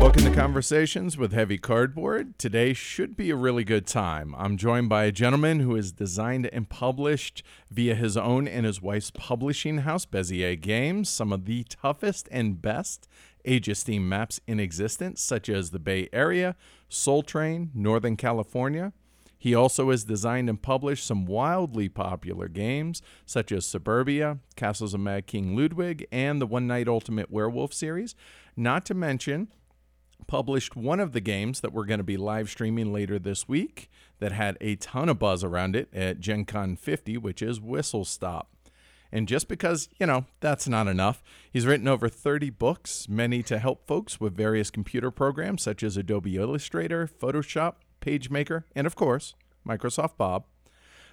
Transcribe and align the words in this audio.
Welcome 0.00 0.24
to 0.24 0.32
Conversations 0.34 1.18
with 1.18 1.34
Heavy 1.34 1.58
Cardboard. 1.58 2.38
Today 2.38 2.72
should 2.72 3.14
be 3.14 3.28
a 3.28 3.36
really 3.36 3.64
good 3.64 3.86
time. 3.86 4.34
I'm 4.34 4.56
joined 4.56 4.88
by 4.88 5.04
a 5.04 5.12
gentleman 5.12 5.60
who 5.60 5.74
has 5.74 5.92
designed 5.92 6.46
and 6.54 6.70
published 6.70 7.42
via 7.70 7.94
his 7.94 8.16
own 8.16 8.48
and 8.48 8.64
his 8.64 8.80
wife's 8.80 9.10
publishing 9.10 9.78
house, 9.78 10.06
Bezier 10.06 10.58
Games, 10.58 11.10
some 11.10 11.34
of 11.34 11.44
the 11.44 11.64
toughest 11.64 12.26
and 12.32 12.62
best 12.62 13.08
Age 13.44 13.68
of 13.68 13.76
Steam 13.76 14.08
maps 14.08 14.40
in 14.46 14.58
existence, 14.58 15.20
such 15.20 15.50
as 15.50 15.70
the 15.70 15.78
Bay 15.78 16.08
Area, 16.14 16.56
Soul 16.88 17.22
Train, 17.22 17.70
Northern 17.74 18.16
California. 18.16 18.94
He 19.42 19.56
also 19.56 19.90
has 19.90 20.04
designed 20.04 20.48
and 20.48 20.62
published 20.62 21.04
some 21.04 21.26
wildly 21.26 21.88
popular 21.88 22.46
games, 22.46 23.02
such 23.26 23.50
as 23.50 23.66
Suburbia, 23.66 24.38
Castles 24.54 24.94
of 24.94 25.00
Mad 25.00 25.26
King 25.26 25.56
Ludwig, 25.56 26.06
and 26.12 26.40
the 26.40 26.46
One 26.46 26.68
Night 26.68 26.86
Ultimate 26.86 27.28
Werewolf 27.28 27.74
series. 27.74 28.14
Not 28.56 28.86
to 28.86 28.94
mention, 28.94 29.48
published 30.28 30.76
one 30.76 31.00
of 31.00 31.10
the 31.10 31.20
games 31.20 31.58
that 31.58 31.72
we're 31.72 31.86
going 31.86 31.98
to 31.98 32.04
be 32.04 32.16
live 32.16 32.50
streaming 32.50 32.92
later 32.92 33.18
this 33.18 33.48
week 33.48 33.90
that 34.20 34.30
had 34.30 34.56
a 34.60 34.76
ton 34.76 35.08
of 35.08 35.18
buzz 35.18 35.42
around 35.42 35.74
it 35.74 35.92
at 35.92 36.20
Gen 36.20 36.44
Con 36.44 36.76
50, 36.76 37.18
which 37.18 37.42
is 37.42 37.60
Whistle 37.60 38.04
Stop. 38.04 38.54
And 39.10 39.26
just 39.26 39.48
because, 39.48 39.88
you 39.98 40.06
know, 40.06 40.26
that's 40.38 40.68
not 40.68 40.86
enough, 40.86 41.20
he's 41.52 41.66
written 41.66 41.88
over 41.88 42.08
30 42.08 42.50
books, 42.50 43.08
many 43.08 43.42
to 43.42 43.58
help 43.58 43.88
folks 43.88 44.20
with 44.20 44.36
various 44.36 44.70
computer 44.70 45.10
programs 45.10 45.62
such 45.62 45.82
as 45.82 45.96
Adobe 45.96 46.36
Illustrator, 46.36 47.08
Photoshop, 47.08 47.74
PageMaker, 48.02 48.64
and 48.74 48.86
of 48.86 48.96
course, 48.96 49.34
Microsoft 49.66 50.18
Bob. 50.18 50.44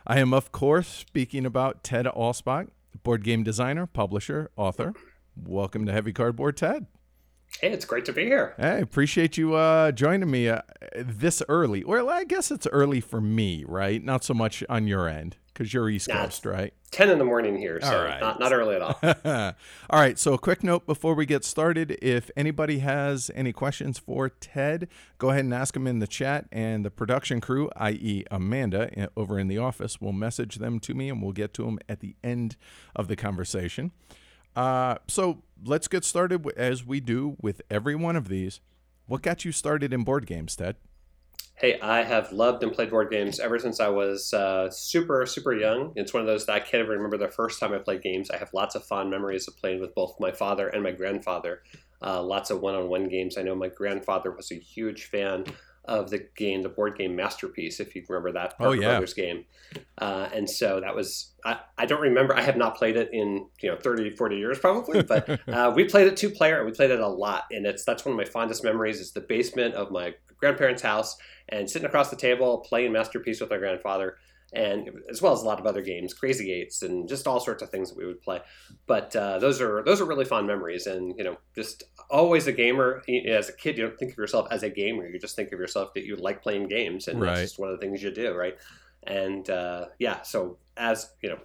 I 0.06 0.20
am, 0.20 0.34
of 0.34 0.52
course, 0.52 0.88
speaking 0.88 1.46
about 1.46 1.84
Ted 1.84 2.06
Alspach, 2.06 2.70
board 3.04 3.24
game 3.24 3.44
designer, 3.44 3.86
publisher, 3.86 4.50
author. 4.58 4.94
Welcome 5.38 5.86
to 5.86 5.94
Heavy 5.94 6.12
Cardboard, 6.12 6.58
Ted. 6.58 6.88
Hey, 7.62 7.72
it's 7.72 7.86
great 7.86 8.06
to 8.06 8.14
be 8.14 8.26
here. 8.26 8.56
Hey, 8.58 8.82
appreciate 8.82 9.38
you 9.38 9.56
uh, 9.56 9.92
joining 9.92 10.30
me 10.30 10.50
uh, 10.50 10.62
this 10.96 11.42
early. 11.48 11.84
Well, 11.84 12.10
I 12.10 12.24
guess 12.24 12.52
it's 12.52 12.68
early 12.68 13.02
for 13.02 13.22
me, 13.22 13.64
right? 13.68 14.04
Not 14.04 14.24
so 14.24 14.34
much 14.34 14.64
on 14.68 14.88
your 14.88 15.08
end 15.08 15.38
because 15.59 15.74
you're 15.74 15.90
East 15.90 16.08
nah, 16.08 16.24
Coast, 16.24 16.46
right? 16.46 16.74
10 16.92 17.09
in 17.09 17.20
the 17.20 17.25
morning 17.25 17.58
here, 17.58 17.81
so 17.81 18.06
right. 18.06 18.22
not, 18.22 18.40
not 18.40 18.53
early 18.53 18.78
at 18.78 18.81
all. 18.81 18.97
all 19.90 20.00
right, 20.00 20.18
so 20.18 20.34
a 20.34 20.38
quick 20.38 20.64
note 20.64 20.86
before 20.86 21.14
we 21.14 21.25
get 21.25 21.44
started. 21.44 21.97
If 22.02 22.31
anybody 22.38 22.80
has 22.80 23.30
any 23.36 23.52
questions 23.52 24.00
for 24.00 24.30
Ted, 24.30 24.88
go 25.18 25.31
ahead 25.31 25.44
and 25.44 25.53
ask 25.53 25.74
them 25.74 25.86
in 25.86 26.00
the 26.00 26.08
chat, 26.08 26.46
and 26.50 26.86
the 26.86 26.90
production 26.90 27.42
crew, 27.42 27.69
i.e., 27.75 28.24
Amanda 28.31 29.09
over 29.18 29.38
in 29.38 29.50
the 29.50 29.58
office, 29.58 30.00
will 30.00 30.14
message 30.14 30.56
them 30.56 30.80
to 30.80 30.94
me, 30.94 31.09
and 31.09 31.22
we'll 31.22 31.34
get 31.34 31.53
to 31.56 31.66
them 31.66 31.78
at 31.90 32.00
the 32.00 32.16
end 32.24 32.56
of 32.96 33.09
the 33.09 33.18
conversation. 33.18 33.92
Uh, 34.56 34.96
so 35.09 35.44
let's 35.66 35.90
get 35.90 36.06
started 36.06 36.50
as 36.56 36.86
we 36.86 37.02
do 37.02 37.36
with 37.42 37.62
every 37.69 37.96
one 37.96 38.16
of 38.16 38.30
these. 38.30 38.62
What 39.08 39.24
got 39.24 39.44
you 39.44 39.52
started 39.52 39.92
in 39.92 40.06
board 40.06 40.25
games, 40.25 40.56
Ted? 40.56 40.78
Hey, 41.56 41.78
I 41.82 42.04
have 42.04 42.32
loved 42.32 42.64
and 42.64 42.72
played 42.72 42.90
board 42.90 43.12
games 43.12 43.38
ever 43.38 43.60
since 43.60 43.82
I 43.82 43.90
was 43.90 44.34
uh, 44.34 44.70
super, 44.72 45.26
super 45.26 45.54
young. 45.54 45.92
It's 45.98 46.14
one 46.14 46.22
of 46.22 46.28
those 46.28 46.46
that 46.46 46.54
I 46.54 46.60
can't 46.62 46.84
even 46.84 46.96
remember 46.96 47.18
the 47.18 47.28
first 47.28 47.60
time 47.60 47.74
I 47.74 47.80
played 47.80 48.02
games. 48.02 48.32
I 48.32 48.38
have 48.38 48.54
lots 48.54 48.76
of 48.76 48.86
fond 48.86 49.10
memories 49.10 49.46
of 49.46 49.58
playing 49.58 49.82
with 49.82 49.94
both 49.94 50.16
my 50.22 50.32
father 50.32 50.70
and 50.70 50.82
my 50.82 50.92
grandfather. 50.92 51.62
Uh, 52.02 52.24
lots 52.24 52.50
of 52.50 52.62
one 52.62 52.76
on 52.76 52.88
one 52.88 53.10
games. 53.10 53.38
I 53.38 53.42
know 53.42 53.56
my 53.56 53.68
grandfather 53.68 54.32
was 54.32 54.54
a 54.54 54.56
huge 54.56 55.08
fan 55.08 55.44
of 55.90 56.12
the 56.12 56.24
game, 56.38 56.62
the 56.62 56.70
board 56.70 56.98
game 56.98 57.16
Masterpiece, 57.16 57.80
if 57.80 57.96
you 57.96 58.04
remember 58.08 58.32
that 58.32 58.58
Parker 58.58 58.70
oh, 58.70 58.74
yeah. 58.74 58.90
Brothers 58.90 59.16
game. 59.16 59.46
Uh, 59.98 60.30
and 60.32 60.48
so 60.48 60.80
that 60.80 60.96
was, 60.96 61.32
I, 61.44 61.60
I, 61.80 61.88
don't 61.88 62.02
remember, 62.02 62.38
I 62.38 62.42
have 62.42 62.58
not 62.58 62.78
played 62.78 62.96
it 62.96 63.10
in, 63.12 63.48
you 63.62 63.72
know, 63.72 63.76
30, 63.76 64.12
40 64.12 64.38
years 64.38 64.60
probably, 64.60 65.02
but 65.02 65.28
uh, 65.50 65.74
we 65.76 65.86
played 65.86 66.06
it 66.06 66.16
two 66.16 66.30
player 66.30 66.58
and 66.58 66.68
we 66.68 66.74
played 66.74 66.92
it 66.92 67.00
a 67.00 67.08
lot. 67.08 67.46
And 67.52 67.66
it's, 67.66 67.84
that's 67.84 68.06
one 68.06 68.14
of 68.14 68.18
my 68.18 68.26
fondest 68.26 68.64
memories 68.64 69.00
is 69.00 69.12
the 69.12 69.22
basement 69.22 69.74
of 69.74 69.90
my 69.90 70.14
grandparents' 70.38 70.84
house 70.84 71.18
and 71.50 71.68
sitting 71.68 71.88
across 71.88 72.12
the 72.12 72.16
table 72.16 72.60
playing 72.60 72.92
Masterpiece 72.94 73.42
with 73.42 73.50
my 73.50 73.58
grandfather 73.58 74.18
and 74.54 74.90
as 75.10 75.22
well 75.22 75.34
as 75.34 75.42
a 75.42 75.46
lot 75.46 75.60
of 75.60 75.66
other 75.66 75.81
games, 75.81 76.13
Crazy 76.13 76.51
Eights, 76.51 76.81
and 76.81 77.07
just 77.07 77.28
all 77.28 77.40
sorts 77.40 77.62
of 77.62 77.69
things 77.69 77.90
that 77.90 77.98
we 77.98 78.06
would 78.06 78.22
play. 78.22 78.42
But 78.88 79.16
uh, 79.16 79.40
those 79.40 79.62
are 79.62 79.84
those 79.84 80.01
are 80.01 80.06
really 80.06 80.25
fond 80.25 80.48
memories, 80.48 80.88
and 80.88 81.13
you 81.18 81.24
know, 81.24 81.38
just 81.56 81.84
always 82.10 82.48
a 82.48 82.51
gamer. 82.51 83.04
As 83.28 83.50
a 83.50 83.54
kid, 83.54 83.78
you 83.78 83.86
don't 83.86 83.98
think 83.98 84.13
of 84.13 84.18
yourself 84.18 84.48
as 84.51 84.63
a 84.63 84.69
gamer; 84.69 85.07
you 85.07 85.19
just 85.19 85.36
think 85.36 85.51
of 85.51 85.60
yourself 85.60 85.94
that 85.94 86.06
you 86.06 86.16
like 86.16 86.42
playing 86.42 86.68
games, 86.68 87.07
and 87.07 87.22
right. 87.22 87.36
that's 87.36 87.42
just 87.42 87.60
one 87.60 87.69
of 87.69 87.80
the 87.80 87.86
things 87.86 88.01
you 88.01 88.12
do, 88.12 88.34
right? 88.34 88.57
And 89.04 89.50
uh, 89.50 89.86
yeah, 90.00 90.22
so 90.24 90.57
as 90.78 91.12
you 91.22 91.30
know, 91.30 91.40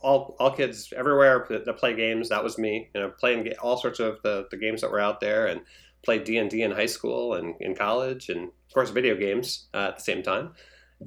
all 0.00 0.36
all 0.38 0.52
kids 0.52 0.92
everywhere 0.96 1.46
that 1.48 1.76
play 1.76 1.94
games, 1.94 2.28
that 2.28 2.44
was 2.44 2.56
me. 2.56 2.90
You 2.94 3.00
know, 3.00 3.10
playing 3.10 3.52
all 3.62 3.76
sorts 3.76 3.98
of 3.98 4.22
the, 4.22 4.46
the 4.50 4.56
games 4.56 4.80
that 4.82 4.90
were 4.90 5.00
out 5.00 5.20
there, 5.20 5.46
and 5.46 5.62
played 6.04 6.22
D 6.22 6.38
and 6.38 6.48
D 6.48 6.62
in 6.62 6.70
high 6.70 6.86
school 6.86 7.34
and 7.34 7.56
in 7.60 7.74
college, 7.74 8.28
and 8.28 8.44
of 8.44 8.74
course, 8.74 8.90
video 8.90 9.16
games 9.16 9.66
uh, 9.74 9.88
at 9.88 9.96
the 9.96 10.02
same 10.02 10.22
time 10.22 10.52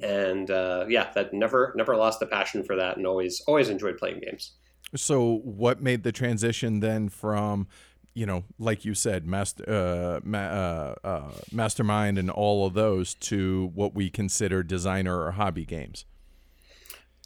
and 0.02 0.50
uh, 0.50 0.86
yeah, 0.88 1.10
that 1.14 1.32
never 1.32 1.72
never 1.76 1.96
lost 1.96 2.20
the 2.20 2.26
passion 2.26 2.62
for 2.62 2.76
that, 2.76 2.96
and 2.96 3.06
always 3.06 3.42
always 3.46 3.68
enjoyed 3.68 3.98
playing 3.98 4.20
games. 4.20 4.52
So, 4.94 5.40
what 5.44 5.82
made 5.82 6.02
the 6.02 6.12
transition 6.12 6.80
then 6.80 7.08
from, 7.08 7.68
you 8.14 8.24
know, 8.24 8.44
like 8.58 8.84
you 8.84 8.94
said, 8.94 9.26
master, 9.26 9.64
uh, 9.68 10.20
ma- 10.24 10.38
uh, 10.38 10.94
uh, 11.04 11.30
mastermind, 11.52 12.18
and 12.18 12.30
all 12.30 12.66
of 12.66 12.74
those 12.74 13.14
to 13.14 13.70
what 13.74 13.94
we 13.94 14.08
consider 14.08 14.62
designer 14.62 15.20
or 15.20 15.32
hobby 15.32 15.66
games? 15.66 16.04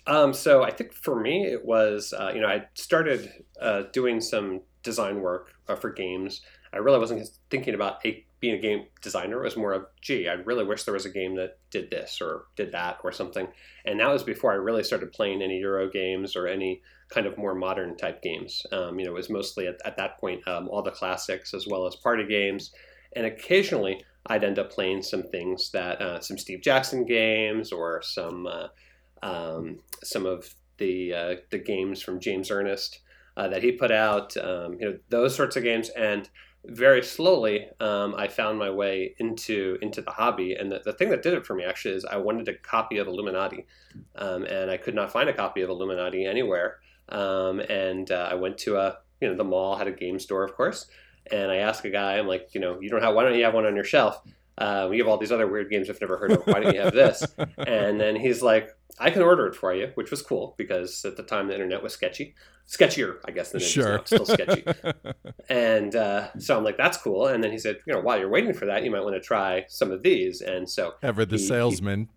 Um, 0.06 0.34
so, 0.34 0.64
I 0.64 0.72
think 0.72 0.92
for 0.92 1.20
me, 1.20 1.46
it 1.46 1.64
was 1.64 2.12
uh, 2.12 2.32
you 2.34 2.40
know 2.40 2.48
I 2.48 2.66
started 2.74 3.32
uh, 3.60 3.84
doing 3.92 4.20
some 4.20 4.62
design 4.82 5.20
work 5.20 5.52
uh, 5.68 5.76
for 5.76 5.90
games. 5.90 6.40
I 6.72 6.78
really 6.78 6.98
wasn't 6.98 7.28
thinking 7.50 7.74
about 7.74 8.04
a 8.06 8.24
being 8.42 8.54
a 8.56 8.60
game 8.60 8.86
designer 9.00 9.40
It 9.40 9.44
was 9.44 9.56
more 9.56 9.72
of, 9.72 9.86
gee, 10.00 10.28
I 10.28 10.32
really 10.32 10.64
wish 10.64 10.82
there 10.82 10.94
was 10.94 11.06
a 11.06 11.10
game 11.10 11.36
that 11.36 11.58
did 11.70 11.90
this 11.90 12.20
or 12.20 12.46
did 12.56 12.72
that 12.72 12.98
or 13.04 13.12
something. 13.12 13.46
And 13.84 14.00
that 14.00 14.10
was 14.10 14.24
before 14.24 14.50
I 14.50 14.56
really 14.56 14.82
started 14.82 15.12
playing 15.12 15.42
any 15.42 15.58
Euro 15.58 15.88
games 15.88 16.34
or 16.34 16.48
any 16.48 16.82
kind 17.08 17.28
of 17.28 17.38
more 17.38 17.54
modern 17.54 17.96
type 17.96 18.20
games. 18.20 18.66
Um, 18.72 18.98
you 18.98 19.04
know, 19.04 19.12
it 19.12 19.14
was 19.14 19.30
mostly 19.30 19.68
at, 19.68 19.76
at 19.84 19.96
that 19.96 20.18
point 20.18 20.46
um, 20.48 20.68
all 20.68 20.82
the 20.82 20.90
classics 20.90 21.54
as 21.54 21.68
well 21.68 21.86
as 21.86 21.94
party 21.94 22.26
games. 22.26 22.72
And 23.14 23.26
occasionally 23.26 24.04
I'd 24.26 24.42
end 24.42 24.58
up 24.58 24.72
playing 24.72 25.02
some 25.02 25.22
things 25.22 25.70
that, 25.70 26.02
uh, 26.02 26.20
some 26.20 26.36
Steve 26.36 26.62
Jackson 26.62 27.04
games 27.04 27.70
or 27.70 28.02
some, 28.02 28.48
uh, 28.48 28.68
um, 29.22 29.78
some 30.02 30.26
of 30.26 30.52
the, 30.78 31.14
uh, 31.14 31.34
the 31.50 31.58
games 31.58 32.02
from 32.02 32.18
James 32.18 32.50
Ernest 32.50 33.02
uh, 33.36 33.46
that 33.46 33.62
he 33.62 33.70
put 33.70 33.92
out, 33.92 34.36
um, 34.36 34.78
you 34.80 34.90
know, 34.90 34.98
those 35.10 35.34
sorts 35.34 35.54
of 35.54 35.62
games. 35.62 35.90
And 35.90 36.28
very 36.64 37.02
slowly, 37.02 37.68
um, 37.80 38.14
I 38.16 38.28
found 38.28 38.58
my 38.58 38.70
way 38.70 39.14
into 39.18 39.78
into 39.82 40.00
the 40.00 40.10
hobby. 40.10 40.54
And 40.54 40.70
the, 40.70 40.80
the 40.84 40.92
thing 40.92 41.10
that 41.10 41.22
did 41.22 41.34
it 41.34 41.44
for 41.44 41.54
me 41.54 41.64
actually 41.64 41.94
is 41.94 42.04
I 42.04 42.16
wanted 42.16 42.48
a 42.48 42.54
copy 42.54 42.98
of 42.98 43.08
Illuminati, 43.08 43.66
um, 44.16 44.44
and 44.44 44.70
I 44.70 44.76
could 44.76 44.94
not 44.94 45.12
find 45.12 45.28
a 45.28 45.34
copy 45.34 45.62
of 45.62 45.70
Illuminati 45.70 46.24
anywhere. 46.24 46.78
Um, 47.08 47.60
and 47.60 48.10
uh, 48.10 48.28
I 48.30 48.34
went 48.34 48.58
to 48.58 48.76
a 48.76 48.98
you 49.20 49.28
know 49.28 49.36
the 49.36 49.44
mall 49.44 49.76
had 49.76 49.88
a 49.88 49.92
game 49.92 50.18
store, 50.18 50.44
of 50.44 50.54
course, 50.54 50.86
and 51.30 51.50
I 51.50 51.56
asked 51.56 51.84
a 51.84 51.90
guy, 51.90 52.18
I'm 52.18 52.26
like, 52.26 52.54
you 52.54 52.60
know, 52.60 52.80
you 52.80 52.88
don't 52.88 53.02
have 53.02 53.14
why 53.14 53.24
don't 53.24 53.36
you 53.36 53.44
have 53.44 53.54
one 53.54 53.66
on 53.66 53.74
your 53.74 53.84
shelf? 53.84 54.20
Uh, 54.58 54.86
we 54.88 54.98
have 54.98 55.08
all 55.08 55.16
these 55.16 55.32
other 55.32 55.48
weird 55.48 55.70
games 55.70 55.88
I've 55.88 56.00
never 56.00 56.18
heard 56.18 56.32
of. 56.32 56.42
Why 56.46 56.60
don't 56.60 56.74
you 56.74 56.80
have 56.80 56.92
this? 56.92 57.24
and 57.58 58.00
then 58.00 58.16
he's 58.16 58.42
like, 58.42 58.68
I 58.98 59.10
can 59.10 59.22
order 59.22 59.46
it 59.46 59.54
for 59.54 59.74
you, 59.74 59.90
which 59.94 60.10
was 60.10 60.22
cool 60.22 60.54
because 60.58 61.04
at 61.04 61.16
the 61.16 61.22
time 61.22 61.48
the 61.48 61.54
internet 61.54 61.82
was 61.82 61.94
sketchy, 61.94 62.34
sketchier, 62.68 63.16
I 63.24 63.30
guess, 63.30 63.52
than 63.52 63.60
it 63.60 63.64
sure. 63.64 63.98
now, 63.98 64.04
still 64.04 64.26
sketchy. 64.26 64.64
and 65.48 65.94
uh, 65.94 66.28
so 66.38 66.56
I'm 66.56 66.64
like, 66.64 66.76
that's 66.76 66.96
cool. 66.96 67.26
And 67.26 67.42
then 67.42 67.52
he 67.52 67.58
said, 67.58 67.78
you 67.86 67.92
know, 67.92 68.00
while 68.00 68.18
you're 68.18 68.30
waiting 68.30 68.54
for 68.54 68.66
that, 68.66 68.84
you 68.84 68.90
might 68.90 69.02
want 69.02 69.14
to 69.14 69.20
try 69.20 69.64
some 69.68 69.90
of 69.90 70.02
these. 70.02 70.40
And 70.40 70.68
so 70.68 70.94
ever 71.02 71.24
the 71.24 71.36
he, 71.36 71.46
salesman. 71.46 72.08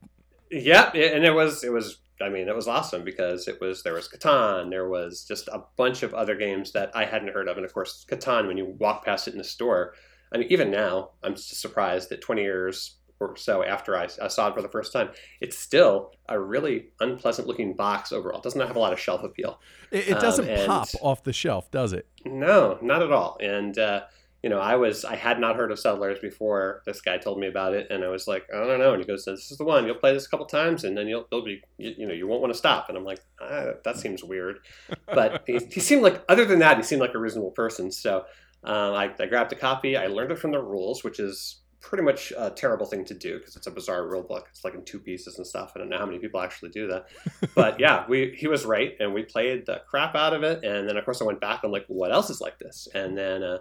He, 0.49 0.61
yeah, 0.61 0.91
and 0.93 1.25
it 1.25 1.33
was 1.33 1.63
it 1.63 1.71
was 1.71 1.99
I 2.21 2.29
mean, 2.29 2.47
it 2.47 2.55
was 2.55 2.67
awesome 2.67 3.03
because 3.03 3.47
it 3.47 3.59
was 3.59 3.83
there 3.83 3.93
was 3.93 4.07
Catan, 4.07 4.69
there 4.69 4.87
was 4.87 5.25
just 5.27 5.47
a 5.49 5.63
bunch 5.75 6.03
of 6.03 6.13
other 6.13 6.35
games 6.35 6.71
that 6.71 6.91
I 6.95 7.05
hadn't 7.05 7.33
heard 7.33 7.47
of, 7.47 7.57
and 7.57 7.65
of 7.65 7.73
course, 7.73 8.05
Catan. 8.09 8.47
When 8.47 8.57
you 8.57 8.75
walk 8.79 9.03
past 9.03 9.27
it 9.27 9.31
in 9.31 9.37
the 9.37 9.43
store, 9.43 9.93
I 10.31 10.37
mean, 10.37 10.47
even 10.49 10.71
now, 10.71 11.11
I'm 11.23 11.35
just 11.35 11.59
surprised 11.59 12.09
that 12.09 12.21
20 12.21 12.41
years 12.41 12.97
or 13.19 13.35
so 13.37 13.63
after 13.63 13.97
I, 13.97 14.07
I, 14.21 14.27
saw 14.27 14.49
it 14.49 14.55
for 14.55 14.61
the 14.61 14.69
first 14.69 14.91
time, 14.91 15.09
it's 15.41 15.57
still 15.57 16.11
a 16.27 16.39
really 16.39 16.87
unpleasant 16.99 17.47
looking 17.47 17.73
box 17.73 18.11
overall. 18.11 18.39
It 18.39 18.43
doesn't 18.43 18.61
have 18.61 18.75
a 18.75 18.79
lot 18.79 18.93
of 18.93 18.99
shelf 18.99 19.23
appeal. 19.23 19.59
It, 19.91 20.09
it 20.09 20.19
doesn't 20.19 20.49
um, 20.49 20.65
pop 20.65 20.89
off 21.01 21.23
the 21.23 21.33
shelf, 21.33 21.71
does 21.71 21.93
it? 21.93 22.07
No, 22.25 22.77
not 22.81 23.01
at 23.01 23.11
all. 23.11 23.37
And, 23.41 23.77
uh, 23.77 24.01
you 24.43 24.49
know, 24.49 24.59
I 24.59 24.75
was, 24.75 25.05
I 25.05 25.15
had 25.15 25.39
not 25.39 25.55
heard 25.55 25.71
of 25.71 25.79
Settlers 25.79 26.19
before 26.19 26.83
this 26.85 27.01
guy 27.01 27.17
told 27.17 27.39
me 27.39 27.47
about 27.47 27.73
it. 27.73 27.87
And 27.89 28.03
I 28.03 28.09
was 28.09 28.27
like, 28.27 28.45
I 28.53 28.57
don't 28.57 28.79
know. 28.79 28.93
And 28.93 29.01
he 29.01 29.07
goes, 29.07 29.25
this 29.25 29.51
is 29.51 29.57
the 29.57 29.63
one, 29.63 29.85
you'll 29.85 29.95
play 29.95 30.13
this 30.13 30.27
a 30.27 30.29
couple 30.29 30.45
times 30.45 30.83
and 30.83 30.97
then 30.97 31.07
you'll, 31.07 31.25
you'll 31.31 31.43
be, 31.43 31.61
you, 31.77 31.95
you 31.97 32.07
know, 32.07 32.13
you 32.13 32.27
won't 32.27 32.41
want 32.41 32.53
to 32.53 32.57
stop. 32.57 32.89
And 32.89 32.97
I'm 32.97 33.05
like, 33.05 33.21
ah, 33.41 33.71
that 33.83 33.97
seems 33.97 34.23
weird. 34.23 34.59
But 35.07 35.43
he, 35.47 35.59
he 35.71 35.79
seemed 35.79 36.03
like, 36.03 36.23
other 36.29 36.45
than 36.45 36.59
that, 36.59 36.77
he 36.77 36.83
seemed 36.83 37.01
like 37.01 37.15
a 37.15 37.19
reasonable 37.19 37.51
person. 37.51 37.91
So, 37.91 38.25
uh, 38.65 38.93
I, 38.93 39.13
I, 39.19 39.25
grabbed 39.27 39.51
a 39.53 39.55
copy. 39.55 39.95
I 39.95 40.07
learned 40.07 40.31
it 40.31 40.39
from 40.39 40.51
the 40.51 40.61
rules, 40.61 41.03
which 41.03 41.19
is 41.19 41.61
pretty 41.85 42.03
much 42.03 42.33
a 42.35 42.49
terrible 42.49 42.87
thing 42.87 43.05
to 43.05 43.13
do 43.13 43.37
because 43.37 43.55
it's 43.55 43.67
a 43.67 43.71
bizarre 43.71 44.07
rule 44.07 44.23
book. 44.23 44.47
It's 44.49 44.63
like 44.63 44.73
in 44.73 44.83
two 44.83 44.99
pieces 44.99 45.37
and 45.37 45.45
stuff. 45.45 45.73
I 45.75 45.79
don't 45.79 45.89
know 45.89 45.99
how 45.99 46.05
many 46.07 46.17
people 46.17 46.41
actually 46.41 46.71
do 46.71 46.87
that, 46.87 47.05
but 47.55 47.79
yeah, 47.79 48.05
we 48.09 48.35
he 48.35 48.47
was 48.47 48.65
right, 48.65 48.95
and 48.99 49.13
we 49.13 49.23
played 49.23 49.67
the 49.67 49.81
crap 49.87 50.15
out 50.15 50.33
of 50.33 50.41
it. 50.41 50.63
And 50.63 50.89
then 50.89 50.97
of 50.97 51.05
course 51.05 51.21
I 51.21 51.25
went 51.25 51.39
back. 51.39 51.61
I'm 51.63 51.71
like, 51.71 51.85
what 51.87 52.11
else 52.11 52.31
is 52.31 52.41
like 52.41 52.57
this? 52.57 52.87
And 52.95 53.15
then 53.15 53.43
uh, 53.43 53.59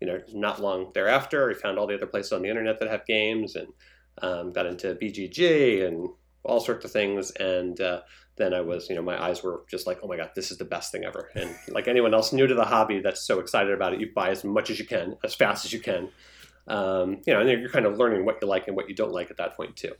you 0.00 0.06
know, 0.06 0.20
not 0.32 0.62
long 0.62 0.92
thereafter, 0.94 1.48
we 1.48 1.54
found 1.54 1.78
all 1.78 1.88
the 1.88 1.96
other 1.96 2.06
places 2.06 2.32
on 2.32 2.42
the 2.42 2.48
internet 2.48 2.78
that 2.78 2.88
have 2.88 3.06
games, 3.06 3.56
and 3.56 3.66
um, 4.22 4.52
got 4.52 4.66
into 4.66 4.94
BGG 4.94 5.84
and 5.84 6.08
all 6.44 6.60
sorts 6.60 6.84
of 6.84 6.92
things. 6.92 7.32
And 7.32 7.80
uh, 7.80 8.02
then 8.36 8.54
I 8.54 8.60
was, 8.60 8.88
you 8.88 8.94
know, 8.94 9.02
my 9.02 9.20
eyes 9.20 9.42
were 9.42 9.64
just 9.68 9.86
like, 9.86 9.98
oh 10.02 10.06
my 10.06 10.16
god, 10.16 10.30
this 10.36 10.52
is 10.52 10.58
the 10.58 10.64
best 10.64 10.92
thing 10.92 11.04
ever. 11.04 11.30
And 11.34 11.52
like 11.70 11.88
anyone 11.88 12.14
else 12.14 12.32
new 12.32 12.46
to 12.46 12.54
the 12.54 12.64
hobby 12.64 13.00
that's 13.00 13.26
so 13.26 13.40
excited 13.40 13.72
about 13.72 13.94
it, 13.94 14.00
you 14.00 14.10
buy 14.14 14.30
as 14.30 14.44
much 14.44 14.70
as 14.70 14.78
you 14.78 14.84
can, 14.84 15.16
as 15.24 15.34
fast 15.34 15.64
as 15.64 15.72
you 15.72 15.80
can 15.80 16.10
um, 16.68 17.20
you 17.26 17.32
know, 17.32 17.40
and 17.40 17.48
you're 17.60 17.68
kind 17.68 17.86
of 17.86 17.96
learning 17.96 18.24
what 18.24 18.38
you 18.40 18.48
like 18.48 18.66
and 18.68 18.76
what 18.76 18.88
you 18.88 18.94
don't 18.94 19.12
like 19.12 19.30
at 19.30 19.36
that 19.36 19.56
point 19.56 19.76
too. 19.76 19.92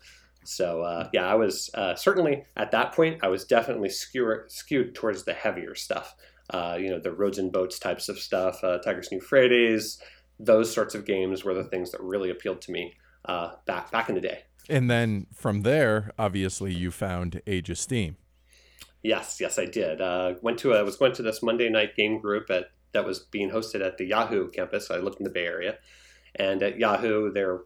So 0.44 0.82
uh, 0.82 1.08
yeah, 1.12 1.26
I 1.26 1.34
was 1.34 1.70
uh, 1.74 1.94
certainly 1.94 2.44
at 2.56 2.70
that 2.72 2.92
point. 2.92 3.20
I 3.22 3.28
was 3.28 3.44
definitely 3.44 3.88
skew- 3.88 4.44
skewed 4.48 4.94
towards 4.94 5.24
the 5.24 5.32
heavier 5.32 5.74
stuff. 5.74 6.14
Uh, 6.50 6.76
you 6.78 6.90
know, 6.90 6.98
the 6.98 7.12
roads 7.12 7.38
and 7.38 7.50
boats 7.50 7.78
types 7.78 8.08
of 8.08 8.18
stuff, 8.18 8.62
uh, 8.62 8.78
Tigris 8.78 9.10
and 9.10 9.20
Euphrates, 9.20 9.98
those 10.38 10.72
sorts 10.72 10.94
of 10.94 11.06
games 11.06 11.44
were 11.44 11.54
the 11.54 11.64
things 11.64 11.90
that 11.92 12.02
really 12.02 12.30
appealed 12.30 12.60
to 12.62 12.72
me 12.72 12.94
uh, 13.24 13.52
back 13.66 13.90
back 13.90 14.08
in 14.08 14.14
the 14.14 14.20
day. 14.20 14.42
And 14.68 14.90
then 14.90 15.26
from 15.32 15.62
there, 15.62 16.12
obviously, 16.18 16.72
you 16.72 16.90
found 16.90 17.40
Age 17.46 17.70
of 17.70 17.78
Steam. 17.78 18.16
Yes, 19.02 19.38
yes, 19.38 19.58
I 19.58 19.66
did. 19.66 20.00
Uh, 20.00 20.34
went 20.40 20.58
to 20.60 20.74
I 20.74 20.82
was 20.82 20.96
going 20.96 21.12
to 21.12 21.22
this 21.22 21.42
Monday 21.42 21.68
night 21.68 21.94
game 21.94 22.18
group 22.18 22.50
at 22.50 22.70
that 22.92 23.04
was 23.04 23.18
being 23.18 23.50
hosted 23.50 23.84
at 23.84 23.98
the 23.98 24.06
Yahoo 24.06 24.50
campus. 24.50 24.90
I 24.90 24.96
lived 24.96 25.18
in 25.18 25.24
the 25.24 25.30
Bay 25.30 25.44
Area, 25.44 25.76
and 26.36 26.62
at 26.62 26.78
Yahoo, 26.78 27.32
they're 27.32 27.60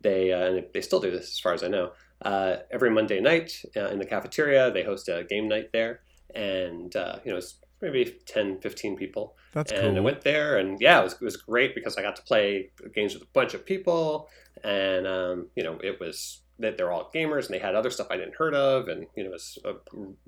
they 0.00 0.32
uh, 0.32 0.62
they 0.72 0.80
still 0.80 1.00
do 1.00 1.10
this 1.10 1.28
as 1.28 1.38
far 1.38 1.52
as 1.52 1.62
I 1.62 1.68
know. 1.68 1.92
Uh, 2.20 2.56
every 2.70 2.90
Monday 2.90 3.20
night 3.20 3.64
uh, 3.76 3.86
in 3.86 3.98
the 3.98 4.04
cafeteria, 4.04 4.70
they 4.70 4.84
host 4.84 5.08
a 5.08 5.24
game 5.24 5.48
night 5.48 5.70
there, 5.72 6.00
and 6.34 6.94
uh, 6.94 7.18
you 7.24 7.30
know 7.30 7.38
it's 7.38 7.56
maybe 7.80 8.16
10, 8.26 8.60
15 8.60 8.96
people. 8.96 9.36
That's 9.52 9.72
and 9.72 9.82
cool. 9.82 9.96
I 9.96 10.00
went 10.00 10.22
there, 10.22 10.58
and 10.58 10.80
yeah, 10.80 11.00
it 11.00 11.04
was, 11.04 11.12
it 11.14 11.22
was 11.22 11.36
great 11.36 11.74
because 11.74 11.96
I 11.96 12.02
got 12.02 12.16
to 12.16 12.22
play 12.22 12.70
games 12.94 13.14
with 13.14 13.24
a 13.24 13.32
bunch 13.32 13.54
of 13.54 13.66
people, 13.66 14.28
and 14.62 15.06
um, 15.06 15.48
you 15.56 15.62
know 15.62 15.78
it 15.82 16.00
was 16.00 16.40
that 16.58 16.76
they're 16.76 16.92
all 16.92 17.10
gamers 17.12 17.46
and 17.46 17.54
they 17.54 17.58
had 17.58 17.74
other 17.74 17.90
stuff 17.90 18.06
I 18.10 18.16
didn't 18.16 18.36
heard 18.36 18.54
of, 18.54 18.88
and 18.88 19.06
you 19.16 19.24
know 19.24 19.30
it 19.30 19.32
was 19.32 19.58
a 19.64 19.74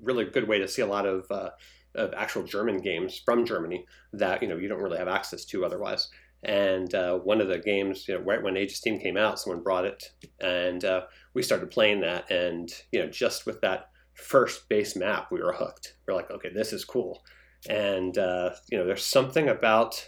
really 0.01 0.25
good 0.25 0.47
way 0.47 0.59
to 0.59 0.67
see 0.67 0.81
a 0.81 0.87
lot 0.87 1.05
of 1.05 1.25
uh, 1.31 1.51
of 1.95 2.13
actual 2.13 2.43
German 2.43 2.79
games 2.79 3.21
from 3.23 3.45
Germany 3.45 3.85
that 4.13 4.41
you 4.41 4.49
know 4.49 4.57
you 4.57 4.67
don't 4.67 4.81
really 4.81 4.97
have 4.97 5.07
access 5.07 5.45
to 5.45 5.65
otherwise. 5.65 6.09
And 6.45 6.93
uh, 6.93 7.17
one 7.17 7.41
of 7.41 7.47
the 7.47 7.57
games, 7.57 8.07
you 8.07 8.13
know, 8.13 8.21
right 8.21 8.41
when 8.41 8.55
Age 8.55 8.71
of 8.71 8.77
Steam 8.77 8.99
came 8.99 9.17
out, 9.17 9.39
someone 9.39 9.63
brought 9.63 9.85
it, 9.85 10.11
and 10.39 10.85
uh, 10.85 11.01
we 11.33 11.41
started 11.41 11.71
playing 11.71 12.01
that. 12.01 12.29
And 12.29 12.71
you 12.91 12.99
know, 12.99 13.09
just 13.09 13.47
with 13.47 13.61
that 13.61 13.89
first 14.13 14.69
base 14.69 14.95
map, 14.95 15.31
we 15.31 15.41
were 15.41 15.53
hooked. 15.53 15.95
We're 16.07 16.13
like, 16.13 16.29
okay, 16.29 16.49
this 16.53 16.71
is 16.71 16.85
cool. 16.85 17.23
And 17.67 18.15
uh, 18.17 18.51
you 18.69 18.77
know, 18.77 18.85
there's 18.85 19.03
something 19.03 19.49
about 19.49 20.07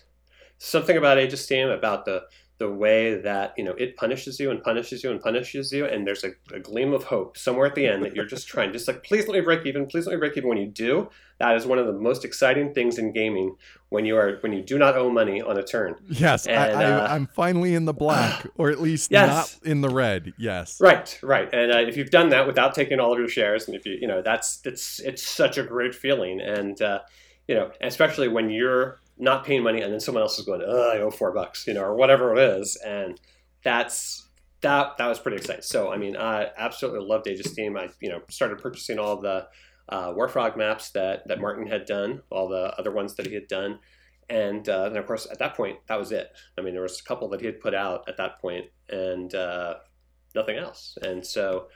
something 0.60 0.96
about 0.96 1.18
Age 1.18 1.34
of 1.34 1.40
Steam 1.40 1.70
about 1.70 2.06
the 2.06 2.24
the 2.60 2.70
way 2.70 3.22
that 3.22 3.54
you 3.56 3.64
know 3.64 3.74
it 3.74 3.96
punishes 3.98 4.40
you 4.40 4.50
and 4.50 4.64
punishes 4.64 5.04
you 5.04 5.12
and 5.12 5.22
punishes 5.22 5.72
you 5.72 5.86
and 5.86 6.08
there's 6.08 6.24
a, 6.24 6.32
a, 6.54 6.60
gleam 6.60 6.92
of 6.92 7.04
hope 7.04 7.38
somewhere 7.38 7.68
at 7.68 7.76
the 7.76 7.86
end 7.86 8.04
that 8.04 8.16
you're 8.16 8.26
just 8.26 8.48
trying 8.48 8.74
just 8.74 8.88
like 8.88 9.04
please 9.04 9.28
let 9.28 9.38
me 9.38 9.42
break 9.42 9.66
even 9.66 9.86
please 9.86 10.08
let 10.08 10.14
me 10.14 10.20
break 10.20 10.36
even. 10.36 10.50
When 10.50 10.58
you 10.58 10.68
do 10.68 11.10
that 11.40 11.56
is 11.56 11.68
one 11.68 11.78
of 11.78 11.86
the 11.86 11.94
most 11.94 12.26
exciting 12.26 12.74
things 12.74 12.98
in 12.98 13.12
gaming 13.12 13.56
when 13.90 14.06
you 14.06 14.18
are 14.18 14.38
when 14.42 14.54
you 14.54 14.64
do 14.64 14.80
not 14.80 14.98
owe 14.98 15.10
money 15.10 15.40
on 15.40 15.58
a 15.58 15.64
turn. 15.64 15.96
Yes 16.10 16.48
and, 16.48 16.58
I, 16.58 17.16
am 17.16 17.24
uh, 17.24 17.26
finally 17.34 17.76
in 17.76 17.86
the 17.86 17.94
black 17.94 18.48
or 18.56 18.72
at 18.72 18.82
least 18.82 19.12
yes. 19.12 19.60
not 19.62 19.70
in 19.70 19.82
the 19.82 19.90
red 19.90 20.34
yes. 20.38 20.82
Right 20.82 21.18
right 21.22 21.50
and 21.54 21.72
uh, 21.72 21.78
if 21.80 21.96
you've 21.96 22.10
done 22.10 22.30
that 22.30 22.48
without 22.48 22.74
taking 22.74 23.00
all 23.00 23.14
of 23.14 23.20
your 23.20 23.30
shares 23.30 23.68
and 23.68 23.76
if 23.76 23.86
you 23.86 23.98
you 24.02 24.08
know 24.08 24.24
that's 24.24 24.62
it's 24.66 25.00
it's 25.02 25.22
such 25.22 25.60
a 25.60 25.64
great 25.64 25.94
feeling 25.94 26.42
and 26.42 26.82
uh, 26.82 27.02
you 27.48 27.54
know 27.54 27.72
especially 27.82 28.28
when 28.28 28.50
you're 28.50 29.00
not 29.20 29.46
paying 29.46 29.64
money 29.64 29.82
and 29.82 29.92
then 29.92 30.00
someone 30.00 30.22
else 30.22 30.38
is 30.40 30.46
going, 30.46 30.62
I 30.62 31.00
owe 31.00 31.12
four 31.12 31.32
bucks, 31.32 31.66
you 31.68 31.74
know, 31.74 31.82
or 31.82 31.96
whatever 31.96 32.36
it 32.36 32.40
is. 32.60 32.76
And 32.86 33.20
that's, 33.64 34.28
that, 34.62 34.98
that 34.98 35.08
was 35.08 35.20
pretty 35.20 35.38
exciting. 35.38 35.64
So, 35.64 35.92
I 35.92 35.98
mean, 35.98 36.16
I 36.16 36.50
absolutely 36.58 37.06
loved 37.06 37.28
Age 37.28 37.44
Steam. 37.46 37.78
I, 37.78 37.90
you 38.00 38.10
know, 38.10 38.22
started 38.30 38.60
purchasing 38.60 39.00
all 39.00 39.20
the 39.20 39.48
uh, 39.90 40.14
Warfrog 40.14 40.58
maps 40.58 40.92
that, 40.92 41.28
that 41.28 41.40
Martin 41.40 41.68
had 41.68 41.86
done, 41.86 42.22
all 42.30 42.48
the 42.48 42.74
other 42.78 42.92
ones 42.92 43.16
that 43.16 43.28
he 43.28 43.34
had 43.34 43.48
done. 43.48 43.80
And 44.30 44.68
uh, 44.68 44.90
then, 44.90 44.98
of 44.98 45.08
course, 45.08 45.28
at 45.32 45.40
that 45.40 45.56
point, 45.56 45.78
that 45.88 45.98
was 45.98 46.12
it. 46.12 46.30
I 46.58 46.62
mean, 46.62 46.74
there 46.74 46.84
was 46.84 47.00
a 47.00 47.04
couple 47.04 47.30
that 47.30 47.40
he 47.40 47.46
had 47.46 47.62
put 47.62 47.74
out 47.74 48.04
at 48.08 48.18
that 48.18 48.40
point 48.42 48.66
and 48.90 49.34
uh, 49.34 49.76
nothing 50.36 50.58
else. 50.58 50.98
And 51.02 51.26
so, 51.26 51.68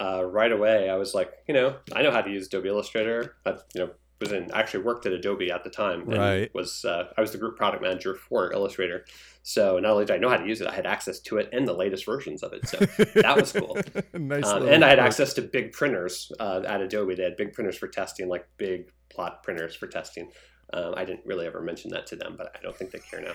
uh, 0.00 0.24
right 0.24 0.52
away, 0.52 0.90
I 0.90 0.96
was 0.96 1.14
like, 1.14 1.32
you 1.48 1.54
know, 1.54 1.76
I 1.94 2.02
know 2.02 2.10
how 2.10 2.20
to 2.20 2.30
use 2.30 2.46
Adobe 2.48 2.68
Illustrator. 2.68 3.36
I, 3.46 3.52
you 3.74 3.80
know, 3.80 3.90
was 4.20 4.32
in 4.32 4.50
actually 4.52 4.84
worked 4.84 5.06
at 5.06 5.12
Adobe 5.12 5.50
at 5.50 5.64
the 5.64 5.70
time. 5.70 6.04
right. 6.04 6.54
Was 6.54 6.84
uh, 6.84 7.08
I 7.16 7.20
was 7.20 7.32
the 7.32 7.38
group 7.38 7.56
product 7.56 7.82
manager 7.82 8.14
for 8.14 8.52
Illustrator, 8.52 9.04
so 9.42 9.78
not 9.78 9.92
only 9.92 10.04
did 10.04 10.14
I 10.14 10.18
know 10.18 10.28
how 10.28 10.36
to 10.36 10.46
use 10.46 10.60
it, 10.60 10.66
I 10.66 10.74
had 10.74 10.86
access 10.86 11.20
to 11.20 11.38
it 11.38 11.48
and 11.52 11.66
the 11.66 11.72
latest 11.72 12.06
versions 12.06 12.42
of 12.42 12.52
it. 12.52 12.66
So 12.68 12.78
that 13.20 13.36
was 13.36 13.52
cool. 13.52 13.76
nice. 14.14 14.46
Um, 14.46 14.68
and 14.68 14.84
I 14.84 14.88
had 14.88 14.98
access 14.98 15.34
to 15.34 15.42
big 15.42 15.72
printers 15.72 16.32
uh, 16.40 16.62
at 16.66 16.80
Adobe. 16.80 17.14
They 17.14 17.24
had 17.24 17.36
big 17.36 17.52
printers 17.52 17.76
for 17.76 17.88
testing, 17.88 18.28
like 18.28 18.46
big 18.56 18.90
plot 19.10 19.42
printers 19.42 19.74
for 19.74 19.86
testing. 19.86 20.30
Um, 20.72 20.94
I 20.96 21.04
didn't 21.04 21.26
really 21.26 21.46
ever 21.46 21.60
mention 21.60 21.90
that 21.90 22.06
to 22.08 22.16
them, 22.16 22.34
but 22.36 22.56
I 22.58 22.62
don't 22.62 22.76
think 22.76 22.90
they 22.90 22.98
care 22.98 23.20
now. 23.20 23.34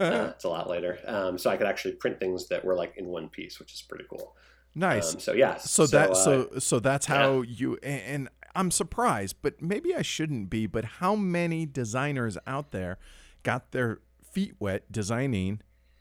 uh, 0.00 0.30
it's 0.30 0.44
a 0.44 0.48
lot 0.48 0.68
later. 0.68 0.98
Um, 1.06 1.38
so 1.38 1.50
I 1.50 1.56
could 1.56 1.66
actually 1.66 1.92
print 1.94 2.18
things 2.18 2.48
that 2.48 2.64
were 2.64 2.74
like 2.74 2.94
in 2.96 3.06
one 3.06 3.28
piece, 3.28 3.58
which 3.58 3.72
is 3.74 3.82
pretty 3.82 4.04
cool. 4.08 4.34
Nice. 4.74 5.14
Um, 5.14 5.20
so 5.20 5.32
yeah. 5.32 5.56
So, 5.56 5.86
so 5.86 5.96
that 5.96 6.10
uh, 6.10 6.14
so 6.14 6.48
so 6.58 6.80
that's 6.80 7.06
how 7.06 7.42
yeah. 7.42 7.54
you 7.56 7.78
and 7.82 8.28
I'm 8.54 8.70
surprised, 8.70 9.36
but 9.42 9.62
maybe 9.62 9.94
I 9.94 10.02
shouldn't 10.02 10.50
be. 10.50 10.66
But 10.66 10.84
how 10.84 11.14
many 11.14 11.66
designers 11.66 12.36
out 12.46 12.70
there 12.70 12.98
got 13.42 13.72
their 13.72 14.00
feet 14.22 14.54
wet 14.58 14.90
designing 14.90 15.60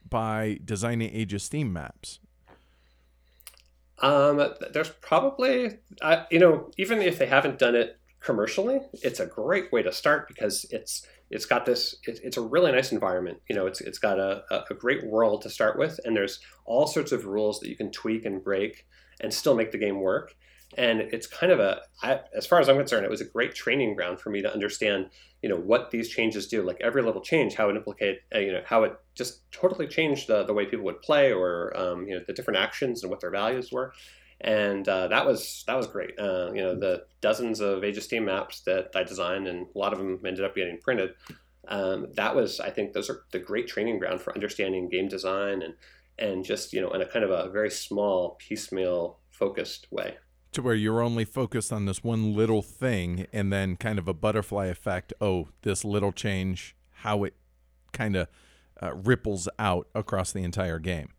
by 0.10 0.60
designing 0.64 1.14
of 1.34 1.42
Steam 1.42 1.72
maps? 1.72 2.20
Um, 4.00 4.44
there's 4.74 4.90
probably, 4.90 5.78
you 6.32 6.40
know, 6.40 6.72
even 6.78 7.02
if 7.02 7.20
they 7.20 7.28
haven't 7.28 7.60
done 7.60 7.76
it 7.76 8.00
commercially, 8.20 8.80
it's 8.94 9.20
a 9.20 9.26
great 9.26 9.72
way 9.72 9.84
to 9.84 9.92
start 9.92 10.28
because 10.28 10.66
it's 10.72 11.06
it's 11.30 11.46
got 11.46 11.66
this. 11.66 11.96
It, 12.06 12.20
it's 12.24 12.38
a 12.38 12.42
really 12.42 12.72
nice 12.72 12.92
environment. 12.92 13.40
You 13.48 13.56
know, 13.56 13.68
it's 13.68 13.80
it's 13.80 14.00
got 14.00 14.20
a, 14.20 14.44
a 14.70 14.74
great 14.74 15.06
world 15.06 15.44
to 15.44 15.50
start 15.50 15.78
with, 15.78 16.00
and 16.04 16.16
there's 16.16 16.40
all 16.66 16.88
sorts 16.88 17.12
of 17.12 17.26
rules 17.26 17.60
that 17.60 17.70
you 17.70 17.76
can 17.76 17.92
tweak 17.92 18.26
and 18.26 18.44
break 18.44 18.86
and 19.22 19.34
still 19.34 19.56
make 19.56 19.72
the 19.72 19.78
game 19.78 20.02
work 20.02 20.36
and 20.78 21.02
it's 21.02 21.28
kind 21.28 21.52
of 21.52 21.60
a 21.60 21.82
I, 22.02 22.22
as 22.36 22.46
far 22.46 22.60
as 22.60 22.70
i'm 22.70 22.78
concerned 22.78 23.06
it 23.06 23.12
was 23.12 23.22
a 23.22 23.26
great 23.26 23.54
training 23.54 23.96
ground 23.96 24.20
for 24.20 24.30
me 24.30 24.42
to 24.42 24.52
understand 24.52 25.10
you 25.42 25.50
know 25.50 25.58
what 25.58 25.92
these 25.92 26.10
changes 26.10 26.48
do. 26.48 26.62
Like 26.62 26.80
every 26.82 27.02
little 27.02 27.22
change 27.22 27.56
how 27.56 27.70
it 27.70 27.76
implicate 27.76 28.22
uh, 28.34 28.40
you 28.40 28.52
know 28.52 28.62
how 28.66 28.84
it 28.84 28.94
just 29.16 29.52
totally 29.52 29.88
changed 29.88 30.28
the, 30.28 30.44
the 30.44 30.54
way 30.54 30.66
people 30.66 30.86
would 30.86 31.02
play 31.02 31.32
or 31.32 31.76
um, 31.78 32.08
you 32.08 32.16
know 32.16 32.24
the 32.26 32.34
different 32.34 32.60
actions 32.60 33.04
and 33.04 33.10
what 33.10 33.20
their 33.22 33.32
values 33.32 33.72
were. 33.72 33.94
And 34.40 34.88
uh, 34.88 35.08
that 35.10 35.26
was 35.26 35.64
that 35.68 35.76
was 35.76 35.88
great. 35.88 36.20
Uh, 36.20 36.52
you 36.54 36.62
know 36.62 36.76
the 36.78 37.06
dozens 37.22 37.60
of 37.60 37.84
age 37.84 37.98
of 37.98 38.04
steam 38.04 38.26
maps 38.26 38.62
that 38.62 38.90
i 38.96 39.04
designed 39.04 39.48
and 39.48 39.68
a 39.76 39.78
lot 39.78 39.94
of 39.94 40.00
them 40.00 40.20
ended 40.26 40.44
up 40.44 40.56
getting 40.56 40.80
printed 40.80 41.12
um, 41.68 42.08
that 42.16 42.36
was 42.36 42.60
i 42.60 42.70
think 42.70 42.94
those 42.94 43.12
are 43.12 43.22
the 43.32 43.38
great 43.38 43.68
training 43.68 44.00
ground 44.00 44.20
for 44.20 44.34
understanding 44.34 44.90
game 44.90 45.08
design 45.08 45.62
and 45.62 45.76
and 46.18 46.44
just 46.44 46.74
you 46.74 46.82
know 46.82 46.90
in 46.92 47.02
a 47.02 47.06
kind 47.06 47.24
of 47.24 47.30
a 47.30 47.52
very 47.52 47.70
small 47.70 48.38
piecemeal 48.40 49.20
focused 49.30 49.88
way 49.92 50.18
to 50.52 50.62
where 50.62 50.76
you're 50.76 51.02
only 51.02 51.26
focused 51.26 51.72
on 51.72 51.86
this 51.86 52.04
one 52.04 52.36
little 52.36 52.62
thing 52.62 53.28
and 53.32 53.52
then 53.52 53.76
kind 53.76 53.98
of 53.98 54.08
a 54.08 54.14
butterfly 54.14 54.66
effect 54.68 55.14
oh 55.22 55.48
this 55.62 55.86
little 55.86 56.12
change 56.12 56.76
how 57.02 57.24
it 57.24 57.34
kind 57.94 58.16
of 58.16 58.28
uh, 58.82 58.94
ripples 58.94 59.48
out 59.60 59.88
across 59.94 60.32
the 60.32 60.44
entire 60.44 60.80
game. 60.80 61.10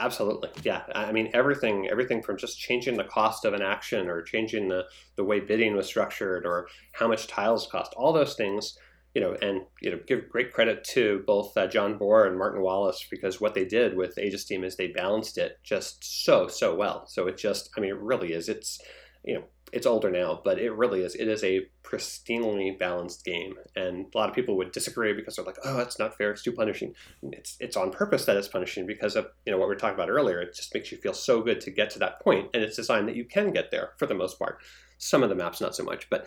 Absolutely. 0.00 0.48
Yeah. 0.62 0.82
I 0.94 1.12
mean 1.12 1.30
everything 1.32 1.88
everything 1.88 2.20
from 2.22 2.36
just 2.36 2.58
changing 2.58 2.96
the 2.96 3.04
cost 3.04 3.44
of 3.44 3.54
an 3.54 3.62
action 3.62 4.08
or 4.08 4.22
changing 4.22 4.68
the 4.68 4.84
the 5.14 5.24
way 5.24 5.38
bidding 5.38 5.76
was 5.76 5.86
structured 5.86 6.44
or 6.44 6.66
how 6.92 7.06
much 7.06 7.28
tiles 7.28 7.68
cost 7.68 7.94
all 7.96 8.12
those 8.12 8.34
things 8.34 8.76
you 9.16 9.22
know, 9.22 9.34
and 9.40 9.62
you 9.80 9.90
know, 9.90 9.98
give 10.06 10.28
great 10.28 10.52
credit 10.52 10.84
to 10.84 11.24
both 11.26 11.56
uh, 11.56 11.66
John 11.66 11.98
Bohrer 11.98 12.28
and 12.28 12.36
Martin 12.36 12.60
Wallace 12.60 13.06
because 13.10 13.40
what 13.40 13.54
they 13.54 13.64
did 13.64 13.96
with 13.96 14.18
Age 14.18 14.34
of 14.34 14.40
Steam 14.40 14.62
is 14.62 14.76
they 14.76 14.88
balanced 14.88 15.38
it 15.38 15.58
just 15.64 16.04
so 16.24 16.48
so 16.48 16.74
well. 16.74 17.06
So 17.06 17.26
it 17.26 17.38
just, 17.38 17.70
I 17.74 17.80
mean, 17.80 17.88
it 17.88 17.98
really 17.98 18.34
is. 18.34 18.50
It's 18.50 18.78
you 19.24 19.32
know, 19.32 19.44
it's 19.72 19.86
older 19.86 20.10
now, 20.10 20.42
but 20.44 20.58
it 20.58 20.70
really 20.70 21.00
is. 21.00 21.14
It 21.14 21.28
is 21.28 21.42
a 21.42 21.66
pristinely 21.82 22.78
balanced 22.78 23.24
game, 23.24 23.54
and 23.74 24.04
a 24.14 24.18
lot 24.18 24.28
of 24.28 24.34
people 24.34 24.54
would 24.58 24.70
disagree 24.70 25.14
because 25.14 25.36
they're 25.36 25.46
like, 25.46 25.60
"Oh, 25.64 25.78
it's 25.78 25.98
not 25.98 26.18
fair. 26.18 26.30
It's 26.30 26.42
too 26.42 26.52
punishing." 26.52 26.92
It's 27.22 27.56
it's 27.58 27.74
on 27.78 27.92
purpose 27.92 28.26
that 28.26 28.36
it's 28.36 28.48
punishing 28.48 28.86
because 28.86 29.16
of 29.16 29.28
you 29.46 29.50
know 29.50 29.56
what 29.56 29.68
we 29.68 29.76
were 29.76 29.80
talking 29.80 29.94
about 29.94 30.10
earlier. 30.10 30.42
It 30.42 30.54
just 30.54 30.74
makes 30.74 30.92
you 30.92 30.98
feel 30.98 31.14
so 31.14 31.40
good 31.40 31.62
to 31.62 31.70
get 31.70 31.88
to 31.92 31.98
that 32.00 32.20
point, 32.20 32.50
and 32.52 32.62
it's 32.62 32.76
designed 32.76 33.08
that 33.08 33.16
you 33.16 33.24
can 33.24 33.50
get 33.50 33.70
there 33.70 33.92
for 33.96 34.04
the 34.04 34.14
most 34.14 34.38
part. 34.38 34.58
Some 34.98 35.22
of 35.22 35.30
the 35.30 35.34
maps 35.34 35.62
not 35.62 35.74
so 35.74 35.84
much, 35.84 36.10
but 36.10 36.26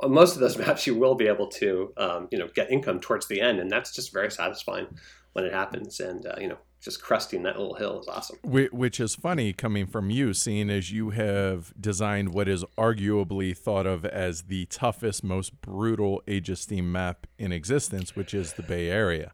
on 0.00 0.12
most 0.12 0.34
of 0.34 0.40
those 0.40 0.58
maps, 0.66 0.86
you 0.86 0.94
will 0.94 1.14
be 1.14 1.26
able 1.26 1.48
to, 1.48 1.92
um, 1.96 2.28
you 2.30 2.38
know, 2.38 2.48
get 2.54 2.70
income 2.70 3.00
towards 3.00 3.28
the 3.28 3.40
end, 3.40 3.58
and 3.60 3.70
that's 3.70 3.94
just 3.94 4.12
very 4.12 4.30
satisfying 4.30 4.86
when 5.32 5.44
it 5.44 5.52
happens. 5.52 6.00
And 6.00 6.26
uh, 6.26 6.36
you 6.38 6.48
know, 6.48 6.58
just 6.80 7.02
cresting 7.02 7.42
that 7.42 7.58
little 7.58 7.74
hill 7.74 8.00
is 8.00 8.08
awesome. 8.08 8.38
Which 8.44 9.00
is 9.00 9.14
funny 9.14 9.52
coming 9.52 9.86
from 9.86 10.10
you, 10.10 10.32
seeing 10.34 10.70
as 10.70 10.92
you 10.92 11.10
have 11.10 11.72
designed 11.80 12.32
what 12.32 12.48
is 12.48 12.64
arguably 12.78 13.56
thought 13.56 13.86
of 13.86 14.04
as 14.04 14.42
the 14.42 14.66
toughest, 14.66 15.24
most 15.24 15.60
brutal 15.60 16.22
Age 16.28 16.50
of 16.50 16.58
Steam 16.58 16.92
map 16.92 17.26
in 17.38 17.52
existence, 17.52 18.14
which 18.14 18.34
is 18.34 18.52
the 18.54 18.62
Bay 18.62 18.88
Area. 18.88 19.32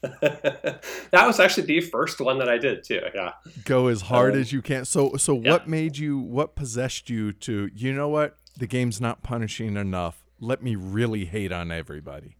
that 0.02 0.80
was 1.12 1.40
actually 1.40 1.66
the 1.66 1.80
first 1.80 2.20
one 2.20 2.38
that 2.38 2.48
I 2.48 2.56
did 2.56 2.84
too. 2.84 3.00
Yeah. 3.14 3.32
Go 3.64 3.88
as 3.88 4.02
hard 4.02 4.34
um, 4.34 4.40
as 4.40 4.52
you 4.52 4.62
can. 4.62 4.84
So 4.84 5.16
so 5.16 5.40
yeah. 5.40 5.52
what 5.52 5.68
made 5.68 5.98
you 5.98 6.18
what 6.18 6.54
possessed 6.54 7.10
you 7.10 7.32
to 7.32 7.68
you 7.74 7.92
know 7.92 8.08
what? 8.08 8.36
The 8.58 8.66
game's 8.66 9.00
not 9.00 9.22
punishing 9.22 9.76
enough. 9.76 10.24
Let 10.40 10.64
me 10.64 10.74
really 10.74 11.26
hate 11.26 11.52
on 11.52 11.70
everybody. 11.70 12.36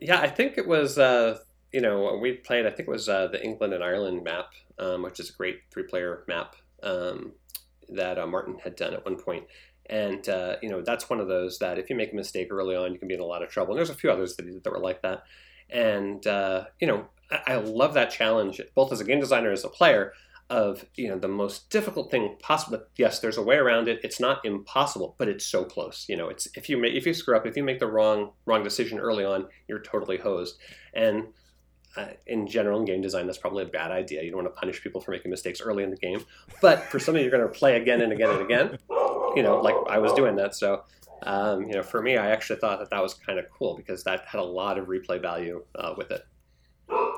Yeah, 0.00 0.18
I 0.18 0.28
think 0.28 0.56
it 0.56 0.66
was 0.66 0.98
uh 0.98 1.38
you 1.72 1.80
know, 1.80 2.18
we 2.20 2.32
played 2.32 2.66
I 2.66 2.70
think 2.70 2.88
it 2.88 2.90
was 2.90 3.08
uh, 3.08 3.28
the 3.28 3.42
England 3.42 3.72
and 3.72 3.82
Ireland 3.82 4.24
map, 4.24 4.52
um, 4.78 5.02
which 5.02 5.20
is 5.20 5.30
a 5.30 5.32
great 5.32 5.60
three 5.70 5.84
player 5.84 6.24
map 6.28 6.56
um, 6.82 7.32
that 7.88 8.18
uh, 8.18 8.26
Martin 8.26 8.58
had 8.62 8.76
done 8.76 8.94
at 8.94 9.04
one 9.04 9.16
point. 9.16 9.44
And 9.86 10.26
uh, 10.28 10.56
you 10.62 10.70
know 10.70 10.80
that's 10.80 11.10
one 11.10 11.20
of 11.20 11.28
those 11.28 11.58
that 11.58 11.78
if 11.78 11.90
you 11.90 11.96
make 11.96 12.12
a 12.12 12.16
mistake 12.16 12.48
early 12.50 12.74
on, 12.74 12.92
you 12.92 12.98
can 12.98 13.08
be 13.08 13.14
in 13.14 13.20
a 13.20 13.24
lot 13.24 13.42
of 13.42 13.50
trouble. 13.50 13.72
And 13.72 13.78
there's 13.78 13.90
a 13.90 13.94
few 13.94 14.10
others 14.10 14.36
that, 14.36 14.64
that 14.64 14.72
were 14.72 14.78
like 14.78 15.02
that. 15.02 15.24
And 15.68 16.26
uh, 16.26 16.64
you 16.80 16.86
know, 16.86 17.06
I, 17.30 17.54
I, 17.54 17.54
love 17.56 17.94
that 17.94 18.10
challenge, 18.10 18.60
both 18.74 18.92
as 18.92 19.00
a 19.00 19.04
game 19.04 19.20
designer 19.20 19.50
as 19.50 19.64
a 19.64 19.68
player, 19.68 20.12
of 20.50 20.84
you 20.94 21.08
know 21.08 21.18
the 21.18 21.28
most 21.28 21.70
difficult 21.70 22.10
thing 22.10 22.36
possible. 22.40 22.82
Yes, 22.96 23.20
there's 23.20 23.36
a 23.36 23.42
way 23.42 23.56
around 23.56 23.88
it. 23.88 24.00
It's 24.02 24.20
not 24.20 24.44
impossible, 24.44 25.14
but 25.18 25.28
it's 25.28 25.46
so 25.46 25.64
close. 25.64 26.06
You 26.08 26.16
know, 26.16 26.28
it's 26.28 26.48
if 26.56 26.68
you 26.68 26.76
make, 26.76 26.94
if 26.94 27.06
you 27.06 27.14
screw 27.14 27.36
up, 27.36 27.46
if 27.46 27.56
you 27.56 27.62
make 27.62 27.78
the 27.78 27.86
wrong 27.86 28.32
wrong 28.46 28.62
decision 28.62 28.98
early 28.98 29.24
on, 29.24 29.46
you're 29.68 29.80
totally 29.80 30.18
hosed. 30.18 30.58
And 30.94 31.28
uh, 31.96 32.08
in 32.26 32.46
general 32.46 32.80
in 32.80 32.86
game 32.86 33.02
design, 33.02 33.26
that's 33.26 33.38
probably 33.38 33.64
a 33.64 33.68
bad 33.68 33.90
idea. 33.90 34.22
You 34.22 34.30
don't 34.30 34.44
want 34.44 34.54
to 34.54 34.60
punish 34.60 34.82
people 34.82 35.00
for 35.00 35.10
making 35.10 35.30
mistakes 35.30 35.60
early 35.60 35.84
in 35.84 35.90
the 35.90 35.96
game. 35.96 36.24
But 36.60 36.84
for 36.84 36.98
something 36.98 37.22
you're 37.22 37.30
going 37.30 37.46
to 37.46 37.58
play 37.58 37.76
again 37.76 38.00
and 38.00 38.12
again 38.12 38.30
and 38.30 38.40
again, 38.40 38.78
you 39.36 39.42
know, 39.42 39.60
like 39.62 39.74
I 39.88 39.98
was 39.98 40.12
doing 40.14 40.36
that. 40.36 40.54
So 40.54 40.84
um, 41.24 41.68
you 41.68 41.74
know, 41.74 41.82
for 41.82 42.02
me, 42.02 42.16
I 42.16 42.30
actually 42.30 42.58
thought 42.58 42.80
that 42.80 42.90
that 42.90 43.02
was 43.02 43.14
kind 43.14 43.38
of 43.38 43.46
cool 43.50 43.76
because 43.76 44.04
that 44.04 44.24
had 44.26 44.40
a 44.40 44.44
lot 44.44 44.78
of 44.78 44.86
replay 44.86 45.20
value 45.20 45.64
uh, 45.74 45.94
with 45.96 46.10
it. 46.10 46.26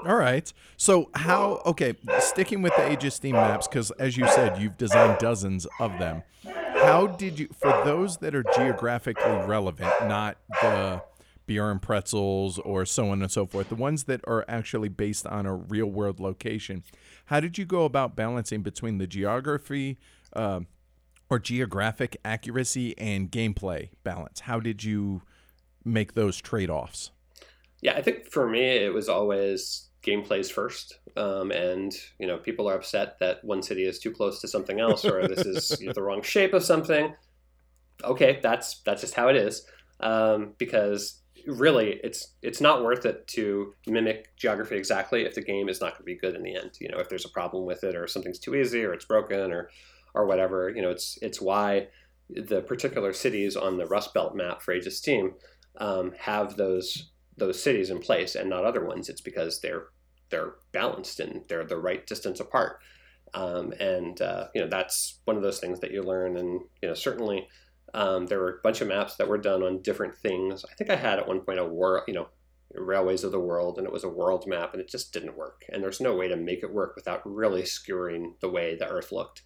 All 0.05 0.17
right. 0.17 0.53
So 0.77 1.11
how? 1.15 1.63
Okay, 1.65 1.95
sticking 2.21 2.61
with 2.61 2.75
the 2.77 2.93
of 2.93 3.13
Steam 3.13 3.37
maps, 3.37 3.67
because 3.67 3.91
as 3.93 4.17
you 4.17 4.27
said, 4.29 4.59
you've 4.59 4.77
designed 4.77 5.19
dozens 5.19 5.67
of 5.81 5.99
them. 5.99 6.23
How 6.45 7.07
did 7.07 7.39
you? 7.39 7.49
For 7.59 7.71
those 7.85 8.19
that 8.19 8.35
are 8.35 8.45
geographically 8.55 9.47
relevant, 9.47 9.93
not 10.03 10.37
the 10.61 11.03
beer 11.47 11.71
and 11.71 11.81
pretzels 11.81 12.59
or 12.59 12.85
so 12.85 13.11
on 13.11 13.23
and 13.23 13.31
so 13.31 13.47
forth, 13.47 13.69
the 13.69 13.75
ones 13.75 14.05
that 14.05 14.21
are 14.27 14.45
actually 14.49 14.89
based 14.89 15.27
on 15.27 15.47
a 15.47 15.55
real 15.55 15.87
world 15.87 16.21
location. 16.21 16.83
How 17.27 17.41
did 17.41 17.59
you 17.59 17.65
go 17.65 17.85
about 17.85 18.17
balancing 18.17 18.63
between 18.63 18.99
the 18.99 19.07
geography, 19.07 19.99
uh, 20.35 20.61
or 21.31 21.39
geographic 21.39 22.17
accuracy 22.25 22.97
and 22.99 23.31
gameplay 23.31 23.91
balance? 24.03 24.41
How 24.41 24.61
did 24.61 24.85
you 24.85 25.23
make 25.85 26.15
those 26.15 26.41
trade 26.41 26.71
offs? 26.71 27.11
Yeah, 27.81 27.95
I 27.95 28.03
think 28.03 28.31
for 28.31 28.49
me, 28.49 28.63
it 28.63 28.95
was 28.95 29.09
always 29.09 29.91
gameplays 30.05 30.51
first. 30.51 30.99
Um, 31.17 31.51
and, 31.51 31.93
you 32.19 32.27
know, 32.27 32.39
people 32.39 32.69
are 32.69 32.75
upset 32.75 33.19
that 33.21 33.45
one 33.45 33.63
city 33.63 33.85
is 33.85 33.99
too 33.99 34.11
close 34.11 34.41
to 34.41 34.49
something 34.49 34.81
else 34.81 35.05
or 35.05 35.27
this 35.29 35.47
is 35.47 35.81
you 35.81 35.87
know, 35.89 35.93
the 35.93 36.03
wrong 36.03 36.23
shape 36.23 36.55
of 36.55 36.65
something. 36.65 37.15
Okay, 38.03 38.41
that's 38.43 38.81
that's 38.83 39.01
just 39.01 39.15
how 39.15 39.29
it 39.29 39.37
is. 39.37 39.67
Um, 40.01 40.55
because 40.59 41.21
really 41.47 42.01
it's 42.03 42.35
it's 42.43 42.61
not 42.61 42.83
worth 42.83 43.05
it 43.05 43.27
to 43.29 43.75
mimic 43.87 44.35
geography 44.35 44.77
exactly 44.77 45.27
if 45.27 45.35
the 45.35 45.43
game 45.43 45.69
is 45.69 45.79
not 45.79 45.93
going 45.93 45.99
to 45.99 46.05
be 46.05 46.17
good 46.17 46.35
in 46.35 46.43
the 46.43 46.57
end 46.57 46.71
you 46.81 46.89
know 46.89 46.97
if 46.97 47.11
there's 47.11 47.27
a 47.27 47.29
problem 47.29 47.67
with 47.67 47.85
it 47.85 47.95
or 47.95 48.07
something's 48.07 48.39
too 48.39 48.55
easy 48.55 48.83
or 48.83 48.95
it's 48.95 49.05
broken 49.05 49.53
or 49.53 49.69
or 50.15 50.27
whatever. 50.27 50.71
You 50.71 50.83
know, 50.83 50.91
it's 50.91 51.19
it's 51.21 51.41
why 51.41 51.89
the 52.31 52.63
particular 52.63 53.13
cities 53.13 53.57
on 53.57 53.77
the 53.77 53.87
Rust 53.87 54.15
Belt 54.15 54.35
map 54.35 54.63
for 54.63 54.73
Age 54.73 54.87
of 54.87 54.93
Steam 54.93 55.35
um, 55.79 56.13
have 56.19 56.57
those 56.57 57.11
those 57.37 57.61
cities 57.61 57.91
in 57.91 57.99
place 57.99 58.37
and 58.37 58.49
not 58.49 58.65
other 58.65 58.85
ones. 58.85 59.09
It's 59.09 59.21
because 59.21 59.61
they're 59.61 59.89
they're 60.35 60.55
balanced 60.73 61.21
and 61.21 61.43
they're 61.49 61.65
the 61.65 61.79
right 61.79 62.05
distance 62.05 62.41
apart. 62.41 62.81
Um, 63.35 63.73
and 63.79 64.21
uh, 64.21 64.49
you 64.53 64.61
know 64.61 64.69
that's 64.69 65.21
one 65.27 65.37
of 65.37 65.43
those 65.43 65.61
things 65.61 65.79
that 65.81 65.93
you 65.93 66.03
learn. 66.03 66.37
And 66.37 66.61
you 66.83 66.89
know 66.89 66.95
certainly 66.95 67.47
um, 67.95 68.27
there 68.27 68.41
were 68.41 68.57
a 68.57 68.63
bunch 68.63 68.81
of 68.81 68.89
maps 68.89 69.15
that 69.17 69.29
were 69.29 69.39
done 69.39 69.63
on 69.63 69.83
different 69.83 70.17
things. 70.17 70.65
I 70.69 70.75
think 70.75 70.91
I 70.91 70.97
had 70.97 71.21
at 71.21 71.29
one 71.29 71.41
point 71.43 71.61
a 71.61 71.65
war, 71.65 72.03
you 72.09 72.15
know, 72.15 72.29
railways 72.75 73.23
of 73.23 73.31
the 73.31 73.39
world, 73.39 73.79
and 73.79 73.87
it 73.87 73.93
was 73.93 74.03
a 74.03 74.09
world 74.09 74.49
map, 74.49 74.73
and 74.73 74.81
it 74.81 74.89
just 74.89 75.13
didn't 75.13 75.37
work. 75.37 75.65
And 75.73 75.81
there's 75.81 76.01
no 76.01 76.17
way 76.17 76.27
to 76.27 76.37
make 76.37 76.65
it 76.65 76.75
work 76.75 76.97
without 76.97 77.23
really 77.25 77.65
skewering 77.65 78.35
the 78.41 78.51
way 78.51 78.75
the 78.75 78.89
Earth 78.89 79.13
looked. 79.13 79.43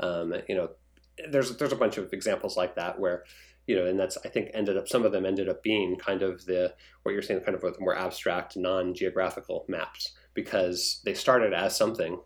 Um, 0.00 0.34
you 0.48 0.56
know, 0.56 0.70
there's 1.30 1.56
there's 1.56 1.72
a 1.72 1.76
bunch 1.76 1.98
of 1.98 2.12
examples 2.12 2.56
like 2.56 2.74
that 2.74 2.98
where 2.98 3.22
you 3.68 3.76
know, 3.76 3.86
and 3.86 4.00
that's 4.00 4.18
I 4.24 4.28
think 4.28 4.50
ended 4.54 4.76
up 4.76 4.88
some 4.88 5.04
of 5.04 5.12
them 5.12 5.24
ended 5.24 5.48
up 5.48 5.62
being 5.62 5.96
kind 5.96 6.22
of 6.22 6.44
the 6.46 6.74
what 7.04 7.12
you're 7.12 7.22
saying, 7.22 7.42
kind 7.42 7.54
of 7.54 7.60
the 7.60 7.76
more 7.78 7.96
abstract, 7.96 8.56
non-geographical 8.56 9.64
maps 9.68 10.12
because 10.34 11.00
they 11.04 11.14
started 11.14 11.52
as 11.52 11.76
something, 11.76 12.18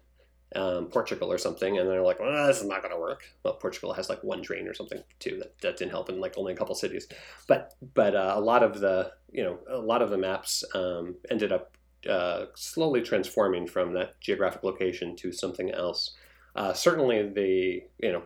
um, 0.54 0.86
Portugal 0.86 1.32
or 1.32 1.38
something, 1.38 1.78
and 1.78 1.88
they're 1.88 2.02
like, 2.02 2.20
well, 2.20 2.46
this 2.46 2.60
is 2.60 2.66
not 2.66 2.82
going 2.82 2.94
to 2.94 3.00
work. 3.00 3.24
Well, 3.42 3.54
Portugal 3.54 3.92
has 3.94 4.08
like 4.08 4.22
one 4.22 4.42
train 4.42 4.68
or 4.68 4.74
something 4.74 5.02
too 5.18 5.38
that, 5.38 5.58
that 5.60 5.76
didn't 5.76 5.90
help 5.90 6.08
in 6.08 6.20
like 6.20 6.34
only 6.36 6.52
a 6.52 6.56
couple 6.56 6.74
cities, 6.74 7.08
but 7.48 7.74
but 7.94 8.14
uh, 8.14 8.34
a 8.36 8.40
lot 8.40 8.62
of 8.62 8.80
the 8.80 9.12
you 9.30 9.42
know 9.42 9.58
a 9.68 9.78
lot 9.78 10.02
of 10.02 10.10
the 10.10 10.18
maps 10.18 10.64
um, 10.74 11.16
ended 11.30 11.52
up 11.52 11.76
uh, 12.08 12.46
slowly 12.54 13.02
transforming 13.02 13.66
from 13.66 13.92
that 13.94 14.20
geographic 14.20 14.62
location 14.62 15.16
to 15.16 15.32
something 15.32 15.70
else. 15.72 16.14
Uh, 16.54 16.72
certainly, 16.72 17.28
the 17.28 17.82
you 17.98 18.12
know 18.12 18.22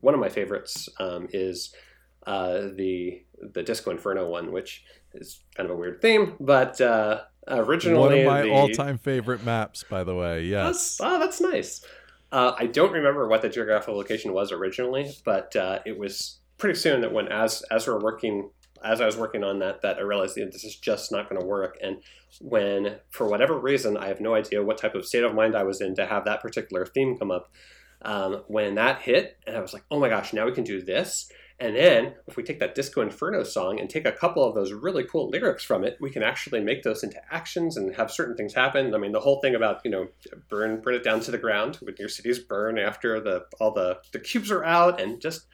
one 0.00 0.14
of 0.14 0.20
my 0.20 0.28
favorites 0.28 0.88
um, 1.00 1.28
is 1.32 1.74
uh, 2.26 2.68
the 2.74 3.22
the 3.52 3.62
Disco 3.62 3.90
Inferno 3.90 4.28
one, 4.28 4.52
which 4.52 4.84
is 5.14 5.42
kind 5.56 5.68
of 5.68 5.76
a 5.76 5.78
weird 5.78 6.02
theme, 6.02 6.34
but 6.40 6.80
uh, 6.80 7.22
originally 7.48 7.98
one 7.98 8.18
of 8.18 8.24
my 8.24 8.42
the... 8.42 8.50
all-time 8.50 8.98
favorite 8.98 9.44
maps, 9.44 9.84
by 9.88 10.04
the 10.04 10.14
way. 10.14 10.44
Yes, 10.44 10.96
that's, 10.96 11.00
oh, 11.00 11.18
that's 11.18 11.40
nice. 11.40 11.84
Uh, 12.32 12.52
I 12.58 12.66
don't 12.66 12.92
remember 12.92 13.28
what 13.28 13.42
the 13.42 13.48
geographical 13.48 13.96
location 13.96 14.32
was 14.32 14.50
originally, 14.50 15.12
but 15.24 15.54
uh, 15.54 15.78
it 15.86 15.98
was 15.98 16.40
pretty 16.58 16.78
soon 16.78 17.00
that 17.02 17.12
when 17.12 17.28
as 17.28 17.62
as 17.70 17.86
we 17.86 17.92
are 17.92 18.00
working 18.00 18.50
as 18.84 19.00
I 19.00 19.06
was 19.06 19.16
working 19.16 19.42
on 19.42 19.60
that, 19.60 19.80
that 19.82 19.96
I 19.96 20.02
realized 20.02 20.36
that 20.36 20.52
this 20.52 20.64
is 20.64 20.76
just 20.76 21.10
not 21.10 21.28
going 21.28 21.40
to 21.40 21.46
work. 21.46 21.78
And 21.82 22.02
when, 22.40 22.96
for 23.08 23.26
whatever 23.26 23.58
reason, 23.58 23.96
I 23.96 24.08
have 24.08 24.20
no 24.20 24.34
idea 24.34 24.62
what 24.62 24.76
type 24.76 24.94
of 24.94 25.06
state 25.06 25.24
of 25.24 25.34
mind 25.34 25.56
I 25.56 25.62
was 25.62 25.80
in 25.80 25.94
to 25.94 26.04
have 26.04 26.26
that 26.26 26.42
particular 26.42 26.84
theme 26.84 27.16
come 27.16 27.30
up. 27.30 27.50
Um, 28.02 28.42
when 28.48 28.74
that 28.74 29.00
hit, 29.00 29.38
and 29.46 29.56
I 29.56 29.60
was 29.60 29.72
like, 29.72 29.84
oh 29.90 29.98
my 29.98 30.10
gosh, 30.10 30.34
now 30.34 30.44
we 30.44 30.52
can 30.52 30.64
do 30.64 30.82
this. 30.82 31.30
And 31.60 31.76
then 31.76 32.14
if 32.26 32.36
we 32.36 32.42
take 32.42 32.58
that 32.58 32.74
Disco 32.74 33.00
Inferno 33.00 33.44
song 33.44 33.78
and 33.78 33.88
take 33.88 34.06
a 34.06 34.12
couple 34.12 34.44
of 34.44 34.54
those 34.54 34.72
really 34.72 35.04
cool 35.04 35.28
lyrics 35.28 35.62
from 35.62 35.84
it, 35.84 35.96
we 36.00 36.10
can 36.10 36.22
actually 36.22 36.60
make 36.60 36.82
those 36.82 37.04
into 37.04 37.20
actions 37.32 37.76
and 37.76 37.94
have 37.94 38.10
certain 38.10 38.36
things 38.36 38.54
happen. 38.54 38.92
I 38.92 38.98
mean, 38.98 39.12
the 39.12 39.20
whole 39.20 39.40
thing 39.40 39.54
about 39.54 39.80
you 39.84 39.90
know 39.90 40.08
burn 40.48 40.80
burn 40.80 40.94
it 40.94 41.04
down 41.04 41.20
to 41.20 41.30
the 41.30 41.38
ground 41.38 41.76
when 41.76 41.94
your 41.98 42.08
cities 42.08 42.40
burn 42.40 42.76
after 42.76 43.20
the 43.20 43.46
all 43.60 43.70
the 43.70 44.00
the 44.12 44.18
cubes 44.18 44.50
are 44.50 44.64
out 44.64 45.00
and 45.00 45.20
just 45.20 45.46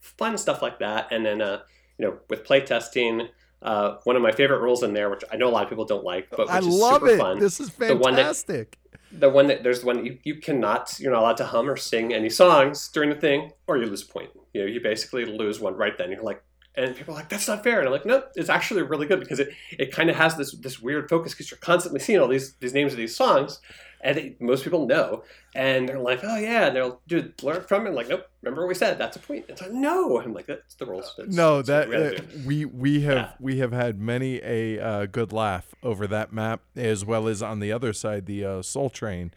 fun 0.00 0.36
stuff 0.36 0.60
like 0.60 0.80
that. 0.80 1.08
And 1.10 1.24
then 1.24 1.40
uh, 1.40 1.60
you 1.96 2.06
know 2.06 2.18
with 2.28 2.44
playtesting, 2.44 3.28
uh, 3.62 3.96
one 4.04 4.16
of 4.16 4.22
my 4.22 4.32
favorite 4.32 4.60
rules 4.60 4.82
in 4.82 4.92
there, 4.92 5.08
which 5.08 5.24
I 5.32 5.36
know 5.36 5.48
a 5.48 5.50
lot 5.50 5.62
of 5.62 5.70
people 5.70 5.86
don't 5.86 6.04
like, 6.04 6.28
but 6.28 6.40
which 6.40 6.50
I 6.50 6.58
is 6.58 6.66
love 6.66 7.00
super 7.00 7.08
it. 7.08 7.18
fun. 7.18 7.38
This 7.38 7.58
is 7.58 7.70
fantastic. 7.70 8.76
The 8.82 8.90
one 8.90 8.96
that, 9.10 9.20
the 9.20 9.30
one 9.30 9.46
that 9.46 9.62
there's 9.62 9.80
the 9.80 9.86
one 9.86 10.04
you, 10.04 10.18
you 10.24 10.34
cannot 10.36 11.00
you're 11.00 11.12
not 11.12 11.22
allowed 11.22 11.38
to 11.38 11.46
hum 11.46 11.70
or 11.70 11.76
sing 11.76 12.12
any 12.12 12.28
songs 12.28 12.88
during 12.88 13.08
the 13.08 13.16
thing 13.16 13.52
or 13.66 13.78
you 13.78 13.86
lose 13.86 14.02
a 14.02 14.06
point 14.06 14.28
you 14.58 14.64
know 14.64 14.70
you 14.70 14.80
basically 14.80 15.24
lose 15.24 15.60
one 15.60 15.74
right 15.74 15.96
then 15.98 16.10
you're 16.10 16.22
like 16.22 16.42
and 16.74 16.94
people 16.94 17.14
are 17.14 17.18
like 17.18 17.28
that's 17.28 17.48
not 17.48 17.62
fair 17.64 17.78
and 17.78 17.88
i'm 17.88 17.92
like 17.92 18.06
no 18.06 18.22
it's 18.36 18.48
actually 18.48 18.82
really 18.82 19.06
good 19.06 19.20
because 19.20 19.40
it, 19.40 19.50
it 19.72 19.92
kind 19.92 20.10
of 20.10 20.16
has 20.16 20.36
this 20.36 20.54
this 20.56 20.80
weird 20.80 21.08
focus 21.08 21.32
because 21.32 21.50
you're 21.50 21.58
constantly 21.58 22.00
seeing 22.00 22.20
all 22.20 22.28
these 22.28 22.54
these 22.54 22.74
names 22.74 22.92
of 22.92 22.98
these 22.98 23.14
songs 23.14 23.60
and 24.00 24.16
it, 24.16 24.40
most 24.40 24.64
people 24.64 24.86
know, 24.86 25.24
and 25.54 25.88
they're 25.88 25.98
like, 25.98 26.20
"Oh 26.22 26.36
yeah," 26.36 26.66
and 26.66 26.76
they'll 26.76 27.00
do 27.06 27.32
learn 27.42 27.62
from 27.62 27.84
it. 27.84 27.88
And 27.88 27.96
like, 27.96 28.08
nope, 28.08 28.26
remember 28.42 28.62
what 28.62 28.68
we 28.68 28.74
said? 28.74 28.98
That's 28.98 29.16
a 29.16 29.20
point. 29.20 29.46
It's 29.48 29.60
like, 29.60 29.72
no, 29.72 30.20
I'm 30.20 30.32
like, 30.32 30.46
that's 30.46 30.74
the 30.76 30.86
rules. 30.86 31.14
That's, 31.16 31.34
no, 31.34 31.62
that's 31.62 31.90
that 31.90 32.20
uh, 32.20 32.22
we 32.46 32.64
we 32.64 33.00
have 33.02 33.16
yeah. 33.16 33.30
we 33.40 33.58
have 33.58 33.72
had 33.72 34.00
many 34.00 34.40
a 34.42 34.78
uh, 34.78 35.06
good 35.06 35.32
laugh 35.32 35.74
over 35.82 36.06
that 36.06 36.32
map, 36.32 36.60
as 36.76 37.04
well 37.04 37.26
as 37.26 37.42
on 37.42 37.60
the 37.60 37.72
other 37.72 37.92
side, 37.92 38.26
the 38.26 38.44
uh, 38.44 38.62
Soul 38.62 38.90
Train. 38.90 39.32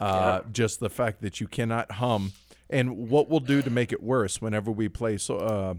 Uh, 0.00 0.40
yeah. 0.42 0.50
Just 0.50 0.80
the 0.80 0.90
fact 0.90 1.20
that 1.20 1.40
you 1.40 1.46
cannot 1.46 1.92
hum, 1.92 2.32
and 2.70 3.08
what 3.10 3.28
we'll 3.28 3.40
do 3.40 3.62
to 3.62 3.70
make 3.70 3.92
it 3.92 4.02
worse 4.02 4.40
whenever 4.40 4.70
we 4.70 4.88
play 4.88 5.16
so, 5.16 5.36
uh, 5.36 5.74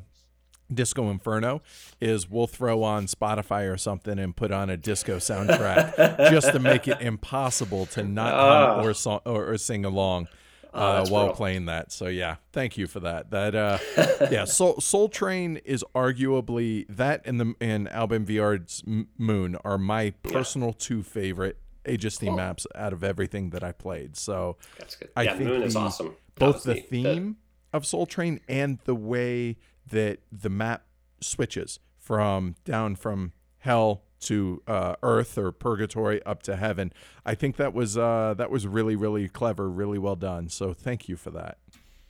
Disco 0.74 1.10
Inferno 1.10 1.62
is 2.00 2.29
we'll 2.29 2.48
throw 2.48 2.83
on 2.83 3.07
Spotify 3.07 3.71
or 3.71 3.77
something 3.77 4.17
and 4.17 4.36
put 4.36 4.51
on 4.51 4.69
a 4.69 4.77
disco 4.77 5.17
soundtrack 5.17 6.17
just 6.31 6.51
to 6.51 6.60
make 6.60 6.88
it 6.88 7.01
impossible 7.01 7.86
to 7.88 8.03
not 8.03 8.33
uh, 8.33 8.83
or, 8.83 8.93
song, 8.93 9.19
or, 9.25 9.51
or 9.51 9.57
sing 9.57 9.86
along 9.86 10.27
oh, 10.74 10.79
uh, 10.79 11.05
while 11.07 11.24
brutal. 11.24 11.36
playing 11.36 11.65
that. 11.65 11.91
So 11.91 12.07
yeah, 12.07 12.38
thank 12.53 12.77
you 12.77 12.88
for 12.88 13.01
that. 13.01 13.31
That 13.31 13.55
uh, 13.55 13.77
yeah, 14.31 14.45
Soul, 14.45 14.79
Soul 14.79 15.10
Train 15.10 15.57
is 15.65 15.83
arguably 15.93 16.86
that 16.89 17.21
and 17.25 17.39
the 17.39 17.53
and 17.60 17.89
Alban 17.89 18.25
Viard's 18.25 18.83
Moon 19.17 19.57
are 19.63 19.77
my 19.77 20.12
personal 20.24 20.69
yeah. 20.69 20.75
two 20.79 21.03
favorite 21.03 21.57
Age 21.85 22.05
of 22.05 22.13
Steam 22.13 22.29
cool. 22.29 22.38
maps 22.38 22.67
out 22.75 22.93
of 22.93 23.03
everything 23.03 23.50
that 23.51 23.63
I 23.63 23.71
played. 23.71 24.15
So 24.15 24.57
that's 24.77 24.95
good. 24.95 25.09
I 25.15 25.23
yeah, 25.23 25.35
think 25.35 25.50
Moon 25.50 25.59
the, 25.61 25.65
is 25.65 25.75
awesome. 25.75 26.15
Both 26.35 26.63
the 26.63 26.75
neat. 26.75 26.89
theme 26.89 27.38
the... 27.71 27.77
of 27.77 27.85
Soul 27.85 28.05
Train 28.05 28.39
and 28.47 28.79
the 28.85 28.95
way 28.95 29.57
that 29.89 30.19
the 30.31 30.50
map 30.50 30.85
switches 31.19 31.79
from 31.97 32.55
down 32.65 32.96
from 32.96 33.33
hell 33.59 34.03
to 34.22 34.61
uh, 34.67 34.96
earth 35.01 35.37
or 35.37 35.51
purgatory 35.51 36.24
up 36.24 36.44
to 36.44 36.55
heaven. 36.55 36.94
I 37.25 37.35
think 37.35 37.57
that 37.57 37.74
was 37.74 37.98
uh, 37.98 38.35
that 38.37 38.51
was 38.51 38.67
really 38.67 38.96
really 38.96 39.27
clever, 39.27 39.70
really 39.70 39.98
well 39.98 40.15
done. 40.15 40.50
So 40.50 40.74
thank 40.74 41.09
you 41.09 41.15
for 41.15 41.31
that. 41.31 41.57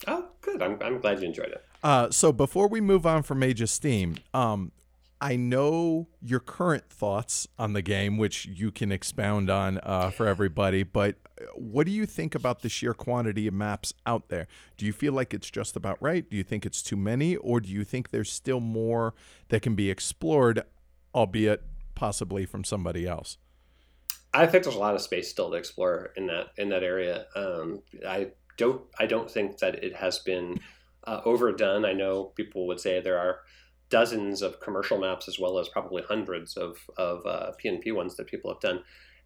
Oh, 0.07 0.27
good. 0.41 0.61
I'm, 0.61 0.77
I'm 0.81 0.99
glad 0.99 1.21
you 1.21 1.27
enjoyed 1.27 1.49
it. 1.49 1.63
Uh, 1.83 2.09
so 2.09 2.31
before 2.31 2.67
we 2.67 2.81
move 2.81 3.05
on 3.05 3.23
from 3.23 3.43
Age 3.43 3.61
of 3.61 3.69
Steam, 3.69 4.15
um, 4.33 4.71
I 5.23 5.35
know 5.35 6.07
your 6.19 6.39
current 6.39 6.89
thoughts 6.89 7.47
on 7.59 7.73
the 7.73 7.83
game, 7.83 8.17
which 8.17 8.47
you 8.47 8.71
can 8.71 8.91
expound 8.91 9.51
on 9.51 9.79
uh, 9.83 10.09
for 10.09 10.27
everybody. 10.27 10.81
But 10.81 11.17
uh, 11.39 11.43
what 11.53 11.85
do 11.85 11.91
you 11.91 12.07
think 12.07 12.33
about 12.33 12.63
the 12.63 12.69
sheer 12.69 12.95
quantity 12.95 13.45
of 13.45 13.53
maps 13.53 13.93
out 14.07 14.29
there? 14.29 14.47
Do 14.77 14.85
you 14.87 14.91
feel 14.91 15.13
like 15.13 15.31
it's 15.31 15.51
just 15.51 15.75
about 15.75 16.01
right? 16.01 16.27
Do 16.27 16.35
you 16.35 16.43
think 16.43 16.65
it's 16.65 16.81
too 16.81 16.95
many, 16.95 17.35
or 17.35 17.61
do 17.61 17.69
you 17.69 17.83
think 17.83 18.09
there's 18.09 18.31
still 18.31 18.59
more 18.59 19.13
that 19.49 19.61
can 19.61 19.75
be 19.75 19.91
explored, 19.91 20.63
albeit 21.13 21.61
possibly 21.93 22.47
from 22.47 22.63
somebody 22.63 23.07
else? 23.07 23.37
I 24.33 24.47
think 24.47 24.63
there's 24.63 24.75
a 24.75 24.79
lot 24.79 24.95
of 24.95 25.01
space 25.01 25.29
still 25.29 25.51
to 25.51 25.57
explore 25.57 26.13
in 26.17 26.25
that 26.27 26.47
in 26.57 26.69
that 26.69 26.81
area. 26.81 27.27
Um, 27.35 27.83
I 28.07 28.31
don't 28.57 28.81
I 28.97 29.05
don't 29.05 29.29
think 29.29 29.59
that 29.59 29.83
it 29.83 29.95
has 29.95 30.17
been 30.17 30.59
uh, 31.03 31.21
overdone. 31.25 31.85
I 31.85 31.93
know 31.93 32.25
people 32.25 32.65
would 32.67 32.79
say 32.79 32.99
there 32.99 33.19
are 33.19 33.41
dozens 33.91 34.41
of 34.41 34.59
commercial 34.59 34.97
maps 34.97 35.27
as 35.27 35.37
well 35.37 35.59
as 35.59 35.69
probably 35.69 36.01
hundreds 36.01 36.57
of 36.57 36.77
of 36.97 37.23
uh, 37.27 37.51
PNP 37.63 37.93
ones 37.93 38.15
that 38.15 38.25
people 38.25 38.51
have 38.51 38.61
done, 38.61 38.83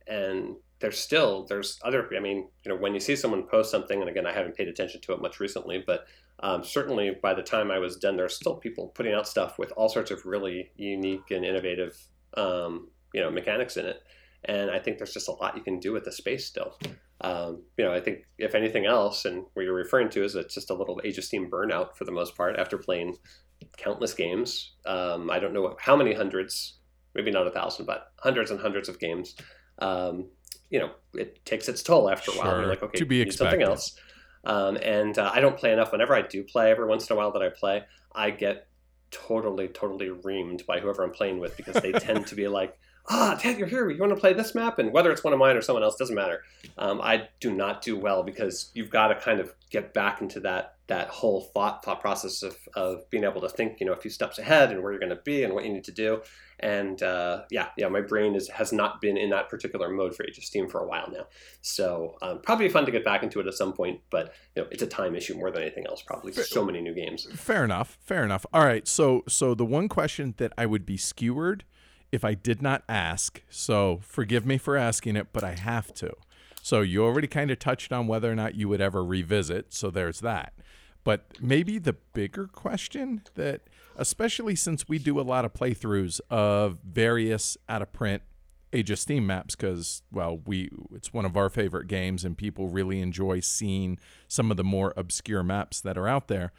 and 0.08 0.56
there's 0.80 1.00
still 1.00 1.46
there's 1.48 1.80
other. 1.84 2.10
I 2.16 2.20
mean, 2.20 2.50
you 2.66 2.70
know, 2.70 2.76
when 2.76 2.94
you 2.94 3.00
see 3.00 3.16
someone 3.16 3.48
post 3.48 3.72
something, 3.72 4.02
and 4.02 4.10
again, 4.10 4.28
I 4.28 4.34
haven't 4.34 4.58
paid 4.58 4.68
attention 4.68 5.00
to 5.02 5.14
it 5.14 5.22
much 5.22 5.40
recently, 5.40 5.82
but 5.86 6.06
um, 6.42 6.64
certainly 6.64 7.12
by 7.22 7.34
the 7.34 7.42
time 7.42 7.72
I 7.72 7.80
was 7.80 7.96
done, 7.96 8.18
there's 8.18 8.36
still 8.36 8.56
people 8.56 8.90
putting 8.90 9.14
out 9.14 9.28
stuff 9.28 9.58
with 9.58 9.72
all 9.78 9.88
sorts 9.88 10.12
of 10.12 10.26
really 10.26 10.72
unique 10.76 11.32
and 11.32 11.46
innovative, 11.46 11.98
um, 12.36 12.90
you 13.14 13.22
know, 13.22 13.32
mechanics 13.32 13.78
in 13.78 13.86
it. 13.86 14.04
And 14.44 14.70
I 14.70 14.80
think 14.80 14.98
there's 14.98 15.14
just 15.14 15.30
a 15.30 15.32
lot 15.32 15.56
you 15.56 15.64
can 15.64 15.80
do 15.80 15.94
with 15.94 16.04
the 16.04 16.12
space 16.12 16.46
still. 16.46 16.78
Um, 17.22 17.64
you 17.78 17.86
know, 17.86 17.94
I 17.94 18.02
think 18.02 18.26
if 18.38 18.54
anything 18.54 18.86
else, 18.86 19.26
and 19.26 19.46
what 19.54 19.64
you're 19.64 19.74
referring 19.74 20.10
to 20.10 20.24
is 20.24 20.36
it's 20.36 20.54
just 20.54 20.70
a 20.70 20.76
little 20.76 21.00
Age 21.04 21.18
of 21.18 21.24
Steam 21.24 21.50
burnout 21.50 21.96
for 21.96 22.04
the 22.04 22.12
most 22.12 22.36
part 22.36 22.58
after 22.60 22.78
playing 22.78 23.16
countless 23.78 24.14
games. 24.14 24.74
Um, 24.86 25.30
I 25.30 25.40
don't 25.40 25.54
know 25.54 25.76
how 25.80 25.96
many 25.96 26.14
hundreds, 26.14 26.78
maybe 27.14 27.32
not 27.32 27.48
a 27.48 27.52
thousand, 27.52 27.86
but 27.86 28.12
hundreds 28.18 28.52
and 28.52 28.60
hundreds 28.60 28.90
of 28.90 29.00
games. 29.00 29.36
Um, 29.80 30.28
you 30.70 30.80
know, 30.80 30.92
it 31.14 31.44
takes 31.46 31.68
its 31.70 31.84
toll 31.84 32.10
after 32.10 32.32
a 32.32 32.36
while. 32.36 32.52
Sure. 32.52 32.60
You're 32.62 32.70
like, 32.70 32.84
okay, 32.84 32.98
to 32.98 33.06
be 33.06 33.32
something 33.32 33.62
else. 33.62 33.98
Um, 34.46 34.78
and 34.78 35.18
uh, 35.18 35.32
I 35.34 35.40
don't 35.40 35.58
play 35.58 35.74
enough. 35.74 35.92
Whenever 35.92 36.16
I 36.16 36.22
do 36.22 36.44
play, 36.44 36.72
every 36.72 36.86
once 36.86 37.10
in 37.10 37.16
a 37.16 37.18
while 37.18 37.32
that 37.32 37.42
I 37.42 37.50
play, 37.50 37.84
I 38.14 38.32
get 38.32 38.68
totally, 39.12 39.68
totally 39.68 40.08
reamed 40.10 40.66
by 40.66 40.80
whoever 40.80 41.04
I'm 41.04 41.12
playing 41.12 41.40
with 41.40 41.58
because 41.58 41.82
they 41.82 41.92
tend 41.92 42.28
to 42.28 42.36
be 42.36 42.48
like, 42.60 42.78
ah, 43.10 43.40
Dad, 43.42 43.58
you're 43.58 43.68
here. 43.68 43.90
You 43.90 44.00
want 44.00 44.14
to 44.14 44.20
play 44.20 44.34
this 44.34 44.56
map? 44.56 44.80
And 44.80 44.92
whether 44.92 45.12
it's 45.12 45.24
one 45.24 45.34
of 45.34 45.40
mine 45.40 45.56
or 45.56 45.62
someone 45.62 45.84
else 45.84 45.96
doesn't 45.96 46.16
matter. 46.16 46.44
Um, 46.78 47.02
I 47.02 47.28
do 47.40 47.54
not 47.54 47.82
do 47.82 47.98
well 47.98 48.24
because 48.24 48.72
you've 48.74 48.90
got 48.90 49.08
to 49.08 49.16
kind 49.16 49.40
of 49.40 49.54
get 49.70 49.94
back 49.94 50.22
into 50.22 50.40
that 50.42 50.75
that 50.88 51.08
whole 51.08 51.42
thought 51.42 51.84
thought 51.84 52.00
process 52.00 52.44
of, 52.44 52.56
of 52.76 53.10
being 53.10 53.24
able 53.24 53.42
to 53.42 53.50
think, 53.50 53.80
you 53.80 53.86
know, 53.86 53.94
a 53.94 53.98
few 53.98 54.12
steps 54.12 54.38
ahead 54.38 54.72
and 54.72 54.84
where 54.84 54.92
you're 54.92 55.00
going 55.00 55.10
to 55.16 55.22
be 55.24 55.44
and 55.44 55.54
what 55.54 55.66
you 55.66 55.74
need 55.74 55.84
to 55.86 55.92
do. 55.92 56.22
And 56.60 57.02
uh, 57.04 57.44
yeah, 57.50 57.70
yeah, 57.78 57.88
my 57.88 58.02
brain 58.02 58.36
is 58.36 58.48
has 58.50 58.72
not 58.72 59.02
been 59.02 59.18
in 59.18 59.30
that 59.32 59.50
particular 59.50 59.90
mode 59.90 60.16
for 60.16 60.26
Age 60.26 60.38
of 60.38 60.44
Steam 60.44 60.70
for 60.70 60.82
a 60.82 60.88
while 60.88 61.10
now. 61.12 61.26
So 61.62 62.18
um, 62.22 62.40
probably 62.42 62.70
fun 62.70 62.86
to 62.86 62.92
get 62.92 63.04
back 63.04 63.24
into 63.24 63.40
it 63.40 63.48
at 63.48 63.56
some 63.56 63.74
point, 63.74 64.02
but 64.10 64.34
you 64.56 64.62
know, 64.62 64.70
it's 64.72 64.84
a 64.84 64.88
time 64.88 65.16
issue 65.16 65.36
more 65.36 65.52
than 65.52 65.64
anything 65.64 65.86
else. 65.88 66.02
Probably 66.02 66.32
so 66.32 66.64
many 66.64 66.82
new 66.82 66.94
games. 66.94 67.28
Fair 67.34 67.64
enough. 67.64 67.98
Fair 68.02 68.24
enough. 68.24 68.46
All 68.54 68.66
right. 68.66 68.88
So 68.88 69.24
so 69.28 69.54
the 69.54 69.66
one 69.66 69.90
question 69.90 70.36
that 70.38 70.54
I 70.58 70.66
would 70.66 70.86
be 70.86 70.98
skewered 70.98 71.66
if 72.12 72.24
I 72.24 72.36
did 72.36 72.62
not 72.62 72.84
ask. 72.88 73.42
So 73.50 74.00
forgive 74.04 74.46
me 74.46 74.58
for 74.58 74.78
asking 74.78 75.16
it, 75.18 75.28
but 75.34 75.44
I 75.44 75.56
have 75.56 75.94
to. 75.96 76.14
So 76.62 76.82
you 76.82 77.04
already 77.04 77.28
kind 77.28 77.52
of 77.52 77.60
touched 77.60 77.92
on 77.92 78.08
whether 78.08 78.32
or 78.32 78.36
not 78.36 78.56
you 78.56 78.68
would 78.70 78.82
ever 78.82 79.04
revisit. 79.04 79.72
So 79.74 79.92
there's 79.92 80.22
that. 80.22 80.54
But 81.06 81.40
maybe 81.40 81.78
the 81.78 81.94
bigger 81.94 82.48
question 82.48 83.22
that, 83.36 83.62
especially 83.96 84.56
since 84.56 84.90
we 84.90 84.98
do 84.98 85.20
a 85.20 85.22
lot 85.22 85.46
of 85.46 85.54
playthroughs 85.54 86.20
of 86.30 86.80
various 86.84 87.58
out 87.70 87.82
of 87.82 87.94
print 87.94 88.24
Age 88.74 88.92
of 88.92 89.00
Steam 89.00 89.26
maps, 89.26 89.56
because 89.56 90.02
well, 90.12 90.42
we 90.46 90.70
it's 90.94 91.14
one 91.14 91.24
of 91.24 91.38
our 91.38 91.50
favorite 91.50 91.88
games, 91.88 92.26
and 92.26 92.38
people 92.38 92.68
really 92.68 93.00
enjoy 93.00 93.40
seeing 93.40 93.98
some 94.28 94.52
of 94.52 94.58
the 94.58 94.66
more 94.66 94.94
obscure 94.98 95.44
maps 95.44 95.80
that 95.80 95.98
are 95.98 96.08
out 96.08 96.28
there. 96.28 96.52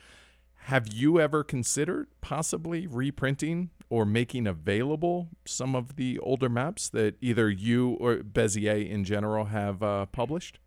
Have 0.60 0.88
you 0.92 1.20
ever 1.20 1.44
considered 1.44 2.06
possibly 2.22 2.86
reprinting 2.86 3.70
or 3.90 4.06
making 4.06 4.46
available 4.46 5.28
some 5.44 5.76
of 5.76 5.96
the 5.96 6.18
older 6.20 6.48
maps 6.48 6.88
that 6.88 7.16
either 7.20 7.50
you 7.50 7.90
or 8.00 8.18
Bezier 8.18 8.88
in 8.88 9.04
general 9.04 9.46
have 9.46 9.82
uh, 9.82 10.06
published? 10.06 10.58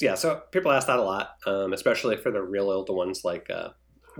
Yeah, 0.00 0.14
so 0.14 0.42
people 0.50 0.72
ask 0.72 0.86
that 0.86 0.98
a 0.98 1.02
lot, 1.02 1.36
um, 1.46 1.72
especially 1.72 2.16
for 2.16 2.30
the 2.30 2.42
real 2.42 2.70
old 2.70 2.88
ones 2.88 3.24
like 3.24 3.50
uh, 3.50 3.70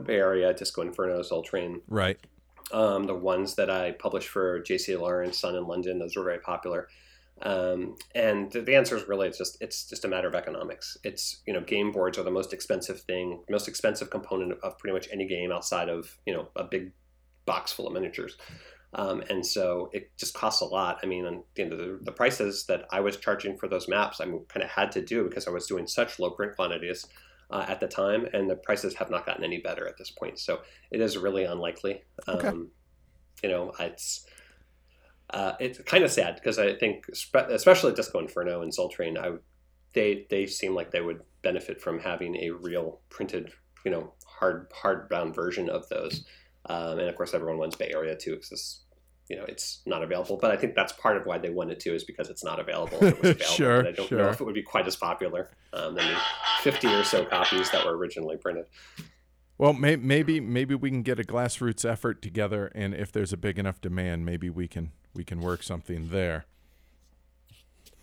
Bay 0.03 0.17
Area, 0.17 0.53
Disco 0.53 0.83
Inferno, 0.83 1.23
Soul 1.23 1.43
Train. 1.43 1.81
Right. 1.89 2.19
Um, 2.73 3.05
the 3.05 3.15
ones 3.15 3.55
that 3.57 3.71
I 3.71 3.93
published 3.93 4.29
for 4.29 4.61
JC 4.61 4.99
Lawrence, 4.99 5.39
Sun 5.39 5.57
in 5.57 5.67
London, 5.67 5.99
those 5.99 6.17
were 6.17 6.25
very 6.25 6.39
popular. 6.39 6.89
Um, 7.41 7.97
and 8.15 8.53
the 8.53 8.77
answer 8.77 8.97
is 8.97 9.09
really 9.09 9.27
it's 9.27 9.39
just 9.39 9.57
it's 9.61 9.89
just 9.89 10.05
a 10.05 10.09
matter 10.09 10.29
of 10.29 10.35
economics. 10.35 10.97
It's 11.03 11.43
you 11.47 11.53
know 11.53 11.61
game 11.61 11.91
boards 11.91 12.19
are 12.19 12.23
the 12.23 12.31
most 12.31 12.53
expensive 12.53 13.01
thing, 13.01 13.43
most 13.51 13.67
expensive 13.67 14.11
component 14.11 14.53
of 14.63 14.79
pretty 14.79 14.95
much 14.95 15.09
any 15.13 15.27
game 15.27 15.51
outside 15.51 15.89
of 15.89 16.19
you 16.25 16.35
know 16.35 16.49
a 16.55 16.65
big 16.65 16.93
box 17.45 17.73
full 17.73 17.87
of 17.87 17.95
miniatures. 17.95 18.37
Um, 18.95 19.23
and 19.31 19.45
so 19.45 19.89
it 19.93 20.11
just 20.19 20.35
costs 20.35 20.61
a 20.61 20.67
lot. 20.67 20.99
I 21.03 21.07
mean, 21.07 21.25
on 21.25 21.43
the 21.55 21.63
end 21.63 21.73
of 21.73 21.79
the, 21.79 21.99
the 22.03 22.13
prices 22.13 22.67
that 22.67 22.87
I 22.91 23.01
was 23.01 23.17
charging 23.17 23.57
for 23.57 23.67
those 23.67 23.89
maps, 23.89 24.21
I 24.21 24.25
kind 24.25 24.63
of 24.63 24.69
had 24.69 24.93
to 24.93 25.03
do 25.03 25.25
because 25.25 25.47
I 25.47 25.51
was 25.51 25.67
doing 25.67 25.87
such 25.87 26.19
low 26.19 26.31
print 26.31 26.57
quantities 26.57 27.07
uh, 27.51 27.65
at 27.69 27.81
the 27.81 27.89
time, 27.89 28.27
and 28.33 28.51
the 28.51 28.57
prices 28.57 28.95
have 28.95 29.11
not 29.11 29.25
gotten 29.25 29.45
any 29.45 29.61
better 29.61 29.87
at 29.87 29.97
this 29.97 30.11
point. 30.11 30.39
So 30.39 30.61
it 30.91 31.01
is 31.01 31.17
really 31.17 31.45
unlikely. 31.45 32.03
Okay. 32.29 32.49
Um, 32.49 32.71
you 33.43 33.49
know, 33.49 33.73
it's 33.81 34.27
uh, 35.31 35.53
it's 35.59 35.79
kind 35.83 36.05
of 36.05 36.11
sad 36.11 36.35
because 36.35 36.59
I 36.59 36.75
think, 36.75 37.07
especially 37.35 37.95
Disco 37.95 38.19
Inferno 38.19 38.63
and 38.63 38.73
Soul 38.75 38.91
Train, 38.91 39.17
I 39.17 39.33
they 39.95 40.27
they 40.31 40.47
seem 40.47 40.75
like 40.75 40.91
they 40.91 41.01
would 41.01 41.21
benefit 41.43 41.81
from 41.81 41.99
having 41.99 42.37
a 42.37 42.51
real 42.51 43.01
printed, 43.09 43.53
you 43.85 43.91
know, 43.91 44.13
hard 44.27 44.71
hardbound 44.71 45.35
version 45.35 45.69
of 45.71 45.89
those. 45.89 46.25
Um, 46.67 46.99
and 46.99 47.09
of 47.09 47.17
course, 47.17 47.35
everyone 47.35 47.59
wants 47.59 47.77
Bay 47.77 47.91
Area 47.93 48.17
too, 48.17 48.37
because 48.37 48.82
you 49.33 49.39
know 49.39 49.45
it's 49.49 49.81
not 49.87 50.03
available. 50.03 50.37
But 50.37 50.51
I 50.51 50.57
think 50.59 50.75
that's 50.75 50.93
part 50.93 51.17
of 51.17 51.25
why 51.25 51.39
they 51.39 51.49
wanted 51.49 51.81
to 51.81 51.95
is 51.95 52.05
because 52.05 52.29
it's 52.29 52.45
not 52.45 52.61
available. 52.61 52.99
It 53.03 53.19
available 53.19 53.41
sure, 53.41 53.89
I 53.89 53.93
don't 53.93 54.07
sure. 54.07 54.19
know 54.19 54.29
if 54.29 54.43
it 54.43 54.45
would 54.45 54.55
be 54.55 54.63
quite 54.63 54.87
as 54.87 54.95
popular 54.95 55.49
um, 55.73 55.95
than 55.95 56.07
the 56.07 56.19
50 56.61 56.87
or 56.89 57.03
so 57.03 57.25
copies 57.25 57.71
that 57.71 57.87
were 57.87 57.97
originally 57.97 58.37
printed. 58.37 58.67
Well, 59.57 59.73
may- 59.73 59.97
maybe 59.97 60.39
maybe 60.39 60.75
we 60.75 60.91
can 60.91 61.03
get 61.03 61.19
a 61.19 61.25
grassroots 61.25 61.91
effort 61.91 62.21
together, 62.21 62.71
and 62.75 62.95
if 62.95 63.11
there's 63.11 63.33
a 63.33 63.39
big 63.39 63.59
enough 63.59 63.81
demand, 63.81 64.27
maybe 64.27 64.51
we 64.51 64.69
can 64.69 64.93
we 65.15 65.25
can 65.25 65.41
work 65.41 65.63
something 65.63 66.11
there. 66.11 66.45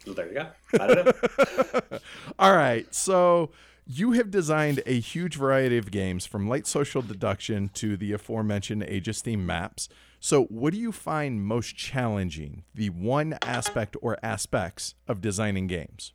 Well, 0.08 0.16
there 0.16 0.28
you 0.30 0.34
go. 0.34 0.48
I 0.80 0.88
don't 0.88 1.06
know. 1.06 2.00
All 2.40 2.56
right, 2.56 2.92
so 2.96 3.52
you 3.86 4.14
have 4.14 4.32
designed 4.32 4.82
a 4.88 5.00
huge 5.00 5.36
variety 5.36 5.78
of 5.78 5.92
games 5.92 6.26
from 6.26 6.48
light 6.48 6.66
social 6.66 7.04
deduction 7.04 7.70
to 7.76 7.98
the 7.98 8.14
aforementioned 8.14 8.82
of 8.82 9.16
Steam 9.16 9.46
maps. 9.46 9.90
So, 10.22 10.44
what 10.46 10.74
do 10.74 10.80
you 10.80 10.92
find 10.92 11.46
most 11.46 11.78
challenging, 11.78 12.64
the 12.76 12.90
one 12.90 13.38
aspect 13.42 13.96
or 14.02 14.18
aspects 14.22 14.96
of 15.08 15.22
designing 15.22 15.68
games? 15.68 16.12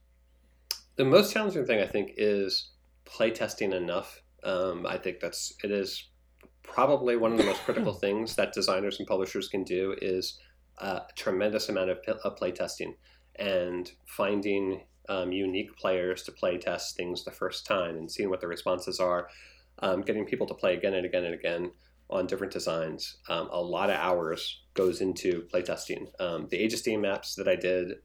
The 0.96 1.06
most 1.06 1.32
challenging 1.32 1.64
thing, 1.64 1.80
I 1.80 1.86
think, 1.86 2.12
is 2.18 2.70
playtesting 3.06 3.72
enough. 3.72 4.20
Um, 4.42 4.86
I 4.86 4.98
think 4.98 5.20
that's 5.20 5.54
it 5.64 5.70
is 5.70 6.08
probably 6.62 7.16
one 7.16 7.32
of 7.32 7.38
the 7.38 7.44
most 7.44 7.62
critical 7.62 7.94
things 8.04 8.36
that 8.36 8.52
designers 8.52 8.98
and 8.98 9.08
publishers 9.08 9.48
can 9.48 9.64
do 9.64 9.96
is 10.02 10.38
a 10.78 11.00
tremendous 11.16 11.70
amount 11.70 11.88
of, 11.88 11.98
playtesting 12.36 12.94
and 13.36 13.90
finding 14.06 14.82
um, 15.08 15.32
unique 15.32 15.74
players 15.76 16.22
to 16.24 16.32
play 16.32 16.58
test 16.58 16.96
things 16.96 17.24
the 17.24 17.30
first 17.30 17.66
time 17.66 17.96
and 17.96 18.10
seeing 18.10 18.28
what 18.28 18.40
the 18.40 18.48
responses 18.48 19.00
are, 19.00 19.28
um, 19.78 20.02
getting 20.02 20.26
people 20.26 20.46
to 20.46 20.54
play 20.54 20.74
again 20.74 20.94
and 20.94 21.06
again 21.06 21.24
and 21.24 21.34
again 21.34 21.70
on 22.14 22.26
different 22.26 22.52
designs. 22.52 23.18
Um, 23.28 23.48
a 23.50 23.60
lot 23.60 23.90
of 23.90 23.96
hours 23.96 24.62
goes 24.74 25.00
into 25.00 25.46
playtesting. 25.52 26.06
Um, 26.20 26.46
the 26.50 26.56
Age 26.56 26.72
of 26.72 26.78
Steam 26.78 27.00
maps 27.00 27.34
that 27.34 27.48
I 27.48 27.56
did, 27.56 27.96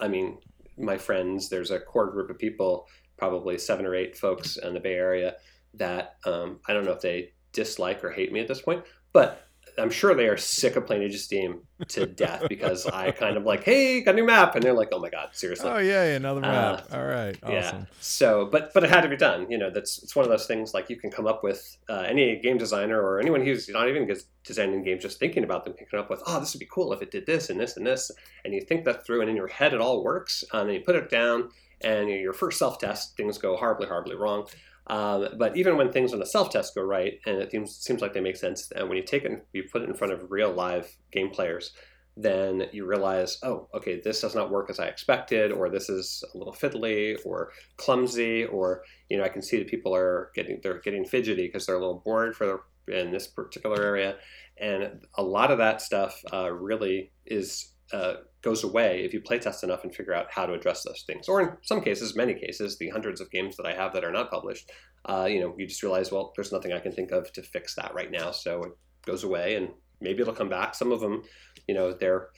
I 0.00 0.08
mean, 0.08 0.38
my 0.78 0.96
friends, 0.96 1.48
there's 1.48 1.70
a 1.70 1.78
core 1.78 2.10
group 2.10 2.30
of 2.30 2.38
people, 2.38 2.86
probably 3.18 3.58
seven 3.58 3.84
or 3.84 3.94
eight 3.94 4.16
folks 4.16 4.56
in 4.56 4.74
the 4.74 4.80
Bay 4.80 4.94
Area 4.94 5.34
that 5.74 6.16
um, 6.24 6.60
I 6.66 6.72
don't 6.72 6.84
know 6.84 6.92
if 6.92 7.02
they 7.02 7.32
dislike 7.52 8.02
or 8.02 8.10
hate 8.10 8.32
me 8.32 8.40
at 8.40 8.48
this 8.48 8.62
point, 8.62 8.82
but 9.12 9.46
I'm 9.78 9.90
sure 9.90 10.14
they 10.14 10.28
are 10.28 10.36
sick 10.36 10.76
of 10.76 10.86
playing 10.86 11.02
Age 11.02 11.14
of 11.14 11.20
Steam 11.20 11.60
to 11.88 12.06
death 12.06 12.44
because 12.48 12.86
I 12.86 13.10
kind 13.10 13.36
of 13.36 13.44
like, 13.44 13.64
hey, 13.64 14.00
got 14.02 14.12
a 14.12 14.16
new 14.16 14.24
map, 14.24 14.54
and 14.54 14.62
they're 14.62 14.72
like, 14.72 14.88
oh 14.92 14.98
my 14.98 15.10
god, 15.10 15.30
seriously. 15.32 15.68
Oh 15.70 15.78
yeah, 15.78 16.04
another 16.04 16.40
map. 16.40 16.86
Uh, 16.90 16.96
All 16.96 17.04
right, 17.04 17.38
awesome. 17.42 17.52
Yeah. 17.52 17.84
So, 18.00 18.48
but 18.50 18.72
but 18.74 18.84
it 18.84 18.90
had 18.90 19.02
to 19.02 19.08
be 19.08 19.16
done. 19.16 19.50
You 19.50 19.58
know, 19.58 19.70
that's 19.70 20.02
it's 20.02 20.14
one 20.14 20.24
of 20.24 20.30
those 20.30 20.46
things 20.46 20.74
like 20.74 20.90
you 20.90 20.96
can 20.96 21.10
come 21.10 21.26
up 21.26 21.42
with 21.42 21.76
uh, 21.88 22.04
any 22.06 22.36
game 22.40 22.58
designer 22.58 23.00
or 23.00 23.20
anyone 23.20 23.44
who's 23.44 23.68
not 23.68 23.88
even 23.88 24.08
designing 24.44 24.82
games, 24.82 25.02
just 25.02 25.18
thinking 25.18 25.44
about 25.44 25.64
them, 25.64 25.74
picking 25.74 25.98
up 25.98 26.10
with, 26.10 26.22
oh, 26.26 26.40
this 26.40 26.54
would 26.54 26.60
be 26.60 26.68
cool 26.70 26.92
if 26.92 27.02
it 27.02 27.10
did 27.10 27.26
this 27.26 27.50
and 27.50 27.60
this 27.60 27.76
and 27.76 27.86
this, 27.86 28.10
and 28.44 28.54
you 28.54 28.60
think 28.60 28.84
that 28.84 29.04
through, 29.04 29.20
and 29.20 29.30
in 29.30 29.36
your 29.36 29.48
head 29.48 29.74
it 29.74 29.80
all 29.80 30.02
works, 30.02 30.44
and 30.52 30.68
then 30.68 30.74
you 30.74 30.82
put 30.82 30.96
it 30.96 31.10
down, 31.10 31.50
and 31.82 32.08
your 32.08 32.32
first 32.32 32.58
self 32.58 32.78
test 32.78 33.16
things 33.16 33.38
go 33.38 33.56
horribly, 33.56 33.86
horribly 33.86 34.16
wrong. 34.16 34.46
Um, 34.90 35.28
but 35.38 35.56
even 35.56 35.76
when 35.76 35.92
things 35.92 36.12
on 36.12 36.18
the 36.18 36.26
self-test 36.26 36.74
go 36.74 36.82
right, 36.82 37.20
and 37.24 37.36
it 37.36 37.52
seems, 37.52 37.76
seems 37.76 38.02
like 38.02 38.12
they 38.12 38.20
make 38.20 38.36
sense, 38.36 38.72
and 38.72 38.88
when 38.88 38.98
you 38.98 39.04
take 39.04 39.22
it 39.22 39.30
and 39.30 39.40
you 39.52 39.62
put 39.70 39.82
it 39.82 39.88
in 39.88 39.94
front 39.94 40.12
of 40.12 40.30
real 40.32 40.52
live 40.52 40.90
game 41.12 41.30
players, 41.30 41.72
then 42.16 42.64
you 42.72 42.84
realize, 42.84 43.38
oh, 43.44 43.68
okay, 43.72 44.00
this 44.02 44.20
does 44.20 44.34
not 44.34 44.50
work 44.50 44.68
as 44.68 44.80
I 44.80 44.86
expected, 44.86 45.52
or 45.52 45.68
this 45.70 45.88
is 45.88 46.24
a 46.34 46.38
little 46.38 46.52
fiddly 46.52 47.16
or 47.24 47.52
clumsy, 47.76 48.44
or 48.46 48.82
you 49.08 49.16
know, 49.16 49.22
I 49.22 49.28
can 49.28 49.42
see 49.42 49.58
that 49.58 49.68
people 49.68 49.94
are 49.94 50.32
getting 50.34 50.58
they're 50.60 50.80
getting 50.80 51.04
fidgety 51.04 51.46
because 51.46 51.66
they're 51.66 51.76
a 51.76 51.80
little 51.80 52.02
bored 52.04 52.34
for 52.34 52.64
in 52.88 53.12
this 53.12 53.28
particular 53.28 53.80
area, 53.80 54.16
and 54.58 55.06
a 55.14 55.22
lot 55.22 55.52
of 55.52 55.58
that 55.58 55.80
stuff 55.80 56.20
uh, 56.32 56.50
really 56.50 57.12
is 57.26 57.69
uh, 57.92 58.14
goes 58.42 58.64
away 58.64 59.04
if 59.04 59.12
you 59.12 59.20
playtest 59.20 59.62
enough 59.62 59.84
and 59.84 59.94
figure 59.94 60.14
out 60.14 60.26
how 60.30 60.46
to 60.46 60.52
address 60.52 60.82
those 60.84 61.02
things. 61.06 61.28
Or 61.28 61.40
in 61.40 61.50
some 61.62 61.80
cases, 61.80 62.16
many 62.16 62.34
cases, 62.34 62.78
the 62.78 62.88
hundreds 62.90 63.20
of 63.20 63.30
games 63.30 63.56
that 63.56 63.66
I 63.66 63.74
have 63.74 63.92
that 63.92 64.04
are 64.04 64.12
not 64.12 64.30
published, 64.30 64.70
uh, 65.04 65.26
you 65.30 65.40
know, 65.40 65.54
you 65.58 65.66
just 65.66 65.82
realize, 65.82 66.10
well, 66.10 66.32
there's 66.36 66.52
nothing 66.52 66.72
I 66.72 66.80
can 66.80 66.92
think 66.92 67.10
of 67.10 67.32
to 67.32 67.42
fix 67.42 67.74
that 67.74 67.94
right 67.94 68.10
now, 68.10 68.30
so 68.30 68.62
it 68.62 68.72
goes 69.06 69.24
away, 69.24 69.56
and 69.56 69.68
maybe 70.00 70.22
it'll 70.22 70.34
come 70.34 70.48
back. 70.48 70.74
Some 70.74 70.92
of 70.92 71.00
them, 71.00 71.22
you 71.66 71.74
know, 71.74 71.92
they're 71.92 72.28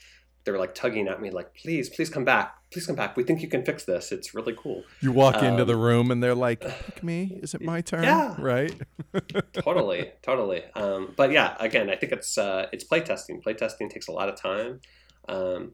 they're 0.44 0.58
like 0.58 0.74
tugging 0.74 1.08
at 1.08 1.20
me, 1.20 1.30
like, 1.30 1.54
please, 1.54 1.88
please 1.88 2.10
come 2.10 2.24
back, 2.24 2.56
please 2.72 2.86
come 2.86 2.96
back. 2.96 3.16
We 3.16 3.22
think 3.22 3.42
you 3.42 3.48
can 3.48 3.64
fix 3.64 3.84
this. 3.84 4.10
It's 4.10 4.34
really 4.34 4.54
cool. 4.58 4.82
You 5.00 5.12
walk 5.12 5.36
um, 5.36 5.44
into 5.44 5.64
the 5.64 5.76
room 5.76 6.10
and 6.10 6.22
they're 6.22 6.34
like, 6.34 6.60
pick 6.60 7.02
me. 7.02 7.38
Is 7.42 7.54
it 7.54 7.62
my 7.62 7.80
turn? 7.80 8.02
Yeah, 8.02 8.34
right. 8.38 8.74
totally, 9.52 10.12
totally. 10.22 10.62
Um, 10.74 11.14
but 11.16 11.30
yeah, 11.30 11.56
again, 11.60 11.90
I 11.90 11.96
think 11.96 12.12
it's 12.12 12.36
uh, 12.36 12.66
it's 12.72 12.84
playtesting. 12.84 13.42
Playtesting 13.42 13.90
takes 13.90 14.08
a 14.08 14.12
lot 14.12 14.28
of 14.28 14.36
time. 14.36 14.80
Um, 15.28 15.72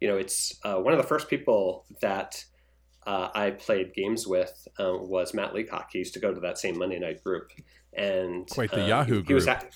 you 0.00 0.08
know, 0.08 0.16
it's 0.16 0.58
uh, 0.64 0.76
one 0.76 0.92
of 0.92 0.98
the 0.98 1.06
first 1.06 1.28
people 1.28 1.84
that 2.00 2.42
uh, 3.06 3.28
I 3.34 3.50
played 3.50 3.94
games 3.94 4.26
with 4.26 4.66
um, 4.78 5.08
was 5.08 5.34
Matt 5.34 5.54
Leacock. 5.54 5.90
He 5.92 5.98
used 5.98 6.14
to 6.14 6.20
go 6.20 6.32
to 6.32 6.40
that 6.40 6.58
same 6.58 6.78
Monday 6.78 6.98
night 6.98 7.22
group, 7.22 7.50
and 7.92 8.48
quite 8.48 8.70
the 8.70 8.84
uh, 8.84 8.86
Yahoo 8.86 9.14
he, 9.14 9.18
he 9.20 9.22
group. 9.24 9.48
At, 9.48 9.74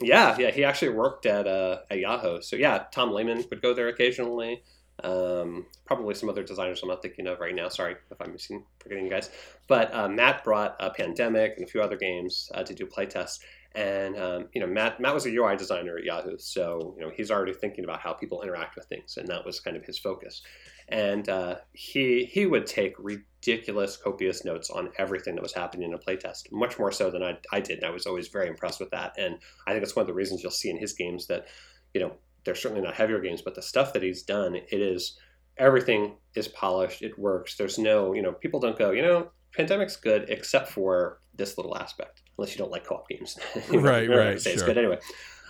yeah, 0.00 0.36
yeah, 0.38 0.50
he 0.50 0.64
actually 0.64 0.90
worked 0.90 1.26
at 1.26 1.46
uh, 1.46 1.78
at 1.90 1.98
Yahoo. 1.98 2.42
So 2.42 2.56
yeah, 2.56 2.84
Tom 2.92 3.12
Lehmann 3.12 3.44
would 3.48 3.62
go 3.62 3.74
there 3.74 3.88
occasionally. 3.88 4.62
Um, 5.02 5.66
probably 5.84 6.14
some 6.14 6.28
other 6.28 6.42
designers 6.42 6.82
I'm 6.82 6.88
not 6.88 7.02
thinking 7.02 7.26
of 7.26 7.40
right 7.40 7.54
now. 7.54 7.68
Sorry 7.68 7.96
if 8.10 8.20
I'm 8.20 8.32
missing, 8.32 8.64
forgetting 8.78 9.04
you 9.04 9.10
guys. 9.10 9.30
But 9.68 9.92
uh, 9.94 10.08
Matt 10.08 10.44
brought 10.44 10.76
a 10.80 10.90
Pandemic 10.90 11.54
and 11.56 11.66
a 11.66 11.70
few 11.70 11.82
other 11.82 11.96
games 11.96 12.48
uh, 12.54 12.62
to 12.62 12.74
do 12.74 12.86
playtests. 12.86 13.38
And 13.74 14.18
um, 14.18 14.48
you 14.52 14.60
know, 14.60 14.66
Matt 14.66 15.00
Matt 15.00 15.14
was 15.14 15.26
a 15.26 15.30
UI 15.30 15.56
designer 15.56 15.96
at 15.96 16.04
Yahoo, 16.04 16.36
so 16.38 16.94
you 16.96 17.04
know 17.04 17.10
he's 17.14 17.30
already 17.30 17.54
thinking 17.54 17.84
about 17.84 18.00
how 18.00 18.12
people 18.12 18.42
interact 18.42 18.76
with 18.76 18.84
things, 18.86 19.16
and 19.16 19.26
that 19.28 19.44
was 19.46 19.60
kind 19.60 19.76
of 19.76 19.84
his 19.84 19.98
focus. 19.98 20.42
And 20.88 21.28
uh, 21.28 21.56
he 21.72 22.24
he 22.24 22.44
would 22.44 22.66
take 22.66 22.94
ridiculous, 22.98 23.96
copious 23.96 24.44
notes 24.44 24.68
on 24.68 24.90
everything 24.98 25.34
that 25.36 25.42
was 25.42 25.54
happening 25.54 25.88
in 25.88 25.94
a 25.94 25.98
playtest, 25.98 26.52
much 26.52 26.78
more 26.78 26.92
so 26.92 27.10
than 27.10 27.22
I, 27.22 27.38
I 27.50 27.60
did. 27.60 27.78
And 27.78 27.86
I 27.86 27.90
was 27.90 28.06
always 28.06 28.28
very 28.28 28.48
impressed 28.48 28.80
with 28.80 28.90
that. 28.90 29.14
And 29.16 29.38
I 29.66 29.72
think 29.72 29.82
it's 29.82 29.96
one 29.96 30.02
of 30.02 30.08
the 30.08 30.14
reasons 30.14 30.42
you'll 30.42 30.52
see 30.52 30.70
in 30.70 30.76
his 30.76 30.92
games 30.92 31.26
that, 31.28 31.46
you 31.94 32.00
know, 32.00 32.12
they're 32.44 32.54
certainly 32.54 32.84
not 32.84 32.94
heavier 32.94 33.20
games, 33.20 33.40
but 33.40 33.54
the 33.54 33.62
stuff 33.62 33.92
that 33.94 34.02
he's 34.02 34.22
done, 34.22 34.54
it 34.54 34.66
is 34.70 35.18
everything 35.56 36.16
is 36.34 36.48
polished. 36.48 37.02
It 37.02 37.18
works. 37.18 37.56
There's 37.56 37.78
no, 37.78 38.12
you 38.12 38.22
know, 38.22 38.32
people 38.32 38.60
don't 38.60 38.78
go, 38.78 38.90
you 38.90 39.02
know, 39.02 39.30
Pandemic's 39.56 39.96
good 39.96 40.28
except 40.28 40.68
for 40.68 41.18
this 41.34 41.56
little 41.56 41.76
aspect, 41.76 42.22
unless 42.36 42.52
you 42.52 42.58
don't 42.58 42.70
like 42.70 42.84
co-op 42.84 43.08
games. 43.08 43.38
right, 43.70 44.08
right. 44.08 44.40
Say 44.40 44.50
sure. 44.50 44.54
it's 44.54 44.62
good 44.62 44.78
anyway. 44.78 44.98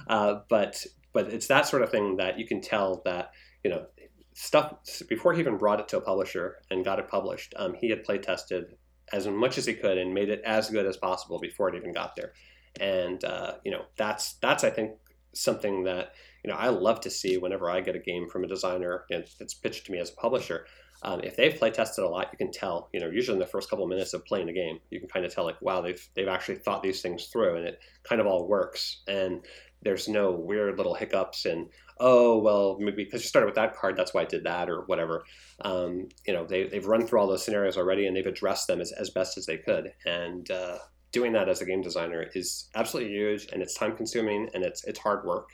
Uh, 0.06 0.40
but 0.48 0.84
but 1.12 1.28
it's 1.32 1.46
that 1.48 1.66
sort 1.66 1.82
of 1.82 1.90
thing 1.90 2.16
that 2.16 2.38
you 2.38 2.46
can 2.46 2.60
tell 2.60 3.02
that 3.04 3.32
you 3.64 3.70
know 3.70 3.86
stuff 4.34 4.74
before 5.08 5.32
he 5.32 5.40
even 5.40 5.58
brought 5.58 5.80
it 5.80 5.88
to 5.88 5.98
a 5.98 6.00
publisher 6.00 6.56
and 6.70 6.84
got 6.84 6.98
it 6.98 7.08
published. 7.08 7.54
Um, 7.56 7.74
he 7.74 7.90
had 7.90 8.04
play 8.04 8.18
tested 8.18 8.76
as 9.12 9.26
much 9.26 9.58
as 9.58 9.66
he 9.66 9.74
could 9.74 9.98
and 9.98 10.14
made 10.14 10.30
it 10.30 10.42
as 10.44 10.70
good 10.70 10.86
as 10.86 10.96
possible 10.96 11.38
before 11.38 11.68
it 11.68 11.74
even 11.74 11.92
got 11.92 12.16
there. 12.16 12.32
And 12.80 13.22
uh, 13.24 13.54
you 13.64 13.70
know 13.70 13.84
that's 13.96 14.34
that's 14.34 14.64
I 14.64 14.70
think 14.70 14.92
something 15.34 15.84
that 15.84 16.14
you 16.44 16.50
know 16.50 16.56
I 16.56 16.68
love 16.68 17.00
to 17.02 17.10
see 17.10 17.36
whenever 17.36 17.70
I 17.70 17.80
get 17.80 17.96
a 17.96 18.00
game 18.00 18.28
from 18.28 18.44
a 18.44 18.48
designer 18.48 19.04
and 19.10 19.24
it's 19.40 19.54
pitched 19.54 19.86
to 19.86 19.92
me 19.92 19.98
as 19.98 20.10
a 20.10 20.14
publisher. 20.14 20.66
Um, 21.02 21.20
if 21.22 21.36
they've 21.36 21.54
play 21.54 21.70
tested 21.70 22.04
a 22.04 22.08
lot, 22.08 22.28
you 22.32 22.38
can 22.38 22.52
tell. 22.52 22.88
You 22.92 23.00
know, 23.00 23.08
usually 23.08 23.34
in 23.34 23.40
the 23.40 23.46
first 23.46 23.68
couple 23.68 23.84
of 23.84 23.88
minutes 23.88 24.14
of 24.14 24.24
playing 24.24 24.48
a 24.48 24.52
game, 24.52 24.78
you 24.90 25.00
can 25.00 25.08
kind 25.08 25.24
of 25.24 25.34
tell 25.34 25.44
like, 25.44 25.60
wow, 25.60 25.80
they've 25.80 26.08
they've 26.14 26.28
actually 26.28 26.56
thought 26.56 26.82
these 26.82 27.02
things 27.02 27.26
through, 27.26 27.56
and 27.56 27.66
it 27.66 27.80
kind 28.04 28.20
of 28.20 28.26
all 28.26 28.46
works. 28.46 29.02
And 29.08 29.42
there's 29.82 30.08
no 30.08 30.30
weird 30.30 30.76
little 30.76 30.94
hiccups 30.94 31.44
and 31.44 31.68
oh 32.00 32.38
well 32.38 32.76
maybe 32.78 33.04
because 33.04 33.22
you 33.22 33.28
started 33.28 33.46
with 33.46 33.54
that 33.54 33.76
card 33.76 33.96
that's 33.96 34.14
why 34.14 34.22
i 34.22 34.24
did 34.24 34.44
that 34.44 34.70
or 34.70 34.82
whatever 34.82 35.24
um, 35.64 36.08
you 36.26 36.32
know 36.32 36.44
they, 36.46 36.64
they've 36.64 36.86
run 36.86 37.06
through 37.06 37.20
all 37.20 37.26
those 37.26 37.44
scenarios 37.44 37.76
already 37.76 38.06
and 38.06 38.16
they've 38.16 38.26
addressed 38.26 38.66
them 38.66 38.80
as, 38.80 38.92
as 38.92 39.10
best 39.10 39.36
as 39.36 39.46
they 39.46 39.58
could 39.58 39.92
and 40.06 40.50
uh, 40.50 40.78
doing 41.12 41.32
that 41.32 41.48
as 41.48 41.60
a 41.60 41.64
game 41.64 41.82
designer 41.82 42.26
is 42.34 42.68
absolutely 42.74 43.12
huge 43.12 43.46
and 43.52 43.62
it's 43.62 43.74
time 43.74 43.96
consuming 43.96 44.48
and 44.54 44.64
it's 44.64 44.84
it's 44.84 44.98
hard 44.98 45.24
work 45.24 45.50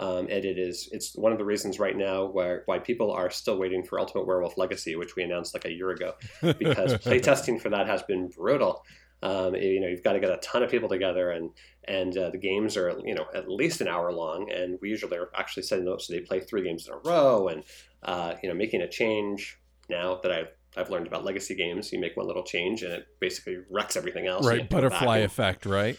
um, 0.00 0.28
and 0.30 0.46
it 0.46 0.58
is 0.58 0.88
it's 0.92 1.14
one 1.14 1.30
of 1.30 1.36
the 1.36 1.44
reasons 1.44 1.78
right 1.78 1.96
now 1.96 2.24
where 2.24 2.62
why 2.64 2.78
people 2.78 3.12
are 3.12 3.28
still 3.28 3.58
waiting 3.58 3.84
for 3.84 4.00
Ultimate 4.00 4.26
Werewolf 4.26 4.56
Legacy, 4.56 4.96
which 4.96 5.14
we 5.14 5.22
announced 5.22 5.52
like 5.54 5.66
a 5.66 5.72
year 5.72 5.90
ago, 5.90 6.14
because 6.40 6.94
playtesting 7.04 7.60
for 7.60 7.68
that 7.68 7.86
has 7.86 8.02
been 8.04 8.28
brutal. 8.28 8.82
Um, 9.22 9.54
you 9.54 9.78
know, 9.78 9.88
you've 9.88 10.02
got 10.02 10.14
to 10.14 10.20
get 10.20 10.30
a 10.30 10.38
ton 10.38 10.62
of 10.62 10.70
people 10.70 10.88
together, 10.88 11.32
and 11.32 11.50
and 11.86 12.16
uh, 12.16 12.30
the 12.30 12.38
games 12.38 12.78
are 12.78 12.98
you 13.04 13.14
know 13.14 13.26
at 13.34 13.50
least 13.50 13.82
an 13.82 13.88
hour 13.88 14.10
long, 14.10 14.50
and 14.50 14.78
we 14.80 14.88
usually 14.88 15.18
are 15.18 15.28
actually 15.36 15.64
setting 15.64 15.84
those 15.84 16.06
so 16.06 16.14
they 16.14 16.20
play 16.20 16.40
three 16.40 16.62
games 16.62 16.88
in 16.88 16.94
a 16.94 16.98
row, 16.98 17.48
and 17.48 17.62
uh, 18.02 18.34
you 18.42 18.48
know 18.48 18.54
making 18.54 18.80
a 18.80 18.88
change 18.88 19.58
now 19.90 20.18
that 20.22 20.32
I've 20.32 20.48
I've 20.78 20.88
learned 20.88 21.08
about 21.08 21.26
legacy 21.26 21.54
games, 21.54 21.92
you 21.92 22.00
make 22.00 22.16
one 22.16 22.26
little 22.26 22.44
change 22.44 22.82
and 22.84 22.92
it 22.94 23.06
basically 23.20 23.58
wrecks 23.68 23.96
everything 23.96 24.28
else. 24.28 24.46
Right, 24.46 24.66
butterfly 24.66 25.18
effect, 25.18 25.66
right? 25.66 25.98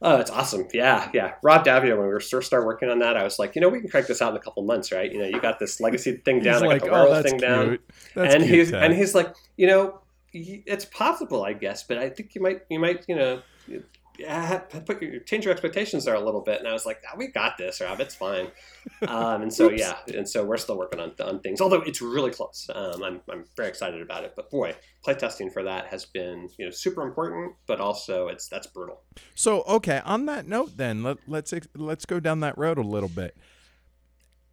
Oh, 0.00 0.16
it's 0.18 0.30
awesome. 0.30 0.68
Yeah, 0.72 1.10
yeah. 1.12 1.34
Rob 1.42 1.64
Daviau, 1.64 1.96
when 1.96 2.06
we 2.06 2.12
were 2.12 2.20
first 2.20 2.46
started 2.46 2.66
working 2.66 2.88
on 2.88 3.00
that, 3.00 3.16
I 3.16 3.24
was 3.24 3.38
like, 3.38 3.56
you 3.56 3.60
know, 3.60 3.68
we 3.68 3.80
can 3.80 3.88
crank 3.88 4.06
this 4.06 4.22
out 4.22 4.30
in 4.30 4.36
a 4.36 4.40
couple 4.40 4.62
months, 4.62 4.92
right? 4.92 5.10
You 5.10 5.18
know, 5.18 5.26
you 5.26 5.40
got 5.40 5.58
this 5.58 5.80
legacy 5.80 6.16
thing 6.24 6.40
down, 6.40 6.54
he's 6.54 6.62
I 6.62 6.66
got 6.66 6.68
like, 6.68 6.84
the 6.84 6.90
oh, 6.90 7.22
thing 7.22 7.32
cute. 7.32 7.40
down. 7.40 7.78
That's 8.14 8.34
and 8.34 8.44
he's 8.44 8.72
and 8.72 8.94
he's 8.94 9.14
like, 9.14 9.34
you 9.56 9.66
know, 9.66 10.00
it's 10.32 10.84
possible, 10.84 11.44
I 11.44 11.52
guess, 11.52 11.82
but 11.82 11.98
I 11.98 12.10
think 12.10 12.34
you 12.34 12.40
might 12.40 12.62
you 12.68 12.78
might, 12.78 13.04
you 13.08 13.16
know, 13.16 13.42
put 14.84 15.00
your, 15.00 15.20
change 15.20 15.44
your 15.44 15.52
expectations 15.52 16.04
there 16.04 16.14
a 16.14 16.20
little 16.20 16.40
bit. 16.40 16.58
And 16.58 16.68
I 16.68 16.72
was 16.72 16.84
like, 16.84 17.02
oh, 17.12 17.16
we 17.16 17.28
got 17.28 17.56
this, 17.56 17.80
Rob. 17.80 18.00
It's 18.00 18.14
fine. 18.14 18.48
Um, 19.06 19.42
and 19.42 19.52
so, 19.52 19.70
yeah. 19.70 19.98
And 20.14 20.28
so 20.28 20.44
we're 20.44 20.56
still 20.56 20.76
working 20.76 21.00
on, 21.00 21.12
on 21.22 21.40
things, 21.40 21.60
although 21.60 21.82
it's 21.82 22.02
really 22.02 22.30
close. 22.30 22.68
Um, 22.74 23.02
I'm, 23.02 23.20
I'm 23.30 23.44
very 23.56 23.68
excited 23.68 24.02
about 24.02 24.24
it. 24.24 24.34
But 24.34 24.50
boy, 24.50 24.74
playtesting 25.06 25.52
for 25.52 25.62
that 25.62 25.86
has 25.86 26.04
been, 26.04 26.48
you 26.58 26.64
know, 26.64 26.70
super 26.70 27.02
important, 27.02 27.54
but 27.66 27.80
also 27.80 28.28
it's, 28.28 28.48
that's 28.48 28.66
brutal. 28.66 29.02
So, 29.34 29.62
okay, 29.62 30.02
on 30.04 30.26
that 30.26 30.46
note 30.46 30.76
then, 30.76 31.02
let, 31.02 31.18
let's 31.26 31.54
let's 31.74 32.04
go 32.04 32.20
down 32.20 32.40
that 32.40 32.58
road 32.58 32.78
a 32.78 32.82
little 32.82 33.08
bit. 33.08 33.36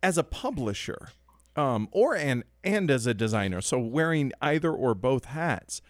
As 0.04 0.18
a 0.18 0.24
publisher, 0.24 1.10
um, 1.56 1.88
or 1.92 2.16
and 2.16 2.44
and 2.64 2.92
as 2.92 3.08
a 3.08 3.14
designer, 3.14 3.62
so 3.62 3.80
wearing 3.80 4.32
either 4.42 4.72
or 4.72 4.94
both 4.94 5.26
hats, 5.26 5.82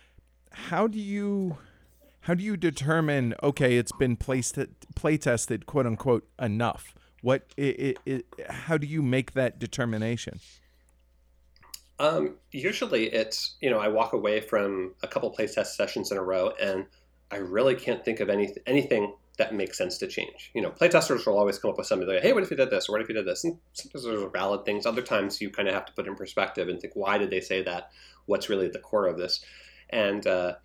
how 0.52 0.88
do 0.88 1.00
you 1.00 1.58
how 2.26 2.34
do 2.34 2.44
you 2.44 2.58
determine 2.58 3.36
okay 3.44 3.78
it's 3.78 3.92
been 3.92 4.16
placed 4.16 4.58
play 4.96 5.16
tested 5.16 5.68
quote 5.68 5.86
unquote 5.86 6.28
enough? 6.42 6.96
What 7.22 7.54
it, 7.56 7.80
it, 7.80 7.98
it, 8.06 8.26
how 8.50 8.78
do 8.78 8.88
you 8.88 9.04
make 9.04 9.34
that 9.34 9.60
determination? 9.60 10.40
Um, 12.00 12.38
usually 12.52 13.14
it's 13.14 13.56
you 13.62 13.70
know 13.70 13.80
i 13.80 13.88
walk 13.88 14.14
away 14.14 14.42
from 14.42 14.96
a 15.04 15.08
couple 15.08 15.32
playtest 15.34 15.68
sessions 15.68 16.12
in 16.12 16.18
a 16.18 16.24
row 16.24 16.52
and 16.60 16.88
i 17.32 17.38
really 17.38 17.76
can't 17.76 18.04
think 18.04 18.20
of 18.20 18.30
any, 18.30 18.54
anything 18.66 19.14
that 19.38 19.54
makes 19.54 19.78
sense 19.78 19.98
to 20.00 20.08
change. 20.08 20.52
You 20.56 20.64
know 20.64 20.72
playtesters 20.72 21.28
will 21.28 21.38
always 21.38 21.60
come 21.60 21.70
up 21.70 21.78
with 21.78 21.86
something 21.86 22.08
like 22.08 22.24
hey 22.24 22.34
what 22.34 22.42
if 22.42 22.50
you 22.50 22.58
did 22.58 22.72
this? 22.72 22.90
Or 22.90 22.94
what 22.94 23.02
if 23.02 23.08
you 23.08 23.14
did 23.14 23.28
this? 23.28 23.44
And 23.44 23.60
sometimes 23.74 24.04
those 24.04 24.24
are 24.24 24.30
valid 24.30 24.66
things. 24.66 24.88
Other 24.88 25.04
times 25.04 25.40
you 25.42 25.52
kind 25.52 25.68
of 25.68 25.76
have 25.76 25.86
to 25.86 25.94
put 25.94 26.08
in 26.08 26.16
perspective 26.16 26.70
and 26.70 26.82
think 26.82 26.96
why 26.96 27.20
did 27.20 27.30
they 27.30 27.42
say 27.42 27.62
that? 27.62 27.92
What's 28.26 28.50
really 28.50 28.66
at 28.66 28.74
the 28.74 28.80
core 28.80 29.06
of 29.06 29.18
this? 29.20 29.46
And 29.92 30.26
uh, 30.26 30.56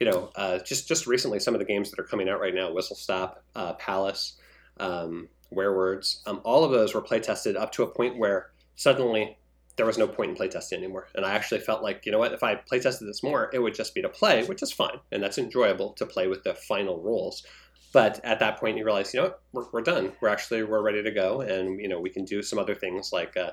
you 0.00 0.10
know, 0.10 0.30
uh, 0.34 0.58
just 0.58 0.88
just 0.88 1.06
recently, 1.06 1.38
some 1.38 1.54
of 1.54 1.60
the 1.60 1.66
games 1.66 1.90
that 1.90 2.00
are 2.00 2.04
coming 2.04 2.28
out 2.28 2.40
right 2.40 2.54
now, 2.54 2.72
Whistle 2.72 2.96
Stop, 2.96 3.44
uh, 3.54 3.74
Palace, 3.74 4.38
um, 4.78 5.28
Werewords, 5.54 6.22
um, 6.26 6.40
all 6.42 6.64
of 6.64 6.72
those 6.72 6.94
were 6.94 7.02
play 7.02 7.20
tested 7.20 7.56
up 7.56 7.70
to 7.72 7.82
a 7.82 7.86
point 7.86 8.18
where 8.18 8.50
suddenly 8.76 9.36
there 9.76 9.86
was 9.86 9.98
no 9.98 10.08
point 10.08 10.30
in 10.30 10.36
playtesting 10.36 10.78
anymore. 10.78 11.08
And 11.14 11.24
I 11.24 11.32
actually 11.32 11.60
felt 11.60 11.82
like, 11.82 12.04
you 12.04 12.12
know 12.12 12.18
what, 12.18 12.32
if 12.32 12.42
I 12.42 12.56
playtested 12.56 13.06
this 13.06 13.22
more, 13.22 13.50
it 13.52 13.58
would 13.58 13.74
just 13.74 13.94
be 13.94 14.02
to 14.02 14.08
play, 14.08 14.44
which 14.44 14.62
is 14.62 14.72
fine, 14.72 15.00
and 15.12 15.22
that's 15.22 15.38
enjoyable 15.38 15.92
to 15.94 16.06
play 16.06 16.28
with 16.28 16.44
the 16.44 16.54
final 16.54 16.98
rules. 17.00 17.44
but 17.92 18.24
at 18.24 18.38
that 18.38 18.58
point, 18.58 18.78
you 18.78 18.84
realize, 18.84 19.12
you 19.12 19.20
know, 19.20 19.26
what? 19.26 19.40
we're, 19.52 19.66
we're 19.72 19.82
done. 19.82 20.12
We're 20.20 20.28
actually 20.28 20.62
we're 20.62 20.82
ready 20.82 21.02
to 21.02 21.10
go, 21.10 21.42
and 21.42 21.80
you 21.80 21.88
know, 21.88 22.00
we 22.00 22.10
can 22.10 22.24
do 22.24 22.42
some 22.42 22.58
other 22.58 22.74
things 22.74 23.12
like, 23.12 23.36
uh, 23.36 23.50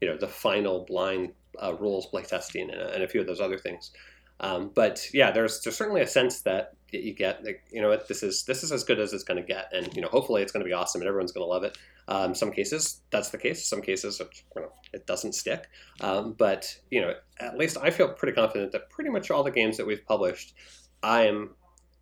you 0.00 0.08
know, 0.08 0.16
the 0.16 0.28
final 0.28 0.84
blind 0.84 1.32
uh, 1.62 1.74
rules 1.74 2.06
playtesting 2.12 2.70
and, 2.72 2.80
and 2.80 3.02
a 3.02 3.08
few 3.08 3.20
of 3.20 3.26
those 3.26 3.40
other 3.40 3.58
things. 3.58 3.92
Um, 4.40 4.70
but 4.74 5.06
yeah, 5.14 5.30
there's 5.30 5.60
there's 5.62 5.76
certainly 5.76 6.02
a 6.02 6.06
sense 6.06 6.42
that 6.42 6.74
you 6.92 7.14
get, 7.14 7.44
like, 7.44 7.64
you 7.70 7.80
know, 7.82 7.98
this 8.08 8.22
is 8.22 8.44
this 8.44 8.62
is 8.62 8.70
as 8.70 8.84
good 8.84 9.00
as 9.00 9.12
it's 9.12 9.24
going 9.24 9.40
to 9.40 9.46
get, 9.46 9.70
and 9.72 9.94
you 9.94 10.02
know, 10.02 10.08
hopefully 10.08 10.42
it's 10.42 10.52
going 10.52 10.64
to 10.64 10.68
be 10.68 10.72
awesome 10.72 11.00
and 11.00 11.08
everyone's 11.08 11.32
going 11.32 11.44
to 11.44 11.48
love 11.48 11.64
it. 11.64 11.76
Um, 12.08 12.34
some 12.34 12.52
cases 12.52 13.00
that's 13.10 13.30
the 13.30 13.38
case. 13.38 13.66
Some 13.66 13.82
cases 13.82 14.20
it, 14.20 14.28
you 14.54 14.62
know, 14.62 14.72
it 14.92 15.06
doesn't 15.06 15.34
stick. 15.34 15.68
Um, 16.00 16.34
but 16.34 16.76
you 16.90 17.00
know, 17.00 17.14
at 17.40 17.56
least 17.56 17.78
I 17.82 17.90
feel 17.90 18.08
pretty 18.08 18.34
confident 18.34 18.72
that 18.72 18.90
pretty 18.90 19.10
much 19.10 19.30
all 19.30 19.42
the 19.42 19.50
games 19.50 19.76
that 19.78 19.86
we've 19.86 20.04
published, 20.04 20.54
I 21.02 21.26
am. 21.26 21.54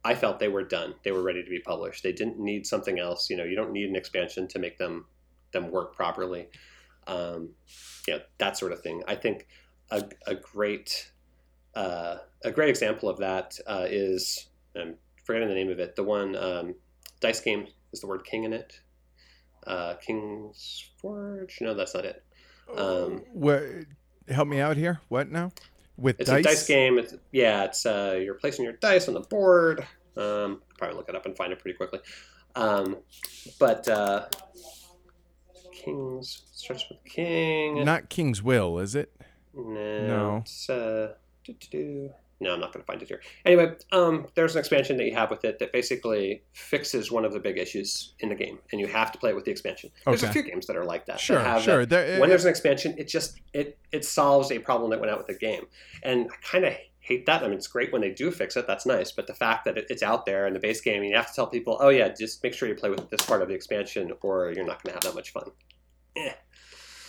I 0.07 0.15
felt 0.15 0.39
they 0.39 0.49
were 0.49 0.65
done. 0.65 0.95
They 1.03 1.13
were 1.13 1.23
ready 1.23 1.43
to 1.43 1.49
be 1.49 1.61
published. 1.61 2.03
They 2.03 2.13
didn't 2.13 2.39
need 2.39 2.67
something 2.67 2.99
else. 2.99 3.31
You 3.31 3.39
know, 3.39 3.45
you 3.45 3.57
don't 3.57 3.73
need 3.73 3.89
an 3.89 3.97
expansion 3.97 4.49
to 4.49 4.59
make 4.59 4.77
them 4.77 5.07
them 5.53 5.71
work 5.71 5.97
properly. 5.97 6.49
Um, 7.07 7.51
you 8.07 8.15
know, 8.15 8.21
that 8.39 8.59
sort 8.59 8.73
of 8.73 8.83
thing. 8.83 9.03
I 9.07 9.15
think 9.15 9.47
a, 9.91 10.05
a 10.27 10.35
great 10.35 11.11
uh, 11.75 12.19
a 12.45 12.51
great 12.51 12.69
example 12.69 13.09
of 13.09 13.19
that 13.19 13.59
uh, 13.67 13.87
is 13.89 14.47
I'm 14.77 14.97
forgetting 15.25 15.49
the 15.49 15.55
name 15.55 15.71
of 15.71 15.79
it. 15.79 15.97
The 15.97 16.05
one 16.05 16.37
um, 16.37 16.75
dice 17.21 17.41
game 17.41 17.67
is 17.93 18.01
the 18.01 18.07
word 18.07 18.25
king 18.25 18.45
in 18.45 18.53
it. 18.53 18.81
Uh, 19.67 19.95
King's 19.95 20.91
Forge. 21.01 21.59
No, 21.61 21.75
that's 21.75 21.95
not 21.95 22.05
it. 22.05 22.23
Um, 22.77 23.23
Where, 23.33 23.85
help 24.29 24.49
me 24.49 24.61
out 24.61 24.77
here. 24.77 25.01
What 25.09 25.31
now? 25.31 25.53
With 25.97 26.21
it's 26.21 26.29
dice? 26.29 26.45
a 26.45 26.49
dice 26.49 26.67
game. 26.67 26.99
It's, 26.99 27.15
yeah, 27.33 27.65
it's 27.65 27.87
uh, 27.87 28.19
you're 28.21 28.35
placing 28.35 28.65
your 28.65 28.75
dice 28.75 29.09
on 29.09 29.15
the 29.15 29.21
board. 29.21 29.87
Um, 30.17 30.63
probably 30.77 30.97
look 30.97 31.09
it 31.09 31.15
up 31.15 31.27
and 31.27 31.37
find 31.37 31.53
it 31.53 31.59
pretty 31.59 31.77
quickly. 31.77 32.01
Um, 32.55 32.99
but 33.59 33.89
uh, 33.89 34.27
King's 35.73 36.43
starts 36.53 36.85
with 36.89 37.03
King. 37.05 37.85
Not 37.85 38.09
King's 38.09 38.43
Will, 38.43 38.79
is 38.79 38.95
it? 38.95 39.15
No. 39.55 40.07
No. 40.07 40.37
It's, 40.39 40.69
uh, 40.69 41.15
doo-doo-doo. 41.45 42.11
No, 42.41 42.53
I'm 42.53 42.61
not 42.61 42.73
going 42.73 42.83
to 42.83 42.87
find 42.87 43.01
it 43.01 43.07
here. 43.09 43.23
Anyway, 43.47 43.75
um, 43.93 44.27
there's 44.35 44.57
an 44.57 44.59
expansion 44.59 44.97
that 44.97 45.05
you 45.05 45.15
have 45.15 45.31
with 45.31 45.45
it 45.45 45.61
that 45.61 45.73
basically 45.73 46.43
fixes 46.53 47.11
one 47.11 47.25
of 47.25 47.33
the 47.33 47.39
big 47.39 47.59
issues 47.59 48.13
in 48.19 48.29
the 48.29 48.35
game, 48.35 48.59
and 48.73 48.81
you 48.81 48.89
have 48.89 49.13
to 49.13 49.19
play 49.19 49.31
it 49.31 49.37
with 49.37 49.45
the 49.45 49.53
expansion. 49.53 49.91
There's 50.05 50.25
a 50.25 50.33
few 50.33 50.43
games 50.43 50.67
that 50.67 50.77
are 50.77 50.85
like 50.85 51.07
that. 51.07 51.13
that 51.15 51.21
Sure, 51.21 51.39
have 51.39 51.63
sure. 51.63 51.87
that- 51.87 51.89
There- 51.89 52.21
when 52.21 52.29
there's 52.29 52.45
an 52.45 52.51
expansion, 52.51 52.97
it 52.99 53.07
just 53.09 53.41
it 53.53 53.79
it 53.93 54.05
solves 54.05 54.51
a 54.51 54.59
problem 54.59 54.91
that 54.91 54.99
went 55.01 55.13
out 55.13 55.19
with 55.19 55.29
the 55.29 55.35
game, 55.39 55.67
and 56.03 56.29
I 56.31 56.35
kind 56.45 56.65
of 56.65 56.75
hate 56.99 57.25
that. 57.27 57.43
I 57.45 57.47
mean, 57.49 57.57
it's 57.57 57.69
great 57.69 57.93
when 57.93 58.01
they 58.03 58.11
do 58.11 58.31
fix 58.33 58.57
it. 58.57 58.67
That's 58.67 58.85
nice, 58.85 59.13
but 59.13 59.27
the 59.29 59.35
fact 59.35 59.65
that 59.67 59.79
it, 59.79 59.87
it's 59.89 60.03
out 60.03 60.27
there 60.27 60.47
in 60.49 60.55
the 60.55 60.61
base 60.61 60.81
game, 60.81 61.05
you 61.05 61.15
have 61.15 61.29
to 61.29 61.35
tell 61.35 61.47
people, 61.47 61.77
oh 61.81 61.91
yeah, 61.91 62.09
just 62.09 62.43
make 62.43 62.53
sure 62.53 62.69
you 62.69 62.75
play 62.75 62.91
with 62.91 63.09
this 63.11 63.25
part 63.25 63.43
of 63.43 63.49
the 63.49 63.55
expansion, 63.55 64.13
or 64.23 64.53
you're 64.55 64.67
not 64.67 64.83
going 64.83 64.91
to 64.91 64.95
have 64.95 65.03
that 65.05 65.15
much 65.15 65.31
fun. 65.33 65.51
Eh. 66.17 66.33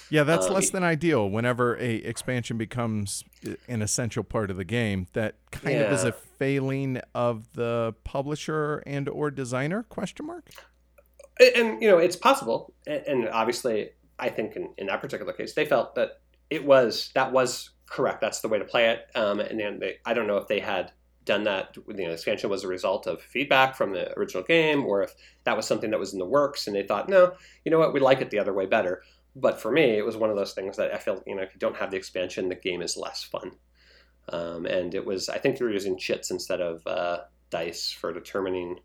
Yeah, 0.10 0.24
that's 0.24 0.48
Um, 0.48 0.54
less 0.54 0.70
than 0.70 0.84
ideal. 0.84 1.30
Whenever 1.30 1.78
a 1.78 1.96
expansion 1.96 2.58
becomes 2.58 3.24
an 3.68 3.82
essential 3.82 4.24
part 4.24 4.52
of 4.52 4.58
the 4.58 4.65
game, 4.65 5.08
that 5.13 5.36
kind 5.52 5.82
of 5.82 5.91
is 5.91 6.04
a 6.04 6.12
failing 6.12 7.02
of 7.13 7.54
the 7.54 7.96
publisher 8.04 8.84
and 8.86 9.10
or 9.10 9.32
designer? 9.32 9.84
Question 9.84 10.26
mark. 10.28 10.50
and, 11.39 11.56
and, 11.56 11.82
you 11.82 11.89
know 11.89 11.98
it's 11.98 12.15
possible 12.15 12.74
and, 12.88 13.04
and 13.08 13.30
obviously 13.30 13.89
i 14.20 14.30
think 14.30 14.56
in, 14.56 14.70
in 14.78 14.88
that 14.88 15.02
particular 15.02 15.34
case 15.34 15.54
they 15.54 15.65
felt 15.65 15.96
that 15.96 16.22
it 16.50 16.65
was 16.65 17.12
that 17.13 17.32
was 17.34 17.72
correct 17.88 18.22
that's 18.22 18.39
the 18.41 18.48
way 18.48 18.58
to 18.58 18.65
play 18.65 18.89
it 18.89 19.08
um, 19.15 19.39
and 19.41 19.60
then 19.60 19.80
they, 19.80 19.98
i 20.06 20.13
don't 20.13 20.28
know 20.28 20.38
if 20.38 20.48
they 20.48 20.60
had 20.60 20.91
done 21.26 21.44
that 21.44 21.76
you 21.89 22.06
know 22.06 22.12
expansion 22.12 22.50
was 22.50 22.63
a 22.63 22.68
result 22.68 23.08
of 23.08 23.22
feedback 23.22 23.76
from 23.76 23.91
the 23.91 24.18
original 24.18 24.44
game 24.44 24.86
or 24.86 25.02
if 25.04 25.13
that 25.44 25.58
was 25.58 25.65
something 25.68 25.89
that 25.91 26.00
was 26.00 26.13
in 26.13 26.20
the 26.20 26.26
works 26.26 26.68
and 26.68 26.76
they 26.76 26.84
thought 26.84 27.10
no 27.10 27.34
you 27.65 27.72
know 27.72 27.80
what 27.80 27.94
we 27.94 28.00
like 28.00 28.22
it 28.22 28.30
the 28.30 28.39
other 28.39 28.54
way 28.54 28.65
better 28.65 29.02
but 29.36 29.60
for 29.60 29.71
me 29.71 29.98
it 29.98 30.06
was 30.06 30.17
one 30.17 30.30
of 30.30 30.36
those 30.36 30.54
things 30.54 30.78
that 30.78 30.93
i 30.93 30.98
felt 30.98 31.24
you 31.28 31.36
know 31.36 31.41
if 31.41 31.54
you 31.54 31.60
don't 31.60 31.76
have 31.78 31.91
the 31.91 31.98
expansion 31.98 32.50
the 32.50 32.56
game 32.56 32.82
is 32.82 32.98
less 32.98 33.24
fun 33.24 33.52
um, 34.30 34.65
and 34.65 34.95
it 34.95 35.06
was 35.06 35.30
i 35.30 35.38
think 35.38 35.58
they 35.58 35.65
were 35.65 35.71
using 35.71 35.98
chits 35.98 36.32
instead 36.32 36.62
of 36.62 36.86
uh, 36.88 37.19
dice 37.50 37.91
for 37.91 38.13
determining 38.13 38.80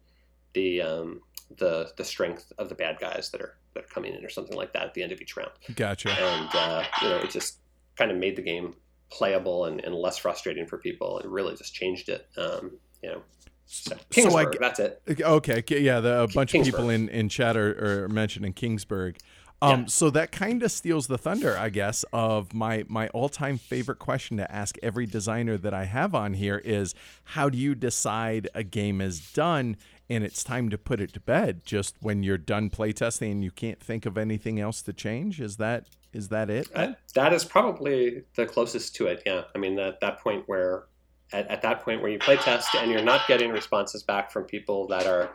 the 0.52 0.82
um, 0.82 1.20
the 1.58 1.90
the 1.96 2.04
strength 2.04 2.52
of 2.58 2.68
the 2.68 2.74
bad 2.74 2.98
guys 2.98 3.30
that 3.30 3.40
are 3.40 3.56
that 3.74 3.84
are 3.84 3.88
coming 3.88 4.14
in 4.14 4.24
or 4.24 4.28
something 4.28 4.56
like 4.56 4.72
that 4.72 4.82
at 4.82 4.94
the 4.94 5.02
end 5.02 5.12
of 5.12 5.20
each 5.20 5.36
round. 5.36 5.52
Gotcha. 5.76 6.10
And 6.10 6.48
uh, 6.54 6.84
you 7.02 7.08
know, 7.08 7.16
it 7.18 7.30
just 7.30 7.58
kind 7.96 8.10
of 8.10 8.16
made 8.16 8.36
the 8.36 8.42
game 8.42 8.74
playable 9.10 9.66
and, 9.66 9.84
and 9.84 9.94
less 9.94 10.18
frustrating 10.18 10.66
for 10.66 10.78
people. 10.78 11.18
It 11.18 11.26
really 11.26 11.54
just 11.56 11.74
changed 11.74 12.08
it. 12.08 12.28
Um, 12.36 12.78
you 13.02 13.10
know, 13.10 13.22
so, 13.66 13.96
So 14.10 14.36
I 14.36 14.44
Kingsburg, 14.44 14.58
that's 14.58 14.80
it. 14.80 15.02
Okay, 15.20 15.62
yeah, 15.68 16.00
the, 16.00 16.22
a 16.22 16.28
bunch 16.28 16.54
of 16.54 16.64
people 16.64 16.90
in 16.90 17.08
in 17.08 17.28
chat 17.28 17.56
are, 17.56 18.04
are 18.04 18.08
mentioning 18.08 18.52
Kingsburg. 18.52 19.16
Um, 19.62 19.80
Yeah. 19.80 19.86
so 19.88 20.10
that 20.10 20.32
kind 20.32 20.62
of 20.62 20.72
steals 20.72 21.06
the 21.06 21.18
thunder, 21.18 21.56
I 21.56 21.68
guess, 21.68 22.04
of 22.12 22.54
my 22.54 22.84
my 22.88 23.08
all 23.08 23.28
time 23.28 23.58
favorite 23.58 23.98
question 23.98 24.36
to 24.38 24.50
ask 24.50 24.76
every 24.82 25.06
designer 25.06 25.58
that 25.58 25.74
I 25.74 25.84
have 25.84 26.14
on 26.14 26.34
here 26.34 26.62
is 26.64 26.94
how 27.24 27.48
do 27.50 27.58
you 27.58 27.74
decide 27.74 28.48
a 28.54 28.62
game 28.64 29.00
is 29.00 29.20
done 29.32 29.76
and 30.08 30.24
it's 30.24 30.42
time 30.42 30.70
to 30.70 30.78
put 30.78 31.00
it 31.00 31.12
to 31.12 31.20
bed? 31.20 31.64
Just 31.64 31.96
when 32.00 32.22
you're 32.22 32.38
done 32.38 32.70
playtesting 32.70 33.32
and 33.32 33.44
you 33.44 33.50
can't 33.50 33.80
think 33.80 34.06
of 34.06 34.16
anything 34.16 34.58
else 34.58 34.80
to 34.82 34.92
change? 34.92 35.40
Is 35.40 35.56
that 35.58 35.86
is 36.12 36.28
that 36.28 36.48
it? 36.50 36.68
Uh, 36.74 36.94
that 37.14 37.32
is 37.32 37.44
probably 37.44 38.24
the 38.36 38.46
closest 38.46 38.96
to 38.96 39.06
it. 39.08 39.22
Yeah, 39.26 39.42
I 39.54 39.58
mean 39.58 39.78
at 39.78 40.00
that 40.00 40.20
point 40.20 40.44
where 40.48 40.84
at, 41.32 41.46
at 41.48 41.62
that 41.62 41.80
point 41.84 42.00
where 42.02 42.10
you 42.10 42.18
play 42.18 42.36
test 42.36 42.74
and 42.74 42.90
you're 42.90 43.02
not 43.02 43.28
getting 43.28 43.50
responses 43.50 44.02
back 44.02 44.30
from 44.32 44.44
people 44.44 44.86
that 44.88 45.06
are 45.06 45.30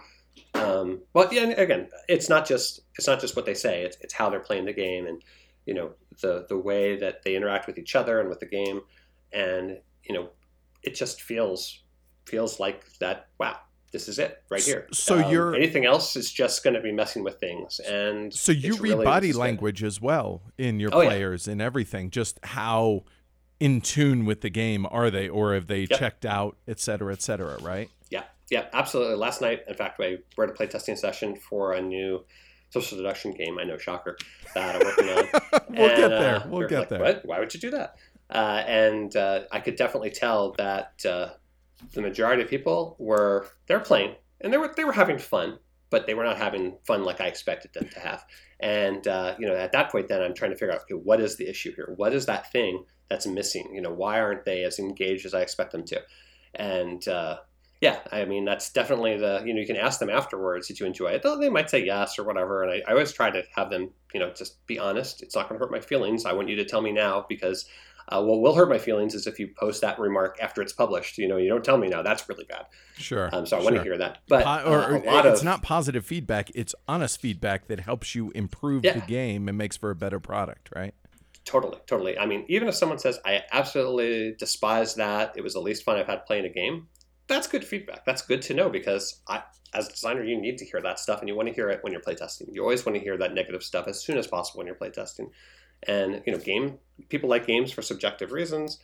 um, 0.53 1.01
well 1.13 1.27
yeah 1.33 1.43
again 1.59 1.87
it's 2.07 2.29
not 2.29 2.45
just 2.47 2.81
it's 2.97 3.07
not 3.07 3.19
just 3.19 3.35
what 3.35 3.45
they 3.45 3.53
say 3.53 3.83
it's, 3.83 3.97
it's 4.01 4.13
how 4.13 4.29
they're 4.29 4.39
playing 4.39 4.65
the 4.65 4.73
game 4.73 5.05
and 5.07 5.21
you 5.65 5.73
know 5.73 5.91
the 6.21 6.45
the 6.49 6.57
way 6.57 6.95
that 6.97 7.23
they 7.23 7.35
interact 7.35 7.67
with 7.67 7.77
each 7.77 7.95
other 7.95 8.19
and 8.19 8.29
with 8.29 8.39
the 8.39 8.45
game 8.45 8.81
and 9.33 9.77
you 10.03 10.13
know 10.13 10.29
it 10.83 10.95
just 10.95 11.21
feels 11.21 11.83
feels 12.25 12.59
like 12.59 12.83
that 12.99 13.27
wow 13.39 13.57
this 13.91 14.07
is 14.09 14.19
it 14.19 14.43
right 14.49 14.61
here 14.63 14.87
So 14.91 15.23
Um, 15.23 15.31
you're- 15.31 15.55
anything 15.57 15.85
else 15.85 16.15
is 16.17 16.31
just 16.31 16.63
going 16.63 16.73
to 16.73 16.81
be 16.81 16.91
messing 16.91 17.23
with 17.23 17.39
things 17.39 17.79
and 17.79 18.33
So 18.33 18.51
you 18.51 18.73
read 18.75 18.91
really 18.91 19.05
body 19.05 19.31
language 19.31 19.83
as 19.83 20.01
well 20.01 20.41
in 20.57 20.79
your 20.81 20.89
Oh, 20.93 21.01
yeah. 21.01 21.07
players 21.09 21.47
and 21.47 21.61
everything. 21.61 22.09
Just 22.09 22.39
how 22.43 23.05
in 23.59 23.79
tune 23.79 24.25
with 24.25 24.41
the 24.41 24.49
game 24.49 24.85
are 24.91 25.09
they, 25.09 25.29
or 25.29 25.53
have 25.53 25.67
they 25.67 25.81
Yep. 25.81 25.89
checked 25.97 26.25
out, 26.25 26.57
et 26.67 26.77
cetera, 26.81 27.13
et 27.13 27.21
cetera, 27.21 27.57
right? 27.61 27.89
Yeah, 28.49 28.65
absolutely. 28.73 29.15
Last 29.15 29.41
night, 29.41 29.63
in 29.67 29.73
fact, 29.73 29.99
I, 29.99 30.17
we're 30.37 30.45
at 30.45 30.49
a 30.49 30.53
playtesting 30.53 30.97
session 30.97 31.35
for 31.35 31.73
a 31.73 31.81
new 31.81 32.23
social 32.69 32.97
deduction 32.97 33.31
game. 33.31 33.57
I 33.59 33.63
know, 33.63 33.77
shocker, 33.77 34.17
that 34.53 34.75
I'm 34.75 34.81
working 34.85 35.09
on. 35.09 35.25
we'll 35.69 35.89
And, 35.89 35.97
get 35.97 36.11
uh, 36.11 36.19
there. 36.19 36.43
we 36.45 36.51
We'll 36.59 36.67
get 36.67 36.79
like, 36.79 36.89
there. 36.89 36.99
What? 36.99 37.25
Why 37.25 37.39
would 37.39 37.53
you 37.53 37.59
do 37.59 37.71
that? 37.71 37.95
Uh, 38.29 38.63
and 38.67 39.15
uh, 39.15 39.41
I 39.51 39.59
could 39.59 39.75
definitely 39.75 40.09
tell 40.11 40.53
that 40.57 41.03
uh, 41.07 41.29
the 41.93 42.01
majority 42.01 42.41
of 42.43 42.49
people 42.49 42.95
were 42.99 43.47
they're 43.67 43.79
playing 43.79 44.15
and 44.41 44.51
they 44.51 44.57
were 44.57 44.73
they 44.75 44.83
were 44.83 44.91
having 44.93 45.19
fun, 45.19 45.59
but 45.89 46.07
they 46.07 46.13
were 46.15 46.23
not 46.23 46.37
having 46.37 46.77
fun 46.85 47.03
like 47.03 47.21
I 47.21 47.27
expected 47.27 47.73
them 47.73 47.87
to 47.89 47.99
have. 47.99 48.25
And 48.59 49.07
uh, 49.07 49.35
you 49.37 49.47
know, 49.47 49.55
at 49.55 49.71
that 49.73 49.91
point, 49.91 50.07
then 50.07 50.21
I'm 50.21 50.33
trying 50.33 50.51
to 50.51 50.57
figure 50.57 50.73
out 50.73 50.81
okay, 50.83 50.95
what 50.95 51.19
is 51.21 51.35
the 51.37 51.47
issue 51.47 51.73
here? 51.75 51.93
What 51.97 52.13
is 52.13 52.25
that 52.25 52.51
thing 52.51 52.85
that's 53.09 53.27
missing? 53.27 53.69
You 53.73 53.81
know, 53.81 53.93
why 53.93 54.19
aren't 54.19 54.45
they 54.45 54.63
as 54.63 54.79
engaged 54.79 55.25
as 55.25 55.33
I 55.35 55.41
expect 55.41 55.71
them 55.71 55.85
to? 55.85 56.01
And 56.55 57.07
uh, 57.07 57.37
yeah, 57.85 57.99
I 58.11 58.25
mean 58.25 58.45
that's 58.45 58.71
definitely 58.71 59.15
the 59.17 59.43
you 59.45 59.53
know 59.53 59.59
you 59.59 59.67
can 59.67 59.75
ask 59.75 59.99
them 59.99 60.09
afterwards 60.09 60.67
did 60.67 60.79
you 60.79 60.87
enjoy 60.87 61.09
it? 61.11 61.23
They 61.23 61.49
might 61.49 61.69
say 61.69 61.85
yes 61.85 62.17
or 62.17 62.23
whatever, 62.23 62.63
and 62.63 62.71
I, 62.71 62.81
I 62.87 62.93
always 62.93 63.11
try 63.11 63.29
to 63.29 63.43
have 63.55 63.69
them 63.69 63.91
you 64.11 64.19
know 64.19 64.31
just 64.31 64.65
be 64.65 64.79
honest. 64.79 65.21
It's 65.21 65.35
not 65.35 65.47
going 65.47 65.59
to 65.59 65.63
hurt 65.63 65.71
my 65.71 65.79
feelings. 65.79 66.25
I 66.25 66.33
want 66.33 66.49
you 66.49 66.55
to 66.55 66.65
tell 66.65 66.81
me 66.81 66.91
now 66.91 67.25
because 67.29 67.65
uh, 68.09 68.23
what 68.23 68.41
will 68.41 68.55
hurt 68.55 68.69
my 68.69 68.79
feelings 68.79 69.13
is 69.13 69.27
if 69.27 69.39
you 69.39 69.49
post 69.59 69.81
that 69.81 69.99
remark 69.99 70.37
after 70.41 70.63
it's 70.63 70.73
published. 70.73 71.19
You 71.19 71.27
know 71.27 71.37
you 71.37 71.47
don't 71.47 71.63
tell 71.63 71.77
me 71.77 71.87
now. 71.87 72.01
That's 72.01 72.27
really 72.27 72.45
bad. 72.45 72.65
Sure. 72.97 73.29
Um, 73.31 73.45
so 73.45 73.57
I 73.57 73.61
want 73.61 73.75
to 73.75 73.77
sure. 73.77 73.83
hear 73.83 73.97
that. 73.99 74.19
But 74.27 74.45
or, 74.65 74.79
uh, 74.79 74.89
or 74.89 74.95
a 74.95 75.03
lot 75.03 75.25
it's 75.27 75.41
of 75.41 75.45
not 75.45 75.61
positive 75.61 76.05
feedback; 76.05 76.49
it's 76.55 76.73
honest 76.87 77.21
feedback 77.21 77.67
that 77.67 77.81
helps 77.81 78.15
you 78.15 78.31
improve 78.31 78.83
Yeah. 78.83 78.93
the 78.93 79.05
game 79.05 79.47
and 79.47 79.57
makes 79.57 79.77
for 79.77 79.91
a 79.91 79.95
better 79.95 80.19
product, 80.19 80.69
right? 80.75 80.95
Totally, 81.45 81.77
totally. 81.85 82.17
I 82.17 82.25
mean, 82.25 82.43
even 82.47 82.67
if 82.67 82.73
someone 82.73 82.97
says, 82.97 83.19
I 83.23 83.43
absolutely 83.51 84.35
despise 84.37 84.95
that, 84.95 85.33
it 85.37 85.43
was 85.43 85.53
the 85.53 85.59
least 85.59 85.83
fun 85.83 85.95
I've 85.95 86.07
had 86.07 86.25
playing 86.25 86.45
a 86.45 86.49
game, 86.49 86.87
that's 87.27 87.47
good 87.47 87.65
feedback. 87.65 88.05
That's 88.05 88.21
good 88.21 88.41
to 88.43 88.53
know 88.53 88.69
because 88.69 89.21
I, 89.27 89.43
as 89.73 89.87
a 89.87 89.91
designer, 89.91 90.23
you 90.23 90.39
need 90.39 90.57
to 90.59 90.65
hear 90.65 90.81
that 90.81 90.99
stuff 90.99 91.19
and 91.19 91.27
you 91.27 91.35
want 91.35 91.47
to 91.47 91.53
hear 91.53 91.69
it 91.69 91.83
when 91.83 91.91
you're 91.91 92.01
playtesting. 92.01 92.53
You 92.53 92.61
always 92.61 92.85
want 92.85 92.97
to 92.97 93.03
hear 93.03 93.17
that 93.17 93.33
negative 93.33 93.63
stuff 93.63 93.87
as 93.87 94.01
soon 94.03 94.17
as 94.17 94.27
possible 94.27 94.59
when 94.59 94.67
you're 94.67 94.75
playtesting. 94.75 95.29
And, 95.83 96.21
you 96.25 96.33
know, 96.33 96.39
game 96.39 96.77
people 97.09 97.29
like 97.29 97.47
games 97.47 97.71
for 97.71 97.81
subjective 97.81 98.31
reasons. 98.31 98.79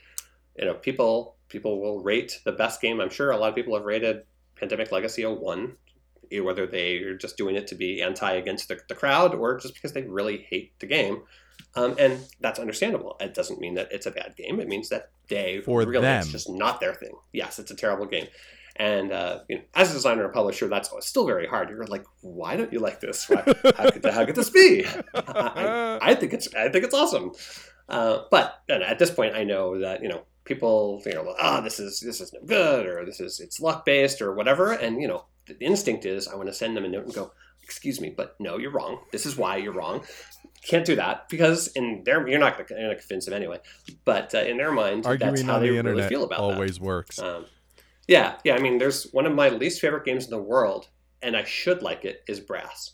You 0.58 0.66
know, 0.66 0.74
people 0.74 1.38
people 1.48 1.80
will 1.82 2.04
rate 2.04 2.40
the 2.44 2.52
best 2.52 2.82
game. 2.82 3.00
I'm 3.00 3.10
sure 3.10 3.32
a 3.32 3.38
lot 3.38 3.50
of 3.50 3.56
people 3.56 3.76
have 3.76 3.86
rated 3.86 4.24
Pandemic 4.56 4.92
Legacy 4.92 5.24
a 5.24 5.32
one, 5.32 5.78
whether 6.32 6.68
they 6.68 6.98
are 6.98 7.16
just 7.16 7.38
doing 7.38 7.56
it 7.56 7.68
to 7.68 7.76
be 7.76 8.02
anti 8.02 8.34
against 8.34 8.68
the, 8.68 8.80
the 8.88 8.96
crowd 8.96 9.34
or 9.34 9.60
just 9.60 9.74
because 9.74 9.94
they 9.94 10.04
really 10.04 10.46
hate 10.50 10.78
the 10.80 10.86
game. 10.88 11.24
Um, 11.76 11.96
and 11.98 12.20
that's 12.42 12.60
understandable. 12.60 13.16
It 13.20 13.34
doesn't 13.34 13.60
mean 13.60 13.76
that 13.76 13.92
it's 13.92 14.06
a 14.06 14.12
bad 14.12 14.36
game. 14.36 14.60
It 14.60 14.68
means 14.68 14.90
that 14.90 15.12
they 15.30 15.62
For 15.62 15.80
really 15.80 16.02
them. 16.02 16.20
it's 16.20 16.32
just 16.32 16.50
not 16.50 16.82
their 16.82 16.94
thing. 16.94 17.14
Yes, 17.32 17.60
it's 17.60 17.72
a 17.72 17.76
terrible 17.76 18.06
game. 18.06 18.28
And 18.76 19.12
uh, 19.12 19.40
you 19.48 19.58
know, 19.58 19.62
as 19.76 19.92
a 19.92 19.94
designer 19.94 20.26
and 20.26 20.34
publisher, 20.34 20.68
that's 20.68 20.92
still 21.02 21.26
very 21.26 21.48
hard. 21.48 21.70
You're 21.70 21.86
like, 21.86 22.06
why 22.22 22.58
don't 22.58 22.72
you 22.74 22.80
like 22.80 23.00
this? 23.00 23.30
Why, 23.30 23.44
how, 23.78 23.92
could, 23.92 24.06
how 24.06 24.26
could 24.26 24.36
this 24.36 24.50
be? 24.50 24.86
I, 25.14 26.00
I, 26.02 26.16
think 26.16 26.34
it's 26.34 26.54
I 26.56 26.70
think 26.70 26.86
it's 26.86 26.94
awesome. 26.94 27.32
Uh, 27.88 28.24
but 28.32 28.62
at 28.70 28.98
this 28.98 29.12
point, 29.12 29.36
I 29.36 29.44
know 29.44 29.80
that 29.80 30.02
you 30.02 30.10
know 30.10 30.24
people 30.44 31.02
you 31.06 31.14
know 31.14 31.36
ah 31.40 31.60
oh, 31.60 31.64
this 31.64 31.80
is 31.80 32.00
this 32.00 32.20
is 32.20 32.34
no 32.34 32.40
good 32.46 32.86
or 32.86 33.06
this 33.06 33.20
is 33.20 33.40
it's 33.40 33.60
luck 33.60 33.86
based 33.86 34.22
or 34.22 34.34
whatever 34.34 34.72
and 34.72 35.02
you 35.02 35.08
know 35.08 35.26
the 35.48 35.58
instinct 35.60 36.06
is 36.06 36.28
i 36.28 36.36
want 36.36 36.48
to 36.48 36.54
send 36.54 36.76
them 36.76 36.86
a 36.86 36.90
note 36.90 37.06
and 37.06 37.14
go 37.14 37.32
excuse 37.72 38.02
me 38.02 38.10
but 38.10 38.36
no 38.40 38.58
you're 38.58 38.72
wrong 38.72 39.00
this 39.14 39.26
is 39.26 39.38
why 39.38 39.56
you're 39.56 39.74
wrong 39.74 40.04
can't 40.62 40.86
do 40.86 40.96
that 40.96 41.30
because 41.30 41.68
in 41.70 42.04
their 42.04 42.28
you're 42.28 42.38
not 42.38 42.58
going 42.58 42.68
to 42.68 42.96
convince 42.96 43.26
them 43.26 43.34
anyway 43.34 43.58
but 44.04 44.36
uh, 44.36 44.40
in 44.40 44.58
their 44.58 44.72
mind 44.72 45.06
Arguing 45.06 45.36
that's 45.36 45.42
how 45.44 45.58
they 45.58 45.70
the 45.70 45.82
really 45.82 46.08
feel 46.10 46.24
about 46.24 46.40
always 46.40 46.76
that. 46.76 46.84
works 46.84 47.18
um, 47.20 47.46
yeah 48.08 48.36
yeah 48.44 48.56
i 48.56 48.60
mean 48.60 48.78
there's 48.78 49.06
one 49.12 49.26
of 49.26 49.34
my 49.34 49.48
least 49.50 49.80
favorite 49.80 50.04
games 50.04 50.26
in 50.26 50.32
the 50.32 50.42
world 50.42 50.90
and 51.22 51.38
i 51.38 51.44
should 51.46 51.82
like 51.82 52.04
it 52.04 52.24
is 52.28 52.42
brass 52.42 52.92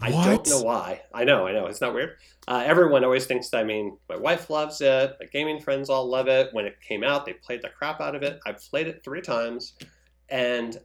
I 0.00 0.10
don't 0.10 0.48
know 0.48 0.62
why. 0.62 1.02
I 1.12 1.24
know, 1.24 1.46
I 1.46 1.52
know. 1.52 1.66
It's 1.66 1.80
not 1.80 1.92
weird. 1.92 2.16
Uh, 2.48 2.62
everyone 2.64 3.04
always 3.04 3.26
thinks 3.26 3.50
that, 3.50 3.58
I 3.58 3.64
mean, 3.64 3.98
my 4.08 4.16
wife 4.16 4.48
loves 4.48 4.80
it. 4.80 5.16
My 5.20 5.26
gaming 5.26 5.60
friends 5.60 5.90
all 5.90 6.08
love 6.08 6.28
it. 6.28 6.48
When 6.52 6.64
it 6.64 6.80
came 6.80 7.04
out, 7.04 7.26
they 7.26 7.34
played 7.34 7.62
the 7.62 7.68
crap 7.68 8.00
out 8.00 8.14
of 8.14 8.22
it. 8.22 8.40
I've 8.46 8.58
played 8.58 8.86
it 8.86 9.02
three 9.04 9.20
times, 9.20 9.74
and 10.28 10.78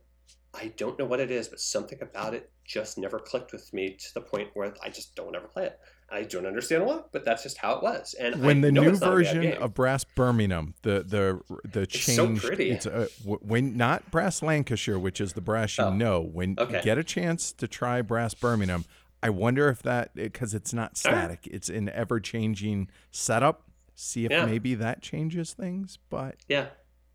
I 0.54 0.74
don't 0.78 1.00
know 1.00 1.06
what 1.06 1.20
it 1.20 1.32
is, 1.32 1.48
but 1.48 1.60
something 1.60 2.00
about 2.02 2.34
it 2.34 2.52
just 2.68 2.98
never 2.98 3.18
clicked 3.18 3.54
with 3.54 3.74
me 3.74 3.96
to 3.98 4.14
the 4.14 4.22
point 4.22 4.50
where 4.54 4.74
I 4.84 4.90
just 4.90 5.16
don't 5.16 5.36
ever 5.36 5.48
play 5.48 5.66
it. 5.68 5.80
I 6.10 6.24
don't 6.24 6.46
understand 6.46 6.86
why, 6.86 7.02
but 7.12 7.26
that's 7.26 7.44
just 7.44 7.58
how 7.58 7.76
it 7.76 7.84
was. 7.84 8.14
And 8.18 8.42
when 8.42 8.60
I 8.60 8.62
the 8.62 8.72
new 8.72 8.96
version 8.96 9.54
of 9.54 9.74
Brass 9.74 10.04
Birmingham, 10.04 10.74
the 10.82 11.04
the 11.04 11.42
the 11.70 11.86
change, 11.86 12.38
it's 12.38 12.42
so 12.42 12.48
pretty. 12.48 12.70
It's 12.70 12.86
uh, 12.86 13.08
a, 13.26 13.30
when 13.30 13.76
not 13.76 14.10
Brass 14.10 14.42
Lancashire, 14.42 15.00
which 15.00 15.20
is 15.20 15.34
the 15.34 15.42
brass 15.42 15.78
you 15.78 15.86
oh, 15.86 15.94
know. 15.94 16.22
When 16.22 16.56
okay. 16.58 16.78
you 16.78 16.84
get 16.84 16.98
a 16.98 17.04
chance 17.04 17.52
to 17.54 17.68
try 17.68 18.02
Brass 18.02 18.34
Birmingham, 18.34 18.86
I 19.22 19.32
wonder 19.32 19.68
if 19.68 19.82
that 19.84 20.16
because 20.16 20.54
it's 20.54 20.74
not 20.74 20.96
static; 20.96 21.40
right. 21.46 21.56
it's 21.56 21.68
an 21.68 21.90
ever 21.90 22.22
changing 22.22 22.90
setup. 23.12 23.64
See 23.96 24.26
if 24.26 24.32
yeah. 24.32 24.46
maybe 24.46 24.76
that 24.76 25.02
changes 25.02 25.54
things. 25.54 26.00
But 26.10 26.36
yeah, 26.48 26.68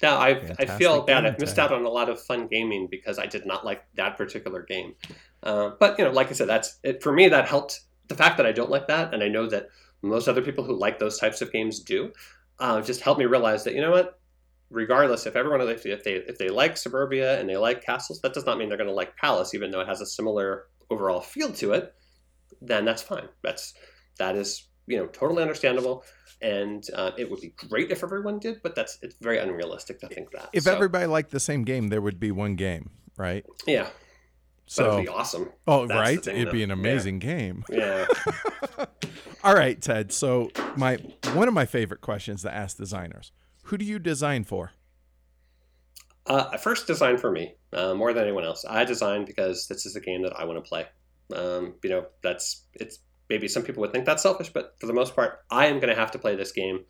now 0.02 0.18
I 0.18 0.54
I 0.58 0.66
feel 0.66 1.02
bad. 1.02 1.24
I've 1.24 1.38
missed 1.38 1.58
out 1.58 1.72
on 1.72 1.84
a 1.86 1.88
lot 1.88 2.10
of 2.10 2.20
fun 2.20 2.48
gaming 2.48 2.88
because 2.90 3.18
I 3.18 3.24
did 3.24 3.46
not 3.46 3.64
like 3.64 3.84
that 3.94 4.18
particular 4.18 4.62
game. 4.62 4.94
Uh, 5.42 5.70
but 5.78 5.98
you 5.98 6.04
know, 6.04 6.10
like 6.10 6.28
I 6.28 6.32
said, 6.32 6.48
that's 6.48 6.78
it, 6.82 7.02
for 7.02 7.12
me. 7.12 7.28
That 7.28 7.48
helped. 7.48 7.80
The 8.08 8.14
fact 8.14 8.36
that 8.36 8.46
I 8.46 8.52
don't 8.52 8.70
like 8.70 8.88
that, 8.88 9.14
and 9.14 9.22
I 9.22 9.28
know 9.28 9.48
that 9.48 9.68
most 10.02 10.28
other 10.28 10.42
people 10.42 10.64
who 10.64 10.74
like 10.74 10.98
those 10.98 11.18
types 11.18 11.40
of 11.40 11.52
games 11.52 11.80
do, 11.80 12.12
uh, 12.58 12.80
just 12.82 13.00
helped 13.00 13.18
me 13.18 13.26
realize 13.26 13.64
that 13.64 13.74
you 13.74 13.80
know 13.80 13.90
what. 13.90 14.18
Regardless, 14.70 15.26
if 15.26 15.36
everyone 15.36 15.60
if 15.68 15.82
they 15.82 16.14
if 16.14 16.38
they 16.38 16.48
like 16.48 16.78
Suburbia 16.78 17.38
and 17.38 17.46
they 17.46 17.58
like 17.58 17.84
castles, 17.84 18.22
that 18.22 18.32
does 18.32 18.46
not 18.46 18.56
mean 18.56 18.70
they're 18.70 18.78
going 18.78 18.88
to 18.88 18.94
like 18.94 19.14
Palace, 19.18 19.54
even 19.54 19.70
though 19.70 19.80
it 19.80 19.86
has 19.86 20.00
a 20.00 20.06
similar 20.06 20.64
overall 20.90 21.20
feel 21.20 21.52
to 21.52 21.72
it 21.72 21.94
then 22.62 22.84
that's 22.84 23.02
fine. 23.02 23.28
That's 23.42 23.74
that 24.18 24.36
is 24.36 24.68
you 24.86 24.96
know 24.96 25.06
totally 25.06 25.42
understandable, 25.42 26.04
and 26.40 26.86
uh, 26.94 27.12
it 27.18 27.30
would 27.30 27.40
be 27.40 27.54
great 27.68 27.90
if 27.90 28.02
everyone 28.02 28.38
did, 28.38 28.62
but 28.62 28.74
that's 28.74 28.98
it's 29.02 29.16
very 29.20 29.38
unrealistic 29.38 30.00
to 30.00 30.08
think 30.08 30.30
that. 30.32 30.50
If 30.52 30.64
so, 30.64 30.74
everybody 30.74 31.06
liked 31.06 31.30
the 31.30 31.40
same 31.40 31.64
game, 31.64 31.88
there 31.88 32.00
would 32.00 32.20
be 32.20 32.30
one 32.30 32.54
game, 32.54 32.90
right? 33.16 33.44
Yeah. 33.66 33.88
So 34.72 34.94
it'd 34.94 35.04
be 35.04 35.08
awesome. 35.08 35.50
Oh, 35.66 35.86
that's 35.86 36.00
right, 36.00 36.26
it'd 36.26 36.50
be 36.50 36.62
an 36.62 36.70
amazing 36.70 37.20
yeah. 37.20 37.36
game. 37.36 37.64
Yeah. 37.68 38.06
All 39.44 39.54
right, 39.54 39.78
Ted. 39.78 40.12
So 40.12 40.50
my 40.76 40.96
one 41.34 41.46
of 41.46 41.52
my 41.52 41.66
favorite 41.66 42.00
questions 42.00 42.40
to 42.40 42.54
ask 42.54 42.78
designers: 42.78 43.32
Who 43.64 43.76
do 43.76 43.84
you 43.84 43.98
design 43.98 44.44
for? 44.44 44.72
Uh, 46.24 46.48
I 46.52 46.56
first 46.56 46.86
designed 46.86 47.20
for 47.20 47.30
me 47.30 47.56
uh, 47.74 47.92
more 47.92 48.14
than 48.14 48.22
anyone 48.22 48.44
else. 48.44 48.64
I 48.66 48.84
design 48.84 49.26
because 49.26 49.66
this 49.66 49.84
is 49.84 49.94
a 49.94 50.00
game 50.00 50.22
that 50.22 50.32
I 50.38 50.44
want 50.44 50.64
to 50.64 50.66
play. 50.66 50.86
Um, 51.36 51.74
you 51.82 51.90
know, 51.90 52.06
that's 52.22 52.64
it's 52.72 53.00
maybe 53.28 53.48
some 53.48 53.64
people 53.64 53.82
would 53.82 53.92
think 53.92 54.06
that's 54.06 54.22
selfish, 54.22 54.48
but 54.48 54.76
for 54.80 54.86
the 54.86 54.94
most 54.94 55.14
part, 55.14 55.40
I 55.50 55.66
am 55.66 55.80
going 55.80 55.94
to 55.94 56.00
have 56.00 56.12
to 56.12 56.18
play 56.18 56.34
this 56.34 56.52
game 56.52 56.86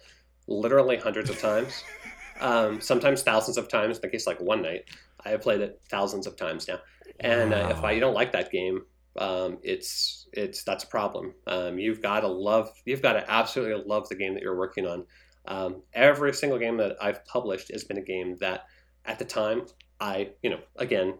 literally 0.47 0.99
hundreds 0.99 1.31
of 1.31 1.41
times, 1.41 1.83
um, 2.41 2.81
sometimes 2.81 3.23
thousands 3.23 3.57
of 3.57 3.67
times. 3.67 3.97
In 3.97 4.03
the 4.03 4.09
case 4.09 4.25
like 4.25 4.41
one 4.41 4.63
night, 4.63 4.85
I 5.25 5.31
have 5.31 5.43
played 5.43 5.63
it 5.63 5.81
thousands 5.91 6.29
of 6.29 6.37
times 6.37 6.69
now. 6.69 6.79
And 7.21 7.51
wow. 7.51 7.67
uh, 7.67 7.69
if 7.71 7.85
I 7.85 7.93
you 7.93 8.01
don't 8.01 8.15
like 8.15 8.33
that 8.33 8.51
game, 8.51 8.83
um, 9.19 9.59
it's 9.63 10.27
it's 10.33 10.65
that's 10.65 10.85
a 10.85 10.87
problem. 10.89 11.35
Um, 11.47 11.79
you've 11.79 12.03
got 12.03 12.21
to 12.21 12.29
love, 12.29 12.71
you've 12.85 13.03
got 13.03 13.15
to 13.15 13.31
absolutely 13.31 13.85
love 13.87 14.09
the 14.09 14.15
game 14.15 14.35
that 14.35 14.43
you're 14.43 14.57
working 14.57 14.87
on. 14.87 15.05
Um, 15.47 15.83
every 15.93 16.33
single 16.33 16.59
game 16.59 16.77
that 16.79 16.97
I've 17.01 17.25
published 17.25 17.71
has 17.73 17.85
been 17.85 17.99
a 17.99 18.03
game 18.03 18.37
that, 18.41 18.65
at 19.05 19.19
the 19.19 19.25
time, 19.25 19.67
I 20.01 20.31
you 20.43 20.51
know 20.51 20.61
again 20.77 21.15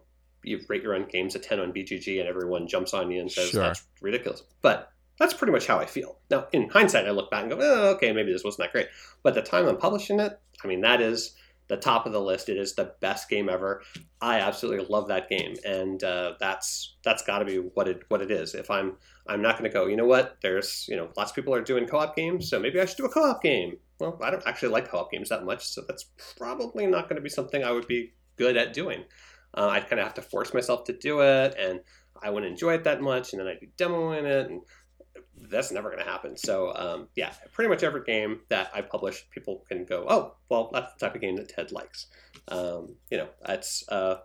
you 0.45 0.61
rate 0.69 0.83
your 0.83 0.95
own 0.95 1.07
games 1.09 1.35
a 1.35 1.39
10 1.39 1.61
on 1.61 1.73
BGG 1.73 2.19
and 2.19 2.29
everyone 2.29 2.67
jumps 2.67 2.95
on 2.95 3.11
you 3.11 3.21
and 3.21 3.31
says 3.31 3.51
sure. 3.51 3.63
that's 3.63 3.85
ridiculous. 4.01 4.43
But 4.61 4.91
that's 5.19 5.35
pretty 5.35 5.53
much 5.53 5.67
how 5.67 5.79
I 5.79 5.87
feel. 5.87 6.19
Now, 6.31 6.49
in 6.53 6.69
hindsight, 6.69 7.07
I 7.07 7.11
look 7.11 7.31
back 7.31 7.43
and 7.43 7.53
go, 7.53 7.59
oh, 7.61 7.91
okay, 7.95 8.13
maybe 8.13 8.33
this 8.33 8.43
wasn't 8.43 8.65
that 8.65 8.73
great. 8.73 8.89
But 9.23 9.35
the 9.35 9.43
time 9.43 9.69
I'm 9.69 9.77
publishing 9.77 10.19
it, 10.19 10.39
I 10.65 10.67
mean, 10.67 10.81
that 10.81 11.01
is 11.01 11.37
the 11.73 11.77
top 11.77 12.07
of 12.07 12.13
the 12.13 12.21
list. 12.21 12.49
It 12.49 12.57
is 12.57 12.75
the 12.75 12.95
best 13.01 13.29
game 13.29 13.49
ever. 13.49 13.83
I 14.21 14.41
absolutely 14.41 14.87
love 14.89 15.09
that 15.09 15.29
game, 15.29 15.55
and 15.65 16.03
uh, 16.05 16.35
that's 16.39 16.97
that's 17.05 17.23
got 17.23 17.41
to 17.41 17.45
be 17.45 17.57
what 17.57 17.89
it 17.89 18.03
what 18.09 18.23
it 18.23 18.31
is. 18.31 18.55
If 18.55 18.71
I'm 18.71 18.97
I'm 19.27 19.43
not 19.43 19.59
going 19.59 19.71
to 19.71 19.75
go, 19.75 19.87
you 19.87 19.97
know 19.97 20.07
what? 20.07 20.37
There's 20.43 20.87
you 20.89 20.97
know 20.97 21.09
lots 21.17 21.31
of 21.31 21.35
people 21.35 21.55
are 21.55 21.63
doing 21.63 21.87
co-op 21.87 22.15
games, 22.15 22.49
so 22.49 22.61
maybe 22.61 22.81
I 22.81 22.85
should 22.85 22.99
do 22.99 23.07
a 23.07 23.11
co-op 23.11 23.43
game. 23.43 23.79
Well, 23.99 24.19
I 24.23 24.31
don't 24.31 24.47
actually 24.47 24.71
like 24.71 24.89
co-op 24.89 25.11
games 25.11 25.29
that 25.31 25.45
much, 25.45 25.67
so 25.67 25.83
that's 25.87 26.05
probably 26.37 26.87
not 26.87 27.09
going 27.09 27.17
to 27.17 27.23
be 27.23 27.29
something 27.29 27.65
I 27.65 27.73
would 27.73 27.87
be 27.87 28.15
good 28.37 28.57
at 28.57 28.73
doing 28.73 29.05
uh, 29.55 29.69
I'd 29.69 29.89
kind 29.89 30.01
of 30.01 30.07
have 30.07 30.15
to 30.15 30.23
force 30.23 30.55
myself 30.55 30.85
to 30.85 30.93
do 30.93 31.21
it, 31.21 31.55
and 31.59 31.81
I 32.23 32.31
wouldn't 32.31 32.51
enjoy 32.51 32.75
it 32.75 32.85
that 32.85 33.03
much, 33.03 33.33
and 33.33 33.41
then 33.41 33.49
I'd 33.49 33.61
be 33.61 33.73
demoing 33.77 34.25
it, 34.25 34.51
and 34.51 34.63
that's 35.51 35.73
never 35.73 35.91
going 35.91 36.03
to 36.03 36.11
happen. 36.11 36.37
So 36.37 36.75
um, 36.75 37.09
yeah, 37.17 37.33
pretty 37.53 37.69
much 37.69 37.83
every 37.83 38.05
game 38.05 38.41
that 38.49 38.71
I 38.75 38.83
publish, 38.83 39.25
people 39.31 39.65
can 39.69 39.85
go, 39.85 40.07
oh, 40.09 40.35
well, 40.49 40.71
that's 40.73 40.93
the 40.95 41.07
type 41.07 41.15
of 41.15 41.21
game 41.21 41.37
that 41.37 41.49
Ted 41.49 41.73
likes. 41.73 42.07
Um, 42.49 42.97
you 43.11 43.19
know, 43.19 43.29
that's 43.45 43.85
uh, 43.89 44.17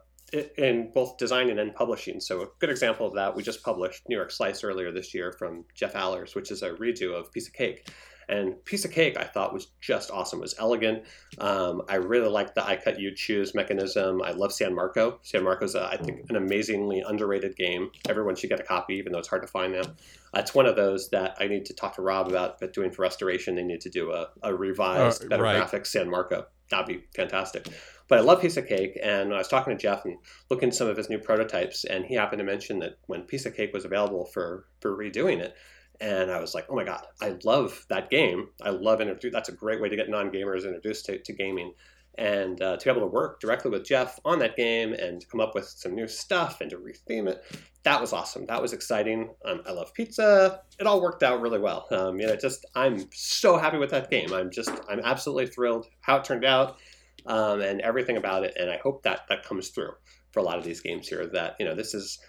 in 0.57 0.91
both 0.93 1.17
designing 1.17 1.59
and 1.59 1.73
publishing. 1.73 2.19
So 2.19 2.41
a 2.41 2.47
good 2.59 2.69
example 2.69 3.07
of 3.07 3.15
that, 3.15 3.35
we 3.35 3.43
just 3.43 3.63
published 3.63 4.03
New 4.09 4.15
York 4.15 4.31
Slice 4.31 4.63
earlier 4.63 4.91
this 4.91 5.13
year 5.13 5.33
from 5.37 5.63
Jeff 5.73 5.95
Allers, 5.95 6.35
which 6.35 6.51
is 6.51 6.63
a 6.63 6.71
redo 6.71 7.13
of 7.13 7.31
Piece 7.31 7.47
of 7.47 7.53
Cake. 7.53 7.89
And 8.29 8.63
Piece 8.65 8.83
of 8.83 8.91
Cake, 8.91 9.17
I 9.17 9.23
thought 9.23 9.53
was 9.53 9.67
just 9.79 10.11
awesome. 10.11 10.39
It 10.39 10.43
was 10.43 10.55
elegant. 10.59 11.03
Um, 11.37 11.83
I 11.87 11.95
really 11.95 12.27
liked 12.27 12.55
the 12.55 12.65
I 12.65 12.75
cut 12.75 12.99
you 12.99 13.15
choose 13.15 13.55
mechanism. 13.55 14.21
I 14.21 14.31
love 14.31 14.51
San 14.51 14.75
Marco. 14.75 15.19
San 15.23 15.43
Marco's, 15.43 15.75
a, 15.75 15.87
I 15.87 15.97
think, 15.97 16.29
an 16.29 16.35
amazingly 16.35 17.03
underrated 17.07 17.55
game. 17.55 17.89
Everyone 18.09 18.35
should 18.35 18.49
get 18.49 18.59
a 18.59 18.63
copy, 18.63 18.95
even 18.95 19.13
though 19.13 19.19
it's 19.19 19.29
hard 19.29 19.43
to 19.43 19.47
find 19.47 19.73
now. 19.73 19.81
Uh, 19.81 20.39
it's 20.39 20.53
one 20.53 20.65
of 20.65 20.75
those 20.75 21.09
that 21.09 21.37
I 21.39 21.47
need 21.47 21.65
to 21.67 21.73
talk 21.73 21.95
to 21.95 22.01
Rob 22.01 22.27
about. 22.27 22.59
But 22.59 22.73
doing 22.73 22.91
for 22.91 23.01
restoration, 23.01 23.55
they 23.55 23.63
need 23.63 23.81
to 23.81 23.89
do 23.89 24.11
a, 24.11 24.27
a 24.43 24.53
revised, 24.53 25.23
uh, 25.23 25.27
better 25.27 25.43
right. 25.43 25.63
graphics 25.63 25.87
San 25.87 26.09
Marco. 26.09 26.45
That'd 26.69 26.85
be 26.85 27.05
fantastic. 27.15 27.69
But 28.09 28.19
I 28.19 28.21
love 28.21 28.41
Piece 28.41 28.57
of 28.57 28.67
Cake, 28.67 28.97
and 29.01 29.33
I 29.33 29.37
was 29.37 29.47
talking 29.47 29.75
to 29.75 29.81
Jeff 29.81 30.05
and 30.05 30.17
looking 30.49 30.69
at 30.69 30.75
some 30.75 30.87
of 30.87 30.97
his 30.97 31.09
new 31.09 31.19
prototypes, 31.19 31.83
and 31.85 32.05
he 32.05 32.15
happened 32.15 32.39
to 32.39 32.45
mention 32.45 32.79
that 32.79 32.97
when 33.07 33.21
Piece 33.23 33.45
of 33.45 33.55
Cake 33.55 33.73
was 33.73 33.85
available 33.85 34.25
for 34.25 34.65
for 34.79 34.95
redoing 34.95 35.39
it, 35.39 35.55
and 35.99 36.31
I 36.31 36.39
was 36.39 36.53
like, 36.53 36.65
oh 36.69 36.75
my 36.75 36.83
god, 36.83 37.05
I 37.21 37.37
love 37.43 37.85
that 37.89 38.09
game. 38.09 38.49
I 38.61 38.69
love 38.69 39.01
introduce. 39.01 39.33
That's 39.33 39.49
a 39.49 39.53
great 39.53 39.81
way 39.81 39.89
to 39.89 39.95
get 39.95 40.09
non-gamers 40.09 40.65
introduced 40.65 41.05
to, 41.05 41.19
to 41.19 41.33
gaming, 41.33 41.73
and 42.17 42.61
uh, 42.61 42.77
to 42.77 42.83
be 42.83 42.89
able 42.89 43.01
to 43.01 43.13
work 43.13 43.39
directly 43.39 43.71
with 43.71 43.85
Jeff 43.85 44.19
on 44.25 44.39
that 44.39 44.55
game 44.55 44.93
and 44.93 45.27
come 45.29 45.39
up 45.39 45.53
with 45.55 45.65
some 45.65 45.95
new 45.95 46.07
stuff 46.07 46.61
and 46.61 46.69
to 46.71 46.77
retheme 46.77 47.27
it. 47.27 47.43
That 47.83 48.01
was 48.01 48.11
awesome. 48.13 48.45
That 48.47 48.61
was 48.61 48.73
exciting. 48.73 49.29
Um, 49.45 49.61
I 49.65 49.71
love 49.71 49.93
pizza. 49.93 50.61
It 50.79 50.87
all 50.87 51.01
worked 51.01 51.23
out 51.23 51.41
really 51.41 51.59
well. 51.59 51.87
Um, 51.91 52.19
you 52.19 52.27
know, 52.27 52.35
just 52.35 52.65
I'm 52.75 53.05
so 53.13 53.57
happy 53.57 53.77
with 53.77 53.91
that 53.91 54.09
game. 54.09 54.33
I'm 54.33 54.51
just 54.51 54.71
I'm 54.89 54.99
absolutely 55.03 55.47
thrilled 55.47 55.85
how 56.01 56.17
it 56.17 56.23
turned 56.23 56.45
out 56.45 56.77
um, 57.25 57.61
and 57.61 57.81
everything 57.81 58.17
about 58.17 58.43
it. 58.43 58.55
And 58.59 58.69
I 58.69 58.77
hope 58.77 59.03
that 59.03 59.21
that 59.29 59.43
comes 59.43 59.69
through 59.69 59.91
for 60.31 60.39
a 60.39 60.43
lot 60.43 60.57
of 60.57 60.63
these 60.63 60.81
games 60.81 61.07
here. 61.07 61.27
That 61.27 61.55
you 61.59 61.65
know, 61.65 61.75
this 61.75 61.93
is 61.93 62.19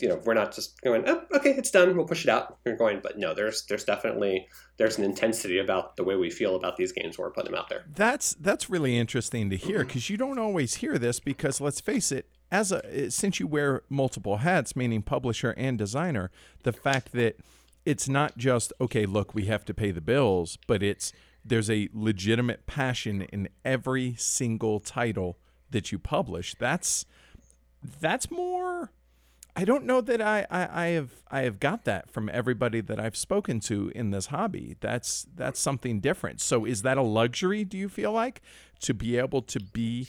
you 0.00 0.08
know 0.08 0.20
we're 0.24 0.34
not 0.34 0.54
just 0.54 0.80
going 0.82 1.04
oh, 1.06 1.22
okay 1.34 1.50
it's 1.50 1.70
done 1.70 1.96
we'll 1.96 2.06
push 2.06 2.24
it 2.24 2.30
out. 2.30 2.58
We're 2.64 2.76
going 2.76 3.00
but 3.02 3.18
no 3.18 3.34
there's 3.34 3.64
there's 3.66 3.84
definitely 3.84 4.48
there's 4.76 4.98
an 4.98 5.04
intensity 5.04 5.58
about 5.58 5.96
the 5.96 6.04
way 6.04 6.16
we 6.16 6.30
feel 6.30 6.56
about 6.56 6.76
these 6.76 6.92
games 6.92 7.18
when 7.18 7.26
we're 7.26 7.32
putting 7.32 7.52
them 7.52 7.60
out 7.60 7.68
there. 7.68 7.84
That's 7.94 8.34
that's 8.34 8.70
really 8.70 8.96
interesting 8.96 9.50
to 9.50 9.56
hear 9.56 9.80
mm-hmm. 9.80 9.88
because 9.88 10.10
you 10.10 10.16
don't 10.16 10.38
always 10.38 10.76
hear 10.76 10.98
this 10.98 11.20
because 11.20 11.60
let's 11.60 11.80
face 11.80 12.12
it 12.12 12.28
as 12.50 12.72
a 12.72 12.82
eh, 12.86 13.10
since 13.10 13.40
you 13.40 13.46
wear 13.46 13.82
multiple 13.88 14.38
hats 14.38 14.74
meaning 14.74 15.02
publisher 15.02 15.54
and 15.56 15.78
designer 15.78 16.30
the 16.62 16.72
fact 16.72 17.12
that 17.12 17.36
it's 17.84 18.08
not 18.08 18.38
just 18.38 18.72
okay 18.80 19.06
look 19.06 19.34
we 19.34 19.46
have 19.46 19.64
to 19.64 19.74
pay 19.74 19.90
the 19.90 20.00
bills 20.00 20.58
but 20.66 20.82
it's 20.82 21.12
there's 21.44 21.70
a 21.70 21.88
legitimate 21.92 22.66
passion 22.66 23.22
in 23.22 23.48
every 23.64 24.14
single 24.16 24.80
title 24.80 25.38
that 25.70 25.92
you 25.92 25.98
publish. 25.98 26.54
That's 26.58 27.04
that's 28.00 28.30
more 28.30 28.90
I 29.58 29.64
don't 29.64 29.86
know 29.86 30.00
that 30.00 30.22
I, 30.22 30.46
I, 30.52 30.84
I, 30.84 30.86
have 30.90 31.10
I 31.32 31.40
have 31.40 31.58
got 31.58 31.84
that 31.84 32.08
from 32.08 32.30
everybody 32.32 32.80
that 32.80 33.00
I've 33.00 33.16
spoken 33.16 33.58
to 33.62 33.90
in 33.92 34.12
this 34.12 34.26
hobby. 34.26 34.76
That's 34.78 35.26
that's 35.34 35.58
something 35.58 35.98
different. 35.98 36.40
So 36.40 36.64
is 36.64 36.82
that 36.82 36.96
a 36.96 37.02
luxury? 37.02 37.64
Do 37.64 37.76
you 37.76 37.88
feel 37.88 38.12
like 38.12 38.40
to 38.82 38.94
be 38.94 39.18
able 39.18 39.42
to 39.42 39.58
be 39.58 40.06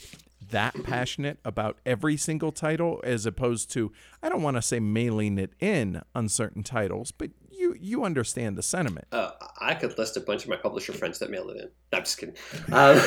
that 0.52 0.84
passionate 0.84 1.40
about 1.44 1.80
every 1.84 2.16
single 2.16 2.52
title 2.52 3.02
as 3.04 3.26
opposed 3.26 3.72
to 3.72 3.92
I 4.22 4.30
don't 4.30 4.44
want 4.44 4.58
to 4.58 4.62
say 4.62 4.80
mailing 4.80 5.40
it 5.40 5.54
in 5.60 6.04
on 6.14 6.30
certain 6.30 6.62
titles, 6.62 7.12
but 7.12 7.32
you 7.50 7.76
you 7.80 8.06
understand 8.06 8.56
the 8.56 8.62
sentiment. 8.62 9.08
Uh, 9.12 9.32
I 9.60 9.74
could 9.74 9.98
list 9.98 10.16
a 10.16 10.22
bunch 10.22 10.44
of 10.44 10.50
my 10.50 10.58
publisher 10.58 10.94
friends 10.94 11.18
that 11.20 11.32
mail 11.32 11.50
it 11.50 11.58
in. 11.58 11.70
No, 11.92 11.98
I'm 11.98 12.04
just 12.04 12.20
kidding. 12.20 12.36
Um, 12.72 13.02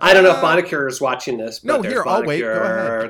I 0.00 0.12
don't 0.14 0.24
know 0.24 0.32
if 0.32 0.42
Monicure 0.42 0.88
is 0.88 1.00
watching 1.00 1.38
this. 1.38 1.58
But 1.60 1.76
no, 1.76 1.82
there's 1.82 1.94
here 1.94 2.04
I'll 2.06 2.24
wait. 2.24 2.40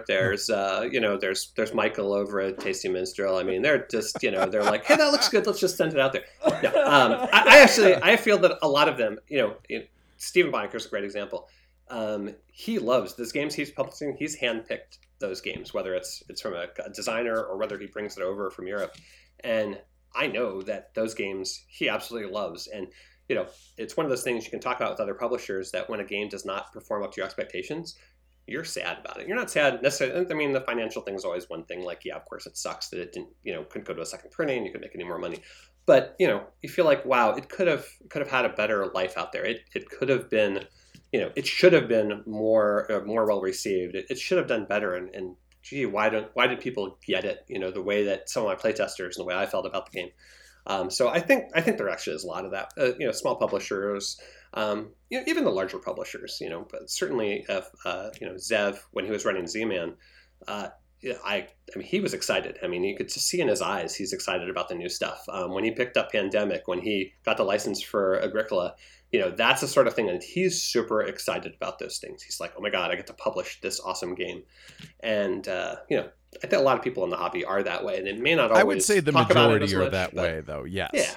There's 0.07 0.51
uh, 0.51 0.89
you 0.91 1.01
know, 1.01 1.17
there's 1.17 1.53
there's 1.57 1.75
Michael 1.75 2.13
over 2.13 2.41
at 2.41 2.59
Tasty 2.59 2.89
Minstrel. 2.89 3.37
I 3.37 3.43
mean, 3.43 3.63
they're 3.63 3.87
just 3.87 4.23
you 4.23 4.31
know, 4.31 4.47
they're 4.47 4.65
like, 4.65 4.85
hey, 4.85 4.97
that 4.97 5.13
looks 5.13 5.29
good. 5.29 5.47
Let's 5.47 5.61
just 5.61 5.77
send 5.77 5.93
it 5.93 6.01
out 6.01 6.13
there. 6.13 6.25
No, 6.63 6.69
um, 6.85 7.13
I, 7.33 7.45
I, 7.47 7.59
actually 7.59 7.97
I 7.97 8.17
feel 8.17 8.39
that 8.39 8.59
a 8.63 8.69
lot 8.69 8.89
of 8.89 8.97
them, 8.97 9.19
you 9.29 9.39
know, 9.39 9.81
Stephen 10.17 10.53
Buonocore 10.53 10.77
is 10.77 10.87
a 10.87 10.89
great 10.89 11.05
example. 11.05 11.49
Um, 11.89 12.35
he 12.53 12.79
loves 12.79 13.15
those 13.17 13.33
games 13.33 13.55
he's 13.55 13.71
publishing. 13.71 14.17
He's 14.19 14.39
handpicked 14.39 14.99
those 15.19 15.41
games, 15.41 15.75
whether 15.75 15.95
it's 15.95 16.23
it's 16.29 16.41
from 16.41 16.55
a, 16.55 16.67
a 16.85 16.91
designer 16.91 17.43
or 17.43 17.57
whether 17.57 17.79
he 17.79 17.87
brings 17.87 18.17
it 18.17 18.23
over 18.23 18.51
from 18.51 18.67
Europe. 18.67 18.97
And 19.41 19.79
I 20.15 20.27
know 20.27 20.63
that 20.63 20.95
those 20.95 21.15
games 21.15 21.65
he 21.69 21.89
absolutely 21.89 22.31
loves. 22.31 22.67
And 22.67 22.89
you 23.33 23.39
know, 23.39 23.47
it's 23.79 23.97
one 23.97 24.05
of 24.05 24.11
those 24.11 24.23
things 24.23 24.45
you 24.45 24.51
can 24.51 24.61
talk 24.61 24.77
about 24.77 24.91
with 24.91 25.01
other 25.01 25.15
publishers 25.15 25.71
that 25.71 25.89
when 25.89 26.01
a 26.01 26.05
game 26.05 26.29
does 26.29 26.45
not 26.45 26.71
perform 26.71 27.03
up 27.03 27.13
to 27.13 27.17
your 27.17 27.25
expectations, 27.25 27.97
you're 28.47 28.63
sad 28.63 28.99
about 28.99 29.21
it. 29.21 29.27
You're 29.27 29.39
not 29.39 29.51
sad 29.51 29.83
necessarily. 29.83 30.27
I 30.31 30.35
mean, 30.35 30.53
the 30.53 30.61
financial 30.61 31.01
thing 31.01 31.15
is 31.15 31.25
always 31.25 31.49
one 31.49 31.65
thing. 31.65 31.83
Like, 31.83 32.03
yeah, 32.05 32.17
of 32.17 32.27
course, 32.27 32.45
it 32.45 32.59
sucks 32.59 32.91
that 32.91 33.01
it 33.01 33.15
didn't, 33.15 33.31
you 33.43 33.55
know, 33.55 33.65
couldn't 33.65 33.89
go 33.89 33.95
to 33.95 34.03
a 34.03 34.07
second 34.07 34.33
printing. 34.33 34.67
You 34.67 34.71
couldn't 34.71 34.83
make 34.83 34.95
any 34.95 35.05
more 35.05 35.19
money. 35.19 35.39
But 35.87 36.15
you 36.19 36.27
know, 36.27 36.45
you 36.61 36.69
feel 36.69 36.85
like, 36.85 37.07
wow, 37.07 37.31
it 37.31 37.49
could 37.49 37.69
have 37.69 37.87
could 38.11 38.21
have 38.21 38.31
had 38.31 38.45
a 38.45 38.51
better 38.51 38.89
life 38.95 39.17
out 39.17 39.33
there. 39.33 39.47
It 39.47 39.63
it 39.75 39.89
could 39.89 40.11
have 40.11 40.29
been, 40.29 40.65
you 41.11 41.21
know, 41.21 41.31
it 41.35 41.47
should 41.47 41.73
have 41.73 41.89
been 41.89 42.23
more 42.27 42.93
uh, 42.93 43.01
more 43.01 43.27
well 43.27 43.41
received. 43.41 43.95
It, 43.95 44.05
it, 44.11 44.19
should 44.19 44.37
have 44.37 44.47
done 44.47 44.67
better. 44.67 44.95
And, 44.95 45.15
and 45.15 45.37
gee, 45.63 45.87
why 45.87 46.11
don't 46.11 46.29
why 46.35 46.49
did 46.49 46.61
people 46.61 46.99
get 47.07 47.25
it? 47.25 47.47
You 47.49 47.61
know, 47.61 47.71
the 47.71 47.81
way 47.81 48.05
that 48.05 48.29
some 48.29 48.45
of 48.45 48.49
my 48.49 48.57
playtesters 48.57 49.17
and 49.17 49.21
the 49.21 49.25
way 49.25 49.35
I 49.35 49.47
felt 49.47 49.65
about 49.65 49.91
the 49.91 49.99
game. 49.99 50.11
Um, 50.67 50.91
so 50.91 51.09
I 51.09 51.21
think 51.21 51.51
I 51.55 51.61
think 51.61 51.79
there 51.79 51.89
actually 51.89 52.17
is 52.17 52.25
a 52.25 52.29
lot 52.29 52.45
of 52.45 52.53
that. 52.53 52.73
Uh, 52.79 52.95
you 52.99 53.07
know, 53.07 53.13
small 53.13 53.37
publishers, 53.37 54.21
um, 54.55 54.91
you 55.11 55.19
know, 55.19 55.25
even 55.27 55.45
the 55.45 55.51
larger 55.51 55.79
publishers. 55.79 56.39
You 56.41 56.51
know, 56.51 56.67
but 56.71 56.91
certainly 56.91 57.45
if 57.49 57.69
uh, 57.85 58.11
you 58.21 58.27
know 58.27 58.35
Zev 58.35 58.79
when 58.93 59.05
he 59.05 59.11
was 59.11 59.25
running 59.25 59.47
Z-Man, 59.47 59.95
uh, 60.47 60.69
I 61.25 61.49
I 61.75 61.79
mean 61.79 61.87
he 61.87 62.01
was 62.01 62.15
excited. 62.15 62.59
I 62.63 62.69
mean 62.69 62.85
you 62.85 62.97
could 62.97 63.11
see 63.11 63.41
in 63.41 63.49
his 63.49 63.61
eyes 63.63 63.95
he's 63.95 64.13
excited 64.13 64.49
about 64.49 64.69
the 64.69 64.75
new 64.75 64.89
stuff. 64.89 65.25
Um, 65.29 65.53
when 65.53 65.65
he 65.65 65.73
picked 65.73 65.97
up 65.97 66.13
Pandemic, 66.13 66.69
when 66.69 66.81
he 66.81 67.13
got 67.25 67.37
the 67.37 67.45
license 67.45 67.83
for 67.83 68.21
Agricola, 68.23 68.75
you 69.11 69.19
know 69.19 69.31
that's 69.31 69.63
the 69.63 69.69
sort 69.69 69.89
of 69.89 69.95
thing 69.95 70.09
and 70.09 70.23
he's 70.23 70.63
super 70.63 71.03
excited 71.03 71.55
about 71.55 71.81
those 71.81 71.99
things. 71.99 72.23
He's 72.23 72.41
like, 72.41 72.53
oh 72.57 72.61
my 72.61 72.71
god, 72.71 72.91
I 72.91 72.95
get 72.95 73.09
to 73.09 73.15
publish 73.15 73.61
this 73.61 73.81
awesome 73.81 74.15
game, 74.15 74.45
and 75.01 75.47
uh, 75.49 75.77
you 75.91 75.97
know 75.97 76.09
I 76.43 76.47
think 76.47 76.61
a 76.61 76.65
lot 76.65 76.79
of 76.79 76.85
people 76.85 77.05
in 77.05 77.11
the 77.11 77.17
hobby 77.17 77.45
are 77.45 77.63
that 77.63 77.85
way, 77.85 77.99
and 77.99 78.09
it 78.09 78.19
may 78.19 78.35
not 78.35 78.51
always. 78.51 78.61
I 78.61 78.65
would 78.65 78.83
say 78.83 79.01
the 79.01 79.13
majority 79.13 79.75
are 79.75 79.81
much, 79.81 79.93
that 79.93 80.15
way, 80.15 80.41
though. 80.45 80.65
Yes. 80.65 80.91
Yeah. 80.95 81.15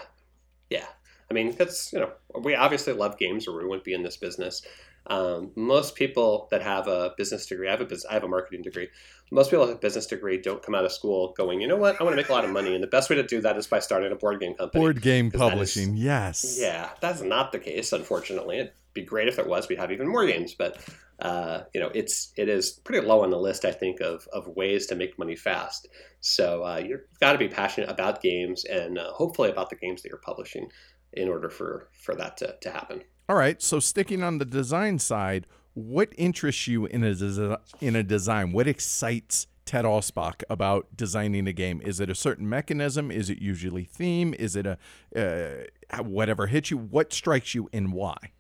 Yeah. 0.70 0.86
I 1.30 1.34
mean, 1.34 1.56
that's 1.56 1.92
you 1.94 2.00
know, 2.00 2.12
we 2.40 2.56
obviously 2.56 2.94
love 2.94 3.18
games, 3.18 3.48
or 3.48 3.58
we 3.58 3.66
wouldn't 3.66 3.84
be 3.84 3.94
in 3.94 4.04
this 4.04 4.18
business. 4.18 4.62
Um, 5.08 5.52
most 5.56 5.96
people 5.96 6.48
that 6.50 6.64
have 6.64 6.88
a 6.88 7.14
business 7.16 7.46
degree, 7.46 7.68
I 7.68 7.72
have 7.72 7.82
a 7.82 7.86
business, 7.86 8.10
I 8.10 8.14
have 8.16 8.24
a 8.24 8.28
marketing 8.28 8.64
degree. 8.64 8.88
Most 9.32 9.52
people 9.52 9.66
with 9.66 9.76
a 9.76 9.80
business 9.80 10.08
degree 10.08 10.42
don't 10.42 10.64
come 10.64 10.74
out 10.74 10.84
of 10.84 10.92
school 10.92 11.34
going, 11.38 11.62
you 11.62 11.68
know 11.68 11.78
what, 11.78 12.00
I 12.00 12.04
want 12.04 12.14
to 12.14 12.18
make 12.18 12.30
a 12.30 12.34
lot 12.34 12.44
of 12.44 12.50
money, 12.50 12.74
and 12.74 12.84
the 12.84 12.88
best 12.88 13.10
way 13.10 13.16
to 13.16 13.24
do 13.24 13.40
that 13.42 13.56
is 13.56 13.68
by 13.68 13.80
starting 13.80 14.12
a 14.12 14.16
board 14.16 14.40
game 14.40 14.56
company. 14.56 14.82
Board 14.82 15.02
game 15.02 15.30
publishing, 15.30 15.96
is, 15.96 16.04
yes. 16.04 16.58
Yeah, 16.60 16.90
that's 17.02 17.22
not 17.22 17.52
the 17.52 17.60
case, 17.60 17.94
unfortunately. 17.94 18.58
It'd 18.58 18.72
be 18.96 19.04
great 19.04 19.28
if 19.28 19.38
it 19.38 19.48
was. 19.48 19.70
We'd 19.70 19.78
have 19.78 19.92
even 19.92 20.08
more 20.08 20.26
games, 20.26 20.56
but 20.56 20.84
uh, 21.20 21.62
you 21.74 21.80
know, 21.80 21.92
it's 21.94 22.34
it 22.36 22.50
is 22.50 22.72
pretty 22.72 23.06
low 23.06 23.22
on 23.22 23.30
the 23.30 23.38
list, 23.38 23.64
I 23.64 23.72
think, 23.72 24.02
of, 24.02 24.28
of 24.34 24.48
ways 24.48 24.88
to 24.88 24.96
make 24.96 25.18
money 25.18 25.36
fast. 25.36 25.88
So 26.20 26.66
uh, 26.66 26.78
you've 26.78 27.02
got 27.22 27.34
to 27.34 27.38
be 27.38 27.48
passionate 27.48 27.90
about 27.90 28.22
games 28.22 28.66
and 28.66 28.98
uh, 28.98 29.12
hopefully 29.14 29.50
about 29.50 29.70
the 29.70 29.76
games 29.76 30.02
that 30.02 30.10
you're 30.10 30.18
publishing 30.18 30.70
in 31.14 31.30
order 31.30 31.50
for 31.50 31.90
for 31.94 32.16
that 32.16 32.38
to, 32.38 32.56
to 32.62 32.72
happen. 32.72 33.04
All 33.30 33.36
right. 33.36 33.62
So 33.62 33.80
sticking 33.80 34.24
on 34.24 34.40
the 34.40 34.46
design 34.46 35.00
side, 35.00 35.48
what 35.74 36.10
interests 36.18 36.68
you 36.68 36.86
in 36.86 37.04
a 37.04 37.60
in 37.80 37.96
a 37.96 38.04
design? 38.04 38.52
What 38.52 38.68
excites 38.68 39.48
Ted 39.66 39.86
Alspach 39.86 40.44
about 40.50 40.96
designing 40.96 41.48
a 41.48 41.54
game? 41.54 41.82
Is 41.84 42.00
it 42.00 42.10
a 42.10 42.16
certain 42.16 42.48
mechanism? 42.48 43.10
Is 43.10 43.30
it 43.30 43.42
usually 43.42 43.86
theme? 43.86 44.34
Is 44.38 44.56
it 44.56 44.66
a 44.66 44.78
uh, 45.16 46.04
whatever 46.04 46.48
hits 46.48 46.72
you? 46.72 46.78
What 46.78 47.14
strikes 47.14 47.56
you 47.56 47.70
and 47.72 47.94
why? 47.94 48.32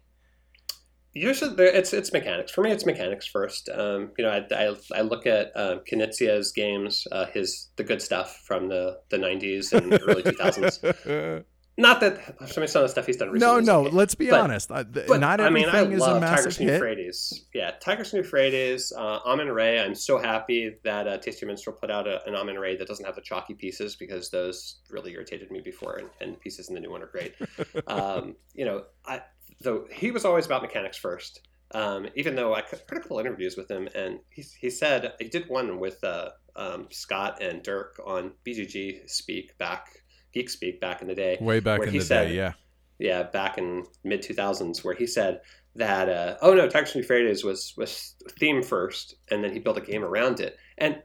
Usually, 1.17 1.63
it's 1.63 1.93
it's 1.93 2.11
mechanics. 2.11 2.51
For 2.51 2.61
me, 2.61 2.71
it's 2.71 2.85
mechanics 2.85 3.25
first. 3.25 3.69
Um, 3.73 4.11
you 4.17 4.25
know, 4.25 4.31
I, 4.31 4.45
I, 4.53 4.75
I, 4.93 5.01
look 5.01 5.25
at 5.25 5.51
uh, 5.55 5.77
Knizia's 5.89 6.51
games, 6.51 7.07
uh, 7.09 7.25
his 7.27 7.69
the 7.77 7.85
good 7.85 8.01
stuff 8.01 8.43
from 8.45 8.67
the 8.67 8.99
the 9.09 9.17
'90s 9.17 9.71
and 9.71 9.93
early 9.93 10.23
2000s. 10.23 11.45
Not 11.77 11.99
that 11.99 12.37
some 12.47 12.63
of 12.63 12.71
the 12.71 12.87
stuff 12.87 13.05
he's 13.05 13.17
done 13.17 13.31
recently. 13.31 13.65
No, 13.65 13.81
no. 13.81 13.89
Let's 13.89 14.15
be 14.15 14.29
but, 14.29 14.39
honest. 14.39 14.71
Uh, 14.71 14.85
but, 14.85 15.19
not 15.19 15.41
everything 15.41 15.69
I 15.69 15.83
mean, 15.83 15.91
I 15.91 15.93
is 15.93 15.99
love 15.99 16.17
a 16.17 16.19
massive 16.21 16.53
Tigris 16.53 16.57
hit. 16.57 16.73
Euphrates. 16.73 17.45
Yeah, 17.53 17.71
Tigris 17.81 18.13
and 18.13 18.23
Euphrates. 18.23 18.93
Uh, 18.97 19.19
Amun-Re. 19.25 19.79
I'm 19.79 19.93
so 19.93 20.17
happy 20.17 20.77
that 20.85 21.05
uh, 21.05 21.17
Tasty 21.17 21.45
Minstrel 21.45 21.75
put 21.75 21.91
out 21.91 22.07
a, 22.07 22.25
an 22.27 22.33
Amun-Re 22.33 22.77
that 22.77 22.87
doesn't 22.87 23.03
have 23.03 23.15
the 23.15 23.21
chalky 23.21 23.55
pieces 23.55 23.97
because 23.97 24.29
those 24.29 24.77
really 24.89 25.11
irritated 25.11 25.51
me 25.51 25.59
before, 25.59 25.97
and, 25.97 26.09
and 26.21 26.35
the 26.35 26.37
pieces 26.37 26.69
in 26.69 26.75
the 26.75 26.81
new 26.81 26.91
one 26.91 27.03
are 27.03 27.07
great. 27.07 27.35
um, 27.87 28.37
you 28.53 28.63
know, 28.63 28.83
I, 29.05 29.21
though 29.61 29.87
he 29.91 30.11
was 30.11 30.25
always 30.25 30.45
about 30.45 30.61
mechanics 30.61 30.97
first. 30.97 31.47
Um, 31.71 32.07
even 32.15 32.35
though 32.35 32.53
I 32.53 32.61
heard 32.61 32.81
a 32.89 32.99
couple 33.01 33.19
interviews 33.19 33.57
with 33.57 33.69
him, 33.69 33.89
and 33.95 34.19
he, 34.29 34.43
he 34.59 34.69
said 34.69 35.13
he 35.19 35.27
did 35.27 35.49
one 35.49 35.79
with 35.79 36.03
uh, 36.03 36.29
um, 36.55 36.87
Scott 36.91 37.41
and 37.41 37.63
Derk 37.63 37.99
on 38.05 38.31
BGG 38.45 39.09
Speak 39.09 39.57
back 39.57 39.87
Geek 40.33 40.49
Speak 40.49 40.79
back 40.79 41.01
in 41.01 41.07
the 41.07 41.15
day. 41.15 41.37
Way 41.41 41.59
back 41.59 41.81
in 41.81 41.91
the 41.91 42.01
said, 42.01 42.27
day, 42.27 42.35
yeah. 42.35 42.53
Yeah, 42.97 43.23
back 43.23 43.57
in 43.57 43.83
mid 44.03 44.21
2000s, 44.21 44.83
where 44.83 44.93
he 44.93 45.05
said 45.05 45.41
that, 45.75 46.07
uh, 46.07 46.37
oh 46.41 46.53
no, 46.53 46.69
and 46.73 46.95
Euphrates 46.95 47.43
was, 47.43 47.73
was 47.75 48.15
theme 48.39 48.63
first, 48.63 49.15
and 49.29 49.43
then 49.43 49.51
he 49.51 49.59
built 49.59 49.77
a 49.77 49.81
game 49.81 50.03
around 50.03 50.39
it. 50.39 50.57
And 50.77 51.01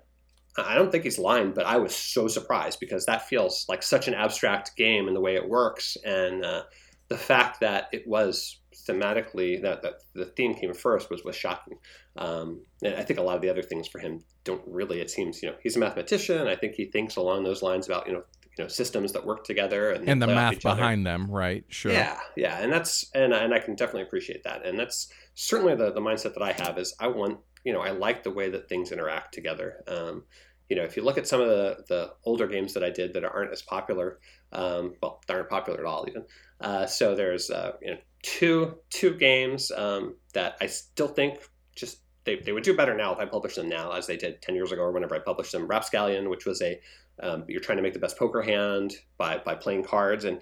I 0.56 0.74
don't 0.74 0.92
think 0.92 1.04
he's 1.04 1.18
lying, 1.18 1.52
but 1.52 1.66
I 1.66 1.78
was 1.78 1.94
so 1.94 2.28
surprised 2.28 2.80
because 2.80 3.06
that 3.06 3.28
feels 3.28 3.66
like 3.68 3.82
such 3.82 4.08
an 4.08 4.14
abstract 4.14 4.76
game 4.76 5.06
and 5.06 5.16
the 5.16 5.20
way 5.20 5.34
it 5.34 5.48
works. 5.48 5.96
And 6.04 6.44
uh, 6.44 6.62
the 7.10 7.18
fact 7.18 7.60
that 7.60 7.88
it 7.92 8.06
was 8.06 8.60
thematically 8.88 9.60
that, 9.60 9.82
that 9.82 9.94
the 10.14 10.24
theme 10.24 10.54
came 10.54 10.72
first 10.72 11.10
was 11.10 11.22
was 11.24 11.36
shocking. 11.36 11.76
Um, 12.16 12.62
and 12.82 12.94
I 12.94 13.02
think 13.02 13.18
a 13.18 13.22
lot 13.22 13.36
of 13.36 13.42
the 13.42 13.50
other 13.50 13.62
things 13.62 13.86
for 13.88 13.98
him 13.98 14.24
don't 14.44 14.62
really. 14.66 15.00
It 15.00 15.10
seems 15.10 15.42
you 15.42 15.50
know 15.50 15.56
he's 15.62 15.76
a 15.76 15.80
mathematician. 15.80 16.46
I 16.46 16.56
think 16.56 16.74
he 16.74 16.86
thinks 16.86 17.16
along 17.16 17.44
those 17.44 17.62
lines 17.62 17.86
about 17.86 18.06
you 18.06 18.14
know 18.14 18.22
you 18.56 18.64
know 18.64 18.68
systems 18.68 19.12
that 19.12 19.26
work 19.26 19.44
together 19.44 19.90
and, 19.90 20.08
and 20.08 20.22
the 20.22 20.28
math 20.28 20.62
behind 20.62 21.06
other. 21.06 21.18
them, 21.18 21.30
right? 21.30 21.64
Sure. 21.68 21.92
Yeah, 21.92 22.18
yeah, 22.36 22.58
and 22.60 22.72
that's 22.72 23.10
and 23.14 23.34
and 23.34 23.52
I 23.52 23.58
can 23.58 23.74
definitely 23.74 24.02
appreciate 24.02 24.44
that, 24.44 24.64
and 24.64 24.78
that's 24.78 25.12
certainly 25.34 25.74
the 25.74 25.92
the 25.92 26.00
mindset 26.00 26.34
that 26.34 26.42
I 26.42 26.52
have 26.52 26.78
is 26.78 26.94
I 27.00 27.08
want 27.08 27.38
you 27.64 27.72
know 27.72 27.80
I 27.80 27.90
like 27.90 28.22
the 28.22 28.30
way 28.30 28.50
that 28.50 28.68
things 28.68 28.92
interact 28.92 29.34
together. 29.34 29.82
Um, 29.88 30.24
you 30.68 30.76
know, 30.76 30.84
if 30.84 30.96
you 30.96 31.02
look 31.02 31.18
at 31.18 31.26
some 31.26 31.40
of 31.40 31.48
the 31.48 31.84
the 31.88 32.12
older 32.24 32.46
games 32.46 32.72
that 32.74 32.84
I 32.84 32.90
did 32.90 33.12
that 33.14 33.24
aren't 33.24 33.52
as 33.52 33.62
popular, 33.62 34.20
um, 34.52 34.94
well, 35.02 35.20
aren't 35.28 35.48
popular 35.48 35.80
at 35.80 35.86
all 35.86 36.04
even. 36.08 36.24
Uh, 36.60 36.86
so 36.86 37.14
there's 37.14 37.50
uh, 37.50 37.72
you 37.80 37.92
know 37.92 37.98
two 38.22 38.76
two 38.90 39.14
games 39.14 39.70
um, 39.70 40.16
that 40.34 40.56
I 40.60 40.66
still 40.66 41.08
think 41.08 41.40
just 41.74 41.98
they, 42.24 42.36
they 42.36 42.52
would 42.52 42.64
do 42.64 42.76
better 42.76 42.94
now 42.94 43.12
if 43.12 43.18
I 43.18 43.26
published 43.26 43.56
them 43.56 43.68
now, 43.68 43.92
as 43.92 44.06
they 44.06 44.16
did 44.16 44.42
10 44.42 44.54
years 44.54 44.72
ago 44.72 44.82
or 44.82 44.92
whenever 44.92 45.14
I 45.14 45.20
published 45.20 45.52
them. 45.52 45.66
Rapscallion, 45.66 46.28
which 46.28 46.44
was 46.44 46.60
a 46.60 46.80
um, 47.22 47.44
you're 47.48 47.60
trying 47.60 47.76
to 47.76 47.82
make 47.82 47.92
the 47.92 47.98
best 47.98 48.18
poker 48.18 48.42
hand 48.42 48.94
by 49.18 49.38
by 49.38 49.54
playing 49.54 49.84
cards, 49.84 50.24
and 50.24 50.40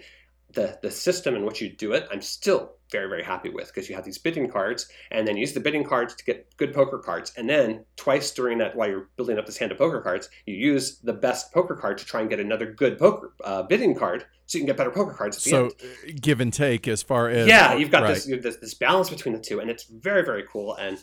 the 0.52 0.78
the 0.82 0.90
system 0.90 1.34
in 1.34 1.44
which 1.44 1.60
you 1.60 1.70
do 1.70 1.92
it, 1.92 2.08
I'm 2.10 2.22
still 2.22 2.77
very 2.90 3.08
very 3.08 3.22
happy 3.22 3.48
with 3.48 3.66
because 3.68 3.88
you 3.88 3.94
have 3.94 4.04
these 4.04 4.18
bidding 4.18 4.48
cards, 4.48 4.88
and 5.10 5.26
then 5.26 5.36
use 5.36 5.52
the 5.52 5.60
bidding 5.60 5.84
cards 5.84 6.14
to 6.14 6.24
get 6.24 6.56
good 6.56 6.72
poker 6.72 6.98
cards, 6.98 7.32
and 7.36 7.48
then 7.48 7.84
twice 7.96 8.30
during 8.30 8.58
that 8.58 8.76
while 8.76 8.88
you're 8.88 9.08
building 9.16 9.38
up 9.38 9.46
this 9.46 9.58
hand 9.58 9.72
of 9.72 9.78
poker 9.78 10.00
cards, 10.00 10.28
you 10.46 10.54
use 10.54 10.98
the 10.98 11.12
best 11.12 11.52
poker 11.52 11.74
card 11.74 11.98
to 11.98 12.04
try 12.04 12.20
and 12.20 12.30
get 12.30 12.40
another 12.40 12.70
good 12.72 12.98
poker 12.98 13.32
uh, 13.44 13.62
bidding 13.62 13.94
card, 13.94 14.24
so 14.46 14.58
you 14.58 14.62
can 14.62 14.66
get 14.66 14.76
better 14.76 14.90
poker 14.90 15.14
cards. 15.14 15.42
so 15.42 15.64
end. 15.64 15.74
Uh, 15.82 16.12
give 16.20 16.40
and 16.40 16.52
take 16.52 16.88
as 16.88 17.02
far 17.02 17.28
as 17.28 17.46
yeah, 17.46 17.74
you've 17.74 17.90
got 17.90 18.02
right. 18.02 18.14
this, 18.14 18.26
this 18.26 18.56
this 18.56 18.74
balance 18.74 19.10
between 19.10 19.34
the 19.34 19.40
two, 19.40 19.60
and 19.60 19.70
it's 19.70 19.84
very 19.84 20.24
very 20.24 20.44
cool 20.50 20.74
and. 20.76 21.02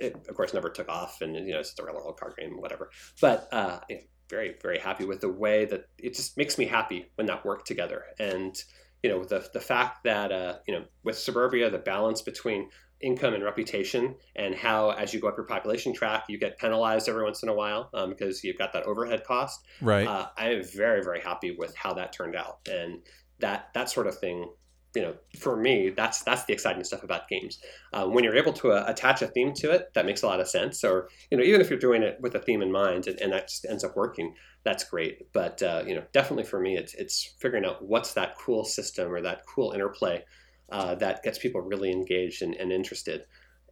It, 0.00 0.14
of 0.28 0.36
course, 0.36 0.54
never 0.54 0.70
took 0.70 0.88
off, 0.88 1.22
and 1.22 1.34
you 1.34 1.52
know 1.52 1.58
it's 1.58 1.70
just 1.70 1.80
a 1.80 1.82
regular 1.82 2.06
old 2.06 2.20
card 2.20 2.34
game, 2.38 2.60
whatever. 2.60 2.88
But 3.20 3.48
uh, 3.50 3.80
very 4.28 4.56
very 4.62 4.78
happy 4.78 5.04
with 5.04 5.20
the 5.20 5.28
way 5.28 5.64
that 5.64 5.88
it 5.98 6.14
just 6.14 6.36
makes 6.36 6.58
me 6.58 6.66
happy 6.66 7.10
when 7.16 7.26
that 7.26 7.44
worked 7.44 7.66
together 7.66 8.04
and 8.18 8.62
you 9.02 9.10
know 9.10 9.24
the 9.24 9.48
the 9.52 9.60
fact 9.60 10.04
that 10.04 10.32
uh, 10.32 10.56
you 10.66 10.74
know 10.74 10.84
with 11.04 11.18
suburbia 11.18 11.70
the 11.70 11.78
balance 11.78 12.22
between 12.22 12.68
income 13.00 13.34
and 13.34 13.44
reputation 13.44 14.16
and 14.34 14.54
how 14.54 14.90
as 14.90 15.14
you 15.14 15.20
go 15.20 15.28
up 15.28 15.36
your 15.36 15.46
population 15.46 15.94
track 15.94 16.24
you 16.28 16.36
get 16.36 16.58
penalized 16.58 17.08
every 17.08 17.22
once 17.22 17.42
in 17.42 17.48
a 17.48 17.54
while 17.54 17.90
um, 17.94 18.10
because 18.10 18.42
you've 18.42 18.58
got 18.58 18.72
that 18.72 18.84
overhead 18.84 19.22
cost. 19.24 19.64
Right. 19.80 20.06
Uh, 20.06 20.28
i 20.36 20.50
am 20.50 20.64
very 20.64 21.02
very 21.02 21.20
happy 21.20 21.54
with 21.56 21.74
how 21.76 21.94
that 21.94 22.12
turned 22.12 22.34
out. 22.34 22.58
And 22.68 23.00
that 23.40 23.68
that 23.74 23.88
sort 23.88 24.08
of 24.08 24.18
thing 24.18 24.50
you 24.94 25.02
know, 25.02 25.14
for 25.38 25.56
me, 25.56 25.90
that's 25.90 26.22
that's 26.22 26.44
the 26.44 26.52
exciting 26.52 26.82
stuff 26.84 27.02
about 27.02 27.28
games. 27.28 27.58
Um, 27.92 28.14
when 28.14 28.24
you're 28.24 28.36
able 28.36 28.52
to 28.54 28.72
uh, 28.72 28.84
attach 28.86 29.22
a 29.22 29.26
theme 29.26 29.52
to 29.54 29.70
it, 29.70 29.92
that 29.94 30.06
makes 30.06 30.22
a 30.22 30.26
lot 30.26 30.40
of 30.40 30.48
sense. 30.48 30.82
Or 30.82 31.08
you 31.30 31.36
know, 31.36 31.44
even 31.44 31.60
if 31.60 31.68
you're 31.70 31.78
doing 31.78 32.02
it 32.02 32.18
with 32.20 32.34
a 32.34 32.40
theme 32.40 32.62
in 32.62 32.72
mind 32.72 33.06
and, 33.06 33.20
and 33.20 33.32
that 33.32 33.48
just 33.48 33.66
ends 33.68 33.84
up 33.84 33.96
working, 33.96 34.34
that's 34.64 34.84
great. 34.84 35.32
But 35.32 35.62
uh, 35.62 35.84
you 35.86 35.94
know, 35.94 36.04
definitely 36.12 36.44
for 36.44 36.60
me, 36.60 36.76
it's 36.76 36.94
it's 36.94 37.34
figuring 37.38 37.64
out 37.64 37.84
what's 37.84 38.14
that 38.14 38.36
cool 38.38 38.64
system 38.64 39.12
or 39.12 39.20
that 39.20 39.42
cool 39.46 39.72
interplay 39.72 40.24
uh, 40.70 40.94
that 40.96 41.22
gets 41.22 41.38
people 41.38 41.60
really 41.60 41.92
engaged 41.92 42.42
and, 42.42 42.54
and 42.54 42.72
interested. 42.72 43.24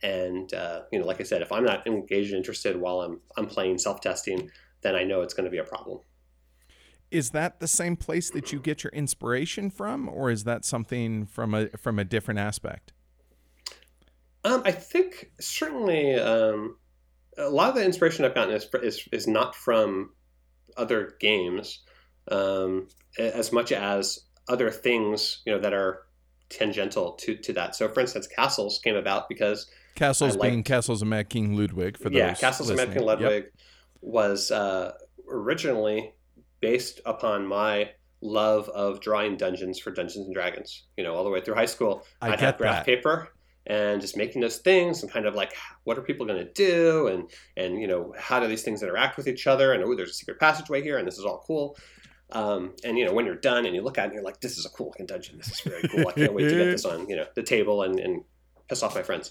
And 0.02 0.52
uh, 0.52 0.82
you 0.92 0.98
know, 0.98 1.06
like 1.06 1.20
I 1.20 1.24
said, 1.24 1.40
if 1.40 1.50
I'm 1.50 1.64
not 1.64 1.86
engaged 1.86 2.30
and 2.30 2.38
interested 2.38 2.76
while 2.76 3.00
I'm 3.00 3.20
I'm 3.38 3.46
playing 3.46 3.78
self 3.78 4.00
testing, 4.02 4.50
then 4.82 4.94
I 4.94 5.04
know 5.04 5.22
it's 5.22 5.34
going 5.34 5.46
to 5.46 5.50
be 5.50 5.58
a 5.58 5.64
problem 5.64 6.00
is 7.16 7.30
that 7.30 7.60
the 7.60 7.68
same 7.68 7.96
place 7.96 8.28
that 8.30 8.52
you 8.52 8.60
get 8.60 8.84
your 8.84 8.92
inspiration 8.92 9.70
from, 9.70 10.08
or 10.08 10.30
is 10.30 10.44
that 10.44 10.64
something 10.64 11.24
from 11.24 11.54
a 11.54 11.68
from 11.70 11.98
a 11.98 12.04
different 12.04 12.40
aspect? 12.40 12.92
Um, 14.44 14.62
I 14.64 14.70
think 14.70 15.30
certainly 15.40 16.14
um, 16.14 16.76
a 17.38 17.48
lot 17.48 17.70
of 17.70 17.74
the 17.74 17.84
inspiration 17.84 18.24
I've 18.24 18.34
gotten 18.34 18.54
is, 18.54 18.68
is, 18.82 19.08
is 19.10 19.26
not 19.26 19.56
from 19.56 20.10
other 20.76 21.14
games 21.18 21.80
um, 22.30 22.88
as 23.18 23.50
much 23.50 23.72
as 23.72 24.20
other 24.48 24.70
things 24.70 25.42
you 25.46 25.52
know 25.52 25.58
that 25.58 25.72
are 25.72 26.02
tangential 26.50 27.12
to, 27.12 27.34
to 27.36 27.52
that. 27.54 27.74
So, 27.74 27.88
for 27.88 28.00
instance, 28.00 28.26
castles 28.26 28.78
came 28.78 28.94
about 28.94 29.28
because 29.28 29.68
castles 29.94 30.36
being 30.36 30.62
castles 30.62 31.00
of 31.00 31.08
Mad 31.08 31.30
King 31.30 31.56
Ludwig. 31.56 31.96
For 31.96 32.10
those 32.10 32.18
yeah, 32.18 32.34
castles 32.34 32.68
listening. 32.68 32.82
of 32.82 32.88
Mad 32.88 32.98
King 32.98 33.06
Ludwig 33.06 33.44
yep. 33.44 33.52
was 34.02 34.50
uh, 34.50 34.92
originally 35.28 36.12
based 36.66 37.00
upon 37.06 37.46
my 37.46 37.88
love 38.20 38.68
of 38.70 39.00
drawing 39.00 39.36
dungeons 39.36 39.78
for 39.78 39.92
Dungeons 39.92 40.26
and 40.26 40.34
Dragons. 40.34 40.88
You 40.96 41.04
know, 41.04 41.14
all 41.14 41.22
the 41.22 41.30
way 41.30 41.40
through 41.40 41.54
high 41.54 41.72
school, 41.76 42.04
I 42.20 42.30
would 42.30 42.40
have 42.40 42.58
graph 42.58 42.84
that. 42.84 42.86
paper 42.86 43.28
and 43.68 44.00
just 44.00 44.16
making 44.16 44.40
those 44.40 44.58
things 44.58 45.04
and 45.04 45.12
kind 45.12 45.26
of 45.26 45.36
like 45.36 45.54
what 45.84 45.96
are 45.96 46.02
people 46.02 46.26
going 46.26 46.44
to 46.44 46.52
do 46.52 47.06
and 47.06 47.30
and 47.56 47.80
you 47.80 47.86
know 47.86 48.12
how 48.18 48.40
do 48.40 48.48
these 48.48 48.64
things 48.64 48.82
interact 48.82 49.16
with 49.16 49.28
each 49.28 49.46
other? 49.46 49.74
And 49.74 49.84
oh 49.84 49.94
there's 49.94 50.10
a 50.10 50.14
secret 50.14 50.40
passageway 50.40 50.82
here 50.82 50.98
and 50.98 51.06
this 51.06 51.18
is 51.18 51.24
all 51.24 51.44
cool. 51.46 51.76
Um, 52.32 52.74
and 52.82 52.98
you 52.98 53.04
know 53.04 53.12
when 53.12 53.26
you're 53.26 53.36
done 53.36 53.64
and 53.66 53.72
you 53.76 53.82
look 53.82 53.96
at 53.96 54.02
it 54.02 54.06
and 54.06 54.14
you're 54.14 54.24
like 54.24 54.40
this 54.40 54.58
is 54.58 54.66
a 54.66 54.70
cool 54.70 54.86
looking 54.86 55.06
dungeon. 55.06 55.38
This 55.38 55.52
is 55.52 55.60
very 55.60 55.86
cool. 55.86 56.08
I 56.08 56.12
can't 56.12 56.34
wait 56.34 56.48
to 56.48 56.56
get 56.56 56.64
this 56.64 56.84
on 56.92 57.08
you 57.08 57.14
know 57.14 57.26
the 57.36 57.44
table 57.44 57.84
and, 57.84 58.00
and 58.00 58.24
piss 58.68 58.82
off 58.82 58.96
my 58.96 59.04
friends. 59.04 59.30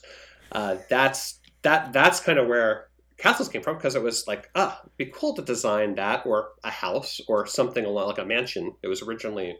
Uh, 0.53 0.77
that's 0.89 1.41
that 1.63 1.91
that's 1.91 2.21
kind 2.21 2.39
of 2.39 2.47
where 2.47 2.88
castles 3.18 3.49
came 3.49 3.61
from 3.61 3.78
because 3.78 3.95
it 3.95 4.03
was 4.03 4.28
like, 4.28 4.49
ah, 4.55 4.80
it'd 4.82 4.97
be 4.97 5.05
cool 5.05 5.34
to 5.36 5.41
design 5.41 5.95
that 5.95 6.26
or 6.26 6.49
a 6.63 6.72
house 6.72 7.22
or 7.28 7.45
something 7.45 7.86
along 7.86 8.07
like 8.07 8.18
a 8.18 8.26
mansion. 8.26 8.74
It 8.84 8.88
was 8.88 9.01
originally 9.01 9.57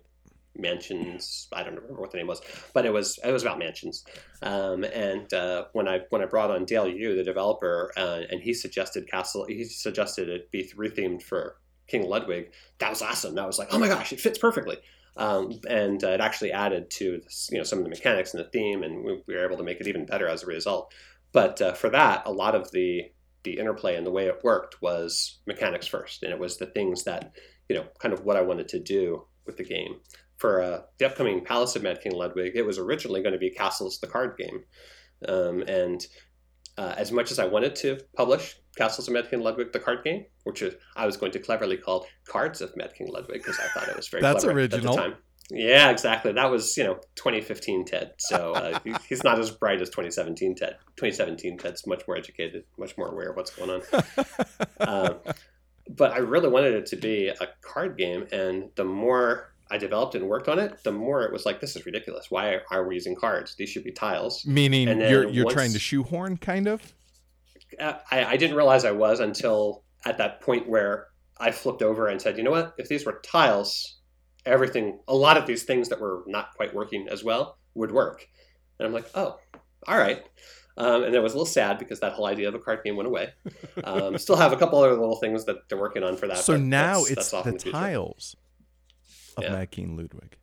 mansions. 0.58 1.48
I 1.54 1.64
don't 1.64 1.76
remember 1.76 2.02
what 2.02 2.12
the 2.12 2.18
name 2.18 2.28
was, 2.28 2.42
but 2.74 2.86
it 2.86 2.94
was 2.94 3.20
it 3.24 3.32
was 3.32 3.44
about 3.44 3.60
mansions. 3.60 4.04
Um, 4.42 4.84
and 4.84 5.32
uh, 5.34 5.66
when 5.74 5.88
I 5.88 6.02
when 6.10 6.22
I 6.22 6.26
brought 6.26 6.52
on 6.52 6.66
Dale 6.66 6.88
Yu, 6.88 7.16
the 7.16 7.24
developer, 7.24 7.92
uh, 7.98 8.22
and 8.30 8.42
he 8.42 8.54
suggested 8.54 9.10
castle, 9.10 9.46
he 9.46 9.64
suggested 9.64 10.30
it 10.30 10.52
be 10.52 10.70
rethemed 10.76 11.24
for 11.24 11.58
King 11.88 12.08
Ludwig. 12.08 12.52
That 12.80 12.90
was 12.90 13.02
awesome. 13.02 13.36
That 13.36 13.48
was 13.48 13.60
like, 13.60 13.70
oh 13.72 13.80
my 13.80 13.88
gosh, 13.88 14.14
it 14.14 14.20
fits 14.20 14.38
perfectly. 14.38 14.78
Um, 15.18 15.60
and 15.70 16.04
uh, 16.04 16.10
it 16.10 16.20
actually 16.20 16.52
added 16.52 16.90
to 16.92 17.22
you 17.52 17.58
know 17.58 17.64
some 17.64 17.80
of 17.80 17.86
the 17.86 17.90
mechanics 17.90 18.34
and 18.34 18.44
the 18.44 18.50
theme, 18.50 18.84
and 18.84 19.04
we, 19.04 19.24
we 19.28 19.36
were 19.36 19.46
able 19.46 19.58
to 19.58 19.64
make 19.64 19.80
it 19.80 19.88
even 19.88 20.06
better 20.06 20.28
as 20.28 20.44
a 20.44 20.48
result. 20.48 20.94
But 21.32 21.62
uh, 21.62 21.74
for 21.74 21.90
that, 21.90 22.24
a 22.26 22.32
lot 22.32 22.56
of 22.56 22.72
the 22.72 23.12
the 23.46 23.58
interplay 23.58 23.96
and 23.96 24.06
the 24.06 24.12
way 24.12 24.26
it 24.26 24.44
worked 24.44 24.82
was 24.82 25.40
mechanics 25.48 25.88
first, 25.88 26.24
and 26.24 26.34
it 26.34 26.40
was 26.40 26.58
the 26.58 26.66
things 26.66 27.06
that 27.06 27.32
you 27.70 27.76
know, 27.76 27.86
kind 28.00 28.14
of 28.14 28.26
what 28.26 28.38
I 28.38 28.42
wanted 28.42 28.68
to 28.70 28.80
do 28.80 29.26
with 29.46 29.58
the 29.58 29.64
game. 29.64 29.96
For 30.38 30.62
uh, 30.62 30.82
the 31.00 31.06
upcoming 31.06 31.44
Palace 31.44 31.76
of 31.76 31.84
Mad 31.84 32.02
King 32.02 32.14
Ludwig, 32.14 32.54
it 32.56 32.66
was 32.66 32.78
originally 32.78 33.22
going 33.22 33.34
to 33.34 33.40
be 33.40 33.50
Castles 33.50 34.00
the 34.00 34.08
card 34.08 34.38
game, 34.38 34.64
um, 35.28 35.64
and 35.68 36.06
uh, 36.78 36.94
as 36.98 37.12
much 37.12 37.32
as 37.32 37.40
I 37.40 37.46
wanted 37.46 37.76
to 37.78 38.00
publish 38.16 38.56
Castles 38.78 39.08
of 39.08 39.14
Mad 39.14 39.30
King 39.30 39.40
Ludwig 39.40 39.72
the 39.72 39.80
card 39.80 40.04
game, 40.04 40.26
which 40.44 40.62
is, 40.62 40.76
I 40.96 41.06
was 41.06 41.16
going 41.16 41.32
to 41.32 41.40
cleverly 41.40 41.78
call 41.78 42.06
Cards 42.28 42.60
of 42.60 42.76
Mad 42.76 42.94
King 42.96 43.08
Ludwig 43.08 43.38
because 43.38 43.60
I 43.60 43.68
thought 43.70 43.88
it 43.88 43.96
was 43.96 44.10
very 44.10 44.22
That's 44.22 44.44
original. 44.44 45.14
At 45.52 45.58
the 45.58 45.62
time. 45.62 45.68
Yeah, 45.68 45.90
exactly. 45.90 46.32
That 46.34 46.52
was 46.52 46.76
you 46.78 46.84
know 46.84 46.96
2015 47.16 47.86
Ted. 47.86 48.14
So 48.18 48.54
uh, 48.54 48.80
he's 49.10 49.24
not 49.24 49.40
as 49.40 49.52
bright 49.52 49.82
as 49.82 49.90
2017 49.90 50.56
Ted. 50.56 50.78
2017 50.98 51.58
Ted's 51.58 51.86
much 51.88 52.04
more 52.08 52.18
educated, 52.18 52.64
much 52.78 52.98
more 52.98 53.10
aware 53.10 53.30
of 53.30 53.36
what's 53.36 53.52
going 53.52 53.70
on. 53.70 54.26
um, 54.80 55.16
but 55.90 56.12
I 56.12 56.18
really 56.18 56.50
wanted 56.50 56.74
it 56.74 56.86
to 56.88 56.96
be 56.96 57.28
a 57.28 57.48
card 57.62 57.98
game, 57.98 58.28
and 58.32 58.70
the 58.76 58.86
more 58.86 59.52
I 59.70 59.78
developed 59.78 60.16
and 60.16 60.28
worked 60.28 60.48
on 60.48 60.60
it, 60.60 60.84
the 60.84 60.92
more 60.92 61.24
it 61.24 61.32
was 61.32 61.46
like, 61.46 61.60
this 61.60 61.76
is 61.76 61.86
ridiculous. 61.86 62.30
Why 62.30 62.60
are 62.70 62.88
we 62.88 62.96
using 62.96 63.16
cards? 63.16 63.56
These 63.56 63.70
should 63.70 63.84
be 63.84 63.92
tiles. 63.92 64.46
Meaning 64.46 65.00
you're 65.00 65.28
you're 65.28 65.46
once, 65.46 65.54
trying 65.54 65.74
to 65.74 65.80
shoehorn, 65.80 66.38
kind 66.38 66.68
of. 66.68 66.94
Uh, 67.80 67.94
I, 68.12 68.26
I 68.26 68.38
didn't 68.38 68.56
realize 68.56 68.86
I 68.86 68.92
was 68.92 69.20
until 69.20 69.84
at 70.06 70.18
that 70.20 70.42
point 70.42 70.70
where 70.70 71.08
I 71.38 71.52
flipped 71.52 71.82
over 71.82 72.08
and 72.08 72.22
said, 72.22 72.38
you 72.38 72.44
know 72.44 72.52
what? 72.52 72.76
If 72.78 72.88
these 72.88 73.06
were 73.06 73.20
tiles, 73.24 73.98
everything, 74.46 75.00
a 75.08 75.16
lot 75.16 75.38
of 75.38 75.46
these 75.48 75.64
things 75.64 75.90
that 75.90 76.00
were 76.00 76.24
not 76.28 76.54
quite 76.56 76.74
working 76.74 77.08
as 77.10 77.24
well 77.24 77.58
would 77.74 77.92
work. 77.92 78.28
And 78.80 78.88
I'm 78.88 78.94
like, 78.94 79.10
oh, 79.16 79.40
all 79.88 79.98
right. 79.98 80.24
Um, 80.78 81.04
and 81.04 81.16
it 81.16 81.20
was 81.22 81.34
a 81.34 81.36
little 81.38 81.46
sad 81.46 81.80
because 81.80 82.02
that 82.02 82.14
whole 82.14 82.26
idea 82.26 82.50
of 82.50 82.56
a 82.56 82.60
card 82.60 82.82
game 82.84 82.98
went 82.98 83.08
away. 83.08 83.30
Um, 83.84 84.18
still 84.18 84.36
have 84.36 84.52
a 84.52 84.58
couple 84.58 84.80
other 84.80 84.92
little 84.92 85.16
things 85.16 85.46
that 85.46 85.70
they're 85.70 85.78
working 85.80 86.04
on 86.04 86.18
for 86.18 86.28
that. 86.28 86.38
So 86.40 86.58
now 86.58 86.96
that's, 87.00 87.12
it's 87.12 87.32
that's 87.32 87.46
the, 87.46 87.52
the 87.52 87.72
tiles 87.72 88.36
of 89.38 89.44
Yeah. 89.44 89.52
Mad 89.54 89.72
King 89.72 89.96
Ludwig. 89.96 90.38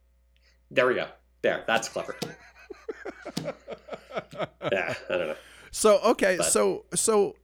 There 0.71 0.87
we 0.87 0.95
go. 0.95 1.09
There, 1.43 1.65
that's 1.67 1.89
clever. 1.89 2.17
yeah, 4.73 4.95
I 5.11 5.17
don't 5.17 5.29
know. 5.29 5.35
So 5.71 5.99
okay, 6.01 6.37
But- 6.39 6.47
so 6.47 6.85
so 6.95 7.35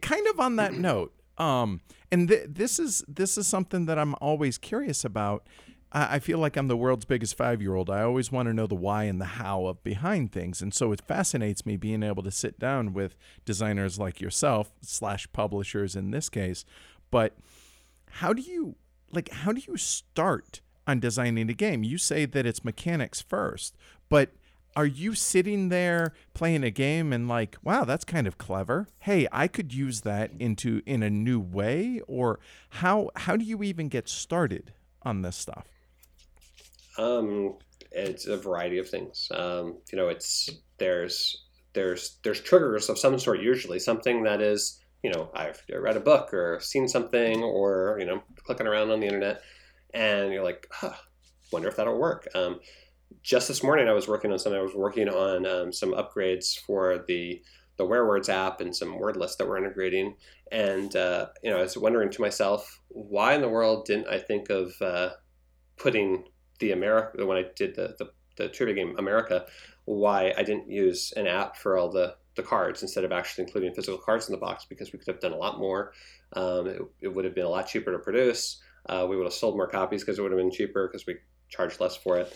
kind 0.00 0.26
of 0.28 0.40
on 0.40 0.56
that 0.56 0.72
note, 0.88 1.12
um, 1.38 1.80
and 2.10 2.28
th- 2.28 2.46
this 2.48 2.78
is 2.78 3.04
this 3.08 3.36
is 3.38 3.46
something 3.46 3.86
that 3.86 3.98
I'm 3.98 4.14
always 4.20 4.58
curious 4.58 5.04
about. 5.04 5.46
I, 5.94 6.18
feel 6.20 6.38
like 6.38 6.56
I'm 6.56 6.68
the 6.68 6.76
world's 6.76 7.04
biggest 7.04 7.36
five 7.36 7.60
year 7.60 7.74
old. 7.74 7.90
I 7.90 8.02
always 8.02 8.32
want 8.32 8.48
to 8.48 8.54
know 8.54 8.66
the 8.66 8.74
why 8.74 9.04
and 9.04 9.20
the 9.20 9.26
how 9.26 9.66
of 9.66 9.84
behind 9.84 10.32
things, 10.32 10.62
and 10.62 10.72
so 10.72 10.90
it 10.92 11.02
fascinates 11.06 11.66
me 11.66 11.76
being 11.76 12.02
able 12.02 12.22
to 12.22 12.30
sit 12.30 12.58
down 12.58 12.94
with 12.94 13.16
designers 13.44 13.98
like 13.98 14.20
yourself 14.20 14.72
slash 14.80 15.30
publishers 15.32 15.94
in 15.94 16.10
this 16.10 16.30
case. 16.30 16.64
But 17.10 17.36
how 18.08 18.32
do 18.32 18.40
you 18.40 18.76
like? 19.12 19.30
How 19.30 19.52
do 19.52 19.60
you 19.66 19.76
start 19.76 20.62
on 20.86 20.98
designing 20.98 21.50
a 21.50 21.54
game? 21.54 21.84
You 21.84 21.98
say 21.98 22.24
that 22.24 22.46
it's 22.46 22.64
mechanics 22.64 23.20
first, 23.20 23.76
but 24.08 24.30
are 24.74 24.86
you 24.86 25.14
sitting 25.14 25.68
there 25.68 26.14
playing 26.32 26.64
a 26.64 26.70
game 26.70 27.12
and 27.12 27.28
like 27.28 27.56
wow 27.62 27.84
that's 27.84 28.06
kind 28.06 28.26
of 28.26 28.38
clever 28.38 28.88
hey 29.00 29.26
i 29.30 29.46
could 29.46 29.74
use 29.74 30.00
that 30.00 30.30
into 30.38 30.80
in 30.86 31.02
a 31.02 31.10
new 31.10 31.38
way 31.38 32.00
or 32.08 32.40
how 32.70 33.10
how 33.16 33.36
do 33.36 33.44
you 33.44 33.62
even 33.62 33.88
get 33.88 34.08
started 34.08 34.72
on 35.02 35.20
this 35.20 35.36
stuff 35.36 35.66
Um, 36.98 37.58
it's 37.90 38.26
a 38.26 38.36
variety 38.36 38.78
of 38.78 38.88
things. 38.88 39.28
Um, 39.34 39.78
you 39.90 39.98
know, 39.98 40.08
it's 40.08 40.48
there's 40.78 41.44
there's 41.74 42.18
there's 42.22 42.40
triggers 42.40 42.88
of 42.88 42.98
some 42.98 43.18
sort. 43.18 43.40
Usually, 43.40 43.78
something 43.78 44.22
that 44.24 44.40
is 44.40 44.80
you 45.02 45.10
know 45.10 45.30
I've 45.34 45.62
read 45.72 45.96
a 45.96 46.00
book 46.00 46.32
or 46.32 46.60
seen 46.60 46.88
something 46.88 47.42
or 47.42 47.96
you 47.98 48.06
know 48.06 48.22
clicking 48.44 48.66
around 48.66 48.90
on 48.90 49.00
the 49.00 49.06
internet, 49.06 49.42
and 49.94 50.32
you're 50.32 50.44
like, 50.44 50.66
huh, 50.70 50.94
wonder 51.52 51.68
if 51.68 51.76
that'll 51.76 51.98
work. 51.98 52.28
Um, 52.34 52.60
just 53.22 53.48
this 53.48 53.62
morning, 53.62 53.88
I 53.88 53.92
was 53.92 54.08
working 54.08 54.32
on 54.32 54.38
something. 54.38 54.58
I 54.58 54.64
was 54.64 54.74
working 54.74 55.08
on 55.08 55.46
um, 55.46 55.72
some 55.72 55.92
upgrades 55.92 56.58
for 56.58 57.04
the 57.06 57.42
the 57.78 57.84
WereWords 57.84 58.28
app 58.28 58.60
and 58.60 58.74
some 58.74 58.98
word 58.98 59.16
lists 59.16 59.36
that 59.36 59.48
we're 59.48 59.58
integrating. 59.58 60.14
And 60.50 60.94
uh, 60.94 61.28
you 61.42 61.50
know, 61.50 61.58
I 61.58 61.62
was 61.62 61.76
wondering 61.76 62.10
to 62.10 62.20
myself, 62.20 62.80
why 62.88 63.34
in 63.34 63.40
the 63.40 63.48
world 63.48 63.86
didn't 63.86 64.08
I 64.08 64.18
think 64.18 64.50
of 64.50 64.72
uh, 64.80 65.10
putting 65.76 66.24
the 66.62 66.72
America 66.72 67.26
when 67.26 67.36
I 67.36 67.44
did 67.54 67.74
the, 67.74 67.94
the 67.98 68.10
the 68.36 68.48
trivia 68.48 68.74
game 68.74 68.94
America, 68.98 69.44
why 69.84 70.32
I 70.36 70.42
didn't 70.42 70.70
use 70.70 71.12
an 71.16 71.26
app 71.26 71.56
for 71.56 71.76
all 71.76 71.90
the 71.90 72.16
the 72.34 72.42
cards 72.42 72.80
instead 72.80 73.04
of 73.04 73.12
actually 73.12 73.44
including 73.44 73.74
physical 73.74 73.98
cards 73.98 74.26
in 74.26 74.32
the 74.32 74.38
box 74.38 74.64
because 74.64 74.90
we 74.90 74.98
could 74.98 75.08
have 75.08 75.20
done 75.20 75.32
a 75.32 75.36
lot 75.36 75.58
more. 75.58 75.92
Um, 76.34 76.66
it, 76.66 76.80
it 77.02 77.08
would 77.08 77.26
have 77.26 77.34
been 77.34 77.44
a 77.44 77.48
lot 77.50 77.66
cheaper 77.66 77.92
to 77.92 77.98
produce. 77.98 78.62
Uh, 78.88 79.06
we 79.08 79.16
would 79.16 79.26
have 79.26 79.34
sold 79.34 79.54
more 79.54 79.68
copies 79.68 80.02
because 80.02 80.18
it 80.18 80.22
would 80.22 80.32
have 80.32 80.40
been 80.40 80.50
cheaper 80.50 80.88
because 80.88 81.06
we 81.06 81.16
charged 81.50 81.78
less 81.78 81.94
for 81.94 82.18
it. 82.18 82.34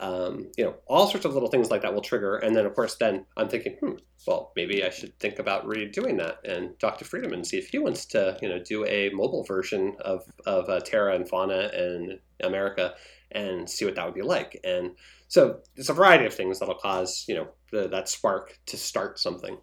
Um, 0.00 0.50
you 0.58 0.64
know, 0.64 0.74
all 0.86 1.06
sorts 1.06 1.24
of 1.24 1.32
little 1.32 1.48
things 1.48 1.70
like 1.70 1.82
that 1.82 1.94
will 1.94 2.02
trigger. 2.02 2.36
And 2.36 2.54
then, 2.54 2.66
of 2.66 2.74
course, 2.74 2.96
then 2.96 3.24
I'm 3.36 3.48
thinking, 3.48 3.76
hmm, 3.80 3.92
well, 4.26 4.52
maybe 4.56 4.84
I 4.84 4.90
should 4.90 5.18
think 5.20 5.38
about 5.38 5.64
redoing 5.64 6.18
that 6.18 6.40
and 6.44 6.78
talk 6.80 6.98
to 6.98 7.04
Friedemann 7.04 7.34
and 7.34 7.46
see 7.46 7.56
if 7.56 7.68
he 7.68 7.78
wants 7.78 8.04
to, 8.06 8.36
you 8.42 8.48
know, 8.48 8.58
do 8.58 8.84
a 8.84 9.10
mobile 9.10 9.44
version 9.44 9.96
of, 10.00 10.24
of 10.44 10.68
uh, 10.68 10.80
Terra 10.80 11.14
and 11.14 11.26
Fauna 11.26 11.70
and 11.72 12.18
America 12.42 12.94
and 13.32 13.68
see 13.68 13.84
what 13.84 13.94
that 13.96 14.04
would 14.04 14.14
be 14.14 14.22
like. 14.22 14.60
And 14.64 14.92
so 15.28 15.60
it's 15.76 15.88
a 15.88 15.92
variety 15.92 16.26
of 16.26 16.34
things 16.34 16.58
that'll 16.58 16.76
cause, 16.76 17.24
you 17.28 17.34
know, 17.34 17.48
the, 17.72 17.88
that 17.88 18.08
spark 18.08 18.58
to 18.66 18.76
start 18.76 19.18
something. 19.18 19.58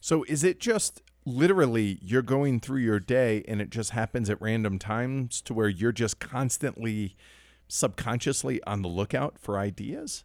so 0.00 0.24
is 0.24 0.42
it 0.42 0.58
just 0.60 1.02
literally 1.24 1.98
you're 2.02 2.22
going 2.22 2.60
through 2.60 2.80
your 2.80 3.00
day 3.00 3.44
and 3.48 3.60
it 3.60 3.70
just 3.70 3.90
happens 3.90 4.30
at 4.30 4.40
random 4.40 4.78
times 4.78 5.40
to 5.42 5.54
where 5.54 5.68
you're 5.68 5.92
just 5.92 6.18
constantly 6.20 7.16
subconsciously 7.68 8.62
on 8.64 8.82
the 8.82 8.88
lookout 8.88 9.38
for 9.38 9.58
ideas 9.58 10.24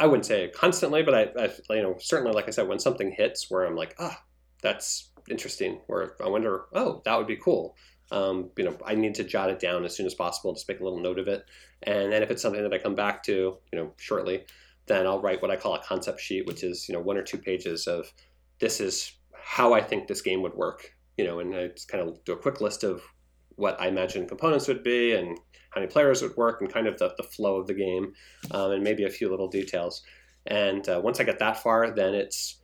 I 0.00 0.06
wouldn't 0.06 0.26
say 0.26 0.48
constantly, 0.48 1.02
but 1.02 1.14
I, 1.14 1.22
I, 1.38 1.74
you 1.74 1.82
know, 1.82 1.96
certainly, 2.00 2.32
like 2.32 2.48
I 2.48 2.50
said, 2.50 2.66
when 2.66 2.78
something 2.78 3.12
hits 3.12 3.50
where 3.50 3.64
I'm 3.64 3.76
like, 3.76 3.94
ah, 3.98 4.20
that's 4.60 5.10
interesting, 5.30 5.80
or 5.88 6.16
I 6.22 6.28
wonder, 6.28 6.64
oh, 6.72 7.00
that 7.04 7.16
would 7.16 7.26
be 7.26 7.36
cool. 7.36 7.76
Um, 8.10 8.50
you 8.56 8.64
know, 8.64 8.76
I 8.84 8.94
need 8.94 9.14
to 9.16 9.24
jot 9.24 9.50
it 9.50 9.58
down 9.58 9.84
as 9.84 9.96
soon 9.96 10.06
as 10.06 10.14
possible, 10.14 10.52
just 10.52 10.68
make 10.68 10.80
a 10.80 10.84
little 10.84 11.00
note 11.00 11.18
of 11.18 11.28
it. 11.28 11.44
And 11.82 12.12
then 12.12 12.22
if 12.22 12.30
it's 12.30 12.42
something 12.42 12.62
that 12.62 12.72
I 12.72 12.78
come 12.78 12.94
back 12.94 13.22
to, 13.24 13.58
you 13.72 13.78
know, 13.78 13.92
shortly, 13.96 14.44
then 14.86 15.06
I'll 15.06 15.20
write 15.20 15.40
what 15.40 15.50
I 15.50 15.56
call 15.56 15.74
a 15.74 15.82
concept 15.82 16.20
sheet, 16.20 16.46
which 16.46 16.62
is, 16.62 16.88
you 16.88 16.94
know, 16.94 17.00
one 17.00 17.16
or 17.16 17.22
two 17.22 17.38
pages 17.38 17.86
of 17.86 18.12
this 18.60 18.80
is 18.80 19.12
how 19.32 19.72
I 19.72 19.80
think 19.80 20.06
this 20.06 20.22
game 20.22 20.42
would 20.42 20.54
work, 20.54 20.94
you 21.16 21.24
know, 21.24 21.40
and 21.40 21.54
I 21.54 21.68
just 21.68 21.88
kind 21.88 22.06
of 22.06 22.22
do 22.24 22.32
a 22.32 22.36
quick 22.38 22.60
list 22.60 22.84
of 22.84 23.02
what 23.56 23.80
I 23.80 23.88
imagine 23.88 24.28
components 24.28 24.68
would 24.68 24.82
be 24.82 25.14
and 25.14 25.38
how 25.70 25.80
many 25.80 25.90
players 25.90 26.22
would 26.22 26.36
work 26.36 26.60
and 26.60 26.72
kind 26.72 26.86
of 26.86 26.98
the, 26.98 27.14
the 27.16 27.22
flow 27.22 27.56
of 27.56 27.66
the 27.66 27.74
game 27.74 28.12
um, 28.50 28.72
and 28.72 28.82
maybe 28.82 29.04
a 29.04 29.10
few 29.10 29.30
little 29.30 29.48
details. 29.48 30.02
And 30.46 30.86
uh, 30.88 31.00
once 31.02 31.20
I 31.20 31.24
get 31.24 31.38
that 31.38 31.62
far, 31.62 31.90
then 31.90 32.14
it's, 32.14 32.58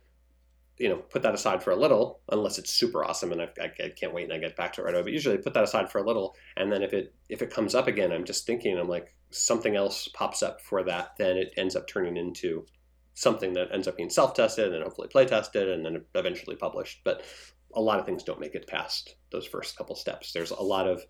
you 0.81 0.89
know, 0.89 0.97
put 0.97 1.21
that 1.21 1.35
aside 1.35 1.61
for 1.61 1.69
a 1.69 1.75
little, 1.75 2.21
unless 2.31 2.57
it's 2.57 2.71
super 2.71 3.05
awesome 3.05 3.31
and 3.31 3.41
I, 3.43 3.49
I, 3.61 3.85
I 3.85 3.89
can't 3.89 4.13
wait 4.13 4.23
and 4.23 4.33
I 4.33 4.39
get 4.39 4.55
back 4.55 4.73
to 4.73 4.81
it 4.81 4.85
right 4.85 4.95
away. 4.95 5.03
But 5.03 5.13
usually 5.13 5.37
put 5.37 5.53
that 5.53 5.63
aside 5.63 5.91
for 5.91 5.99
a 5.99 6.05
little, 6.05 6.35
and 6.57 6.71
then 6.71 6.81
if 6.81 6.91
it 6.91 7.13
if 7.29 7.41
it 7.41 7.53
comes 7.53 7.75
up 7.75 7.87
again, 7.87 8.11
I'm 8.11 8.25
just 8.25 8.47
thinking, 8.47 8.77
I'm 8.77 8.89
like 8.89 9.13
something 9.29 9.75
else 9.75 10.09
pops 10.13 10.41
up 10.41 10.59
for 10.59 10.83
that, 10.83 11.11
then 11.17 11.37
it 11.37 11.53
ends 11.55 11.75
up 11.75 11.87
turning 11.87 12.17
into 12.17 12.65
something 13.13 13.53
that 13.53 13.71
ends 13.71 13.87
up 13.87 13.97
being 13.97 14.09
self-tested 14.09 14.73
and 14.73 14.83
hopefully 14.83 15.07
play 15.07 15.25
tested 15.25 15.69
and 15.69 15.85
then 15.85 16.03
eventually 16.15 16.55
published. 16.55 17.01
But 17.03 17.23
a 17.75 17.81
lot 17.81 17.99
of 17.99 18.05
things 18.05 18.23
don't 18.23 18.39
make 18.39 18.55
it 18.55 18.67
past 18.67 19.15
those 19.31 19.45
first 19.45 19.77
couple 19.77 19.95
steps. 19.95 20.33
There's 20.33 20.51
a 20.51 20.61
lot 20.61 20.87
of 20.87 21.03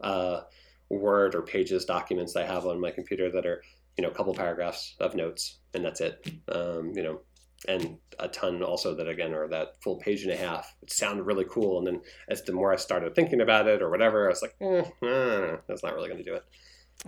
uh, 0.00 0.40
Word 0.88 1.34
or 1.34 1.42
Pages 1.42 1.84
documents 1.84 2.34
I 2.34 2.44
have 2.44 2.66
on 2.66 2.80
my 2.80 2.90
computer 2.90 3.30
that 3.30 3.46
are 3.46 3.62
you 3.98 4.02
know 4.02 4.10
a 4.10 4.14
couple 4.14 4.32
paragraphs 4.32 4.94
of 5.00 5.14
notes 5.14 5.58
and 5.74 5.84
that's 5.84 6.00
it. 6.00 6.26
Um, 6.50 6.92
you 6.94 7.02
know, 7.02 7.20
and 7.66 7.98
a 8.18 8.28
ton 8.28 8.62
also 8.62 8.94
that 8.94 9.08
again 9.08 9.34
are 9.34 9.48
that 9.48 9.82
full 9.82 9.96
page 9.96 10.22
and 10.22 10.32
a 10.32 10.36
half. 10.36 10.74
It 10.82 10.92
sounded 10.92 11.24
really 11.24 11.46
cool, 11.48 11.78
and 11.78 11.86
then 11.86 12.00
as 12.28 12.42
the 12.42 12.52
more 12.52 12.72
I 12.72 12.76
started 12.76 13.14
thinking 13.14 13.40
about 13.40 13.66
it 13.66 13.82
or 13.82 13.90
whatever, 13.90 14.26
I 14.26 14.30
was 14.30 14.42
like, 14.42 14.54
eh, 14.60 14.84
eh, 15.06 15.56
that's 15.66 15.82
not 15.82 15.94
really 15.94 16.08
going 16.08 16.22
to 16.22 16.30
do 16.30 16.34
it. 16.34 16.44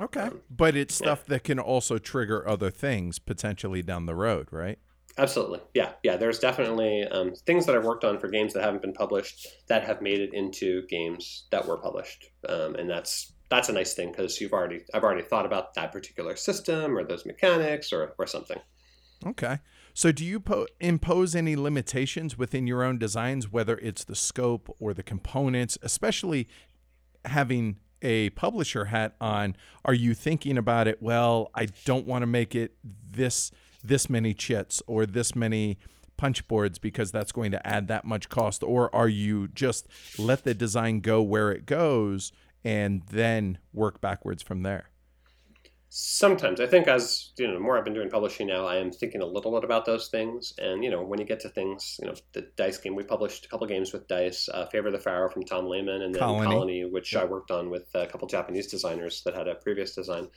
Okay, 0.00 0.20
um, 0.20 0.40
but 0.50 0.76
it's 0.76 0.94
stuff 0.94 1.24
yeah. 1.26 1.34
that 1.34 1.44
can 1.44 1.58
also 1.58 1.98
trigger 1.98 2.46
other 2.48 2.70
things 2.70 3.18
potentially 3.18 3.82
down 3.82 4.06
the 4.06 4.14
road, 4.14 4.48
right? 4.50 4.78
Absolutely. 5.18 5.60
Yeah. 5.74 5.92
Yeah. 6.02 6.16
There's 6.16 6.38
definitely 6.38 7.04
um, 7.04 7.34
things 7.34 7.66
that 7.66 7.74
I've 7.74 7.84
worked 7.84 8.04
on 8.04 8.18
for 8.18 8.28
games 8.28 8.54
that 8.54 8.62
haven't 8.62 8.80
been 8.80 8.92
published 8.92 9.46
that 9.68 9.84
have 9.84 10.00
made 10.00 10.20
it 10.20 10.32
into 10.32 10.86
games 10.86 11.46
that 11.50 11.66
were 11.66 11.76
published. 11.76 12.30
Um, 12.48 12.76
and 12.76 12.88
that's 12.88 13.32
that's 13.50 13.68
a 13.68 13.72
nice 13.72 13.94
thing 13.94 14.12
because 14.12 14.40
you've 14.40 14.52
already 14.52 14.82
I've 14.94 15.02
already 15.02 15.22
thought 15.22 15.46
about 15.46 15.74
that 15.74 15.92
particular 15.92 16.36
system 16.36 16.96
or 16.96 17.04
those 17.04 17.26
mechanics 17.26 17.92
or, 17.92 18.14
or 18.18 18.26
something. 18.26 18.58
Okay. 19.26 19.58
So 19.94 20.12
do 20.12 20.24
you 20.24 20.40
po- 20.40 20.66
impose 20.80 21.34
any 21.34 21.56
limitations 21.56 22.38
within 22.38 22.66
your 22.66 22.82
own 22.82 22.98
designs, 22.98 23.50
whether 23.50 23.78
it's 23.78 24.04
the 24.04 24.14
scope 24.14 24.74
or 24.78 24.94
the 24.94 25.02
components, 25.02 25.78
especially 25.82 26.48
having 27.24 27.76
a 28.02 28.30
publisher 28.30 28.86
hat 28.86 29.14
on? 29.20 29.56
Are 29.84 29.94
you 29.94 30.14
thinking 30.14 30.56
about 30.56 30.88
it? 30.88 31.02
Well, 31.02 31.50
I 31.54 31.66
don't 31.84 32.06
want 32.06 32.22
to 32.22 32.26
make 32.26 32.54
it 32.54 32.76
this 32.82 33.50
this 33.82 34.10
many 34.10 34.34
chits 34.34 34.82
or 34.86 35.06
this 35.06 35.34
many 35.34 35.78
punch 36.20 36.46
boards 36.46 36.78
because 36.78 37.10
that's 37.10 37.32
going 37.32 37.50
to 37.50 37.66
add 37.66 37.88
that 37.88 38.04
much 38.04 38.28
cost 38.28 38.62
or 38.62 38.94
are 38.94 39.08
you 39.08 39.48
just 39.48 39.88
let 40.18 40.44
the 40.44 40.52
design 40.52 41.00
go 41.00 41.22
where 41.22 41.50
it 41.50 41.64
goes 41.64 42.30
and 42.62 43.02
then 43.10 43.56
work 43.72 44.02
backwards 44.02 44.42
from 44.42 44.62
there 44.62 44.89
sometimes 45.92 46.60
i 46.60 46.66
think 46.66 46.86
as 46.86 47.32
you 47.36 47.46
know 47.46 47.54
the 47.54 47.60
more 47.60 47.76
i've 47.76 47.84
been 47.84 47.92
doing 47.92 48.08
publishing 48.08 48.46
now 48.46 48.64
i 48.64 48.76
am 48.76 48.92
thinking 48.92 49.22
a 49.22 49.26
little 49.26 49.52
bit 49.52 49.64
about 49.64 49.84
those 49.84 50.06
things 50.06 50.52
and 50.58 50.84
you 50.84 50.90
know 50.90 51.02
when 51.02 51.18
you 51.18 51.26
get 51.26 51.40
to 51.40 51.48
things 51.48 51.98
you 52.00 52.06
know 52.06 52.14
the 52.32 52.46
dice 52.56 52.78
game 52.78 52.94
we 52.94 53.02
published 53.02 53.44
a 53.44 53.48
couple 53.48 53.66
games 53.66 53.92
with 53.92 54.06
dice 54.06 54.48
uh, 54.54 54.66
favor 54.66 54.86
of 54.86 54.92
the 54.92 55.00
pharaoh 55.00 55.28
from 55.28 55.42
tom 55.42 55.66
lehmann 55.66 56.02
and 56.02 56.14
then 56.14 56.22
colony, 56.22 56.46
colony 56.46 56.84
which 56.84 57.16
i 57.16 57.24
worked 57.24 57.50
on 57.50 57.70
with 57.70 57.88
a 57.94 58.06
couple 58.06 58.28
japanese 58.28 58.68
designers 58.68 59.22
that 59.24 59.34
had 59.34 59.48
a 59.48 59.56
previous 59.56 59.94
design 59.94 60.28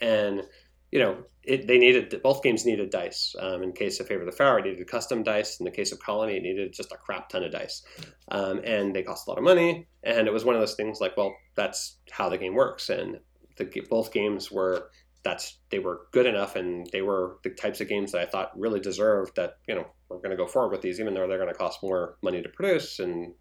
and 0.00 0.42
you 0.90 0.98
know, 0.98 1.18
it, 1.42 1.66
they 1.66 1.78
needed 1.78 2.20
both 2.22 2.42
games 2.42 2.64
needed 2.64 2.90
dice. 2.90 3.34
Um, 3.38 3.62
in 3.62 3.72
case 3.72 4.00
of 4.00 4.06
Favor 4.06 4.22
of 4.22 4.26
the 4.26 4.36
Pharaoh, 4.36 4.58
it 4.58 4.64
needed 4.64 4.86
custom 4.86 5.22
dice. 5.22 5.60
In 5.60 5.64
the 5.64 5.70
case 5.70 5.92
of 5.92 6.00
Colony, 6.00 6.36
it 6.36 6.42
needed 6.42 6.72
just 6.72 6.92
a 6.92 6.96
crap 6.96 7.28
ton 7.28 7.44
of 7.44 7.52
dice, 7.52 7.82
um, 8.30 8.60
and 8.64 8.94
they 8.94 9.02
cost 9.02 9.26
a 9.26 9.30
lot 9.30 9.38
of 9.38 9.44
money. 9.44 9.86
And 10.02 10.26
it 10.26 10.32
was 10.32 10.44
one 10.44 10.54
of 10.54 10.60
those 10.60 10.74
things 10.74 11.00
like, 11.00 11.16
well, 11.16 11.36
that's 11.56 11.98
how 12.10 12.28
the 12.28 12.38
game 12.38 12.54
works. 12.54 12.88
And 12.88 13.18
the, 13.58 13.82
both 13.88 14.12
games 14.12 14.50
were 14.50 14.90
that's 15.24 15.58
they 15.70 15.78
were 15.78 16.06
good 16.12 16.26
enough, 16.26 16.56
and 16.56 16.88
they 16.92 17.02
were 17.02 17.38
the 17.42 17.50
types 17.50 17.80
of 17.80 17.88
games 17.88 18.12
that 18.12 18.22
I 18.22 18.26
thought 18.26 18.58
really 18.58 18.80
deserved 18.80 19.36
that. 19.36 19.58
You 19.66 19.74
know, 19.74 19.86
we're 20.08 20.18
going 20.18 20.30
to 20.30 20.36
go 20.36 20.46
forward 20.46 20.72
with 20.72 20.82
these, 20.82 21.00
even 21.00 21.14
though 21.14 21.26
they're 21.28 21.38
going 21.38 21.52
to 21.52 21.58
cost 21.58 21.82
more 21.82 22.16
money 22.22 22.42
to 22.42 22.48
produce, 22.48 22.98
and 22.98 23.34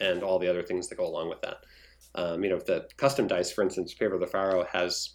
and 0.00 0.22
all 0.22 0.38
the 0.38 0.48
other 0.48 0.62
things 0.62 0.88
that 0.88 0.96
go 0.96 1.06
along 1.06 1.28
with 1.28 1.40
that. 1.42 1.58
Um, 2.14 2.42
you 2.42 2.50
know, 2.50 2.58
the 2.58 2.88
custom 2.96 3.26
dice, 3.26 3.52
for 3.52 3.62
instance, 3.62 3.92
Favor 3.92 4.14
of 4.14 4.20
the 4.20 4.26
Pharaoh 4.26 4.66
has 4.72 5.10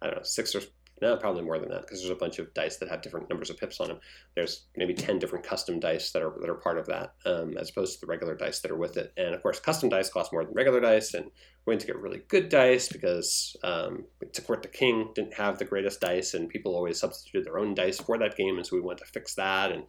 I 0.00 0.06
don't 0.06 0.16
know 0.16 0.22
six 0.22 0.54
or 0.54 0.62
no, 1.00 1.16
probably 1.16 1.42
more 1.42 1.58
than 1.58 1.68
that 1.70 1.82
because 1.82 2.00
there's 2.00 2.10
a 2.10 2.14
bunch 2.14 2.38
of 2.38 2.52
dice 2.54 2.76
that 2.76 2.88
have 2.88 3.02
different 3.02 3.28
numbers 3.28 3.50
of 3.50 3.56
pips 3.56 3.80
on 3.80 3.88
them. 3.88 4.00
There's 4.34 4.66
maybe 4.76 4.94
ten 4.94 5.18
different 5.18 5.44
custom 5.44 5.78
dice 5.78 6.10
that 6.12 6.22
are 6.22 6.34
that 6.40 6.50
are 6.50 6.54
part 6.54 6.78
of 6.78 6.86
that, 6.86 7.14
um, 7.24 7.56
as 7.56 7.70
opposed 7.70 7.94
to 7.94 8.00
the 8.00 8.10
regular 8.10 8.34
dice 8.34 8.60
that 8.60 8.70
are 8.70 8.76
with 8.76 8.96
it. 8.96 9.12
And 9.16 9.34
of 9.34 9.42
course, 9.42 9.60
custom 9.60 9.88
dice 9.88 10.10
cost 10.10 10.32
more 10.32 10.44
than 10.44 10.54
regular 10.54 10.80
dice, 10.80 11.14
and 11.14 11.30
we're 11.64 11.72
going 11.72 11.80
to 11.80 11.86
get 11.86 11.98
really 11.98 12.22
good 12.28 12.48
dice 12.48 12.88
because 12.88 13.56
um, 13.62 14.04
to 14.32 14.42
court 14.42 14.62
the 14.62 14.68
king 14.68 15.10
didn't 15.14 15.34
have 15.34 15.58
the 15.58 15.64
greatest 15.64 16.00
dice, 16.00 16.34
and 16.34 16.48
people 16.48 16.74
always 16.74 16.98
substituted 16.98 17.46
their 17.46 17.58
own 17.58 17.74
dice 17.74 18.00
for 18.00 18.18
that 18.18 18.36
game, 18.36 18.56
and 18.56 18.66
so 18.66 18.76
we 18.76 18.82
went 18.82 18.98
to 18.98 19.06
fix 19.06 19.34
that. 19.34 19.72
And 19.72 19.84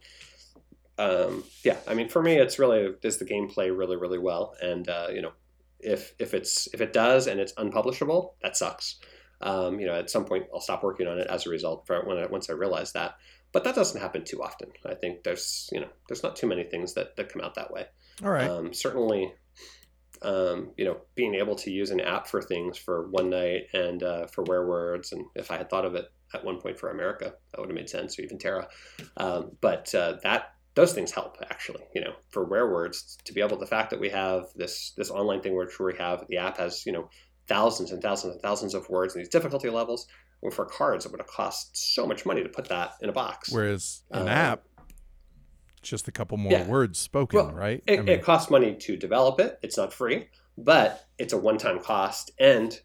um, 0.98 1.44
yeah, 1.64 1.78
I 1.88 1.94
mean, 1.94 2.08
for 2.08 2.22
me, 2.22 2.36
it's 2.36 2.58
really 2.58 2.94
does 3.00 3.18
the 3.18 3.24
game 3.24 3.48
play 3.48 3.70
really 3.70 3.96
really 3.96 4.18
well, 4.18 4.54
and 4.60 4.88
uh, 4.88 5.08
you 5.12 5.22
know, 5.22 5.32
if 5.80 6.14
if 6.18 6.34
it's 6.34 6.68
if 6.72 6.80
it 6.80 6.92
does 6.92 7.26
and 7.26 7.40
it's 7.40 7.54
unpublishable, 7.56 8.36
that 8.42 8.56
sucks. 8.56 9.00
Um, 9.40 9.80
you 9.80 9.86
know, 9.86 9.94
at 9.94 10.10
some 10.10 10.24
point 10.24 10.46
I'll 10.52 10.60
stop 10.60 10.82
working 10.82 11.06
on 11.06 11.18
it 11.18 11.26
as 11.28 11.46
a 11.46 11.50
result 11.50 11.86
for 11.86 12.04
when 12.04 12.18
I, 12.18 12.26
once 12.26 12.50
I 12.50 12.54
realize 12.54 12.92
that. 12.92 13.16
But 13.52 13.64
that 13.64 13.74
doesn't 13.74 14.00
happen 14.00 14.24
too 14.24 14.42
often. 14.42 14.70
I 14.86 14.94
think 14.94 15.24
there's 15.24 15.68
you 15.72 15.80
know 15.80 15.88
there's 16.08 16.22
not 16.22 16.36
too 16.36 16.46
many 16.46 16.64
things 16.64 16.94
that, 16.94 17.16
that 17.16 17.32
come 17.32 17.42
out 17.42 17.54
that 17.56 17.72
way. 17.72 17.86
All 18.22 18.30
right. 18.30 18.48
Um, 18.48 18.72
certainly, 18.72 19.32
um, 20.22 20.70
you 20.76 20.84
know, 20.84 20.98
being 21.14 21.34
able 21.34 21.56
to 21.56 21.70
use 21.70 21.90
an 21.90 22.00
app 22.00 22.26
for 22.26 22.42
things 22.42 22.76
for 22.78 23.08
one 23.08 23.30
night 23.30 23.68
and 23.72 24.02
uh, 24.02 24.26
for 24.26 24.44
WereWords, 24.44 25.12
and 25.12 25.24
if 25.34 25.50
I 25.50 25.56
had 25.56 25.70
thought 25.70 25.84
of 25.84 25.94
it 25.94 26.06
at 26.32 26.44
one 26.44 26.60
point 26.60 26.78
for 26.78 26.90
America, 26.90 27.32
that 27.50 27.60
would 27.60 27.70
have 27.70 27.74
made 27.74 27.88
sense, 27.88 28.18
or 28.18 28.22
even 28.22 28.38
Terra. 28.38 28.68
Um, 29.16 29.56
but 29.60 29.92
uh, 29.94 30.18
that 30.22 30.54
those 30.74 30.92
things 30.92 31.10
help 31.10 31.38
actually. 31.50 31.82
You 31.94 32.02
know, 32.02 32.12
for 32.28 32.46
WereWords 32.46 33.22
to 33.24 33.32
be 33.32 33.40
able 33.40 33.58
the 33.58 33.66
fact 33.66 33.90
that 33.90 34.00
we 34.00 34.10
have 34.10 34.46
this 34.54 34.92
this 34.96 35.10
online 35.10 35.40
thing 35.40 35.54
where 35.54 35.68
we 35.78 35.94
have 35.98 36.24
the 36.28 36.38
app 36.38 36.58
has 36.58 36.84
you 36.86 36.92
know 36.92 37.10
thousands 37.50 37.90
and 37.90 38.00
thousands 38.00 38.34
and 38.34 38.42
thousands 38.42 38.74
of 38.74 38.88
words 38.88 39.14
in 39.14 39.20
these 39.20 39.28
difficulty 39.28 39.68
levels. 39.68 40.06
Well, 40.40 40.52
for 40.52 40.64
cards, 40.64 41.04
it 41.04 41.10
would 41.10 41.20
have 41.20 41.26
cost 41.26 41.76
so 41.76 42.06
much 42.06 42.24
money 42.24 42.42
to 42.42 42.48
put 42.48 42.68
that 42.68 42.92
in 43.02 43.10
a 43.10 43.12
box. 43.12 43.52
Whereas 43.52 44.02
an 44.10 44.22
um, 44.22 44.28
app, 44.28 44.62
just 45.82 46.08
a 46.08 46.12
couple 46.12 46.38
more 46.38 46.52
yeah. 46.52 46.66
words 46.66 46.98
spoken, 46.98 47.38
well, 47.38 47.52
right? 47.52 47.82
It, 47.86 47.98
I 47.98 48.02
mean, 48.02 48.08
it 48.08 48.22
costs 48.22 48.50
money 48.50 48.74
to 48.76 48.96
develop 48.96 49.40
it. 49.40 49.58
It's 49.62 49.76
not 49.76 49.92
free, 49.92 50.28
but 50.56 51.06
it's 51.18 51.34
a 51.34 51.38
one-time 51.38 51.80
cost, 51.80 52.30
and 52.38 52.78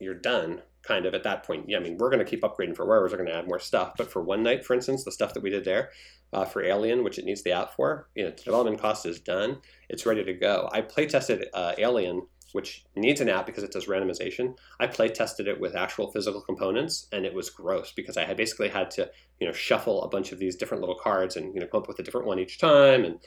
you're 0.00 0.14
done 0.14 0.62
kind 0.82 1.04
of 1.04 1.14
at 1.14 1.22
that 1.24 1.44
point. 1.44 1.68
Yeah, 1.68 1.76
I 1.76 1.80
mean, 1.80 1.98
we're 1.98 2.10
going 2.10 2.24
to 2.24 2.24
keep 2.24 2.42
upgrading 2.42 2.74
for 2.74 2.86
where 2.86 3.00
we're 3.00 3.08
going 3.08 3.26
to 3.26 3.36
add 3.36 3.46
more 3.46 3.60
stuff, 3.60 3.92
but 3.96 4.10
for 4.10 4.22
one 4.22 4.42
night, 4.42 4.64
for 4.64 4.74
instance, 4.74 5.04
the 5.04 5.12
stuff 5.12 5.34
that 5.34 5.42
we 5.42 5.50
did 5.50 5.64
there 5.64 5.90
uh, 6.32 6.44
for 6.44 6.64
Alien, 6.64 7.04
which 7.04 7.18
it 7.18 7.24
needs 7.24 7.42
the 7.42 7.52
app 7.52 7.74
for, 7.76 8.08
you 8.14 8.24
know, 8.24 8.30
the 8.30 8.42
development 8.42 8.80
cost 8.80 9.04
is 9.06 9.20
done. 9.20 9.58
It's 9.88 10.06
ready 10.06 10.24
to 10.24 10.32
go. 10.32 10.68
I 10.72 10.80
play 10.80 11.06
tested 11.06 11.46
uh, 11.52 11.74
Alien 11.78 12.26
which 12.52 12.84
needs 12.96 13.20
an 13.20 13.28
app 13.28 13.46
because 13.46 13.62
it 13.62 13.72
does 13.72 13.86
randomization. 13.86 14.56
I 14.80 14.86
play 14.86 15.08
tested 15.08 15.48
it 15.48 15.60
with 15.60 15.76
actual 15.76 16.10
physical 16.10 16.40
components, 16.40 17.06
and 17.12 17.24
it 17.24 17.34
was 17.34 17.50
gross 17.50 17.92
because 17.92 18.16
I 18.16 18.24
had 18.24 18.36
basically 18.36 18.68
had 18.68 18.90
to, 18.92 19.10
you 19.40 19.46
know, 19.46 19.52
shuffle 19.52 20.02
a 20.02 20.08
bunch 20.08 20.32
of 20.32 20.38
these 20.38 20.56
different 20.56 20.80
little 20.80 20.98
cards 20.98 21.36
and 21.36 21.54
you 21.54 21.60
know 21.60 21.66
come 21.66 21.82
up 21.82 21.88
with 21.88 21.98
a 21.98 22.02
different 22.02 22.26
one 22.26 22.38
each 22.38 22.58
time, 22.58 23.04
and 23.04 23.18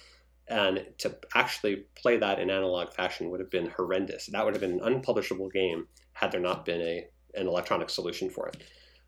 and 0.48 0.86
to 0.98 1.16
actually 1.36 1.86
play 1.96 2.18
that 2.18 2.40
in 2.40 2.50
analog 2.50 2.92
fashion 2.94 3.30
would 3.30 3.40
have 3.40 3.52
been 3.52 3.70
horrendous. 3.70 4.28
That 4.28 4.44
would 4.44 4.54
have 4.54 4.62
been 4.62 4.80
an 4.80 4.84
unpublishable 4.84 5.50
game 5.50 5.88
had 6.14 6.32
there 6.32 6.42
not 6.42 6.66
been 6.66 6.82
a 6.82 7.08
an 7.36 7.48
electronic 7.48 7.90
solution 7.90 8.30
for 8.30 8.50
it. 8.50 8.64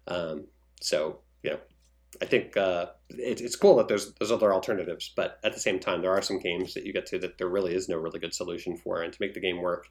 Um, 0.07 0.45
so 0.81 1.19
you 1.43 1.51
know, 1.51 1.59
I 2.21 2.25
think 2.25 2.57
uh, 2.57 2.87
it, 3.09 3.41
it's 3.41 3.55
cool 3.55 3.75
that 3.77 3.87
there's 3.87 4.13
there's 4.13 4.31
other 4.31 4.53
alternatives, 4.53 5.11
but 5.15 5.39
at 5.43 5.53
the 5.53 5.59
same 5.59 5.79
time, 5.79 6.01
there 6.01 6.11
are 6.11 6.21
some 6.21 6.39
games 6.39 6.73
that 6.73 6.85
you 6.85 6.93
get 6.93 7.05
to 7.07 7.19
that 7.19 7.37
there 7.37 7.49
really 7.49 7.73
is 7.73 7.89
no 7.89 7.97
really 7.97 8.19
good 8.19 8.33
solution 8.33 8.77
for, 8.77 9.01
and 9.01 9.11
to 9.11 9.17
make 9.21 9.33
the 9.33 9.39
game 9.39 9.61
work, 9.61 9.87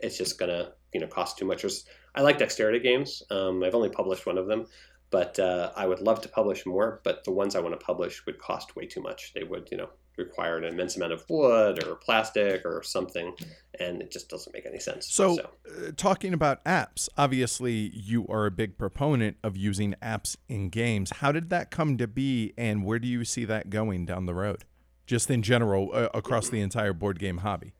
it's 0.00 0.18
just 0.18 0.38
gonna 0.38 0.72
you 0.92 1.00
know 1.00 1.06
cost 1.06 1.38
too 1.38 1.44
much. 1.44 1.62
There's, 1.62 1.84
I 2.14 2.22
like 2.22 2.38
dexterity 2.38 2.80
games. 2.80 3.22
Um, 3.30 3.62
I've 3.62 3.74
only 3.74 3.90
published 3.90 4.26
one 4.26 4.38
of 4.38 4.46
them, 4.46 4.66
but 5.10 5.38
uh, 5.38 5.72
I 5.76 5.86
would 5.86 6.00
love 6.00 6.20
to 6.22 6.28
publish 6.28 6.66
more. 6.66 7.00
But 7.04 7.24
the 7.24 7.32
ones 7.32 7.56
I 7.56 7.60
want 7.60 7.78
to 7.78 7.84
publish 7.84 8.24
would 8.26 8.38
cost 8.38 8.76
way 8.76 8.86
too 8.86 9.02
much. 9.02 9.32
They 9.34 9.44
would 9.44 9.68
you 9.70 9.78
know 9.78 9.90
require 10.16 10.56
an 10.56 10.64
immense 10.64 10.96
amount 10.96 11.12
of 11.12 11.24
wood 11.28 11.84
or 11.84 11.96
plastic 11.96 12.64
or 12.64 12.82
something, 12.82 13.34
and 13.78 14.00
it 14.00 14.10
just 14.10 14.28
doesn't 14.28 14.52
make 14.52 14.66
any 14.66 14.78
sense. 14.78 15.06
So, 15.08 15.36
so. 15.36 15.50
Uh, 15.68 15.92
talking 15.96 16.32
about 16.32 16.64
apps, 16.64 17.08
obviously 17.16 17.90
you 17.94 18.26
are 18.28 18.46
a 18.46 18.50
big 18.50 18.78
proponent 18.78 19.36
of 19.42 19.56
using 19.56 19.94
apps 20.02 20.36
in 20.48 20.68
games. 20.68 21.10
How 21.16 21.32
did 21.32 21.50
that 21.50 21.70
come 21.70 21.98
to 21.98 22.06
be, 22.06 22.52
and 22.56 22.84
where 22.84 22.98
do 22.98 23.08
you 23.08 23.24
see 23.24 23.44
that 23.44 23.70
going 23.70 24.06
down 24.06 24.26
the 24.26 24.34
road? 24.34 24.64
Just 25.06 25.30
in 25.30 25.42
general, 25.42 25.90
uh, 25.92 26.08
across 26.14 26.48
the 26.48 26.60
entire 26.60 26.92
board 26.92 27.18
game 27.18 27.38
hobby. 27.38 27.74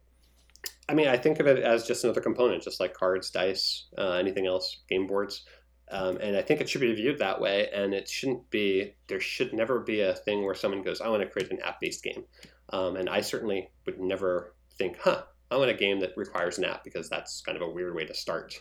I 0.89 0.95
mean, 0.95 1.09
I 1.09 1.16
think 1.16 1.41
of 1.41 1.47
it 1.49 1.59
as 1.59 1.84
just 1.84 2.05
another 2.05 2.20
component, 2.20 2.62
just 2.62 2.78
like 2.78 2.95
cards, 2.95 3.30
dice, 3.30 3.87
uh, 3.99 4.12
anything 4.12 4.47
else, 4.47 4.78
game 4.89 5.07
boards. 5.07 5.45
Um, 5.91 6.16
and 6.18 6.37
I 6.37 6.43
think 6.43 6.61
it 6.61 6.68
should 6.68 6.80
be 6.80 6.95
viewed 6.95 7.18
that 7.18 7.41
way. 7.41 7.68
And 7.72 7.95
it 7.95 8.09
shouldn't 8.09 8.51
be, 8.51 8.95
there 9.07 9.20
should 9.20 9.53
never 9.53 9.80
be 9.80 10.01
a 10.01 10.14
thing 10.14 10.45
where 10.45 10.55
someone 10.55 10.82
goes, 10.82 11.01
I 11.01 11.09
want 11.09 11.22
to 11.22 11.28
create 11.28 11.51
an 11.51 11.61
app 11.62 11.80
based 11.80 12.03
game. 12.03 12.24
Um, 12.70 12.97
and 12.97 13.09
I 13.09 13.20
certainly 13.20 13.70
would 13.84 14.01
never 14.01 14.55
think, 14.78 14.99
huh, 15.01 15.22
I 15.51 15.57
want 15.57 15.70
a 15.70 15.74
game 15.74 16.01
that 16.01 16.16
requires 16.16 16.59
an 16.59 16.64
app 16.64 16.82
because 16.82 17.09
that's 17.09 17.41
kind 17.41 17.57
of 17.57 17.62
a 17.62 17.70
weird 17.70 17.95
way 17.95 18.05
to 18.05 18.14
start. 18.14 18.59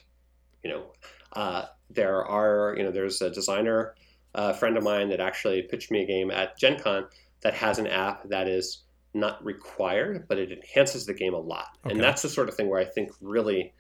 You 0.63 0.69
know, 0.71 0.91
uh, 1.34 1.65
there 1.89 2.23
are, 2.23 2.76
you 2.78 2.84
know, 2.84 2.91
there's 2.91 3.21
a 3.21 3.30
designer, 3.30 3.95
a 4.36 4.39
uh, 4.39 4.53
friend 4.53 4.78
of 4.78 4.84
mine 4.84 5.09
that 5.09 5.19
actually 5.19 5.63
pitched 5.63 5.91
me 5.91 6.03
a 6.03 6.05
game 6.05 6.30
at 6.30 6.57
Gen 6.57 6.80
Con 6.80 7.07
that 7.41 7.53
has 7.53 7.80
an 7.80 7.88
app 7.88 8.28
that 8.30 8.47
is 8.47 8.84
not 9.13 9.43
required, 9.43 10.28
but 10.28 10.38
it 10.38 10.51
enhances 10.51 11.05
the 11.05 11.13
game 11.13 11.34
a 11.34 11.39
lot. 11.39 11.69
Okay. 11.86 11.93
And 11.93 12.03
that's 12.03 12.21
the 12.21 12.30
sort 12.30 12.49
of 12.49 12.55
thing 12.55 12.69
where 12.69 12.80
I 12.80 12.86
think 12.86 13.11
really 13.21 13.73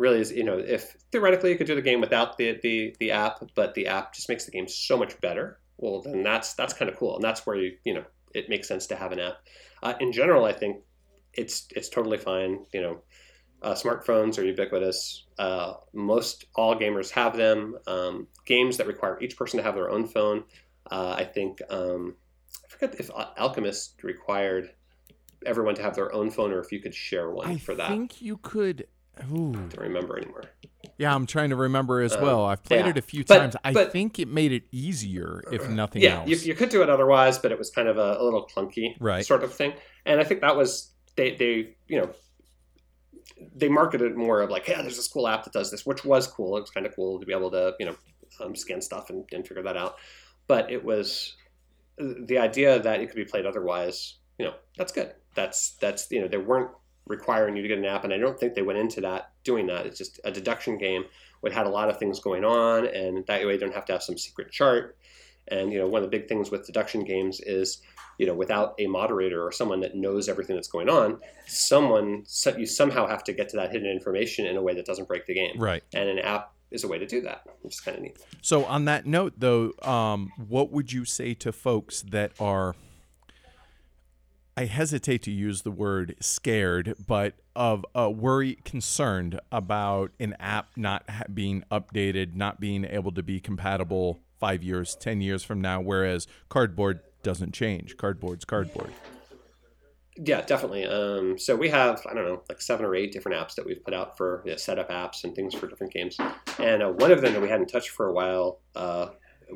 really 0.00 0.18
is 0.18 0.32
you 0.32 0.42
know 0.42 0.58
if 0.58 0.96
theoretically 1.12 1.50
you 1.50 1.58
could 1.58 1.66
do 1.66 1.74
the 1.74 1.82
game 1.82 2.00
without 2.00 2.38
the, 2.38 2.58
the 2.62 2.96
the 2.98 3.10
app 3.12 3.42
but 3.54 3.74
the 3.74 3.86
app 3.86 4.14
just 4.14 4.28
makes 4.28 4.46
the 4.46 4.50
game 4.50 4.66
so 4.66 4.96
much 4.96 5.20
better 5.20 5.60
well 5.76 6.00
then 6.00 6.22
that's 6.22 6.54
that's 6.54 6.72
kind 6.72 6.90
of 6.90 6.96
cool 6.96 7.14
and 7.14 7.22
that's 7.22 7.46
where 7.46 7.56
you 7.56 7.76
you 7.84 7.94
know 7.94 8.04
it 8.32 8.48
makes 8.48 8.68
sense 8.68 8.86
to 8.86 8.94
have 8.94 9.12
an 9.12 9.20
app. 9.20 9.34
Uh, 9.82 9.92
in 10.00 10.10
general 10.10 10.44
i 10.44 10.52
think 10.52 10.78
it's 11.34 11.68
it's 11.76 11.88
totally 11.88 12.18
fine 12.18 12.64
you 12.72 12.80
know 12.80 13.00
uh, 13.62 13.74
smartphones 13.74 14.38
are 14.38 14.44
ubiquitous 14.44 15.26
uh, 15.38 15.74
most 15.92 16.46
all 16.54 16.74
gamers 16.74 17.10
have 17.10 17.36
them 17.36 17.76
um, 17.86 18.26
games 18.46 18.78
that 18.78 18.86
require 18.86 19.20
each 19.20 19.36
person 19.36 19.58
to 19.58 19.62
have 19.62 19.74
their 19.74 19.90
own 19.90 20.06
phone 20.06 20.42
uh, 20.90 21.14
i 21.16 21.24
think 21.24 21.60
um, 21.68 22.16
i 22.64 22.68
forget 22.68 22.98
if 22.98 23.10
alchemist 23.38 24.02
required 24.02 24.70
everyone 25.44 25.74
to 25.74 25.82
have 25.82 25.94
their 25.94 26.12
own 26.14 26.30
phone 26.30 26.52
or 26.52 26.60
if 26.60 26.72
you 26.72 26.80
could 26.80 26.94
share 26.94 27.30
one 27.30 27.48
I 27.48 27.58
for 27.58 27.74
that. 27.74 27.86
i 27.86 27.88
think 27.88 28.22
you 28.22 28.38
could 28.38 28.86
Ooh. 29.32 29.50
I 29.50 29.56
don't 29.56 29.78
remember 29.78 30.18
anymore. 30.18 30.44
Yeah, 30.98 31.14
I'm 31.14 31.26
trying 31.26 31.50
to 31.50 31.56
remember 31.56 32.00
as 32.00 32.14
uh, 32.14 32.20
well. 32.20 32.44
I've 32.44 32.62
played 32.62 32.84
yeah. 32.84 32.90
it 32.90 32.98
a 32.98 33.02
few 33.02 33.24
but, 33.24 33.38
times. 33.38 33.56
I 33.64 33.72
but, 33.72 33.92
think 33.92 34.18
it 34.18 34.28
made 34.28 34.52
it 34.52 34.64
easier, 34.70 35.42
if 35.50 35.68
nothing 35.68 36.02
yeah, 36.02 36.18
else. 36.18 36.28
Yeah, 36.28 36.36
you, 36.36 36.42
you, 36.42 36.54
could 36.54 36.68
do 36.68 36.82
it 36.82 36.90
otherwise, 36.90 37.38
but 37.38 37.52
it 37.52 37.58
was 37.58 37.70
kind 37.70 37.88
of 37.88 37.96
a, 37.96 38.18
a, 38.18 38.22
little 38.22 38.46
clunky 38.46 38.96
right. 39.00 39.24
sort 39.24 39.42
of 39.42 39.54
thing. 39.54 39.72
And 40.04 40.20
I 40.20 40.24
think 40.24 40.42
that 40.42 40.56
was 40.56 40.90
they 41.16 41.34
they 41.36 41.76
you 41.88 42.00
know 42.00 42.10
they 43.54 43.68
marketed 43.68 44.16
more 44.16 44.42
of 44.42 44.50
like, 44.50 44.68
yeah, 44.68 44.82
there's 44.82 44.96
this 44.96 45.08
cool 45.08 45.26
app 45.26 45.44
that 45.44 45.52
does 45.52 45.70
this, 45.70 45.86
which 45.86 46.04
was 46.04 46.26
cool. 46.26 46.56
It 46.56 46.60
was 46.60 46.70
kind 46.70 46.86
of 46.86 46.94
cool 46.94 47.18
to 47.18 47.26
be 47.26 47.32
able 47.32 47.50
to 47.50 47.74
you 47.78 47.86
know 47.86 47.96
um, 48.40 48.54
scan 48.54 48.80
stuff 48.80 49.10
and, 49.10 49.24
and 49.32 49.46
figure 49.46 49.62
that 49.62 49.76
out. 49.76 49.96
But 50.46 50.70
it 50.70 50.84
was 50.84 51.36
the 51.98 52.38
idea 52.38 52.78
that 52.78 53.00
it 53.00 53.06
could 53.06 53.16
be 53.16 53.24
played 53.24 53.46
otherwise. 53.46 54.18
You 54.38 54.46
know, 54.46 54.54
that's 54.76 54.92
good. 54.92 55.14
That's 55.34 55.76
that's 55.80 56.10
you 56.10 56.20
know 56.20 56.28
there 56.28 56.40
weren't 56.40 56.70
requiring 57.10 57.56
you 57.56 57.62
to 57.62 57.68
get 57.68 57.78
an 57.78 57.84
app. 57.84 58.04
And 58.04 58.12
I 58.12 58.18
don't 58.18 58.38
think 58.38 58.54
they 58.54 58.62
went 58.62 58.78
into 58.78 59.02
that 59.02 59.32
doing 59.44 59.66
that. 59.66 59.84
It's 59.84 59.98
just 59.98 60.20
a 60.24 60.30
deduction 60.30 60.78
game. 60.78 61.04
It 61.42 61.52
had 61.52 61.66
a 61.66 61.70
lot 61.70 61.88
of 61.88 61.98
things 61.98 62.20
going 62.20 62.44
on, 62.44 62.86
and 62.86 63.26
that 63.26 63.44
way 63.46 63.54
you 63.54 63.58
don't 63.58 63.74
have 63.74 63.86
to 63.86 63.92
have 63.92 64.02
some 64.02 64.18
secret 64.18 64.50
chart. 64.52 64.96
And 65.48 65.72
you 65.72 65.78
know, 65.78 65.88
one 65.88 66.02
of 66.02 66.10
the 66.10 66.16
big 66.16 66.28
things 66.28 66.50
with 66.50 66.66
deduction 66.66 67.02
games 67.02 67.40
is, 67.40 67.80
you 68.18 68.26
know, 68.26 68.34
without 68.34 68.74
a 68.78 68.86
moderator 68.86 69.44
or 69.44 69.50
someone 69.50 69.80
that 69.80 69.96
knows 69.96 70.28
everything 70.28 70.54
that's 70.54 70.68
going 70.68 70.90
on, 70.90 71.18
someone 71.46 72.24
you 72.58 72.66
somehow 72.66 73.06
have 73.06 73.24
to 73.24 73.32
get 73.32 73.48
to 73.50 73.56
that 73.56 73.72
hidden 73.72 73.88
information 73.88 74.46
in 74.46 74.56
a 74.56 74.62
way 74.62 74.74
that 74.74 74.84
doesn't 74.84 75.08
break 75.08 75.26
the 75.26 75.34
game. 75.34 75.58
Right. 75.58 75.82
And 75.94 76.10
an 76.10 76.18
app 76.18 76.52
is 76.70 76.84
a 76.84 76.88
way 76.88 76.98
to 76.98 77.06
do 77.06 77.22
that, 77.22 77.42
which 77.62 77.74
is 77.74 77.80
kind 77.80 77.96
of 77.96 78.02
neat. 78.02 78.18
So 78.42 78.66
on 78.66 78.84
that 78.84 79.06
note, 79.06 79.34
though, 79.38 79.72
um, 79.82 80.30
what 80.36 80.70
would 80.70 80.92
you 80.92 81.06
say 81.06 81.34
to 81.34 81.52
folks 81.52 82.02
that 82.02 82.32
are 82.38 82.76
I 84.56 84.64
hesitate 84.64 85.22
to 85.22 85.30
use 85.30 85.62
the 85.62 85.70
word 85.70 86.16
scared, 86.20 86.94
but 87.06 87.34
of 87.54 87.84
uh, 87.94 88.10
worry, 88.10 88.58
concerned 88.64 89.40
about 89.50 90.12
an 90.18 90.34
app 90.38 90.70
not 90.76 91.04
being 91.34 91.64
updated, 91.70 92.34
not 92.34 92.60
being 92.60 92.84
able 92.84 93.12
to 93.12 93.22
be 93.22 93.40
compatible 93.40 94.20
five 94.38 94.62
years, 94.62 94.96
10 94.96 95.20
years 95.20 95.42
from 95.42 95.60
now, 95.60 95.80
whereas 95.80 96.26
cardboard 96.48 97.00
doesn't 97.22 97.52
change. 97.52 97.96
Cardboard's 97.96 98.44
cardboard. 98.44 98.92
Yeah, 100.16 100.42
definitely. 100.42 100.86
Um, 100.86 101.38
so 101.38 101.56
we 101.56 101.68
have, 101.68 102.04
I 102.10 102.14
don't 102.14 102.24
know, 102.24 102.42
like 102.48 102.60
seven 102.60 102.84
or 102.84 102.94
eight 102.94 103.12
different 103.12 103.38
apps 103.38 103.54
that 103.54 103.64
we've 103.64 103.82
put 103.82 103.94
out 103.94 104.16
for 104.16 104.42
you 104.44 104.50
know, 104.50 104.56
setup 104.56 104.90
apps 104.90 105.24
and 105.24 105.34
things 105.34 105.54
for 105.54 105.66
different 105.66 105.92
games. 105.92 106.16
And 106.58 106.82
uh, 106.82 106.88
one 106.88 107.12
of 107.12 107.22
them 107.22 107.32
that 107.32 107.40
we 107.40 107.48
hadn't 107.48 107.68
touched 107.68 107.90
for 107.90 108.08
a 108.08 108.12
while 108.12 108.60
uh, 108.74 109.08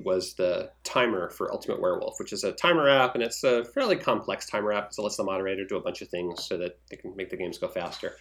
was 0.02 0.34
the 0.34 0.70
timer 0.82 1.30
for 1.30 1.52
Ultimate 1.52 1.80
Werewolf, 1.80 2.18
which 2.18 2.32
is 2.32 2.44
a 2.44 2.52
timer 2.52 2.88
app, 2.88 3.14
and 3.14 3.22
it's 3.22 3.44
a 3.44 3.64
fairly 3.64 3.96
complex 3.96 4.46
timer 4.46 4.72
app. 4.72 4.92
So 4.92 5.02
it 5.02 5.04
lets 5.04 5.16
the 5.16 5.24
moderator 5.24 5.64
do 5.64 5.76
a 5.76 5.80
bunch 5.80 6.02
of 6.02 6.08
things 6.08 6.44
so 6.46 6.56
that 6.58 6.78
they 6.90 6.96
can 6.96 7.14
make 7.16 7.30
the 7.30 7.36
games 7.36 7.58
go 7.58 7.68
faster. 7.68 8.16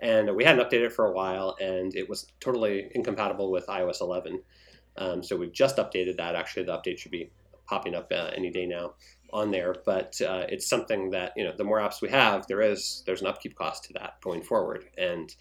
And 0.00 0.36
we 0.36 0.44
hadn't 0.44 0.64
updated 0.64 0.86
it 0.86 0.92
for 0.92 1.06
a 1.06 1.12
while, 1.12 1.56
and 1.60 1.94
it 1.96 2.08
was 2.08 2.26
totally 2.40 2.90
incompatible 2.94 3.50
with 3.50 3.66
iOS 3.66 4.00
11. 4.00 4.42
Um, 4.96 5.22
so 5.22 5.36
we've 5.36 5.52
just 5.52 5.76
updated 5.76 6.16
that. 6.18 6.34
Actually, 6.34 6.64
the 6.64 6.76
update 6.76 6.98
should 6.98 7.12
be 7.12 7.30
popping 7.66 7.94
up 7.94 8.10
uh, 8.12 8.30
any 8.34 8.50
day 8.50 8.66
now 8.66 8.94
on 9.32 9.50
there. 9.50 9.74
But 9.84 10.20
uh, 10.20 10.46
it's 10.48 10.68
something 10.68 11.10
that 11.10 11.32
you 11.36 11.44
know, 11.44 11.52
the 11.56 11.64
more 11.64 11.78
apps 11.78 12.00
we 12.00 12.08
have, 12.10 12.46
there 12.46 12.62
is 12.62 13.02
there's 13.06 13.20
an 13.20 13.26
upkeep 13.26 13.56
cost 13.56 13.84
to 13.84 13.92
that 13.94 14.20
going 14.22 14.42
forward, 14.42 14.84
and 14.96 15.34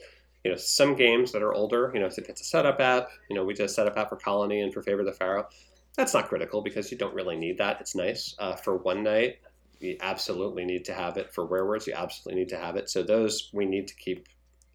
you 0.44 0.52
know, 0.52 0.58
some 0.58 0.96
games 0.96 1.32
that 1.32 1.42
are 1.42 1.54
older, 1.54 1.92
you 1.94 2.00
know, 2.00 2.06
if 2.06 2.18
it's 2.18 2.42
a 2.42 2.46
setup 2.46 2.80
app, 2.80 3.10
you 3.30 3.36
know, 3.36 3.44
we 3.44 3.54
did 3.54 3.66
a 3.66 3.70
setup 3.70 3.98
app 3.98 4.10
for 4.10 4.16
Colony 4.16 4.62
and 4.62 4.74
for 4.74 4.82
Favor 4.82 5.04
the 5.04 5.12
Pharaoh. 5.12 5.48
That's 5.96 6.14
not 6.14 6.30
critical 6.30 6.62
because 6.62 6.92
you 6.92 6.98
don't 6.98 7.14
really 7.14 7.36
need 7.36 7.58
that. 7.58 7.82
It's 7.82 7.96
nice. 7.96 8.36
Uh, 8.38 8.56
for 8.56 8.78
one 8.78 9.04
night, 9.04 9.38
you 9.80 9.98
absolutely 10.02 10.64
need 10.66 10.86
to 10.86 10.94
have 10.94 11.18
it. 11.18 11.34
For 11.34 11.48
Werewords, 11.48 11.88
you 11.88 11.94
absolutely 11.94 12.42
need 12.42 12.50
to 12.50 12.58
have 12.58 12.76
it. 12.76 12.90
So 12.90 13.04
those 13.04 13.50
we 13.54 13.66
need 13.66 13.88
to 13.88 13.96
keep 13.96 14.28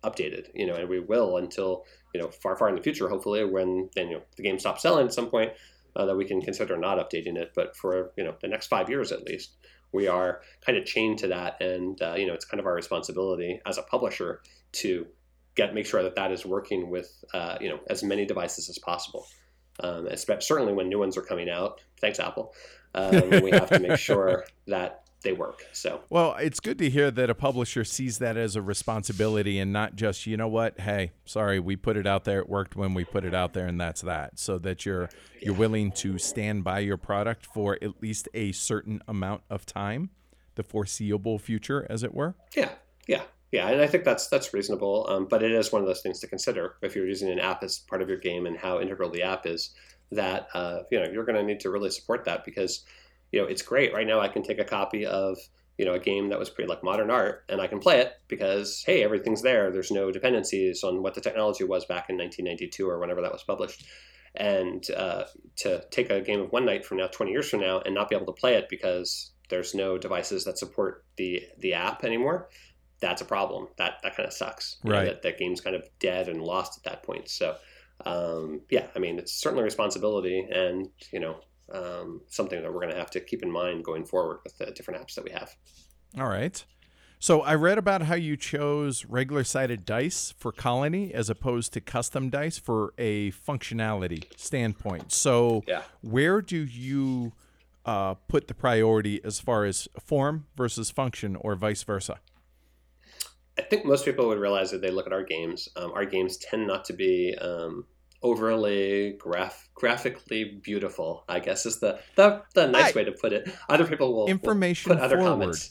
updated, 0.05 0.49
you 0.55 0.67
know, 0.67 0.75
and 0.75 0.89
we 0.89 1.01
will 1.01 1.37
until, 1.37 1.85
you 2.13 2.21
know, 2.21 2.29
far, 2.29 2.57
far 2.57 2.69
in 2.69 2.75
the 2.75 2.83
future, 2.83 3.09
hopefully, 3.09 3.45
when 3.45 3.89
then, 3.95 4.09
you 4.09 4.17
know, 4.17 4.23
the 4.37 4.43
game 4.43 4.59
stops 4.59 4.83
selling 4.83 5.07
at 5.07 5.15
some 5.15 5.31
point, 5.31 5.53
uh, 5.95 6.05
that 6.07 6.17
we 6.17 6.25
can 6.25 6.41
consider 6.41 6.77
not 6.77 6.99
updating 6.99 7.37
it. 7.37 7.53
But 7.55 7.77
for, 7.77 8.13
you 8.17 8.25
know, 8.25 8.35
the 8.41 8.49
next 8.49 8.67
five 8.67 8.91
years 8.91 9.13
at 9.13 9.25
least, 9.25 9.53
we 9.93 10.09
are 10.09 10.41
kind 10.65 10.77
of 10.77 10.85
chained 10.85 11.19
to 11.21 11.29
that. 11.29 11.61
And, 11.63 12.01
uh, 12.03 12.15
you 12.17 12.27
know, 12.27 12.35
it's 12.35 12.45
kind 12.45 12.61
of 12.61 12.67
our 12.67 12.75
responsibility 12.75 13.61
as 13.65 13.79
a 13.79 13.83
publisher 13.83 14.43
to 14.73 15.07
get 15.55 15.75
make 15.75 15.87
sure 15.87 16.03
that 16.03 16.15
that 16.17 16.33
is 16.33 16.45
working 16.47 16.91
with 16.91 17.25
uh, 17.35 17.57
you 17.61 17.69
know 17.69 17.81
as 17.89 18.03
many 18.03 18.25
devices 18.25 18.69
as 18.69 18.79
possible. 18.79 19.27
Um, 19.81 20.09
certainly 20.41 20.73
when 20.73 20.89
new 20.89 20.99
ones 20.99 21.17
are 21.17 21.23
coming 21.23 21.49
out, 21.49 21.81
thanks 22.01 22.21
Apple, 22.21 22.55
um, 22.95 23.43
we 23.43 23.51
have 23.51 23.71
to 23.71 23.79
make 23.79 23.99
sure 24.11 24.45
that 24.67 25.03
they 25.23 25.33
work. 25.33 25.65
So 25.73 26.01
well, 26.11 26.35
it's 26.35 26.61
good 26.61 26.79
to 26.79 26.91
hear 26.91 27.11
that 27.11 27.31
a 27.31 27.35
publisher 27.35 27.85
sees 27.85 28.19
that 28.19 28.37
as 28.37 28.57
a 28.57 28.63
responsibility 28.63 29.59
and 29.59 29.73
not 29.73 29.97
just 29.97 30.27
you 30.27 30.37
know 30.37 30.49
what, 30.49 30.81
hey, 30.81 31.13
sorry, 31.25 31.59
we 31.61 31.77
put 31.77 31.97
it 31.97 32.07
out 32.07 32.25
there, 32.25 32.41
it 32.41 32.49
worked 32.49 32.77
when 32.77 32.95
we 32.95 33.05
put 33.05 33.25
it 33.25 33.35
out 33.35 33.53
there, 33.53 33.67
and 33.67 33.81
that's 33.81 34.03
that. 34.03 34.39
So 34.39 34.59
that 34.59 34.85
you're 34.85 35.09
you're 35.41 35.55
willing 35.55 35.93
to 35.93 36.19
stand 36.19 36.65
by 36.65 36.81
your 36.81 36.97
product 36.97 37.47
for 37.47 37.79
at 37.81 38.03
least 38.03 38.29
a 38.35 38.53
certain 38.53 39.01
amount 39.09 39.43
of 39.49 39.65
time, 39.65 40.11
the 40.55 40.63
foreseeable 40.63 41.39
future, 41.39 41.87
as 41.89 42.03
it 42.03 42.15
were. 42.15 42.35
Yeah, 42.55 42.71
yeah. 43.07 43.23
Yeah, 43.53 43.69
and 43.69 43.83
I 43.83 43.87
think 43.87 44.05
that's 44.05 44.29
that's 44.29 44.55
reasonable. 44.55 45.07
Um, 45.09 45.27
but 45.29 45.43
it 45.43 45.53
is 45.53 45.71
one 45.71 45.83
of 45.83 45.87
those 45.87 46.01
things 46.01 46.19
to 46.21 46.27
consider 46.27 46.77
if 46.81 46.97
you're 46.97 47.07
using 47.07 47.31
an 47.31 47.39
app 47.39 47.63
as 47.63 47.79
part 47.79 48.01
of 48.01 48.09
your 48.09 48.19
game 48.19 48.47
and 48.47 48.57
how 48.57 48.81
integral 48.81 49.11
the 49.11 49.23
app 49.23 49.47
is. 49.47 49.71
That 50.11 50.49
uh, 50.55 50.81
you 50.91 50.99
know 50.99 51.11
you're 51.11 51.25
going 51.25 51.37
to 51.37 51.43
need 51.43 51.61
to 51.61 51.71
really 51.71 51.91
support 51.91 52.25
that 52.25 52.45
because 52.45 52.85
you 53.31 53.41
know 53.41 53.47
it's 53.47 53.63
great 53.63 53.93
right 53.93 54.07
now. 54.07 54.21
I 54.21 54.29
can 54.29 54.43
take 54.43 54.59
a 54.59 54.65
copy 54.65 55.05
of 55.05 55.39
you 55.77 55.85
know 55.85 55.93
a 55.93 55.99
game 55.99 56.31
that 56.31 56.39
was 56.39 56.49
pretty 56.49 56.69
like 56.69 56.83
modern 56.83 57.11
art 57.11 57.45
and 57.49 57.61
I 57.61 57.67
can 57.67 57.79
play 57.79 58.01
it 58.01 58.15
because 58.27 58.83
hey 58.87 59.05
everything's 59.05 59.43
there. 59.43 59.71
There's 59.71 59.91
no 59.91 60.11
dependencies 60.11 60.83
on 60.83 61.03
what 61.03 61.15
the 61.15 61.21
technology 61.21 61.65
was 61.65 61.85
back 61.85 62.09
in 62.09 62.17
1992 62.17 62.89
or 62.89 62.99
whenever 62.99 63.21
that 63.21 63.33
was 63.33 63.43
published. 63.43 63.85
And 64.35 64.83
uh, 64.97 65.25
to 65.57 65.85
take 65.91 66.11
a 66.11 66.23
game 66.23 66.41
of 66.41 66.53
one 66.53 66.65
night 66.65 66.87
from 66.87 66.97
now, 66.99 67.07
20 67.07 67.33
years 67.33 67.51
from 67.51 67.61
now, 67.61 67.81
and 67.81 67.95
not 67.95 68.09
be 68.09 68.17
able 68.17 68.33
to 68.33 68.41
play 68.41 68.55
it 68.55 68.71
because 68.71 69.33
there's 69.51 69.75
no 69.75 69.99
devices 69.99 70.45
that 70.45 70.59
support 70.59 71.05
the 71.17 71.43
the 71.59 71.75
app 71.75 72.05
anymore 72.05 72.49
that's 73.03 73.21
a 73.21 73.27
problem. 73.27 73.69
That 73.77 73.97
that 74.03 74.17
kind 74.17 74.27
of 74.27 74.33
sucks. 74.33 74.79
Right. 74.83 75.01
Know, 75.01 75.05
that 75.07 75.23
that 75.23 75.39
game's 75.39 75.61
kind 75.61 75.77
of 75.77 75.87
dead 75.99 76.29
and 76.29 76.41
lost 76.41 76.79
at 76.79 76.91
that 76.91 77.03
point. 77.03 77.29
So 77.29 77.57
um, 78.07 78.63
yeah, 78.71 78.87
I 78.97 78.99
mean 78.99 79.19
it's 79.19 79.35
certainly 79.35 79.63
a 79.63 79.65
responsibility, 79.65 80.47
and 80.51 80.89
you 81.13 81.21
know 81.21 81.37
um, 81.71 82.23
something 82.29 82.63
that 82.63 82.73
we're 82.73 82.81
going 82.81 82.93
to 82.93 82.99
have 82.99 83.11
to 83.11 83.21
keep 83.21 83.43
in 83.43 83.51
mind 83.51 83.85
going 83.85 84.07
forward 84.07 84.39
with 84.45 84.57
the 84.57 84.67
different 84.73 85.03
apps 85.03 85.15
that 85.17 85.25
we 85.25 85.33
have. 85.33 85.55
All 86.19 86.29
right. 86.29 86.65
So 87.19 87.41
I 87.43 87.55
read 87.55 87.79
about 87.79 88.03
how 88.03 88.17
you 88.17 88.37
chose 88.37 89.05
regular 89.05 89.45
sided 89.45 89.85
dice 89.85 90.35
for 90.37 90.51
Colony 90.51 91.15
as 91.15 91.31
opposed 91.31 91.73
to 91.75 91.81
custom 91.81 92.31
dice 92.31 92.59
for 92.59 92.95
a 92.99 93.31
functionality 93.31 94.25
standpoint. 94.37 95.13
So 95.13 95.63
yeah. 95.69 95.83
where 96.01 96.43
do 96.43 96.65
you 96.65 97.33
uh, 97.87 98.15
put 98.15 98.49
the 98.49 98.55
priority 98.55 99.21
as 99.25 99.39
far 99.39 99.65
as 99.65 99.87
form 100.05 100.47
versus 100.57 100.91
function, 100.91 101.37
or 101.37 101.55
vice 101.55 101.85
versa? 101.85 102.19
I 103.59 103.63
think 103.63 103.85
most 103.85 104.05
people 104.05 104.29
would 104.29 104.39
realize 104.39 104.71
that 104.71 104.81
they 104.81 104.91
look 104.91 105.07
at 105.07 105.13
our 105.13 105.23
games. 105.25 105.69
Um, 105.77 105.93
our 105.93 106.05
games 106.07 106.39
tend 106.39 106.67
not 106.67 106.85
to 106.87 106.93
be 106.95 107.37
um, 107.41 107.85
overly 108.23 109.13
graph 109.19 109.69
graphically 109.75 110.61
beautiful. 110.63 111.25
I 111.29 111.39
guess 111.41 111.67
is 111.67 111.79
the 111.81 111.99
the, 112.17 112.43
the 112.55 112.67
nice 112.69 112.95
way 112.95 113.05
to 113.05 113.13
put 113.13 113.33
it. 113.33 113.51
Other 113.69 113.87
people 113.87 114.15
will 114.15 114.27
information 114.27 114.91
will 114.91 114.97
put 114.97 115.05
other 115.05 115.19
forward. 115.19 115.31
comments. 115.33 115.71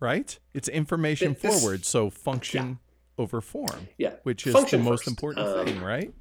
Right? 0.00 0.38
It's 0.52 0.68
information 0.68 1.36
This- 1.40 1.60
forward, 1.60 1.84
so 1.84 2.10
function 2.10 2.78
over 3.16 3.40
form, 3.40 3.88
Yeah, 3.96 4.14
which 4.24 4.46
is 4.46 4.52
Function 4.52 4.80
the 4.82 4.90
most 4.90 5.04
first. 5.04 5.08
important 5.08 5.46
Um, 5.46 5.66
thing, 5.66 5.80
right? 5.82 6.12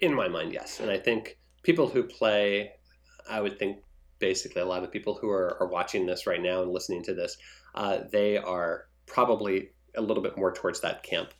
in 0.00 0.14
my 0.14 0.28
mind, 0.28 0.52
yes. 0.52 0.78
And 0.78 0.90
I 0.92 0.96
think 0.96 1.36
people 1.64 1.88
who 1.88 2.04
play, 2.04 2.70
I 3.28 3.40
would 3.40 3.58
think 3.58 3.78
basically 4.20 4.62
a 4.62 4.64
lot 4.64 4.84
of 4.84 4.92
people 4.92 5.14
who 5.16 5.28
are, 5.28 5.56
are 5.60 5.66
watching 5.66 6.06
this 6.06 6.24
right 6.24 6.40
now 6.40 6.62
and 6.62 6.70
listening 6.70 7.02
to 7.02 7.14
this, 7.14 7.36
uh, 7.78 8.00
they 8.12 8.36
are 8.36 8.84
probably 9.06 9.70
a 9.96 10.02
little 10.02 10.22
bit 10.22 10.36
more 10.36 10.52
towards 10.52 10.80
that 10.80 11.02
camp. 11.02 11.30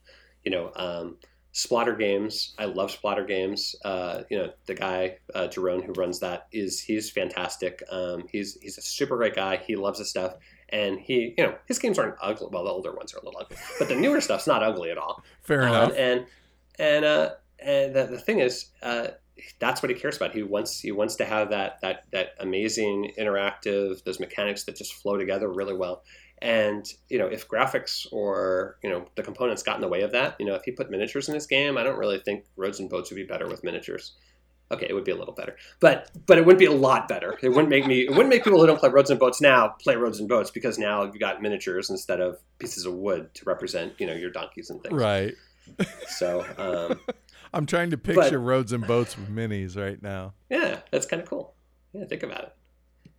You 0.44 0.50
know, 0.52 0.72
um, 0.76 1.16
Splotter 1.52 1.98
games. 1.98 2.54
I 2.58 2.66
love 2.66 2.90
Splotter 2.96 3.26
games. 3.26 3.74
Uh, 3.84 4.22
you 4.30 4.38
know, 4.38 4.52
the 4.66 4.74
guy 4.74 5.18
uh, 5.34 5.48
Jeroen 5.48 5.84
who 5.84 5.92
runs 5.94 6.20
that 6.20 6.46
is 6.52 6.80
he's 6.80 7.10
fantastic. 7.10 7.82
Um, 7.90 8.24
he's 8.30 8.56
he's 8.62 8.78
a 8.78 8.82
super 8.82 9.16
great 9.16 9.34
guy. 9.34 9.56
He 9.56 9.74
loves 9.76 9.98
his 9.98 10.08
stuff, 10.10 10.34
and 10.68 11.00
he 11.00 11.34
you 11.36 11.44
know 11.44 11.54
his 11.66 11.78
games 11.78 11.98
aren't 11.98 12.14
ugly. 12.22 12.48
Well, 12.52 12.64
the 12.64 12.70
older 12.70 12.94
ones 12.94 13.12
are 13.14 13.18
a 13.18 13.24
little 13.24 13.40
ugly, 13.40 13.56
but 13.78 13.88
the 13.88 13.96
newer 13.96 14.20
stuff's 14.20 14.46
not 14.46 14.62
ugly 14.62 14.90
at 14.90 14.98
all. 14.98 15.24
Fair 15.42 15.62
Um, 15.62 15.68
enough. 15.74 15.92
and 15.96 16.26
and 16.78 17.04
uh, 17.04 17.30
and 17.58 17.94
the, 17.94 18.04
the 18.06 18.18
thing 18.20 18.38
is, 18.38 18.66
uh, 18.82 19.08
that's 19.58 19.82
what 19.82 19.90
he 19.90 19.96
cares 19.96 20.16
about. 20.16 20.32
He 20.34 20.42
wants 20.44 20.78
he 20.78 20.92
wants 20.92 21.16
to 21.16 21.24
have 21.24 21.50
that 21.50 21.80
that 21.80 22.04
that 22.12 22.28
amazing 22.38 23.12
interactive 23.18 24.04
those 24.04 24.20
mechanics 24.20 24.64
that 24.64 24.76
just 24.76 24.92
flow 24.94 25.16
together 25.16 25.48
really 25.48 25.74
well. 25.74 26.04
And 26.40 26.86
you 27.08 27.18
know, 27.18 27.26
if 27.26 27.48
graphics 27.48 28.06
or 28.12 28.78
you 28.82 28.90
know 28.90 29.06
the 29.16 29.22
components 29.22 29.62
got 29.62 29.76
in 29.76 29.80
the 29.80 29.88
way 29.88 30.02
of 30.02 30.12
that, 30.12 30.36
you 30.38 30.46
know, 30.46 30.54
if 30.54 30.62
he 30.64 30.70
put 30.70 30.90
miniatures 30.90 31.28
in 31.28 31.34
his 31.34 31.46
game, 31.46 31.76
I 31.76 31.82
don't 31.82 31.98
really 31.98 32.20
think 32.20 32.44
roads 32.56 32.78
and 32.80 32.88
boats 32.88 33.10
would 33.10 33.16
be 33.16 33.24
better 33.24 33.48
with 33.48 33.64
miniatures. 33.64 34.12
Okay, 34.70 34.86
it 34.88 34.92
would 34.92 35.04
be 35.04 35.12
a 35.12 35.16
little 35.16 35.32
better, 35.34 35.56
but 35.80 36.10
but 36.26 36.36
it 36.36 36.44
wouldn't 36.44 36.58
be 36.58 36.66
a 36.66 36.70
lot 36.72 37.08
better. 37.08 37.38
It 37.42 37.48
wouldn't 37.48 37.70
make 37.70 37.86
me. 37.86 38.00
It 38.02 38.10
wouldn't 38.10 38.28
make 38.28 38.44
people 38.44 38.60
who 38.60 38.66
don't 38.66 38.78
play 38.78 38.90
roads 38.90 39.10
and 39.10 39.18
boats 39.18 39.40
now 39.40 39.68
play 39.82 39.96
roads 39.96 40.20
and 40.20 40.28
boats 40.28 40.50
because 40.50 40.78
now 40.78 41.04
you've 41.04 41.18
got 41.18 41.40
miniatures 41.40 41.88
instead 41.88 42.20
of 42.20 42.38
pieces 42.58 42.84
of 42.84 42.92
wood 42.92 43.32
to 43.34 43.44
represent 43.46 43.94
you 43.98 44.06
know 44.06 44.12
your 44.12 44.30
donkeys 44.30 44.68
and 44.70 44.82
things. 44.82 44.94
right. 44.94 45.34
So 46.08 46.44
um, 46.58 47.00
I'm 47.54 47.64
trying 47.66 47.90
to 47.90 47.96
But- 47.96 48.14
picture 48.14 48.38
roads 48.38 48.72
and 48.72 48.86
boats 48.86 49.16
with 49.16 49.34
minis 49.34 49.76
right 49.76 50.02
now. 50.02 50.34
yeah, 50.50 50.80
that's 50.90 51.06
kind 51.06 51.22
of 51.22 51.28
cool. 51.28 51.54
Yeah, 51.94 52.04
think 52.04 52.22
about 52.22 52.42
it. 52.44 52.54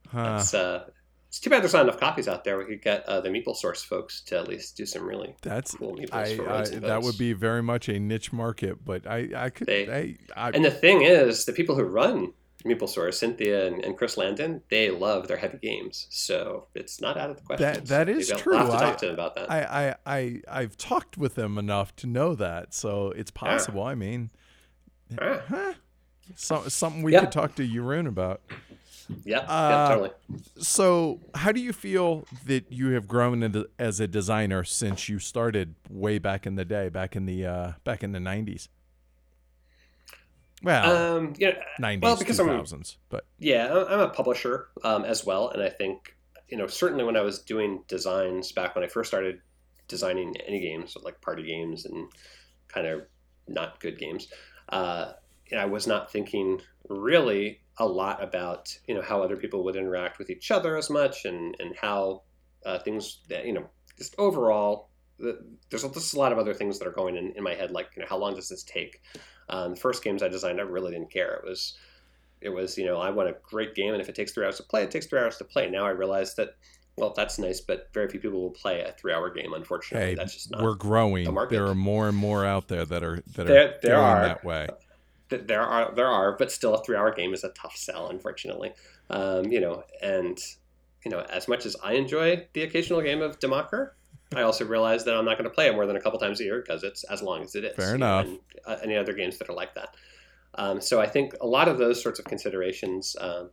Huh. 0.10 0.38
It's, 0.42 0.54
uh, 0.54 0.86
it's 1.30 1.40
too 1.40 1.50
bad 1.50 1.62
there's 1.62 1.74
not 1.74 1.84
enough 1.84 2.00
copies 2.00 2.28
out 2.28 2.44
there. 2.44 2.58
We 2.58 2.66
could 2.66 2.82
get 2.82 3.06
uh, 3.08 3.22
the 3.22 3.30
Meeple 3.30 3.56
Source 3.56 3.84
folks 3.84 4.22
to 4.26 4.38
at 4.40 4.48
least 4.48 4.76
do 4.76 4.86
some 4.86 5.04
really 5.06 5.36
That's 5.42 5.76
cool 5.76 5.96
meeples 5.96 6.14
I, 6.14 6.36
for 6.36 6.50
I 6.50 6.66
that 6.88 7.02
would 7.04 7.18
be 7.18 7.34
very 7.34 7.62
much 7.64 7.88
a 7.88 8.00
niche 8.00 8.34
market, 8.34 8.84
but 8.84 9.08
I 9.08 9.30
I 9.36 9.50
could 9.52 9.68
They- 9.68 10.18
I, 10.36 10.48
I 10.48 10.50
And 10.50 10.66
the 10.66 10.72
thing 10.72 11.04
is, 11.04 11.46
the 11.46 11.54
people 11.54 11.76
who 11.76 11.84
run 11.84 12.34
Meeple 12.66 12.90
Source, 12.90 13.18
Cynthia 13.20 13.68
and, 13.68 13.86
and 13.86 13.96
Chris 13.98 14.18
Landon, 14.18 14.62
they 14.70 14.90
love 14.90 15.30
their 15.30 15.38
heavy 15.38 15.60
games. 15.60 16.08
So 16.10 16.68
it's 16.76 17.00
not 17.00 17.16
out 17.16 17.30
of 17.30 17.38
the 17.38 17.44
question. 17.44 17.72
That- 17.74 17.86
that 17.86 18.10
is 18.10 18.30
true. 18.36 18.58
I'll 18.58 18.70
have 18.70 18.80
to 18.80 18.86
I- 18.86 18.90
talk 18.90 18.98
to 18.98 19.06
them 19.06 19.14
about 19.14 19.36
that. 19.36 19.50
I, 19.50 19.90
I, 19.90 19.96
I, 20.18 20.42
I've 20.50 20.76
talked 20.76 21.16
with 21.18 21.36
them 21.36 21.58
enough 21.58 21.96
to 21.98 22.08
know 22.08 22.36
that, 22.36 22.74
so 22.74 23.12
it's 23.12 23.32
possible. 23.32 23.84
I 23.84 23.96
mean, 23.96 24.32
Ah, 25.22 25.42
huh? 25.48 25.74
So, 26.36 26.68
something 26.68 27.02
we 27.02 27.14
Yeah. 27.14 27.22
could 27.22 27.32
talk 27.32 27.56
to 27.56 27.68
Jeroen 27.68 28.08
about. 28.08 28.42
Yeah, 29.26 29.40
Uh, 29.40 29.70
yeah, 29.72 29.88
totally. 29.90 30.10
So, 30.58 31.20
how 31.36 31.52
do 31.52 31.60
you 31.60 31.74
feel 31.74 32.26
that 32.46 32.72
you 32.72 32.90
have 32.92 33.08
grown 33.08 33.66
as 33.78 34.00
a 34.00 34.08
designer 34.08 34.64
since 34.64 35.10
you 35.10 35.20
started 35.20 35.76
way 35.90 36.18
back 36.20 36.46
in 36.46 36.56
the 36.56 36.66
day, 36.66 36.90
back 36.90 37.16
in 37.16 37.26
the 37.26 37.46
uh, 37.46 37.72
back 37.84 38.04
in 38.04 38.12
the 38.12 38.20
nineties? 38.20 38.70
Well, 40.62 41.18
Um, 41.18 41.34
yeah, 41.38 41.62
nineties, 41.80 42.02
well, 42.04 42.18
because 42.18 42.40
I'm- 42.40 42.50
thousands, 42.50 42.98
but 43.10 43.26
Yeah, 43.38 43.86
I'm 43.90 44.00
a 44.02 44.10
publisher 44.10 44.68
um, 44.84 45.06
as 45.06 45.26
well, 45.26 45.50
and 45.50 45.64
I 45.64 45.70
think 45.70 46.16
you 46.50 46.58
know 46.58 46.68
certainly 46.68 47.04
when 47.04 47.16
I 47.16 47.22
was 47.22 47.40
doing 47.40 47.84
designs 47.88 48.52
back 48.52 48.76
when 48.76 48.84
I 48.84 48.88
first 48.88 49.10
started 49.10 49.40
designing 49.88 50.36
any 50.46 50.60
games, 50.60 50.98
like 51.02 51.20
party 51.22 51.44
games 51.44 51.86
and 51.86 52.10
kind 52.68 52.86
of 52.88 53.06
not 53.48 53.80
good 53.80 53.98
games, 53.98 54.28
uh, 54.70 55.14
I 55.58 55.66
was 55.66 55.88
not 55.88 56.12
thinking 56.12 56.62
really 56.90 57.62
a 57.78 57.86
lot 57.86 58.22
about 58.22 58.78
you 58.88 58.94
know 58.96 59.02
how 59.02 59.22
other 59.24 59.38
people 59.38 59.64
would 59.64 59.76
interact 59.76 60.20
with 60.20 60.30
each 60.30 60.52
other 60.52 60.76
as 60.78 60.90
much, 60.90 61.26
and 61.26 61.56
and 61.60 61.76
how 61.76 62.24
uh, 62.66 62.80
things 62.80 63.20
that 63.30 63.46
you 63.46 63.54
know 63.54 63.70
just 63.98 64.16
overall. 64.18 64.90
the- 65.20 65.40
There's 65.70 65.84
a 65.84 66.20
lot 66.20 66.32
of 66.32 66.38
other 66.38 66.54
things 66.54 66.80
that 66.80 66.88
are 66.88 66.92
going 66.92 67.16
in, 67.18 67.34
in 67.36 67.44
my 67.44 67.54
head, 67.54 67.72
like 67.72 67.90
you 67.96 68.02
know, 68.02 68.08
how 68.10 68.18
long 68.18 68.36
does 68.36 68.50
this 68.50 68.64
take? 68.64 69.02
Um, 69.50 69.72
the 69.76 69.80
first 69.80 70.04
games 70.04 70.24
I 70.24 70.28
designed, 70.30 70.60
I 70.60 70.64
really 70.64 70.92
didn't 70.92 71.12
care. 71.12 71.34
It 71.36 71.44
was 71.46 71.78
it 72.42 72.48
was 72.50 72.78
you 72.78 72.86
know 72.86 72.96
i 72.98 73.10
want 73.10 73.28
a 73.28 73.36
great 73.44 73.76
game 73.76 73.92
and 73.94 74.02
if 74.02 74.08
it 74.08 74.16
takes 74.16 74.32
three 74.32 74.46
hours 74.46 74.56
to 74.56 74.64
play 74.64 74.82
it 74.82 74.90
takes 74.90 75.06
three 75.08 75.20
hours 75.20 75.36
to 75.36 75.44
play 75.44 75.70
now 75.70 75.86
i 75.86 75.90
realize 75.90 76.36
that 76.36 76.52
well 76.96 77.12
that's 77.14 77.38
nice 77.38 77.60
but 77.60 77.90
very 77.94 78.08
few 78.08 78.18
people 78.18 78.40
will 78.42 78.50
play 78.52 78.80
a 78.82 78.94
three 78.94 79.12
hour 79.12 79.30
game 79.30 79.52
unfortunately 79.54 80.12
hey, 80.12 80.16
that's 80.16 80.34
just 80.36 80.50
not 80.50 80.62
we're 80.64 80.74
growing. 80.76 81.26
the. 81.26 81.48
There 81.50 81.68
are 81.68 81.76
more 81.76 82.08
and 82.08 82.16
more 82.16 82.46
out 82.46 82.70
there 82.70 82.86
that 82.86 83.04
are 83.04 83.20
that 83.36 83.46
are 83.46 83.50
There- 83.50 83.80
there 83.84 83.96
going 83.96 84.06
are. 84.06 84.22
that 84.22 84.46
way. 84.46 84.70
Th- 85.30 85.48
there 85.48 85.62
are 85.62 85.94
there 85.96 86.08
are 86.08 86.36
but 86.38 86.52
still 86.52 86.74
a 86.74 86.84
three 86.84 86.96
hour 86.96 87.14
game 87.14 87.34
is 87.34 87.44
a 87.44 87.50
tough 87.50 87.76
sell 87.76 88.10
unfortunately. 88.10 88.74
Um, 89.10 89.46
you 89.46 89.60
know 89.60 89.84
and 90.02 90.38
you 91.04 91.10
know 91.12 91.22
as 91.22 91.48
much 91.48 91.66
as 91.66 91.76
i 91.84 91.94
enjoy 91.94 92.46
the 92.54 92.62
occasional 92.62 93.02
game 93.02 93.22
of 93.22 93.40
democker 93.40 93.92
i 94.36 94.42
also 94.42 94.66
realize 94.66 95.06
that 95.06 95.16
i'm 95.16 95.26
not 95.26 95.38
going 95.38 95.50
to 95.50 95.54
play 95.54 95.68
it 95.68 95.74
more 95.74 95.86
than 95.88 95.96
a 95.96 96.02
couple 96.02 96.20
times 96.20 96.42
a 96.42 96.44
year 96.44 96.62
because 96.62 96.84
it's 96.84 97.04
as 97.06 97.22
long 97.22 97.42
as 97.42 97.56
it 97.56 97.64
is. 97.64 97.76
Fair 97.76 97.96
enough. 97.96 98.26
and 98.26 98.40
uh, 98.68 98.76
any 98.84 98.96
other 98.98 99.14
games 99.14 99.38
that 99.38 99.50
are 99.50 99.56
like 99.56 99.74
that. 99.76 99.96
Um, 100.56 100.82
so 100.82 101.00
i 101.00 101.08
think 101.08 101.34
a 101.42 101.48
lot 101.48 101.68
of 101.68 101.78
those 101.78 102.02
sorts 102.04 102.20
of 102.20 102.26
considerations 102.26 103.16
um, 103.22 103.50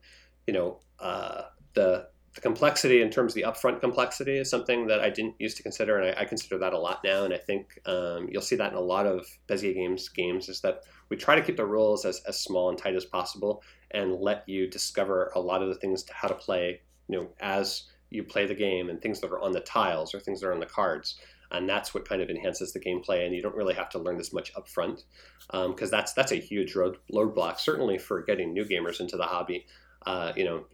you 0.47 0.53
know 0.53 0.81
uh, 0.99 1.43
the 1.75 2.09
the 2.37 2.43
complexity 2.43 3.01
in 3.01 3.11
terms 3.11 3.33
of 3.33 3.35
the 3.35 3.51
upfront 3.51 3.81
complexity 3.81 4.37
is 4.37 4.51
something 4.51 4.87
that 4.87 5.01
I 5.01 5.09
didn't 5.11 5.35
used 5.39 5.57
to 5.57 5.63
consider, 5.63 5.99
and 5.99 6.17
I, 6.17 6.21
I 6.21 6.25
consider 6.27 6.59
that 6.59 6.75
a 6.75 6.79
lot 6.79 7.01
now. 7.03 7.25
And 7.25 7.33
I 7.35 7.39
think 7.39 7.81
um, 7.87 8.29
you'll 8.31 8.43
see 8.43 8.57
that 8.57 8.71
in 8.71 8.77
a 8.77 8.81
lot 8.81 9.07
of 9.07 9.27
Bezier 9.49 9.75
games. 9.75 10.09
Games 10.11 10.49
is 10.51 10.61
that 10.61 10.83
we 11.09 11.17
try 11.17 11.35
to 11.35 11.41
keep 11.41 11.57
the 11.57 11.65
rules 11.65 12.05
as, 12.05 12.21
as 12.29 12.39
small 12.39 12.69
and 12.69 12.79
tight 12.79 12.95
as 12.95 13.07
possible, 13.07 13.63
and 13.91 14.21
let 14.21 14.47
you 14.47 14.69
discover 14.69 15.33
a 15.35 15.41
lot 15.41 15.63
of 15.63 15.69
the 15.69 15.77
things 15.77 16.03
to 16.05 16.13
how 16.13 16.29
to 16.29 16.35
play. 16.35 16.81
You 17.09 17.21
know, 17.21 17.29
as 17.41 17.85
you 18.11 18.23
play 18.23 18.47
the 18.47 18.55
game, 18.55 18.91
and 18.91 19.01
things 19.01 19.21
that 19.21 19.33
are 19.33 19.41
on 19.41 19.53
the 19.53 19.61
tiles 19.61 20.15
or 20.15 20.21
things 20.21 20.41
that 20.41 20.49
are 20.49 20.53
on 20.53 20.61
the 20.61 20.67
cards, 20.67 21.19
and 21.51 21.67
that's 21.67 21.95
what 21.95 22.07
kind 22.07 22.21
of 22.21 22.29
enhances 22.29 22.73
the 22.75 22.81
gameplay. 22.81 23.25
And 23.25 23.35
you 23.35 23.41
don't 23.41 23.57
really 23.57 23.75
have 23.75 23.89
to 23.91 23.99
learn 23.99 24.19
this 24.19 24.35
much 24.35 24.53
upfront, 24.55 25.05
because 25.51 25.91
that's 25.91 26.13
that's 26.13 26.33
a 26.33 26.37
huge 26.37 26.75
road 26.77 26.99
roadblock, 27.11 27.59
certainly 27.59 27.97
for 27.97 28.23
getting 28.25 28.53
new 28.53 28.67
gamers 28.67 29.01
into 29.01 29.17
the 29.17 29.25
hobby. 29.25 29.65
Uh, 30.05 30.33
you 30.37 30.45
know, 30.45 30.67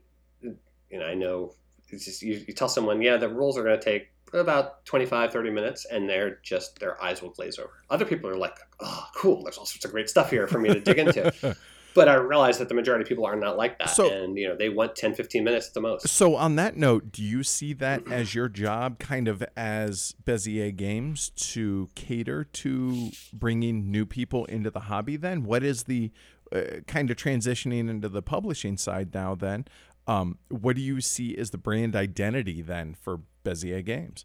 know, 0.98 1.06
I 1.06 1.14
know 1.14 1.54
it's 1.88 2.04
just, 2.04 2.22
you, 2.22 2.44
you 2.46 2.54
tell 2.54 2.68
someone, 2.68 3.02
yeah, 3.02 3.16
the 3.16 3.28
rules 3.28 3.58
are 3.58 3.62
going 3.62 3.78
to 3.78 3.84
take 3.84 4.08
about 4.32 4.84
25, 4.86 5.32
30 5.32 5.50
minutes, 5.50 5.84
and 5.90 6.08
they're 6.08 6.38
just, 6.42 6.78
their 6.78 7.02
eyes 7.02 7.20
will 7.20 7.30
glaze 7.30 7.58
over. 7.58 7.70
Other 7.90 8.04
people 8.04 8.30
are 8.30 8.36
like, 8.36 8.56
oh, 8.80 9.06
cool, 9.14 9.42
there's 9.44 9.58
all 9.58 9.66
sorts 9.66 9.84
of 9.84 9.90
great 9.90 10.08
stuff 10.08 10.30
here 10.30 10.46
for 10.46 10.58
me 10.58 10.72
to 10.72 10.80
dig 10.80 10.98
into. 10.98 11.56
But 11.94 12.08
I 12.08 12.14
realize 12.14 12.58
that 12.58 12.68
the 12.68 12.74
majority 12.74 13.02
of 13.02 13.08
people 13.08 13.26
are 13.26 13.36
not 13.36 13.56
like 13.56 13.78
that. 13.78 13.90
So- 13.90 14.10
and, 14.10 14.36
you 14.36 14.48
know, 14.48 14.56
they 14.56 14.68
want 14.68 14.96
10, 14.96 15.14
15 15.14 15.44
minutes 15.44 15.68
at 15.68 15.74
the 15.74 15.80
most. 15.80 16.08
So 16.08 16.36
on 16.36 16.56
that 16.56 16.76
note, 16.76 17.12
do 17.12 17.22
you 17.22 17.42
see 17.42 17.72
that 17.74 18.10
as 18.10 18.34
your 18.34 18.48
job, 18.48 18.98
kind 18.98 19.28
of 19.28 19.44
as 19.56 20.14
Bezier 20.24 20.74
Games, 20.74 21.30
to 21.30 21.90
cater 21.94 22.44
to 22.44 23.10
bringing 23.32 23.90
new 23.90 24.06
people 24.06 24.44
into 24.46 24.70
the 24.70 24.80
hobby? 24.80 25.16
Then, 25.16 25.44
what 25.44 25.62
is 25.62 25.84
the 25.84 26.10
uh, 26.50 26.80
kind 26.86 27.10
of 27.10 27.16
transitioning 27.16 27.90
into 27.90 28.08
the 28.08 28.22
publishing 28.22 28.76
side 28.76 29.12
now? 29.12 29.34
Then, 29.34 29.66
um, 30.06 30.38
what 30.48 30.76
do 30.76 30.82
you 30.82 31.00
see 31.00 31.36
as 31.36 31.50
the 31.50 31.58
brand 31.58 31.94
identity 31.94 32.62
then 32.62 32.94
for 32.94 33.20
Bezier 33.44 33.84
Games? 33.84 34.24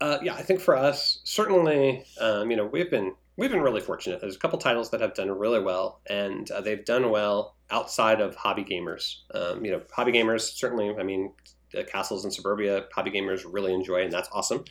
Uh, 0.00 0.18
yeah, 0.22 0.34
I 0.34 0.42
think 0.42 0.60
for 0.60 0.76
us, 0.76 1.20
certainly, 1.24 2.04
um, 2.20 2.50
you 2.50 2.56
know, 2.56 2.66
we've 2.66 2.90
been 2.90 3.14
we've 3.36 3.50
been 3.50 3.62
really 3.62 3.80
fortunate. 3.80 4.20
There's 4.20 4.36
a 4.36 4.38
couple 4.38 4.58
titles 4.58 4.90
that 4.90 5.00
have 5.00 5.14
done 5.14 5.30
really 5.30 5.60
well, 5.60 6.00
and 6.06 6.50
uh, 6.50 6.60
they've 6.60 6.84
done 6.84 7.10
well 7.10 7.54
outside 7.70 8.20
of 8.20 8.34
hobby 8.34 8.64
gamers. 8.64 9.16
Um, 9.34 9.64
you 9.64 9.72
know, 9.72 9.82
hobby 9.92 10.12
gamers 10.12 10.42
certainly. 10.42 10.94
I 10.98 11.02
mean, 11.02 11.32
uh, 11.78 11.82
Castles 11.84 12.24
and 12.24 12.32
Suburbia, 12.32 12.86
hobby 12.92 13.10
gamers 13.10 13.44
really 13.48 13.72
enjoy, 13.72 14.02
and 14.02 14.12
that's 14.12 14.28
awesome. 14.32 14.64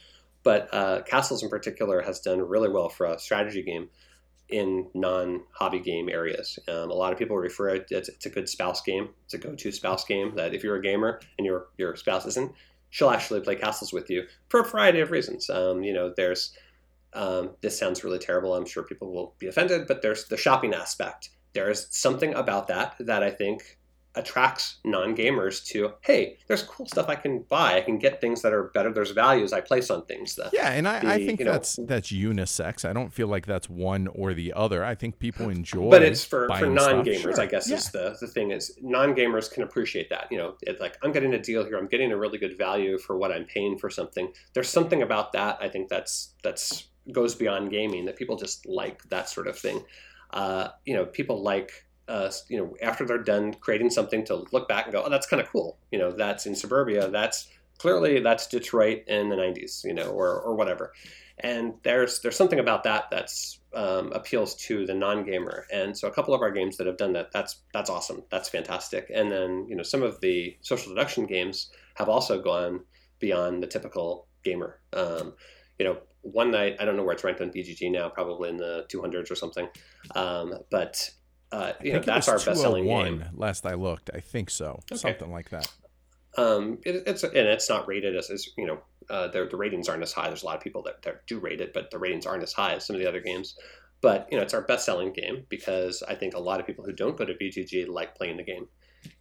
But 0.44 0.70
uh, 0.74 1.02
Castles 1.04 1.42
in 1.42 1.50
particular 1.50 2.02
has 2.02 2.20
done 2.20 2.42
really 2.42 2.70
well 2.70 2.90
for 2.90 3.06
a 3.06 3.18
strategy 3.18 3.64
game 3.64 3.90
in 4.50 4.88
non-hobby 4.94 5.80
game 5.80 6.10
areas. 6.10 6.60
Um, 6.68 6.92
a 6.92 6.94
lot 6.94 7.12
of 7.12 7.20
people 7.20 7.38
refer 7.38 7.70
it 7.70 7.88
it's, 7.90 8.10
it's 8.10 8.26
a 8.26 8.30
good 8.30 8.48
spouse 8.48 8.82
game. 8.82 9.10
It's 9.26 9.34
a 9.34 9.38
go-to 9.38 9.72
spouse 9.72 10.06
game 10.06 10.36
that 10.36 10.54
if 10.54 10.64
you're 10.64 10.76
a 10.76 10.82
gamer 10.82 11.20
and 11.38 11.46
your 11.46 11.68
your 11.78 11.96
spouse 11.96 12.26
isn't, 12.26 12.52
she'll 12.90 13.10
actually 13.10 13.42
play 13.42 13.56
castles 13.56 13.94
with 13.94 14.10
you 14.10 14.28
for 14.50 14.60
a 14.60 14.66
variety 14.66 15.00
of 15.00 15.12
reasons. 15.12 15.50
Um, 15.50 15.84
you 15.84 15.94
know, 15.94 16.14
there's 16.16 16.56
um, 17.14 17.52
this 17.62 17.78
sounds 17.78 18.04
really 18.04 18.20
terrible. 18.20 18.54
I'm 18.54 18.66
sure 18.66 18.84
people 18.84 19.12
will 19.12 19.34
be 19.40 19.48
offended, 19.48 19.88
but 19.88 20.02
there's 20.02 20.26
the 20.26 20.38
shopping 20.38 20.74
aspect 20.74 21.30
there's 21.54 21.88
something 21.96 22.34
about 22.34 22.68
that 22.68 22.96
that 23.00 23.24
I 23.24 23.30
think 23.30 23.78
attracts 24.16 24.80
non-gamers 24.86 25.66
to 25.66 25.92
hey 26.02 26.38
there's 26.48 26.64
cool 26.64 26.86
stuff 26.86 27.10
i 27.10 27.16
can 27.16 27.40
buy. 27.50 27.78
I 27.78 27.82
can 27.82 27.98
get 27.98 28.22
things 28.22 28.42
that 28.44 28.54
are 28.54 28.66
better. 28.76 28.92
There's 28.94 29.12
values. 29.12 29.54
I 29.54 29.62
place 29.62 29.90
on 29.90 30.06
things 30.06 30.36
that 30.36 30.52
yeah 30.54 30.72
and 30.72 30.88
i, 30.88 31.00
the, 31.00 31.08
I 31.08 31.26
think 31.26 31.40
that's 31.40 31.78
know, 31.78 31.86
that's 31.86 32.12
unisex. 32.12 32.88
I 32.88 32.94
don't 32.94 33.12
feel 33.12 33.28
like 33.28 33.46
that's 33.46 33.70
one 33.70 34.08
or 34.08 34.34
the 34.34 34.54
other. 34.54 34.84
I 34.84 34.96
think 34.96 35.20
people 35.20 35.50
enjoy 35.50 35.90
but 35.90 36.04
it's 36.04 36.24
for, 36.24 36.48
for 36.58 36.68
non-gamers 36.68 37.22
sure. 37.22 37.42
i 37.42 37.46
guess 37.46 37.70
yeah. 37.70 37.78
is 37.78 37.90
the, 37.90 38.16
the 38.20 38.28
thing 38.28 38.52
is 38.52 38.78
non-gamers 38.82 39.52
can 39.52 39.64
appreciate 39.64 40.10
that 40.10 40.28
you 40.32 40.38
know 40.38 40.56
it's 40.62 40.80
like 40.80 40.98
i'm 41.04 41.12
getting 41.12 41.34
a 41.34 41.42
deal 41.42 41.66
here. 41.66 41.78
I'm 41.78 41.88
getting 41.88 42.12
a 42.12 42.18
really 42.18 42.38
good 42.38 42.58
value 42.58 42.98
for 42.98 43.18
what 43.18 43.32
i'm 43.32 43.46
paying 43.46 43.78
for 43.78 43.90
something. 43.90 44.32
There's 44.54 44.70
something 44.70 45.02
about 45.02 45.32
that 45.34 45.58
i 45.62 45.68
think 45.70 45.90
that's 45.90 46.34
that's 46.44 46.88
goes 47.12 47.36
beyond 47.36 47.70
gaming 47.70 48.06
that 48.06 48.16
people 48.16 48.38
just 48.38 48.66
like 48.66 49.04
that 49.10 49.30
sort 49.30 49.48
of 49.48 49.58
thing. 49.58 49.84
Uh, 50.32 50.70
you 50.86 50.96
know 50.96 51.06
people 51.06 51.44
like 51.44 51.86
uh, 52.08 52.32
you 52.50 52.58
know, 52.58 52.76
after 52.82 53.06
they're 53.06 53.18
done 53.18 53.54
creating 53.54 53.90
something 53.90 54.26
to 54.26 54.46
look 54.52 54.68
back 54.68 54.86
and 54.86 54.94
go, 54.94 55.04
oh, 55.06 55.10
that's 55.10 55.28
kind 55.28 55.42
of 55.42 55.50
cool. 55.50 55.78
You 55.92 56.00
know, 56.00 56.12
that's 56.12 56.46
in 56.46 56.56
suburbia. 56.56 57.10
That's 57.10 57.48
clearly 57.78 58.20
that's 58.20 58.48
Detroit 58.48 59.04
in 59.08 59.30
the 59.30 59.36
'90s. 59.36 59.84
You 59.84 59.94
know, 59.94 60.10
or 60.10 60.42
or 60.42 60.56
whatever. 60.56 60.94
And 61.40 61.74
there's 61.84 62.20
there's 62.20 62.36
something 62.36 62.60
about 62.60 62.84
that 62.84 63.06
that's 63.10 63.60
um, 63.74 64.12
appeals 64.12 64.56
to 64.56 64.86
the 64.86 64.94
non-gamer. 64.94 65.66
And 65.74 65.98
so 65.98 66.08
a 66.08 66.12
couple 66.12 66.34
of 66.34 66.42
our 66.42 66.52
games 66.52 66.78
that 66.78 66.88
have 66.88 66.98
done 66.98 67.14
that, 67.14 67.32
that's 67.32 67.62
that's 67.74 67.90
awesome. 67.90 68.24
That's 68.30 68.50
fantastic. 68.50 69.10
And 69.14 69.32
then 69.32 69.66
you 69.68 69.76
know 69.76 69.84
some 69.84 70.04
of 70.04 70.20
the 70.22 70.58
social 70.62 70.94
deduction 70.94 71.26
games 71.26 71.72
have 71.96 72.10
also 72.10 72.42
gone 72.42 72.82
beyond 73.20 73.64
the 73.64 73.68
typical 73.68 74.28
gamer. 74.44 74.80
Um, 74.92 75.34
you 75.80 75.86
know, 75.86 75.98
one 76.22 76.52
night 76.52 76.76
I 76.80 76.86
don't 76.86 76.96
know 76.96 77.04
where 77.04 77.14
it's 77.14 77.24
ranked 77.24 77.42
on 77.42 77.52
BGG 77.52 77.92
now, 77.92 78.10
probably 78.10 78.50
in 78.50 78.58
the 78.58 78.86
200s 78.90 79.32
or 79.32 79.36
something. 79.36 79.68
Um, 80.16 80.56
but 80.70 81.10
uh, 81.54 81.74
you 81.84 81.94
know, 81.94 82.00
that's 82.00 82.28
our 82.28 82.40
best-selling 82.40 82.90
oh 82.90 83.04
game. 83.04 83.26
Last 83.36 83.68
I 83.68 83.76
looked, 83.76 84.10
I 84.12 84.20
think 84.22 84.50
so, 84.50 84.80
okay. 84.92 84.96
something 84.96 85.32
like 85.32 85.52
that. 85.52 85.72
Um, 86.36 86.80
it, 86.84 87.04
it's 87.06 87.24
and 87.24 87.36
it's 87.36 87.70
not 87.70 87.88
rated 87.88 88.16
as, 88.16 88.32
as 88.32 88.50
you 88.58 88.66
know, 88.66 88.80
uh, 89.08 89.28
the, 89.28 89.46
the 89.46 89.56
ratings 89.56 89.88
aren't 89.88 90.02
as 90.02 90.12
high. 90.12 90.28
There's 90.28 90.42
a 90.42 90.48
lot 90.48 90.58
of 90.58 90.64
people 90.64 90.82
that, 90.84 91.04
that 91.04 91.28
do 91.28 91.38
rate 91.38 91.62
it, 91.62 91.72
but 91.72 91.92
the 91.92 92.00
ratings 92.00 92.26
aren't 92.26 92.42
as 92.42 92.54
high 92.54 92.74
as 92.74 92.88
some 92.88 92.96
of 92.96 93.02
the 93.02 93.08
other 93.08 93.22
games. 93.22 93.56
But 94.02 94.28
you 94.32 94.38
know, 94.38 94.44
it's 94.44 94.56
our 94.56 94.64
best-selling 94.64 95.14
game 95.14 95.46
because 95.48 96.02
I 96.08 96.16
think 96.16 96.34
a 96.34 96.40
lot 96.40 96.60
of 96.60 96.66
people 96.66 96.84
who 96.84 96.92
don't 96.92 97.16
go 97.16 97.24
to 97.24 97.36
BGG 97.36 97.88
like 97.88 98.16
playing 98.16 98.38
the 98.38 98.44
game. 98.44 98.68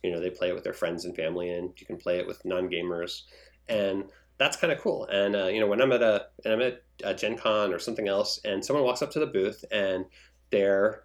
You 0.03 0.12
know, 0.12 0.18
they 0.20 0.30
play 0.30 0.49
it 0.49 0.55
with 0.55 0.64
their 0.64 0.72
friends 0.72 1.05
and 1.05 1.14
family, 1.14 1.51
and 1.51 1.70
you 1.76 1.85
can 1.85 1.99
play 1.99 2.16
it 2.16 2.26
with 2.26 2.43
non-gamers, 2.47 3.24
and 3.68 4.05
that's 4.39 4.57
kind 4.57 4.72
of 4.72 4.80
cool. 4.80 5.07
And 5.12 5.37
uh, 5.37 5.49
you 5.49 5.61
know, 5.61 5.66
when 5.66 5.83
I'm 5.83 5.93
at 5.93 6.03
a 6.03 6.28
and 6.47 6.55
I'm 6.55 6.62
at 6.62 6.83
a 7.05 7.12
Gen 7.12 7.37
Con 7.37 7.74
or 7.74 7.78
something 7.78 8.09
else, 8.09 8.41
and 8.47 8.64
someone 8.64 8.87
walks 8.87 9.03
up 9.03 9.11
to 9.11 9.18
the 9.18 9.26
booth 9.26 9.66
and 9.70 10.07
they're 10.51 11.03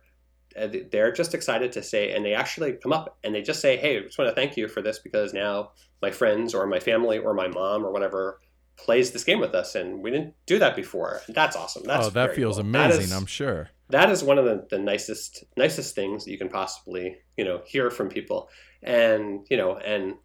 they're 0.91 1.11
just 1.11 1.33
excited 1.33 1.71
to 1.73 1.83
say, 1.83 2.13
and 2.13 2.25
they 2.25 2.33
actually 2.33 2.73
come 2.73 2.93
up 2.93 3.17
and 3.23 3.33
they 3.33 3.41
just 3.41 3.61
say, 3.61 3.77
"Hey, 3.77 3.97
I 3.97 4.01
just 4.01 4.17
want 4.17 4.29
to 4.29 4.35
thank 4.35 4.57
you 4.57 4.67
for 4.67 4.81
this 4.81 4.99
because 4.99 5.33
now 5.33 5.71
my 6.01 6.11
friends 6.11 6.53
or 6.53 6.65
my 6.67 6.79
family 6.79 7.17
or 7.17 7.33
my 7.33 7.47
mom 7.47 7.85
or 7.85 7.91
whatever 7.91 8.39
plays 8.77 9.11
this 9.11 9.23
game 9.23 9.39
with 9.39 9.55
us, 9.55 9.75
and 9.75 10.01
we 10.01 10.11
didn't 10.11 10.33
do 10.45 10.59
that 10.59 10.75
before." 10.75 11.21
That's 11.29 11.55
awesome. 11.55 11.83
That's 11.85 12.07
oh, 12.07 12.09
that 12.11 12.35
feels 12.35 12.57
cool. 12.57 12.65
amazing. 12.65 13.03
Is, 13.03 13.11
I'm 13.11 13.25
sure. 13.25 13.69
That 13.89 14.09
is 14.09 14.23
one 14.23 14.37
of 14.37 14.45
the, 14.45 14.67
the 14.69 14.79
nicest 14.79 15.43
nicest 15.55 15.95
things 15.95 16.25
that 16.25 16.31
you 16.31 16.37
can 16.37 16.49
possibly 16.49 17.17
you 17.37 17.45
know 17.45 17.61
hear 17.65 17.89
from 17.91 18.09
people, 18.09 18.49
and 18.81 19.45
you 19.49 19.57
know, 19.57 19.77
and 19.77 20.15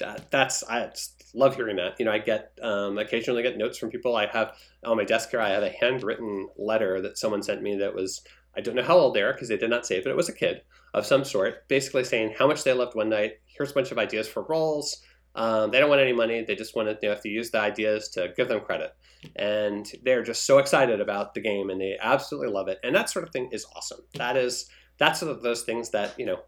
that, 0.00 0.30
that's 0.30 0.64
I 0.68 0.90
love 1.34 1.54
hearing 1.54 1.76
that. 1.76 1.98
You 1.98 2.06
know, 2.06 2.12
I 2.12 2.18
get 2.18 2.58
um, 2.60 2.98
occasionally 2.98 3.42
get 3.42 3.56
notes 3.56 3.78
from 3.78 3.90
people. 3.90 4.16
I 4.16 4.26
have 4.26 4.56
on 4.84 4.96
my 4.96 5.04
desk 5.04 5.30
here. 5.30 5.40
I 5.40 5.50
have 5.50 5.62
a 5.62 5.70
handwritten 5.70 6.48
letter 6.56 7.00
that 7.02 7.18
someone 7.18 7.42
sent 7.42 7.62
me 7.62 7.76
that 7.76 7.94
was 7.94 8.22
I 8.56 8.60
don't 8.60 8.74
know 8.74 8.82
how 8.82 8.98
old 8.98 9.14
they 9.14 9.22
are 9.22 9.32
because 9.32 9.48
they 9.48 9.56
did 9.56 9.70
not 9.70 9.86
say, 9.86 10.00
but 10.00 10.10
it 10.10 10.16
was 10.16 10.28
a 10.28 10.34
kid 10.34 10.62
of 10.94 11.06
some 11.06 11.24
sort, 11.24 11.68
basically 11.68 12.04
saying 12.04 12.34
how 12.38 12.46
much 12.46 12.64
they 12.64 12.72
loved 12.72 12.94
One 12.96 13.08
Night. 13.08 13.34
Here's 13.46 13.70
a 13.70 13.74
bunch 13.74 13.92
of 13.92 13.98
ideas 13.98 14.28
for 14.28 14.42
roles. 14.42 15.02
Um, 15.34 15.70
they 15.70 15.78
don't 15.78 15.88
want 15.88 16.00
any 16.00 16.12
money. 16.12 16.42
They 16.42 16.56
just 16.56 16.74
want 16.74 16.88
to, 16.88 16.98
you 17.00 17.08
know, 17.08 17.14
if 17.14 17.24
you 17.24 17.30
use 17.30 17.50
the 17.50 17.60
ideas 17.60 18.08
to 18.10 18.32
give 18.36 18.48
them 18.48 18.60
credit. 18.60 18.94
And 19.36 19.86
they're 20.02 20.24
just 20.24 20.44
so 20.44 20.58
excited 20.58 21.00
about 21.00 21.34
the 21.34 21.40
game 21.40 21.70
and 21.70 21.80
they 21.80 21.96
absolutely 22.00 22.52
love 22.52 22.68
it. 22.68 22.80
And 22.82 22.94
that 22.96 23.10
sort 23.10 23.24
of 23.24 23.30
thing 23.30 23.50
is 23.52 23.66
awesome. 23.76 24.00
That 24.14 24.36
is, 24.36 24.68
that's 24.98 25.22
of 25.22 25.42
those 25.42 25.62
things 25.62 25.90
that, 25.90 26.18
you 26.18 26.26
know, 26.26 26.40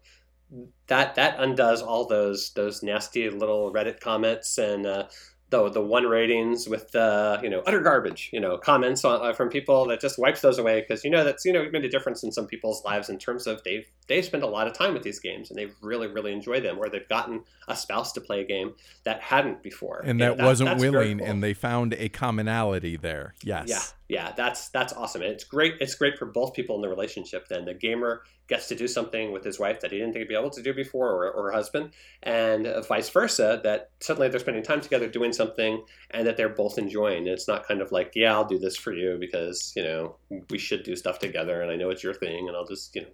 that 0.87 1.15
that 1.15 1.39
undoes 1.39 1.81
all 1.81 2.05
those 2.05 2.51
those 2.53 2.83
nasty 2.83 3.29
little 3.29 3.73
Reddit 3.73 3.99
comments 3.99 4.57
and 4.57 4.85
uh, 4.85 5.05
the 5.53 5.69
the 5.69 5.81
one 5.81 6.05
ratings 6.05 6.67
with 6.67 6.89
the 6.91 7.39
you 7.43 7.49
know 7.49 7.61
utter 7.67 7.79
garbage 7.79 8.29
you 8.33 8.39
know 8.39 8.57
comments 8.57 9.05
on, 9.05 9.21
uh, 9.21 9.31
from 9.31 9.49
people 9.49 9.85
that 9.85 10.01
just 10.01 10.17
wipes 10.17 10.41
those 10.41 10.57
away 10.57 10.81
because 10.81 11.03
you 11.03 11.11
know 11.11 11.23
that's 11.23 11.45
you 11.45 11.53
know 11.53 11.69
made 11.71 11.85
a 11.85 11.89
difference 11.89 12.23
in 12.23 12.31
some 12.31 12.47
people's 12.47 12.83
lives 12.83 13.09
in 13.09 13.19
terms 13.19 13.45
of 13.45 13.63
they've 13.63 13.85
they 14.07 14.21
spend 14.21 14.41
a 14.41 14.47
lot 14.47 14.65
of 14.65 14.73
time 14.73 14.93
with 14.93 15.03
these 15.03 15.19
games 15.19 15.51
and 15.51 15.59
they 15.59 15.67
really 15.81 16.07
really 16.07 16.33
enjoy 16.33 16.59
them 16.59 16.79
or 16.79 16.89
they've 16.89 17.07
gotten 17.07 17.43
a 17.67 17.75
spouse 17.75 18.11
to 18.11 18.19
play 18.19 18.41
a 18.41 18.43
game 18.43 18.73
that 19.03 19.21
hadn't 19.21 19.63
before. 19.63 20.01
And 20.03 20.19
that, 20.19 20.37
that 20.37 20.43
wasn't 20.43 20.79
willing 20.79 21.19
cool. 21.19 21.27
and 21.27 21.41
they 21.41 21.53
found 21.53 21.93
a 21.93 22.09
commonality 22.09 22.97
there. 22.97 23.35
Yes 23.43 23.93
yeah 24.13 24.31
that's 24.37 24.69
that's 24.69 24.93
awesome 24.93 25.21
and 25.21 25.31
it's 25.31 25.43
great 25.43 25.73
it's 25.79 25.95
great 25.95 26.17
for 26.17 26.25
both 26.25 26.53
people 26.53 26.75
in 26.75 26.81
the 26.81 26.89
relationship 26.89 27.47
then 27.47 27.65
the 27.65 27.73
gamer 27.73 28.23
gets 28.47 28.67
to 28.67 28.75
do 28.75 28.87
something 28.87 29.31
with 29.31 29.43
his 29.43 29.59
wife 29.59 29.79
that 29.81 29.91
he 29.91 29.97
didn't 29.97 30.13
think 30.13 30.23
he'd 30.23 30.27
be 30.27 30.35
able 30.35 30.49
to 30.49 30.61
do 30.61 30.73
before, 30.73 31.09
or, 31.11 31.31
or 31.31 31.43
her 31.45 31.51
husband, 31.51 31.91
and 32.23 32.67
vice 32.87 33.09
versa. 33.09 33.61
That 33.63 33.89
suddenly 33.99 34.29
they're 34.29 34.39
spending 34.39 34.63
time 34.63 34.81
together 34.81 35.07
doing 35.07 35.33
something, 35.33 35.83
and 36.11 36.27
that 36.27 36.37
they're 36.37 36.49
both 36.49 36.77
enjoying. 36.77 37.19
And 37.19 37.29
it's 37.29 37.47
not 37.47 37.67
kind 37.67 37.81
of 37.81 37.91
like, 37.91 38.11
yeah, 38.15 38.33
I'll 38.33 38.45
do 38.45 38.59
this 38.59 38.75
for 38.75 38.93
you 38.93 39.17
because 39.19 39.73
you 39.75 39.83
know 39.83 40.15
we 40.49 40.57
should 40.57 40.83
do 40.83 40.95
stuff 40.95 41.19
together, 41.19 41.61
and 41.61 41.71
I 41.71 41.75
know 41.75 41.89
it's 41.89 42.03
your 42.03 42.13
thing, 42.13 42.47
and 42.47 42.57
I'll 42.57 42.67
just 42.67 42.95
you 42.95 43.03
know 43.03 43.07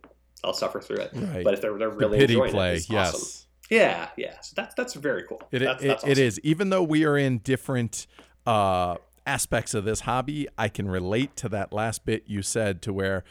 I'll 0.43 0.53
suffer 0.53 0.81
through 0.81 0.97
it. 0.97 1.11
Right. 1.13 1.43
But 1.43 1.53
if 1.53 1.61
they're 1.61 1.77
they're 1.77 1.89
really 1.89 2.17
the 2.17 2.23
pity 2.23 2.33
enjoying 2.33 2.51
play, 2.51 2.71
it, 2.73 2.77
it's 2.77 2.89
yes. 2.89 3.13
awesome. 3.13 3.45
Yeah, 3.69 4.09
yeah. 4.17 4.39
So 4.41 4.53
that's 4.55 4.73
that's 4.75 4.95
very 4.95 5.23
cool. 5.23 5.41
It, 5.51 5.59
that's, 5.59 5.83
it, 5.83 5.87
that's 5.87 6.03
awesome. 6.03 6.11
it 6.11 6.17
is. 6.17 6.39
Even 6.39 6.69
though 6.69 6.83
we 6.83 7.05
are 7.05 7.17
in 7.17 7.37
different 7.39 8.07
uh, 8.47 8.95
aspects 9.29 9.75
of 9.75 9.85
this 9.85 10.01
hobby 10.01 10.47
i 10.57 10.67
can 10.67 10.89
relate 10.89 11.35
to 11.35 11.47
that 11.47 11.71
last 11.71 12.03
bit 12.03 12.23
you 12.25 12.41
said 12.41 12.81
to 12.81 12.91
where 12.91 13.23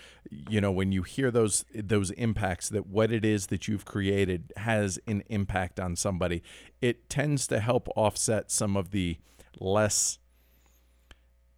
you 0.48 0.60
know 0.60 0.70
when 0.70 0.92
you 0.92 1.02
hear 1.02 1.28
those 1.28 1.64
those 1.74 2.12
impacts 2.12 2.68
that 2.68 2.86
what 2.86 3.10
it 3.10 3.24
is 3.24 3.48
that 3.48 3.66
you've 3.66 3.84
created 3.84 4.52
has 4.58 5.00
an 5.08 5.24
impact 5.28 5.80
on 5.80 5.96
somebody 5.96 6.40
it 6.80 7.10
tends 7.10 7.48
to 7.48 7.58
help 7.58 7.88
offset 7.96 8.48
some 8.48 8.76
of 8.76 8.92
the 8.92 9.16
less 9.58 10.20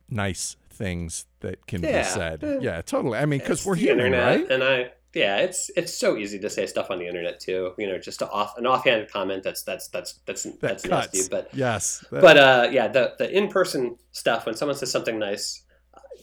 nice 0.09 0.57
things 0.71 1.27
that 1.41 1.67
can 1.67 1.83
yeah. 1.83 1.99
be 1.99 2.09
said 2.09 2.43
uh, 2.43 2.59
yeah 2.61 2.81
totally. 2.81 3.19
I 3.19 3.27
mean 3.27 3.41
because 3.41 3.67
we're 3.67 3.75
human 3.75 4.13
right? 4.13 4.51
and 4.51 4.65
i 4.65 4.91
yeah, 5.15 5.39
it's 5.39 5.71
it's 5.77 5.93
so 5.93 6.17
easy 6.17 6.39
to 6.39 6.49
say 6.49 6.67
stuff 6.67 6.91
on 6.91 6.99
the 6.99 7.07
internet 7.07 7.41
too. 7.41 7.73
You 7.79 7.89
know, 7.89 7.99
just 7.99 8.23
off 8.23 8.57
an 8.59 8.67
offhand 8.67 9.09
comment 9.11 9.43
that's 9.43 9.63
that's 9.63 9.89
that's 9.89 10.21
that's 10.25 10.45
that 10.45 10.61
that's 10.61 10.83
cuts. 10.87 11.13
nasty. 11.13 11.29
But 11.31 11.49
yes, 11.53 12.05
that, 12.11 12.21
but 12.21 12.37
uh, 12.37 12.69
yeah, 12.71 12.89
the 12.89 13.15
the 13.19 13.37
in 13.37 13.49
person 13.49 13.97
stuff 14.13 14.47
when 14.47 14.55
someone 14.55 14.77
says 14.77 14.91
something 14.91 15.19
nice, 15.19 15.65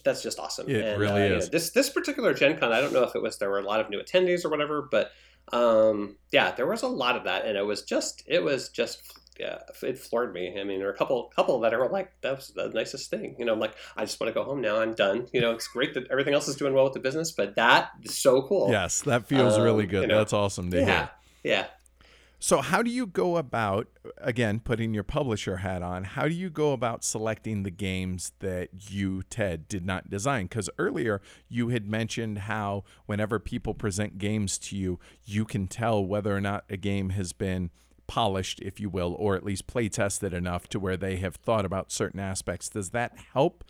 that's 0.03 0.23
just 0.23 0.39
awesome. 0.39 0.69
It 0.69 0.85
and, 0.85 0.99
really 0.99 1.23
uh, 1.23 1.25
is. 1.25 1.31
You 1.31 1.39
know, 1.39 1.45
this 1.51 1.71
this 1.71 1.89
particular 1.89 2.33
Gen 2.33 2.57
Con, 2.57 2.71
I 2.71 2.79
don't 2.79 2.93
know 2.93 3.03
if 3.03 3.15
it 3.15 3.21
was 3.21 3.37
there 3.37 3.49
were 3.49 3.59
a 3.59 3.65
lot 3.65 3.81
of 3.81 3.89
new 3.89 4.01
attendees 4.01 4.45
or 4.45 4.49
whatever, 4.49 4.87
but 4.89 5.11
um, 5.51 6.15
yeah, 6.31 6.51
there 6.51 6.67
was 6.67 6.83
a 6.83 6.87
lot 6.87 7.15
of 7.15 7.25
that, 7.25 7.45
and 7.45 7.57
it 7.57 7.65
was 7.65 7.83
just 7.83 8.23
it 8.25 8.41
was 8.41 8.69
just 8.69 9.01
yeah, 9.39 9.59
it 9.83 9.97
floored 9.97 10.33
me. 10.33 10.59
I 10.59 10.63
mean, 10.63 10.79
there 10.79 10.87
are 10.87 10.93
a 10.93 10.97
couple 10.97 11.31
couple 11.35 11.59
that 11.61 11.73
are 11.73 11.89
like, 11.89 12.11
that 12.21 12.35
was 12.35 12.49
the 12.49 12.69
nicest 12.69 13.09
thing. 13.09 13.35
You 13.37 13.45
know, 13.45 13.53
I'm 13.53 13.59
like, 13.59 13.75
I 13.95 14.05
just 14.05 14.19
want 14.19 14.29
to 14.29 14.33
go 14.33 14.43
home 14.43 14.61
now. 14.61 14.79
I'm 14.79 14.93
done. 14.93 15.27
You 15.31 15.41
know, 15.41 15.51
it's 15.51 15.67
great 15.67 15.93
that 15.93 16.09
everything 16.09 16.33
else 16.33 16.47
is 16.47 16.55
doing 16.55 16.73
well 16.73 16.83
with 16.83 16.93
the 16.93 16.99
business, 16.99 17.31
but 17.31 17.55
that 17.55 17.91
is 18.03 18.15
so 18.15 18.41
cool. 18.43 18.69
Yes, 18.71 19.01
that 19.01 19.25
feels 19.25 19.55
um, 19.57 19.63
really 19.63 19.85
good. 19.85 20.03
You 20.03 20.07
know, 20.07 20.17
That's 20.17 20.33
awesome 20.33 20.71
to 20.71 20.77
yeah, 20.77 20.85
hear. 20.85 21.09
Yeah. 21.43 21.65
So, 22.39 22.61
how 22.61 22.83
do 22.83 22.91
you 22.91 23.07
go 23.07 23.37
about, 23.37 23.87
again, 24.19 24.59
putting 24.59 24.93
your 24.93 25.03
publisher 25.03 25.57
hat 25.57 25.81
on, 25.81 26.03
how 26.03 26.27
do 26.27 26.35
you 26.35 26.51
go 26.51 26.71
about 26.71 27.03
selecting 27.03 27.63
the 27.63 27.71
games 27.71 28.33
that 28.39 28.91
you, 28.91 29.23
Ted, 29.23 29.67
did 29.67 29.83
not 29.83 30.11
design? 30.11 30.45
Because 30.45 30.69
earlier 30.77 31.19
you 31.49 31.69
had 31.69 31.89
mentioned 31.89 32.39
how 32.39 32.83
whenever 33.07 33.39
people 33.39 33.73
present 33.73 34.19
games 34.19 34.59
to 34.59 34.77
you, 34.77 34.99
you 35.25 35.45
can 35.45 35.67
tell 35.67 36.05
whether 36.05 36.35
or 36.35 36.41
not 36.41 36.63
a 36.69 36.77
game 36.77 37.09
has 37.09 37.33
been 37.33 37.71
polished, 38.07 38.59
if 38.61 38.79
you 38.79 38.89
will, 38.89 39.15
or 39.19 39.35
at 39.35 39.43
least 39.43 39.67
play 39.67 39.89
tested 39.89 40.33
enough 40.33 40.67
to 40.69 40.79
where 40.79 40.97
they 40.97 41.17
have 41.17 41.35
thought 41.35 41.65
about 41.65 41.91
certain 41.91 42.19
aspects. 42.19 42.69
Does 42.69 42.89
that 42.91 43.15
help 43.33 43.63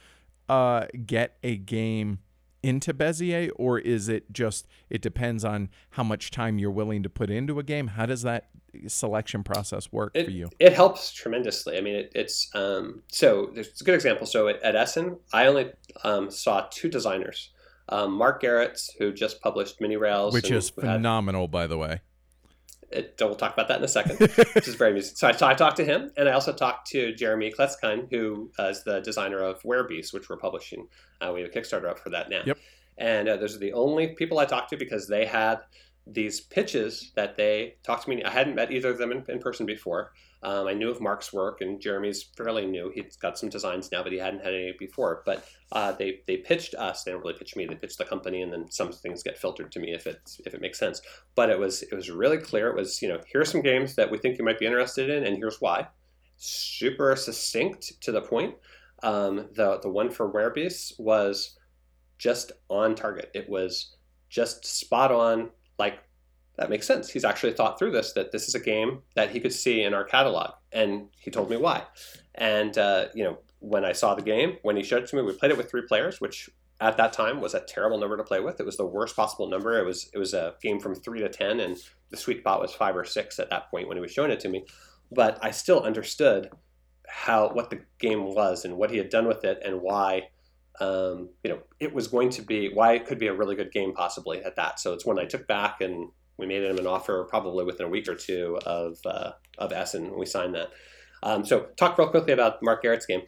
uh, 0.47 0.85
get 1.05 1.37
a 1.43 1.57
game 1.57 2.19
into 2.63 2.93
Bezier, 2.93 3.51
or 3.55 3.79
is 3.79 4.09
it 4.09 4.31
just 4.31 4.67
it 4.89 5.01
depends 5.01 5.45
on 5.45 5.69
how 5.91 6.03
much 6.03 6.31
time 6.31 6.59
you're 6.59 6.71
willing 6.71 7.03
to 7.03 7.09
put 7.09 7.29
into 7.29 7.59
a 7.59 7.63
game? 7.63 7.87
How 7.87 8.05
does 8.05 8.23
that 8.23 8.49
selection 8.87 9.43
process 9.43 9.91
work 9.91 10.11
it, 10.15 10.25
for 10.25 10.31
you? 10.31 10.49
It 10.59 10.73
helps 10.73 11.11
tremendously. 11.11 11.77
I 11.77 11.81
mean, 11.81 11.95
it, 11.95 12.11
it's 12.15 12.49
um, 12.53 13.03
so 13.07 13.51
there's 13.53 13.79
a 13.79 13.83
good 13.83 13.95
example. 13.95 14.25
So 14.25 14.47
at, 14.47 14.61
at 14.63 14.75
Essen, 14.75 15.17
I 15.33 15.47
only 15.47 15.71
um, 16.03 16.29
saw 16.31 16.67
two 16.69 16.89
designers. 16.89 17.51
Um, 17.89 18.11
Mark 18.13 18.41
Gerrits, 18.41 18.89
who 18.99 19.13
just 19.13 19.41
published 19.41 19.79
Mini 19.79 19.95
Rails, 19.95 20.33
which 20.33 20.51
is 20.51 20.69
phenomenal, 20.69 21.43
had, 21.43 21.51
by 21.51 21.67
the 21.67 21.77
way. 21.77 22.01
It, 22.89 23.15
we'll 23.19 23.35
talk 23.35 23.53
about 23.53 23.67
that 23.67 23.79
in 23.79 23.83
a 23.83 23.87
second, 23.87 24.17
which 24.53 24.67
is 24.67 24.75
very 24.75 24.91
amusing. 24.91 25.15
So 25.15 25.27
I, 25.27 25.31
I, 25.31 25.53
talked 25.53 25.77
to 25.77 25.83
him, 25.83 26.11
and 26.15 26.29
I 26.29 26.31
also 26.31 26.53
talked 26.53 26.87
to 26.91 27.13
Jeremy 27.13 27.51
Kletzkind, 27.51 28.09
who 28.09 28.49
uh, 28.57 28.67
is 28.67 28.83
the 28.83 29.01
designer 29.01 29.39
of 29.39 29.61
Werebeast, 29.63 30.13
which 30.13 30.29
we're 30.29 30.37
publishing. 30.37 30.87
Uh, 31.19 31.31
we 31.33 31.41
have 31.41 31.49
a 31.49 31.53
Kickstarter 31.53 31.89
up 31.89 31.99
for 31.99 32.09
that 32.11 32.29
now. 32.29 32.43
Yep. 32.45 32.57
And 32.97 33.29
uh, 33.29 33.37
those 33.37 33.55
are 33.55 33.59
the 33.59 33.73
only 33.73 34.15
people 34.15 34.39
I 34.39 34.45
talked 34.45 34.69
to 34.69 34.77
because 34.77 35.07
they 35.07 35.25
had 35.25 35.59
these 36.05 36.39
pitches 36.39 37.11
that 37.15 37.35
they 37.35 37.75
talked 37.83 38.03
to 38.05 38.09
me. 38.09 38.23
I 38.23 38.29
hadn't 38.29 38.55
met 38.55 38.71
either 38.71 38.89
of 38.89 38.97
them 38.97 39.11
in, 39.11 39.25
in 39.27 39.39
person 39.39 39.65
before. 39.65 40.13
Um, 40.43 40.67
I 40.67 40.73
knew 40.73 40.91
of 40.91 41.01
Mark's 41.01 41.33
work, 41.33 41.61
and 41.61 41.81
Jeremy's 41.81 42.23
fairly 42.23 42.65
new. 42.65 42.91
He's 42.93 43.15
got 43.15 43.39
some 43.39 43.49
designs 43.49 43.91
now, 43.91 44.03
but 44.03 44.11
he 44.11 44.19
hadn't 44.19 44.43
had 44.43 44.53
any 44.53 44.73
before. 44.77 45.23
But 45.25 45.43
uh, 45.71 45.93
they 45.93 46.21
they 46.27 46.37
pitched 46.37 46.75
us. 46.75 47.03
They 47.03 47.11
didn't 47.11 47.23
really 47.23 47.37
pitch 47.37 47.55
me. 47.55 47.65
They 47.65 47.75
pitched 47.75 47.97
the 47.97 48.05
company, 48.05 48.43
and 48.43 48.53
then 48.53 48.69
some 48.69 48.91
things 48.91 49.23
get 49.23 49.37
filtered 49.37 49.71
to 49.71 49.79
me 49.79 49.93
if 49.93 50.05
it 50.05 50.19
if 50.45 50.53
it 50.53 50.61
makes 50.61 50.77
sense. 50.77 51.01
But 51.35 51.49
it 51.49 51.57
was 51.57 51.81
it 51.83 51.93
was 51.93 52.11
really 52.11 52.37
clear. 52.37 52.69
It 52.69 52.75
was 52.75 53.01
you 53.01 53.09
know 53.09 53.19
here 53.31 53.41
are 53.41 53.45
some 53.45 53.61
games 53.61 53.95
that 53.95 54.11
we 54.11 54.19
think 54.19 54.37
you 54.37 54.45
might 54.45 54.59
be 54.59 54.67
interested 54.67 55.09
in, 55.09 55.25
and 55.25 55.37
here's 55.37 55.59
why. 55.59 55.87
Super 56.37 57.15
succinct 57.15 57.99
to 58.01 58.11
the 58.11 58.21
point. 58.21 58.55
Um, 59.01 59.49
the 59.55 59.79
the 59.81 59.89
one 59.89 60.11
for 60.11 60.31
Werebeast 60.31 60.99
was 60.99 61.57
just 62.19 62.51
on 62.69 62.93
target. 62.93 63.31
It 63.33 63.49
was 63.49 63.95
just 64.29 64.65
spot 64.65 65.11
on. 65.11 65.49
Like 65.79 65.99
that 66.57 66.69
makes 66.69 66.87
sense. 66.87 67.09
He's 67.09 67.25
actually 67.25 67.53
thought 67.53 67.77
through 67.77 67.91
this. 67.91 68.13
That 68.13 68.31
this 68.31 68.47
is 68.47 68.55
a 68.55 68.59
game 68.59 69.01
that 69.15 69.29
he 69.29 69.39
could 69.39 69.53
see 69.53 69.83
in 69.83 69.93
our 69.93 70.03
catalog, 70.03 70.51
and 70.71 71.07
he 71.19 71.31
told 71.31 71.49
me 71.49 71.57
why. 71.57 71.83
And 72.35 72.77
uh, 72.77 73.07
you 73.13 73.23
know, 73.23 73.37
when 73.59 73.85
I 73.85 73.91
saw 73.91 74.15
the 74.15 74.21
game, 74.21 74.57
when 74.63 74.75
he 74.75 74.83
showed 74.83 75.03
it 75.03 75.09
to 75.09 75.15
me, 75.15 75.21
we 75.21 75.33
played 75.33 75.51
it 75.51 75.57
with 75.57 75.69
three 75.69 75.83
players, 75.87 76.19
which 76.19 76.49
at 76.79 76.97
that 76.97 77.13
time 77.13 77.41
was 77.41 77.53
a 77.53 77.59
terrible 77.61 77.97
number 77.97 78.17
to 78.17 78.23
play 78.23 78.39
with. 78.39 78.59
It 78.59 78.65
was 78.65 78.77
the 78.77 78.85
worst 78.85 79.15
possible 79.15 79.49
number. 79.49 79.79
It 79.79 79.85
was 79.85 80.09
it 80.13 80.17
was 80.17 80.33
a 80.33 80.55
game 80.61 80.79
from 80.79 80.95
three 80.95 81.19
to 81.19 81.29
ten, 81.29 81.59
and 81.59 81.77
the 82.09 82.17
sweet 82.17 82.39
spot 82.39 82.61
was 82.61 82.73
five 82.73 82.95
or 82.95 83.05
six 83.05 83.39
at 83.39 83.49
that 83.49 83.69
point 83.69 83.87
when 83.87 83.97
he 83.97 84.01
was 84.01 84.11
showing 84.11 84.31
it 84.31 84.39
to 84.41 84.49
me. 84.49 84.65
But 85.11 85.37
I 85.41 85.51
still 85.51 85.81
understood 85.81 86.49
how 87.07 87.49
what 87.53 87.69
the 87.69 87.81
game 87.99 88.23
was 88.25 88.65
and 88.65 88.77
what 88.77 88.91
he 88.91 88.97
had 88.97 89.09
done 89.09 89.27
with 89.27 89.43
it 89.45 89.61
and 89.63 89.81
why 89.81 90.29
um, 90.79 91.29
you 91.43 91.51
know 91.51 91.59
it 91.79 91.93
was 91.93 92.07
going 92.07 92.29
to 92.31 92.41
be 92.41 92.71
why 92.73 92.93
it 92.93 93.05
could 93.05 93.19
be 93.19 93.27
a 93.27 93.33
really 93.33 93.55
good 93.55 93.71
game 93.71 93.93
possibly 93.93 94.43
at 94.43 94.55
that. 94.55 94.79
So 94.79 94.93
it's 94.93 95.05
when 95.05 95.19
I 95.19 95.25
took 95.25 95.47
back 95.47 95.81
and 95.81 96.09
we 96.37 96.45
made 96.45 96.63
him 96.63 96.77
an 96.77 96.87
offer 96.87 97.25
probably 97.29 97.65
within 97.65 97.85
a 97.85 97.89
week 97.89 98.07
or 98.07 98.15
two 98.15 98.59
of 98.65 98.97
uh, 99.05 99.31
of 99.57 99.71
Essen. 99.71 100.17
We 100.17 100.25
signed 100.25 100.55
that. 100.55 100.69
Um, 101.23 101.45
so 101.45 101.67
talk 101.77 101.97
real 101.97 102.09
quickly 102.09 102.33
about 102.33 102.61
Mark 102.61 102.83
Gerrits' 102.83 103.07
game. 103.07 103.21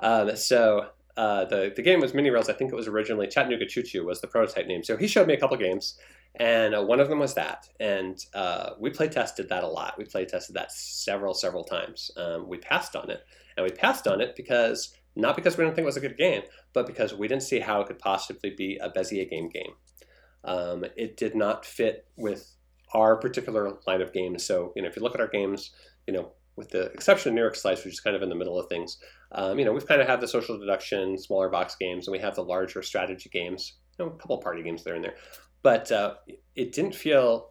Um, 0.00 0.36
so 0.36 0.88
uh, 1.16 1.44
the 1.46 1.72
the 1.74 1.82
game 1.82 2.00
was 2.00 2.12
Mini 2.12 2.30
Rails. 2.30 2.48
I 2.48 2.52
think 2.52 2.72
it 2.72 2.76
was 2.76 2.88
originally 2.88 3.26
Chattanooga 3.26 3.66
Choo 3.66 3.82
Choo 3.82 4.04
was 4.04 4.20
the 4.20 4.26
prototype 4.26 4.66
name. 4.66 4.82
So 4.82 4.96
he 4.96 5.06
showed 5.06 5.26
me 5.26 5.34
a 5.34 5.40
couple 5.40 5.56
games, 5.56 5.98
and 6.34 6.74
uh, 6.74 6.82
one 6.82 7.00
of 7.00 7.08
them 7.08 7.18
was 7.18 7.34
that. 7.34 7.68
And 7.80 8.18
uh, 8.34 8.70
we 8.78 8.90
play 8.90 9.08
tested 9.08 9.48
that 9.48 9.64
a 9.64 9.68
lot. 9.68 9.94
We 9.96 10.04
play 10.04 10.24
tested 10.24 10.56
that 10.56 10.72
several 10.72 11.34
several 11.34 11.64
times. 11.64 12.10
Um, 12.16 12.48
we 12.48 12.58
passed 12.58 12.96
on 12.96 13.10
it, 13.10 13.24
and 13.56 13.64
we 13.64 13.70
passed 13.70 14.06
on 14.06 14.20
it 14.20 14.36
because 14.36 14.94
not 15.14 15.36
because 15.36 15.56
we 15.56 15.64
didn't 15.64 15.76
think 15.76 15.84
it 15.84 15.86
was 15.86 15.96
a 15.96 16.00
good 16.00 16.18
game, 16.18 16.42
but 16.74 16.86
because 16.86 17.14
we 17.14 17.28
didn't 17.28 17.44
see 17.44 17.60
how 17.60 17.80
it 17.80 17.86
could 17.86 17.98
possibly 17.98 18.50
be 18.50 18.76
a 18.76 18.90
Bezier 18.90 19.28
game 19.28 19.48
game. 19.48 19.72
Um, 20.44 20.84
it 20.96 21.16
did 21.16 21.34
not 21.34 21.64
fit 21.64 22.06
with 22.16 22.55
our 22.96 23.16
particular 23.16 23.72
line 23.86 24.00
of 24.00 24.12
games. 24.12 24.44
So, 24.44 24.72
you 24.74 24.82
know, 24.82 24.88
if 24.88 24.96
you 24.96 25.02
look 25.02 25.14
at 25.14 25.20
our 25.20 25.28
games, 25.28 25.70
you 26.06 26.14
know, 26.14 26.32
with 26.56 26.70
the 26.70 26.86
exception 26.86 27.30
of 27.30 27.34
New 27.34 27.42
York 27.42 27.54
Slice, 27.54 27.84
which 27.84 27.92
is 27.92 28.00
kind 28.00 28.16
of 28.16 28.22
in 28.22 28.30
the 28.30 28.34
middle 28.34 28.58
of 28.58 28.68
things, 28.68 28.98
um, 29.32 29.58
you 29.58 29.64
know, 29.64 29.72
we've 29.72 29.86
kind 29.86 30.00
of 30.00 30.08
had 30.08 30.20
the 30.20 30.28
social 30.28 30.58
deduction, 30.58 31.18
smaller 31.18 31.50
box 31.50 31.76
games, 31.78 32.08
and 32.08 32.12
we 32.12 32.18
have 32.18 32.34
the 32.34 32.42
larger 32.42 32.82
strategy 32.82 33.28
games, 33.30 33.74
you 33.98 34.06
know, 34.06 34.12
a 34.12 34.16
couple 34.16 34.38
party 34.38 34.62
games 34.62 34.82
there 34.82 34.94
and 34.94 35.04
there. 35.04 35.16
But 35.62 35.92
uh, 35.92 36.14
it 36.54 36.72
didn't 36.72 36.94
feel, 36.94 37.50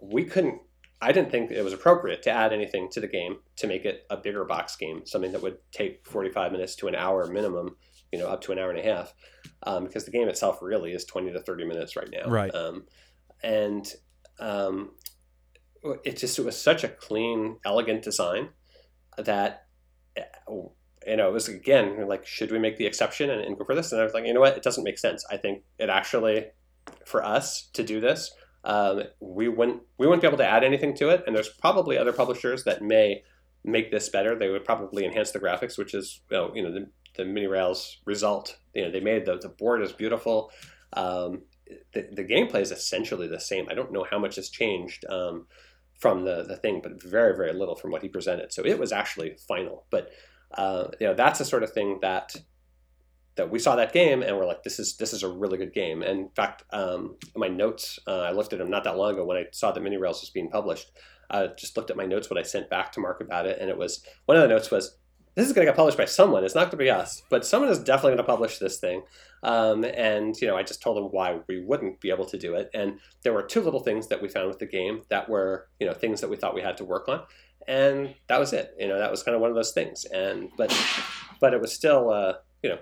we 0.00 0.24
couldn't, 0.24 0.60
I 1.02 1.12
didn't 1.12 1.30
think 1.30 1.50
it 1.50 1.62
was 1.62 1.72
appropriate 1.72 2.22
to 2.22 2.30
add 2.30 2.52
anything 2.52 2.88
to 2.92 3.00
the 3.00 3.08
game 3.08 3.36
to 3.56 3.66
make 3.66 3.84
it 3.84 4.06
a 4.08 4.16
bigger 4.16 4.44
box 4.44 4.76
game, 4.76 5.02
something 5.04 5.32
that 5.32 5.42
would 5.42 5.58
take 5.72 6.06
45 6.06 6.52
minutes 6.52 6.76
to 6.76 6.88
an 6.88 6.94
hour 6.94 7.26
minimum, 7.26 7.76
you 8.12 8.18
know, 8.18 8.28
up 8.28 8.40
to 8.42 8.52
an 8.52 8.58
hour 8.58 8.70
and 8.70 8.78
a 8.78 8.82
half, 8.82 9.12
um, 9.64 9.84
because 9.84 10.04
the 10.04 10.10
game 10.10 10.28
itself 10.28 10.58
really 10.62 10.92
is 10.92 11.04
20 11.04 11.32
to 11.32 11.40
30 11.42 11.64
minutes 11.66 11.96
right 11.96 12.08
now. 12.10 12.30
Right. 12.30 12.54
Um, 12.54 12.84
and 13.42 13.92
um, 14.38 14.92
it 16.04 16.16
just 16.16 16.38
it 16.38 16.44
was 16.44 16.60
such 16.60 16.84
a 16.84 16.88
clean, 16.88 17.58
elegant 17.64 18.02
design 18.02 18.50
that 19.18 19.66
you 20.46 21.16
know 21.16 21.28
it 21.28 21.32
was 21.32 21.48
again 21.48 22.06
like 22.06 22.26
should 22.26 22.52
we 22.52 22.58
make 22.58 22.76
the 22.76 22.86
exception 22.86 23.30
and, 23.30 23.40
and, 23.40 23.58
go 23.58 23.64
for 23.64 23.74
this? 23.74 23.92
And 23.92 24.00
I 24.00 24.04
was 24.04 24.14
like, 24.14 24.26
you 24.26 24.34
know 24.34 24.40
what, 24.40 24.56
it 24.56 24.62
doesn't 24.62 24.84
make 24.84 24.98
sense. 24.98 25.24
I 25.30 25.36
think 25.36 25.62
it 25.78 25.88
actually 25.88 26.46
for 27.06 27.24
us 27.24 27.68
to 27.74 27.82
do 27.82 28.00
this, 28.00 28.32
um, 28.64 29.02
we 29.20 29.48
wouldn't 29.48 29.82
we 29.98 30.06
wouldn't 30.06 30.22
be 30.22 30.28
able 30.28 30.38
to 30.38 30.46
add 30.46 30.64
anything 30.64 30.94
to 30.96 31.08
it. 31.10 31.24
And 31.26 31.34
there's 31.34 31.48
probably 31.48 31.98
other 31.98 32.12
publishers 32.12 32.64
that 32.64 32.82
may 32.82 33.22
make 33.64 33.90
this 33.90 34.08
better. 34.08 34.36
They 34.36 34.48
would 34.48 34.64
probably 34.64 35.04
enhance 35.04 35.30
the 35.30 35.40
graphics, 35.40 35.78
which 35.78 35.94
is 35.94 36.20
you 36.30 36.36
know, 36.36 36.52
you 36.54 36.62
know 36.62 36.72
the, 36.72 36.86
the 37.16 37.24
mini 37.24 37.46
rails 37.46 37.98
result. 38.04 38.56
You 38.74 38.84
know 38.84 38.90
they 38.90 39.00
made 39.00 39.26
the 39.26 39.38
the 39.38 39.48
board 39.48 39.82
is 39.82 39.92
beautiful. 39.92 40.50
Um, 40.94 41.42
the, 41.94 42.08
the 42.12 42.24
gameplay 42.24 42.60
is 42.60 42.72
essentially 42.72 43.26
the 43.26 43.40
same. 43.40 43.68
I 43.68 43.74
don't 43.74 43.92
know 43.92 44.06
how 44.08 44.18
much 44.18 44.36
has 44.36 44.48
changed 44.48 45.04
um, 45.08 45.46
from 45.98 46.24
the, 46.24 46.42
the 46.42 46.56
thing, 46.56 46.80
but 46.82 47.02
very, 47.02 47.36
very 47.36 47.52
little 47.52 47.76
from 47.76 47.90
what 47.90 48.02
he 48.02 48.08
presented. 48.08 48.52
So 48.52 48.64
it 48.64 48.78
was 48.78 48.92
actually 48.92 49.36
final. 49.48 49.86
But 49.90 50.10
uh, 50.54 50.88
you 51.00 51.06
know, 51.06 51.14
that's 51.14 51.38
the 51.38 51.44
sort 51.44 51.62
of 51.62 51.72
thing 51.72 51.98
that 52.02 52.34
that 53.34 53.50
we 53.50 53.58
saw 53.58 53.76
that 53.76 53.94
game 53.94 54.22
and 54.22 54.36
we're 54.36 54.46
like, 54.46 54.62
this 54.62 54.78
is 54.78 54.96
this 54.96 55.12
is 55.12 55.22
a 55.22 55.28
really 55.28 55.56
good 55.56 55.72
game. 55.72 56.02
And 56.02 56.20
in 56.20 56.28
fact, 56.30 56.64
um, 56.70 57.16
my 57.34 57.48
notes, 57.48 57.98
uh, 58.06 58.20
I 58.20 58.32
looked 58.32 58.52
at 58.52 58.58
them 58.58 58.70
not 58.70 58.84
that 58.84 58.96
long 58.96 59.14
ago 59.14 59.24
when 59.24 59.38
I 59.38 59.46
saw 59.52 59.72
that 59.72 59.80
Mini 59.80 59.96
Rails 59.96 60.20
was 60.20 60.30
being 60.30 60.50
published. 60.50 60.90
I 61.30 61.46
just 61.56 61.76
looked 61.76 61.90
at 61.90 61.96
my 61.96 62.04
notes, 62.04 62.28
what 62.28 62.38
I 62.38 62.42
sent 62.42 62.68
back 62.68 62.92
to 62.92 63.00
Mark 63.00 63.22
about 63.22 63.46
it, 63.46 63.58
and 63.58 63.70
it 63.70 63.78
was 63.78 64.04
one 64.26 64.36
of 64.36 64.42
the 64.42 64.48
notes 64.48 64.70
was 64.70 64.98
this 65.34 65.46
is 65.46 65.52
going 65.52 65.66
to 65.66 65.70
get 65.70 65.76
published 65.76 65.98
by 65.98 66.04
someone. 66.04 66.44
It's 66.44 66.54
not 66.54 66.64
going 66.64 66.72
to 66.72 66.76
be 66.76 66.90
us, 66.90 67.22
but 67.30 67.46
someone 67.46 67.70
is 67.70 67.78
definitely 67.78 68.10
going 68.10 68.18
to 68.18 68.24
publish 68.24 68.58
this 68.58 68.78
thing. 68.78 69.02
Um, 69.42 69.84
and 69.84 70.36
you 70.40 70.46
know, 70.46 70.56
I 70.56 70.62
just 70.62 70.82
told 70.82 70.96
them 70.96 71.04
why 71.06 71.40
we 71.48 71.64
wouldn't 71.64 72.00
be 72.00 72.10
able 72.10 72.26
to 72.26 72.38
do 72.38 72.54
it. 72.54 72.70
And 72.74 72.98
there 73.22 73.32
were 73.32 73.42
two 73.42 73.60
little 73.60 73.80
things 73.80 74.08
that 74.08 74.20
we 74.20 74.28
found 74.28 74.48
with 74.48 74.58
the 74.58 74.66
game 74.66 75.02
that 75.08 75.28
were 75.28 75.68
you 75.80 75.86
know 75.86 75.94
things 75.94 76.20
that 76.20 76.30
we 76.30 76.36
thought 76.36 76.54
we 76.54 76.62
had 76.62 76.76
to 76.78 76.84
work 76.84 77.08
on, 77.08 77.22
and 77.66 78.14
that 78.28 78.38
was 78.38 78.52
it. 78.52 78.74
You 78.78 78.88
know, 78.88 78.98
that 78.98 79.10
was 79.10 79.22
kind 79.22 79.34
of 79.34 79.40
one 79.40 79.50
of 79.50 79.56
those 79.56 79.72
things. 79.72 80.04
And 80.04 80.50
but 80.56 80.76
but 81.40 81.54
it 81.54 81.60
was 81.60 81.72
still 81.72 82.10
uh, 82.10 82.34
you 82.62 82.70
know 82.70 82.78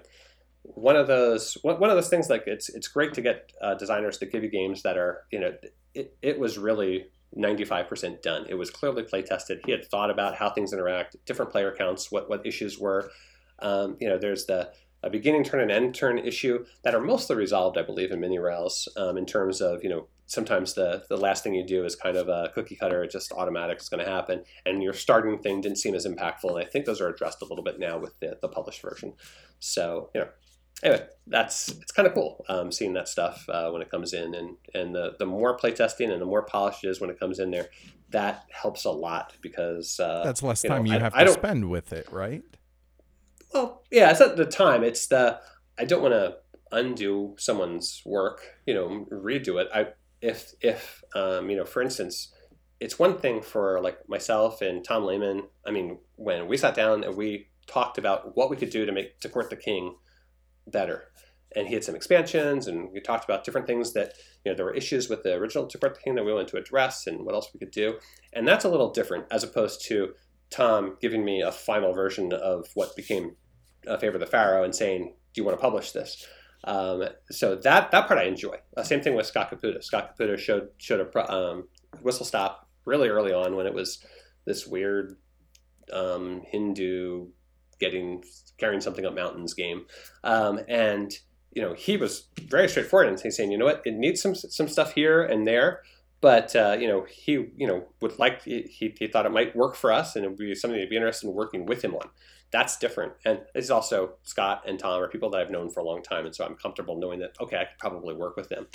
one 0.63 0.97
of 0.97 1.07
those 1.07 1.57
one 1.63 1.91
of 1.91 1.97
those 1.97 2.09
things 2.09 2.29
like 2.29 2.45
it's 2.47 2.69
it's 2.69 2.89
great 2.89 3.15
to 3.15 3.23
get 3.23 3.53
uh, 3.63 3.75
designers 3.75 4.19
to 4.19 4.27
give 4.27 4.43
you 4.43 4.51
games 4.51 4.83
that 4.83 4.99
are 4.99 5.23
you 5.31 5.41
know 5.41 5.53
it, 5.95 6.17
it 6.21 6.39
was 6.39 6.59
really 6.59 7.07
95% 7.37 8.23
done. 8.23 8.47
It 8.49 8.55
was 8.55 8.71
clearly 8.71 9.03
play 9.03 9.23
tested. 9.23 9.61
He 9.65 9.73
had 9.73 9.85
thought 9.85 10.11
about 10.11 10.37
how 10.37 10.51
things 10.51 10.73
interact, 10.73 11.17
different 11.27 11.53
player 11.53 11.75
counts, 11.77 12.11
what 12.11 12.29
what 12.29 12.47
issues 12.47 12.79
were. 12.79 13.11
Um, 13.61 13.97
you 14.01 14.09
know, 14.09 14.19
there's 14.19 14.47
the 14.47 14.73
a 15.03 15.11
beginning 15.11 15.45
turn 15.45 15.61
and 15.61 15.71
end 15.71 15.95
turn 15.95 16.19
issue 16.19 16.65
that 16.83 16.95
are 16.95 17.01
mostly 17.01 17.37
resolved, 17.37 17.79
I 17.79 17.83
believe, 17.83 18.11
in 18.11 18.21
mini 18.21 18.39
rails 18.39 18.89
um, 18.97 19.17
in 19.17 19.27
terms 19.27 19.61
of 19.61 19.83
you 19.83 19.89
know 19.89 20.09
sometimes 20.27 20.75
the 20.75 21.05
the 21.09 21.17
last 21.17 21.43
thing 21.43 21.55
you 21.55 21.67
do 21.67 21.85
is 21.85 21.97
kind 21.97 22.17
of 22.17 22.29
a 22.29 22.51
cookie 22.55 22.77
cutter, 22.77 23.07
just 23.07 23.33
automatic, 23.33 23.79
it's 23.79 23.89
going 23.89 24.05
to 24.05 24.11
happen, 24.11 24.45
and 24.67 24.83
your 24.83 24.93
starting 24.93 25.39
thing 25.39 25.61
didn't 25.61 25.79
seem 25.79 25.95
as 25.95 26.07
impactful. 26.07 26.51
And 26.51 26.59
I 26.59 26.65
think 26.65 26.85
those 26.85 27.01
are 27.01 27.09
addressed 27.09 27.43
a 27.43 27.47
little 27.47 27.65
bit 27.65 27.79
now 27.79 27.99
with 27.99 28.19
the, 28.21 28.39
the 28.41 28.49
published 28.49 28.83
version. 28.83 29.15
So 29.59 30.11
you 30.15 30.23
know, 30.23 30.29
anyway, 30.83 31.05
that's 31.27 31.69
it's 31.69 31.93
kind 31.93 32.07
of 32.07 32.15
cool 32.15 32.45
um, 32.49 32.73
seeing 32.73 32.93
that 32.95 33.09
stuff 33.09 33.49
uh, 33.49 33.71
when 33.71 33.83
it 33.83 33.91
comes 33.91 34.13
in, 34.13 34.35
and 34.35 34.57
and 34.75 34.95
the 34.95 35.15
the 35.19 35.27
more 35.27 35.57
playtesting 35.57 36.11
and 36.11 36.21
the 36.21 36.27
more 36.27 36.43
polished 36.43 36.85
it 36.85 36.89
is 36.89 37.01
when 37.01 37.11
it 37.11 37.19
comes 37.19 37.39
in 37.39 37.51
there, 37.51 37.69
that 38.11 38.45
helps 38.51 38.85
a 38.85 38.91
lot 38.91 39.35
because 39.41 39.99
uh, 40.01 40.23
that's 40.25 40.43
less 40.43 40.63
time 40.63 40.87
you, 40.87 40.93
know, 40.93 40.99
you 40.99 41.03
have 41.03 41.15
I, 41.15 41.25
to 41.25 41.31
I 41.31 41.35
spend 41.35 41.69
with 41.69 41.93
it, 41.93 42.11
right? 42.11 42.43
Well, 43.53 43.83
yeah, 43.91 44.11
it's 44.11 44.21
not 44.21 44.37
the 44.37 44.47
time. 44.47 44.85
It's 44.85 45.07
the 45.07 45.41
I 45.79 45.85
don't 45.85 46.03
want 46.03 46.15
to 46.15 46.37
undo 46.73 47.35
someone's 47.39 48.03
work, 48.05 48.43
you 48.67 48.75
know, 48.75 49.07
redo 49.11 49.61
it. 49.61 49.69
I 49.75 49.89
if 50.21 50.55
if 50.61 51.03
um, 51.15 51.51
you 51.51 51.57
know, 51.57 51.65
for 51.65 51.83
instance, 51.83 52.33
it's 52.79 52.99
one 52.99 53.19
thing 53.19 53.43
for 53.43 53.81
like 53.81 54.09
myself 54.09 54.63
and 54.63 54.85
Tom 54.85 55.05
Lehmann. 55.05 55.45
I 55.67 55.71
mean, 55.71 55.99
when 56.17 56.47
we 56.49 56.57
sat 56.57 56.75
down 56.75 57.05
and 57.05 57.17
we 57.17 57.49
talked 57.67 57.99
about 57.99 58.37
what 58.37 58.51
we 58.51 58.57
could 58.57 58.71
do 58.71 58.85
to 58.85 58.93
make 58.93 59.21
to 59.21 59.29
court 59.29 59.51
the 59.51 59.57
king 59.57 59.95
better. 60.71 61.05
And 61.55 61.67
he 61.67 61.75
had 61.75 61.83
some 61.83 61.97
expansions, 61.97 62.69
and 62.69 62.93
we 62.93 63.01
talked 63.01 63.25
about 63.25 63.43
different 63.45 63.67
things 63.67 63.93
that 63.95 64.13
you 64.45 64.53
know 64.53 64.57
there 64.57 64.65
were 64.65 64.75
issues 64.75 65.09
with 65.09 65.25
the 65.25 65.35
original 65.35 65.67
the 65.67 66.15
that 66.15 66.25
we 66.25 66.33
wanted 66.33 66.49
to 66.49 66.59
address, 66.59 67.07
and 67.09 67.27
what 67.27 67.35
else 67.35 67.51
we 67.53 67.59
could 67.59 67.73
do. 67.73 67.99
And 68.33 68.47
that's 68.47 68.65
a 68.65 68.69
little 68.69 68.91
different 68.93 69.27
as 69.33 69.43
opposed 69.43 69.85
to 69.87 70.15
Tom 70.51 70.97
giving 71.01 71.25
me 71.25 71.43
a 71.43 71.51
final 71.51 71.93
version 71.93 72.33
of 72.33 72.69
what 72.75 72.95
became 72.95 73.37
a 73.87 73.99
favor 73.99 74.15
of 74.15 74.21
the 74.21 74.27
Pharaoh 74.27 74.63
and 74.63 74.75
saying, 74.75 75.15
"Do 75.35 75.41
you 75.41 75.45
want 75.45 75.59
to 75.59 75.61
publish 75.61 75.91
this?" 75.91 76.25
Um, 76.65 77.05
so 77.31 77.57
that 77.57 77.91
that 77.91 78.07
part 78.07 78.21
I 78.21 78.25
enjoy. 78.25 78.57
Uh, 78.77 78.83
same 78.83 79.01
thing 79.01 79.15
with 79.15 79.27
Scott 79.27 79.51
Caputo. 79.51 79.83
Scott 79.83 80.17
Caputo 80.17 80.39
showed 80.39 80.69
showed 80.79 81.01
a 81.01 81.33
um, 81.33 81.69
whistle 82.03 82.27
stop 82.27 82.69
really 82.85 83.09
early 83.09 83.33
on 83.33 83.57
when 83.57 83.67
it 83.67 83.75
was 83.75 84.05
this 84.45 84.67
weird 84.67 85.17
um, 85.93 86.43
Hindu 86.47 87.29
getting 87.81 88.23
carrying 88.59 88.81
something 88.81 89.07
up 89.07 89.15
mountains 89.15 89.55
game, 89.55 89.87
um, 90.23 90.61
and 90.69 91.13
you 91.53 91.63
know 91.63 91.75
he 91.75 91.97
was 91.97 92.29
very 92.43 92.69
straightforward 92.69 93.09
and 93.09 93.21
he's 93.21 93.37
saying, 93.37 93.51
you 93.51 93.59
know 93.59 93.65
what, 93.65 93.83
it 93.85 93.95
needs 93.95 94.21
some 94.21 94.35
some 94.35 94.69
stuff 94.69 94.93
here 94.95 95.23
and 95.23 95.47
there, 95.47 95.83
but 96.21 96.55
uh, 96.55 96.77
you 96.79 96.87
know 96.87 97.05
he 97.11 97.33
you 97.57 97.67
know 97.67 97.85
would 98.01 98.19
like 98.19 98.43
he, 98.43 98.95
he 98.99 99.07
thought 99.07 99.27
it 99.27 99.33
might 99.33 99.57
work 99.57 99.75
for 99.75 99.93
us 99.93 100.15
and 100.15 100.25
it 100.25 100.29
would 100.29 100.39
be 100.39 100.55
something 100.55 100.79
he'd 100.79 100.91
be 100.91 100.97
interested 100.97 101.27
in 101.29 101.35
working 101.35 101.67
with 101.67 101.83
him 101.83 101.95
on. 101.95 102.09
that's 102.51 102.77
different. 102.77 103.13
And 103.25 103.41
it's 103.55 103.71
also 103.71 104.15
Scott 104.23 104.65
and 104.67 104.79
Tom 104.79 105.01
are 105.03 105.09
people 105.09 105.31
that 105.31 105.41
I've 105.41 105.51
known 105.51 105.71
for 105.71 105.81
a 105.81 105.85
long 105.85 106.03
time, 106.03 106.27
and 106.27 106.35
so 106.35 106.45
I'm 106.45 106.57
comfortable 106.57 106.99
knowing 106.99 107.21
that 107.21 107.33
okay, 107.41 107.57
I 107.57 107.65
could 107.65 107.79
probably 107.79 108.15
work 108.15 108.37
with 108.37 108.49
them. 108.49 108.67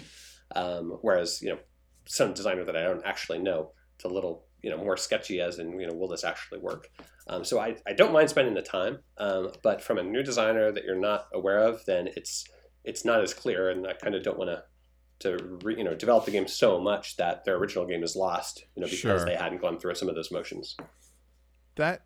Um, 0.56 0.98
whereas 1.02 1.41
you 1.41 1.49
know, 1.49 1.60
some 2.06 2.34
designer 2.34 2.64
that 2.65 2.76
I 2.76 2.84
don't 2.84 3.06
actually 3.06 3.40
know, 3.40 3.72
it's 3.95 4.06
a 4.06 4.10
little 4.10 4.45
you 4.66 4.72
know 4.72 4.78
more 4.78 4.98
sketchy 4.98 5.40
as 5.40 5.60
in 5.60 5.80
you 5.80 5.86
know 5.86 5.94
will 5.94 6.08
this 6.08 6.24
actually 6.24 6.58
work. 6.58 6.90
Um, 7.28 7.46
so 7.46 7.60
I, 7.60 7.76
I 7.88 7.94
don't 7.94 8.12
mind 8.12 8.32
spending 8.32 8.56
the 8.56 8.64
time, 8.64 8.98
um, 9.20 9.52
but 9.62 9.80
from 9.80 10.00
a 10.00 10.04
new 10.04 10.24
designer 10.24 10.72
that 10.72 10.84
you're 10.84 11.00
not 11.00 11.28
aware 11.34 11.60
of, 11.60 11.86
then 11.86 12.10
it's 12.18 12.46
it's 12.84 13.06
not 13.06 13.22
as 13.22 13.32
clear, 13.32 13.70
and 13.70 13.86
I 13.86 13.94
kind 13.94 14.16
of 14.16 14.24
don't 14.24 14.40
want 14.40 14.50
to 14.50 14.64
to 15.20 15.60
re, 15.64 15.78
you 15.78 15.84
know 15.84 15.94
develop 15.94 16.26
the 16.26 16.32
game 16.32 16.48
so 16.48 16.80
much 16.80 17.16
that 17.18 17.46
their 17.46 17.58
original 17.58 17.86
game 17.86 18.04
is 18.04 18.16
lost, 18.16 18.66
you 18.76 18.82
know, 18.82 18.88
because 18.88 19.00
sure. 19.22 19.26
they 19.26 19.36
hadn't 19.36 19.62
gone 19.62 19.80
through 19.80 19.94
some 19.94 20.10
of 20.10 20.16
those 20.16 20.32
motions. 20.32 20.76
That 21.76 22.02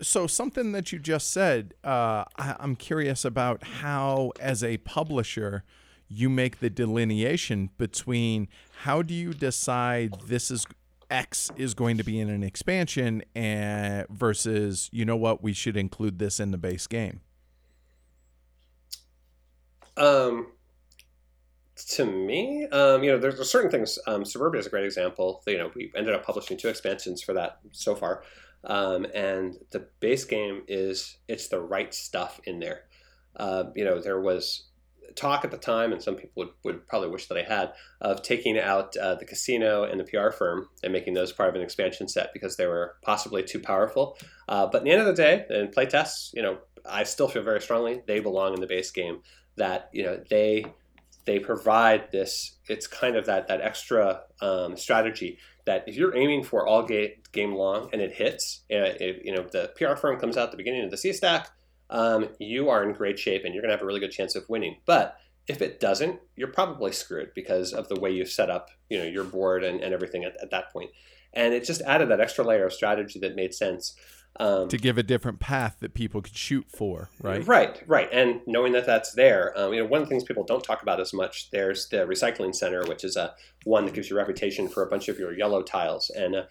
so 0.00 0.26
something 0.26 0.72
that 0.72 0.92
you 0.92 0.98
just 0.98 1.30
said, 1.30 1.74
uh, 1.84 2.24
I, 2.38 2.56
I'm 2.58 2.76
curious 2.76 3.26
about 3.26 3.62
how, 3.62 4.32
as 4.40 4.64
a 4.64 4.78
publisher, 4.78 5.64
you 6.08 6.30
make 6.30 6.60
the 6.60 6.70
delineation 6.70 7.68
between 7.76 8.48
how 8.84 9.02
do 9.02 9.12
you 9.12 9.34
decide 9.34 10.14
this 10.26 10.50
is 10.50 10.66
X 11.10 11.50
is 11.56 11.74
going 11.74 11.96
to 11.98 12.04
be 12.04 12.18
in 12.20 12.30
an 12.30 12.42
expansion 12.42 13.22
and 13.34 14.06
versus 14.08 14.88
you 14.92 15.04
know 15.04 15.16
what 15.16 15.42
we 15.42 15.52
should 15.52 15.76
include 15.76 16.18
this 16.18 16.40
in 16.40 16.50
the 16.50 16.58
base 16.58 16.86
game. 16.86 17.20
Um, 19.96 20.52
to 21.88 22.04
me, 22.04 22.66
um, 22.68 23.02
you 23.02 23.10
know, 23.10 23.18
there's, 23.18 23.50
certain 23.50 23.70
things. 23.70 23.98
Um, 24.06 24.24
Suburbia 24.24 24.60
is 24.60 24.66
a 24.66 24.70
great 24.70 24.84
example. 24.84 25.42
You 25.46 25.58
know, 25.58 25.70
we 25.74 25.92
ended 25.94 26.14
up 26.14 26.24
publishing 26.24 26.56
two 26.56 26.68
expansions 26.68 27.22
for 27.22 27.32
that 27.34 27.58
so 27.72 27.94
far, 27.94 28.22
um, 28.64 29.06
and 29.14 29.56
the 29.70 29.86
base 30.00 30.24
game 30.24 30.62
is 30.68 31.18
it's 31.28 31.48
the 31.48 31.60
right 31.60 31.92
stuff 31.92 32.40
in 32.44 32.60
there. 32.60 32.84
Uh, 33.36 33.64
you 33.74 33.84
know, 33.84 34.00
there 34.00 34.20
was 34.20 34.69
talk 35.16 35.44
at 35.44 35.50
the 35.50 35.56
time, 35.56 35.92
and 35.92 36.02
some 36.02 36.16
people 36.16 36.32
would, 36.36 36.48
would 36.64 36.88
probably 36.88 37.08
wish 37.08 37.26
that 37.26 37.38
I 37.38 37.42
had, 37.42 37.72
of 38.00 38.22
taking 38.22 38.58
out 38.58 38.96
uh, 38.96 39.14
the 39.14 39.24
casino 39.24 39.84
and 39.84 40.00
the 40.00 40.04
PR 40.04 40.30
firm 40.30 40.68
and 40.82 40.92
making 40.92 41.14
those 41.14 41.32
part 41.32 41.48
of 41.48 41.54
an 41.54 41.62
expansion 41.62 42.08
set 42.08 42.32
because 42.32 42.56
they 42.56 42.66
were 42.66 42.96
possibly 43.02 43.42
too 43.42 43.60
powerful. 43.60 44.18
Uh, 44.48 44.66
but 44.66 44.78
at 44.78 44.84
the 44.84 44.90
end 44.90 45.00
of 45.00 45.06
the 45.06 45.14
day, 45.14 45.44
in 45.50 45.68
playtests, 45.68 46.30
you 46.34 46.42
know, 46.42 46.58
I 46.88 47.04
still 47.04 47.28
feel 47.28 47.42
very 47.42 47.60
strongly 47.60 48.02
they 48.06 48.20
belong 48.20 48.54
in 48.54 48.60
the 48.60 48.66
base 48.66 48.90
game. 48.90 49.20
That 49.56 49.90
you 49.92 50.04
know 50.04 50.22
they 50.30 50.64
they 51.26 51.38
provide 51.38 52.10
this. 52.12 52.56
It's 52.68 52.86
kind 52.86 53.16
of 53.16 53.26
that 53.26 53.48
that 53.48 53.60
extra 53.60 54.22
um, 54.40 54.76
strategy 54.76 55.38
that 55.66 55.84
if 55.86 55.96
you're 55.96 56.16
aiming 56.16 56.44
for 56.44 56.66
all 56.66 56.84
game, 56.84 57.10
game 57.32 57.54
long 57.54 57.90
and 57.92 58.00
it 58.00 58.12
hits, 58.12 58.62
uh, 58.72 58.96
it, 58.98 59.22
you 59.24 59.34
know 59.34 59.46
the 59.50 59.72
PR 59.76 59.96
firm 59.96 60.18
comes 60.18 60.36
out 60.36 60.44
at 60.44 60.50
the 60.50 60.56
beginning 60.56 60.84
of 60.84 60.90
the 60.90 60.96
C 60.96 61.12
stack, 61.12 61.50
um, 61.90 62.28
you 62.38 62.68
are 62.68 62.82
in 62.82 62.92
great 62.92 63.18
shape 63.18 63.44
and 63.44 63.52
you're 63.52 63.62
going 63.62 63.70
to 63.70 63.76
have 63.76 63.82
a 63.82 63.86
really 63.86 64.00
good 64.00 64.12
chance 64.12 64.34
of 64.34 64.48
winning. 64.48 64.76
But 64.86 65.16
if 65.46 65.60
it 65.60 65.80
doesn't, 65.80 66.20
you're 66.36 66.48
probably 66.48 66.92
screwed 66.92 67.32
because 67.34 67.72
of 67.72 67.88
the 67.88 67.98
way 67.98 68.10
you've 68.10 68.30
set 68.30 68.50
up, 68.50 68.70
you 68.88 68.98
know, 68.98 69.04
your 69.04 69.24
board 69.24 69.64
and, 69.64 69.80
and 69.80 69.92
everything 69.92 70.24
at, 70.24 70.36
at 70.40 70.50
that 70.50 70.72
point. 70.72 70.90
And 71.32 71.52
it 71.52 71.64
just 71.64 71.82
added 71.82 72.08
that 72.08 72.20
extra 72.20 72.44
layer 72.44 72.66
of 72.66 72.72
strategy 72.72 73.18
that 73.20 73.36
made 73.36 73.54
sense. 73.54 73.96
Um, 74.38 74.68
to 74.68 74.78
give 74.78 74.96
a 74.96 75.02
different 75.02 75.40
path 75.40 75.78
that 75.80 75.92
people 75.92 76.22
could 76.22 76.36
shoot 76.36 76.64
for, 76.68 77.10
right? 77.20 77.44
Right, 77.44 77.82
right. 77.88 78.08
And 78.12 78.40
knowing 78.46 78.72
that 78.72 78.86
that's 78.86 79.12
there, 79.14 79.52
um, 79.58 79.72
you 79.72 79.80
know, 79.80 79.88
one 79.88 80.02
of 80.02 80.08
the 80.08 80.10
things 80.10 80.22
people 80.22 80.44
don't 80.44 80.62
talk 80.62 80.82
about 80.82 81.00
as 81.00 81.12
much, 81.12 81.50
there's 81.50 81.88
the 81.88 82.06
recycling 82.06 82.54
center, 82.54 82.84
which 82.84 83.02
is 83.02 83.16
a 83.16 83.34
one 83.64 83.86
that 83.86 83.94
gives 83.94 84.08
you 84.08 84.16
reputation 84.16 84.68
for 84.68 84.84
a 84.84 84.86
bunch 84.86 85.08
of 85.08 85.18
your 85.18 85.36
yellow 85.36 85.62
tiles. 85.62 86.10
And 86.10 86.36
uh, 86.36 86.42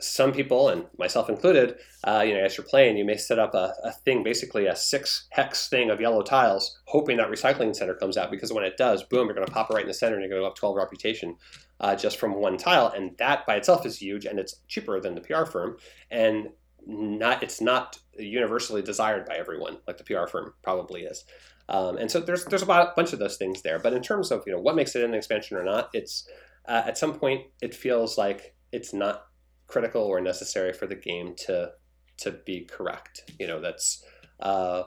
some 0.00 0.32
people, 0.32 0.68
and 0.68 0.86
myself 0.98 1.28
included, 1.28 1.76
uh, 2.04 2.22
you 2.26 2.34
know, 2.34 2.40
as 2.40 2.56
you're 2.56 2.66
playing, 2.66 2.96
you 2.96 3.04
may 3.04 3.16
set 3.16 3.38
up 3.38 3.54
a, 3.54 3.74
a, 3.84 3.92
thing, 3.92 4.22
basically 4.22 4.66
a 4.66 4.76
six 4.76 5.26
hex 5.30 5.68
thing 5.68 5.90
of 5.90 6.00
yellow 6.00 6.22
tiles, 6.22 6.78
hoping 6.84 7.16
that 7.16 7.30
recycling 7.30 7.74
center 7.74 7.94
comes 7.94 8.16
out. 8.16 8.30
Because 8.30 8.52
when 8.52 8.64
it 8.64 8.76
does, 8.76 9.02
boom, 9.02 9.26
you're 9.26 9.34
going 9.34 9.46
to 9.46 9.52
pop 9.52 9.70
it 9.70 9.74
right 9.74 9.82
in 9.82 9.88
the 9.88 9.94
center, 9.94 10.14
and 10.14 10.22
you're 10.22 10.30
going 10.30 10.40
to 10.40 10.44
go 10.44 10.50
up 10.50 10.56
12 10.56 10.76
reputation 10.76 11.36
uh, 11.80 11.94
just 11.94 12.18
from 12.18 12.34
one 12.34 12.56
tile, 12.56 12.88
and 12.88 13.16
that 13.18 13.46
by 13.46 13.56
itself 13.56 13.84
is 13.86 14.00
huge, 14.00 14.24
and 14.24 14.38
it's 14.38 14.56
cheaper 14.68 15.00
than 15.00 15.14
the 15.14 15.20
PR 15.20 15.44
firm, 15.44 15.76
and 16.10 16.48
not 16.86 17.42
it's 17.42 17.60
not 17.60 17.98
universally 18.18 18.82
desired 18.82 19.26
by 19.26 19.36
everyone 19.36 19.76
like 19.86 19.98
the 19.98 20.04
PR 20.04 20.26
firm 20.26 20.54
probably 20.62 21.02
is. 21.02 21.24
Um, 21.68 21.98
and 21.98 22.10
so 22.10 22.20
there's 22.20 22.44
there's 22.46 22.62
a 22.62 22.66
bunch 22.66 23.12
of 23.12 23.18
those 23.18 23.36
things 23.36 23.62
there. 23.62 23.78
But 23.78 23.92
in 23.92 24.02
terms 24.02 24.30
of 24.30 24.42
you 24.46 24.52
know 24.52 24.60
what 24.60 24.74
makes 24.74 24.96
it 24.96 25.04
an 25.04 25.14
expansion 25.14 25.56
or 25.56 25.64
not, 25.64 25.90
it's 25.92 26.28
uh, 26.66 26.82
at 26.86 26.98
some 26.98 27.18
point 27.18 27.46
it 27.60 27.74
feels 27.74 28.16
like 28.16 28.54
it's 28.72 28.92
not 28.92 29.26
critical 29.68 30.02
or 30.02 30.20
necessary 30.20 30.72
for 30.72 30.86
the 30.86 30.96
game 30.96 31.34
to 31.46 31.70
to 32.16 32.32
be 32.32 32.64
correct. 32.64 33.30
You 33.38 33.46
know, 33.46 33.60
that's 33.60 34.04
uh, 34.40 34.84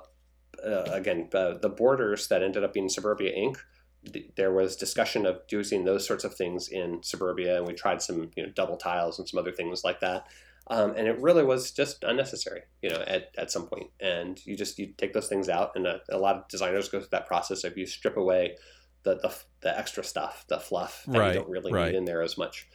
uh, 0.65 0.83
again 0.91 1.29
uh, 1.33 1.53
the 1.61 1.69
borders 1.69 2.27
that 2.27 2.43
ended 2.43 2.63
up 2.63 2.73
being 2.73 2.89
Suburbia 2.89 3.31
Inc. 3.31 3.57
there 4.35 4.51
was 4.51 4.75
discussion 4.75 5.25
of 5.25 5.41
using 5.49 5.85
those 5.85 6.05
sorts 6.05 6.23
of 6.23 6.35
things 6.35 6.67
in 6.67 7.01
Suburbia, 7.03 7.57
and 7.57 7.67
we 7.67 7.73
tried 7.73 8.01
some 8.01 8.31
you 8.35 8.43
know 8.43 8.51
double 8.53 8.77
tiles 8.77 9.17
and 9.17 9.29
some 9.29 9.39
other 9.39 9.51
things 9.51 9.83
like 9.83 10.01
that. 10.01 10.25
Um, 10.67 10.93
and 10.95 11.07
it 11.07 11.19
really 11.19 11.43
was 11.43 11.71
just 11.71 12.03
unnecessary, 12.03 12.61
you 12.81 12.89
know, 12.91 13.03
at, 13.07 13.31
at 13.37 13.51
some 13.51 13.67
point. 13.67 13.89
And 13.99 14.39
you 14.45 14.55
just 14.55 14.77
you 14.77 14.93
take 14.95 15.11
those 15.11 15.27
things 15.27 15.49
out, 15.49 15.71
and 15.75 15.87
a, 15.87 16.01
a 16.09 16.17
lot 16.17 16.35
of 16.35 16.47
designers 16.47 16.87
go 16.87 16.99
through 16.99 17.09
that 17.11 17.27
process 17.27 17.63
of 17.63 17.77
you 17.77 17.85
strip 17.85 18.17
away 18.17 18.55
the 19.03 19.15
the, 19.15 19.35
the 19.61 19.77
extra 19.77 20.03
stuff, 20.03 20.45
the 20.47 20.59
fluff 20.59 21.03
that 21.07 21.19
right, 21.19 21.27
you 21.29 21.39
don't 21.39 21.49
really 21.49 21.71
right. 21.71 21.91
need 21.91 21.97
in 21.97 22.05
there 22.05 22.21
as 22.21 22.37
much 22.37 22.67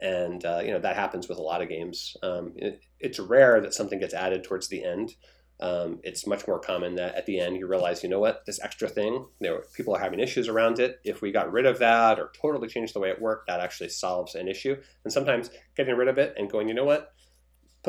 and 0.00 0.44
uh, 0.44 0.60
you 0.64 0.70
know 0.70 0.78
that 0.78 0.96
happens 0.96 1.28
with 1.28 1.38
a 1.38 1.42
lot 1.42 1.62
of 1.62 1.68
games. 1.68 2.16
Um, 2.22 2.52
it, 2.56 2.80
it's 3.00 3.18
rare 3.18 3.60
that 3.60 3.74
something 3.74 3.98
gets 3.98 4.14
added 4.14 4.44
towards 4.44 4.68
the 4.68 4.84
end. 4.84 5.14
Um, 5.60 5.98
it's 6.04 6.26
much 6.26 6.46
more 6.46 6.60
common 6.60 6.94
that 6.96 7.16
at 7.16 7.26
the 7.26 7.40
end 7.40 7.56
you 7.56 7.66
realize, 7.66 8.04
you 8.04 8.08
know 8.08 8.20
what, 8.20 8.46
this 8.46 8.60
extra 8.62 8.88
thing, 8.88 9.26
people 9.74 9.94
are 9.94 10.00
having 10.00 10.20
issues 10.20 10.46
around 10.46 10.78
it. 10.78 11.00
If 11.02 11.20
we 11.20 11.32
got 11.32 11.50
rid 11.50 11.66
of 11.66 11.80
that 11.80 12.20
or 12.20 12.30
totally 12.40 12.68
changed 12.68 12.94
the 12.94 13.00
way 13.00 13.10
it 13.10 13.20
worked, 13.20 13.48
that 13.48 13.58
actually 13.58 13.88
solves 13.88 14.36
an 14.36 14.46
issue. 14.46 14.76
And 15.02 15.12
sometimes 15.12 15.50
getting 15.76 15.96
rid 15.96 16.06
of 16.06 16.16
it 16.16 16.34
and 16.38 16.48
going, 16.48 16.68
you 16.68 16.74
know 16.74 16.84
what, 16.84 17.12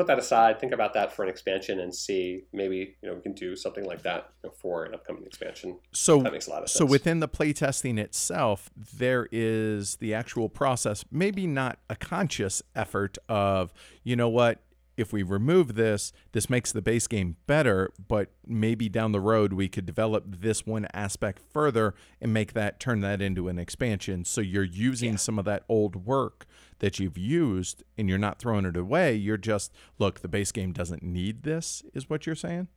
put 0.00 0.06
that 0.06 0.18
aside, 0.18 0.58
think 0.58 0.72
about 0.72 0.94
that 0.94 1.12
for 1.12 1.22
an 1.22 1.28
expansion, 1.28 1.80
and 1.80 1.94
see 1.94 2.44
maybe 2.52 2.96
you 3.02 3.08
know 3.08 3.14
we 3.14 3.20
can 3.20 3.34
do 3.34 3.54
something 3.54 3.84
like 3.84 4.02
that 4.02 4.30
you 4.42 4.48
know, 4.48 4.54
for 4.56 4.84
an 4.84 4.94
upcoming 4.94 5.24
expansion. 5.24 5.78
So 5.92 6.22
that 6.22 6.32
makes 6.32 6.46
a 6.46 6.50
lot 6.50 6.62
of 6.62 6.70
sense. 6.70 6.78
So 6.78 6.86
within 6.86 7.20
the 7.20 7.28
playtesting 7.28 7.98
itself, 7.98 8.70
there 8.96 9.28
is 9.30 9.96
the 9.96 10.14
actual 10.14 10.48
process, 10.48 11.04
maybe 11.10 11.46
not 11.46 11.78
a 11.90 11.96
conscious 11.96 12.62
effort 12.74 13.18
of 13.28 13.72
you 14.02 14.16
know 14.16 14.28
what 14.28 14.60
if 15.00 15.12
we 15.12 15.22
remove 15.22 15.74
this, 15.74 16.12
this 16.32 16.50
makes 16.50 16.70
the 16.70 16.82
base 16.82 17.06
game 17.06 17.36
better, 17.46 17.90
but 18.06 18.30
maybe 18.46 18.88
down 18.88 19.12
the 19.12 19.20
road 19.20 19.54
we 19.54 19.68
could 19.68 19.86
develop 19.86 20.24
this 20.28 20.66
one 20.66 20.86
aspect 20.92 21.40
further 21.52 21.94
and 22.20 22.34
make 22.34 22.52
that 22.52 22.78
turn 22.78 23.00
that 23.00 23.22
into 23.22 23.48
an 23.48 23.58
expansion. 23.58 24.24
So 24.24 24.40
you're 24.40 24.62
using 24.62 25.12
yeah. 25.12 25.16
some 25.16 25.38
of 25.38 25.46
that 25.46 25.64
old 25.68 26.06
work 26.06 26.46
that 26.80 26.98
you've 26.98 27.18
used 27.18 27.82
and 27.96 28.08
you're 28.08 28.18
not 28.18 28.38
throwing 28.38 28.66
it 28.66 28.76
away. 28.76 29.14
You're 29.14 29.38
just, 29.38 29.72
look, 29.98 30.20
the 30.20 30.28
base 30.28 30.52
game 30.52 30.72
doesn't 30.72 31.02
need 31.02 31.42
this, 31.42 31.82
is 31.94 32.10
what 32.10 32.26
you're 32.26 32.34
saying? 32.34 32.68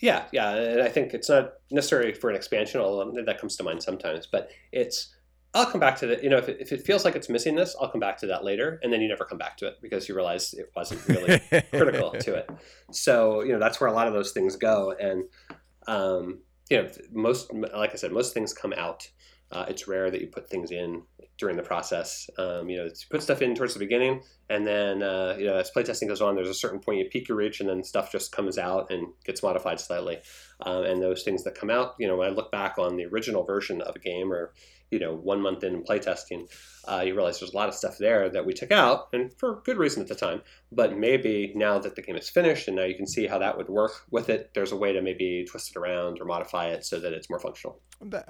Yeah, 0.00 0.24
yeah. 0.32 0.54
And 0.54 0.82
I 0.82 0.88
think 0.88 1.14
it's 1.14 1.30
not 1.30 1.54
necessary 1.70 2.12
for 2.12 2.28
an 2.28 2.36
expansion, 2.36 2.80
although 2.80 3.22
that 3.22 3.40
comes 3.40 3.56
to 3.56 3.62
mind 3.62 3.82
sometimes, 3.82 4.26
but 4.26 4.50
it's 4.72 5.15
I'll 5.56 5.66
come 5.66 5.80
back 5.80 5.96
to 6.00 6.06
that. 6.08 6.22
You 6.22 6.28
know, 6.28 6.36
if 6.36 6.50
it, 6.50 6.58
if 6.60 6.70
it 6.70 6.82
feels 6.82 7.04
like 7.04 7.16
it's 7.16 7.30
missing 7.30 7.54
this, 7.54 7.74
I'll 7.80 7.88
come 7.88 8.00
back 8.00 8.18
to 8.18 8.26
that 8.26 8.44
later, 8.44 8.78
and 8.82 8.92
then 8.92 9.00
you 9.00 9.08
never 9.08 9.24
come 9.24 9.38
back 9.38 9.56
to 9.58 9.66
it 9.66 9.78
because 9.80 10.06
you 10.06 10.14
realize 10.14 10.52
it 10.52 10.70
wasn't 10.76 11.06
really 11.08 11.40
critical 11.70 12.10
to 12.10 12.34
it. 12.34 12.50
So 12.92 13.42
you 13.42 13.52
know 13.52 13.58
that's 13.58 13.80
where 13.80 13.88
a 13.88 13.92
lot 13.92 14.06
of 14.06 14.12
those 14.12 14.32
things 14.32 14.56
go, 14.56 14.94
and 15.00 15.24
um, 15.88 16.40
you 16.68 16.82
know 16.82 16.90
most, 17.10 17.52
like 17.52 17.92
I 17.92 17.96
said, 17.96 18.12
most 18.12 18.34
things 18.34 18.52
come 18.52 18.74
out. 18.76 19.08
Uh, 19.50 19.64
it's 19.68 19.86
rare 19.86 20.10
that 20.10 20.20
you 20.20 20.26
put 20.26 20.50
things 20.50 20.72
in 20.72 21.02
during 21.38 21.56
the 21.56 21.62
process. 21.62 22.28
Um, 22.36 22.68
you 22.68 22.78
know, 22.78 22.84
you 22.84 22.90
put 23.08 23.22
stuff 23.22 23.40
in 23.40 23.54
towards 23.54 23.74
the 23.74 23.78
beginning, 23.78 24.22
and 24.50 24.66
then 24.66 25.02
uh, 25.02 25.36
you 25.38 25.46
know 25.46 25.56
as 25.56 25.70
playtesting 25.74 26.08
goes 26.08 26.20
on, 26.20 26.34
there's 26.34 26.48
a 26.48 26.54
certain 26.54 26.80
point 26.80 26.98
you 26.98 27.08
peak 27.08 27.28
your 27.28 27.38
reach, 27.38 27.60
and 27.60 27.68
then 27.68 27.82
stuff 27.82 28.12
just 28.12 28.30
comes 28.30 28.58
out 28.58 28.90
and 28.90 29.08
gets 29.24 29.42
modified 29.42 29.80
slightly. 29.80 30.18
Um, 30.60 30.84
and 30.84 31.02
those 31.02 31.22
things 31.22 31.44
that 31.44 31.54
come 31.54 31.70
out, 31.70 31.94
you 31.98 32.06
know, 32.06 32.16
when 32.16 32.28
I 32.28 32.30
look 32.30 32.50
back 32.52 32.78
on 32.78 32.96
the 32.96 33.06
original 33.06 33.44
version 33.44 33.80
of 33.80 33.96
a 33.96 33.98
game 33.98 34.32
or 34.32 34.52
you 34.90 34.98
know 34.98 35.14
one 35.14 35.40
month 35.40 35.64
in 35.64 35.82
playtesting, 35.82 36.48
uh, 36.88 37.02
you 37.04 37.14
realize 37.14 37.40
there's 37.40 37.52
a 37.52 37.56
lot 37.56 37.68
of 37.68 37.74
stuff 37.74 37.98
there 37.98 38.28
that 38.30 38.44
we 38.44 38.52
took 38.52 38.70
out, 38.70 39.08
and 39.12 39.32
for 39.38 39.62
good 39.64 39.76
reason 39.76 40.02
at 40.02 40.08
the 40.08 40.14
time. 40.14 40.42
But 40.72 40.96
maybe 40.96 41.52
now 41.54 41.78
that 41.78 41.96
the 41.96 42.02
game 42.02 42.16
is 42.16 42.28
finished 42.28 42.68
and 42.68 42.76
now 42.76 42.84
you 42.84 42.94
can 42.94 43.06
see 43.06 43.26
how 43.26 43.38
that 43.38 43.56
would 43.56 43.68
work 43.68 43.92
with 44.10 44.28
it, 44.28 44.50
there's 44.54 44.72
a 44.72 44.76
way 44.76 44.92
to 44.92 45.02
maybe 45.02 45.44
twist 45.48 45.70
it 45.70 45.78
around 45.78 46.20
or 46.20 46.24
modify 46.24 46.68
it 46.68 46.84
so 46.84 46.98
that 47.00 47.12
it's 47.12 47.30
more 47.30 47.38
functional. 47.40 47.80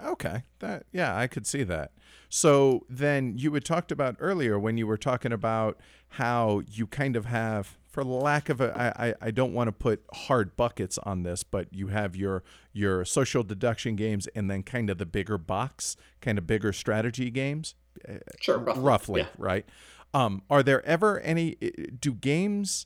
Okay, 0.05 0.43
that 0.61 0.85
yeah, 0.93 1.17
I 1.17 1.27
could 1.27 1.47
see 1.47 1.63
that. 1.65 1.93
So 2.29 2.87
then 2.89 3.35
you 3.37 3.53
had 3.55 3.65
talked 3.65 3.93
about 3.93 4.17
earlier 4.19 4.59
when 4.59 4.77
you 4.79 4.87
were 4.87 4.97
talking 4.97 5.33
about 5.33 5.79
how 6.11 6.63
you 6.71 6.87
kind 6.87 7.17
of 7.17 7.27
have 7.27 7.77
for 7.97 8.05
lack 8.05 8.51
of 8.51 8.61
a, 8.61 8.79
I, 8.79 9.15
I 9.23 9.31
don't 9.31 9.55
want 9.55 9.69
to 9.69 9.73
put 9.73 10.05
hard 10.13 10.55
buckets 10.55 10.99
on 10.99 11.23
this, 11.23 11.43
but 11.43 11.73
you 11.73 11.87
have 11.87 12.15
your 12.15 12.43
your 12.75 13.07
social 13.07 13.43
deduction 13.43 13.97
games 13.97 14.27
and 14.35 14.51
then 14.51 14.63
kind 14.65 14.91
of 14.91 14.99
the 14.99 15.07
bigger 15.07 15.39
box, 15.39 15.97
kind 16.21 16.37
of 16.37 16.47
bigger 16.47 16.75
strategy 16.75 17.31
games. 17.31 17.75
Uh, 18.07 18.19
sure, 18.39 18.59
roughly, 18.59 18.83
roughly 18.83 19.21
yeah. 19.23 19.29
right? 19.39 19.65
Um, 20.13 20.43
are 20.51 20.63
there 20.63 20.85
ever 20.85 21.21
any? 21.21 21.53
Do 21.99 22.13
games? 22.13 22.85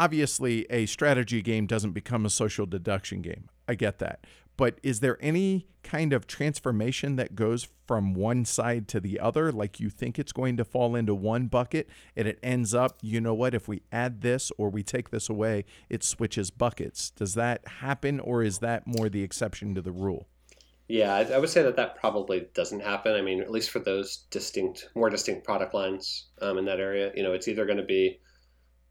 obviously 0.00 0.64
a 0.70 0.86
strategy 0.86 1.42
game 1.42 1.66
doesn't 1.66 1.90
become 1.90 2.24
a 2.24 2.30
social 2.30 2.66
deduction 2.66 3.20
game. 3.20 3.48
I 3.66 3.74
get 3.74 3.98
that. 3.98 4.24
But 4.58 4.80
is 4.82 4.98
there 4.98 5.16
any 5.20 5.68
kind 5.84 6.12
of 6.12 6.26
transformation 6.26 7.14
that 7.14 7.36
goes 7.36 7.68
from 7.86 8.12
one 8.12 8.44
side 8.44 8.88
to 8.88 9.00
the 9.00 9.20
other? 9.20 9.52
Like 9.52 9.78
you 9.78 9.88
think 9.88 10.18
it's 10.18 10.32
going 10.32 10.56
to 10.56 10.64
fall 10.64 10.96
into 10.96 11.14
one 11.14 11.46
bucket 11.46 11.88
and 12.16 12.26
it 12.26 12.40
ends 12.42 12.74
up, 12.74 12.98
you 13.00 13.20
know 13.20 13.34
what, 13.34 13.54
if 13.54 13.68
we 13.68 13.82
add 13.92 14.20
this 14.20 14.50
or 14.58 14.68
we 14.68 14.82
take 14.82 15.10
this 15.10 15.30
away, 15.30 15.64
it 15.88 16.02
switches 16.02 16.50
buckets. 16.50 17.10
Does 17.10 17.34
that 17.34 17.66
happen 17.66 18.18
or 18.18 18.42
is 18.42 18.58
that 18.58 18.84
more 18.84 19.08
the 19.08 19.22
exception 19.22 19.76
to 19.76 19.80
the 19.80 19.92
rule? 19.92 20.26
Yeah, 20.88 21.14
I, 21.14 21.38
would 21.38 21.50
say 21.50 21.62
that 21.62 21.76
that 21.76 21.96
probably 21.96 22.48
doesn't 22.52 22.80
happen. 22.80 23.14
I 23.14 23.22
mean, 23.22 23.40
at 23.40 23.52
least 23.52 23.70
for 23.70 23.78
those 23.78 24.24
distinct, 24.30 24.88
more 24.96 25.08
distinct 25.08 25.44
product 25.44 25.72
lines 25.72 26.26
um, 26.42 26.58
in 26.58 26.64
that 26.64 26.80
area, 26.80 27.12
you 27.14 27.22
know, 27.22 27.32
it's 27.32 27.46
either 27.46 27.64
going 27.64 27.78
to 27.78 27.84
be 27.84 28.18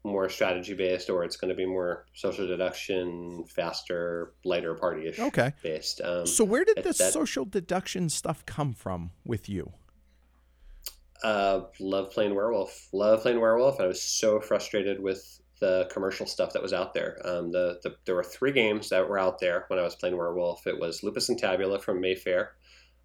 more 0.08 0.28
strategy 0.28 0.74
based 0.74 1.10
or 1.10 1.24
it's 1.24 1.36
going 1.36 1.50
to 1.50 1.54
be 1.54 1.66
more 1.66 2.06
social 2.14 2.46
deduction, 2.46 3.44
faster, 3.44 4.34
lighter 4.44 4.74
party 4.74 5.08
ish 5.08 5.18
okay. 5.18 5.52
based. 5.62 6.00
Um, 6.02 6.26
so 6.26 6.44
where 6.44 6.64
did 6.64 6.78
the 6.78 6.92
that, 6.92 7.12
social 7.12 7.44
deduction 7.44 8.08
stuff 8.08 8.44
come 8.46 8.72
from 8.72 9.10
with 9.24 9.48
you? 9.48 9.72
Uh, 11.22 11.62
love 11.80 12.10
playing 12.10 12.34
werewolf. 12.34 12.88
Love 12.92 13.22
playing 13.22 13.40
werewolf. 13.40 13.80
I 13.80 13.86
was 13.86 14.02
so 14.02 14.40
frustrated 14.40 15.00
with 15.02 15.40
the 15.60 15.88
commercial 15.90 16.26
stuff 16.26 16.52
that 16.52 16.62
was 16.62 16.72
out 16.72 16.94
there. 16.94 17.18
Um, 17.24 17.50
the, 17.50 17.80
the, 17.82 17.96
there 18.04 18.14
were 18.14 18.24
three 18.24 18.52
games 18.52 18.88
that 18.90 19.08
were 19.08 19.18
out 19.18 19.40
there 19.40 19.64
when 19.68 19.78
I 19.78 19.82
was 19.82 19.96
playing 19.96 20.16
werewolf. 20.16 20.66
It 20.66 20.78
was 20.78 21.02
Lupus 21.02 21.28
in 21.28 21.36
Tabula 21.36 21.80
from 21.80 22.00
Mayfair, 22.00 22.52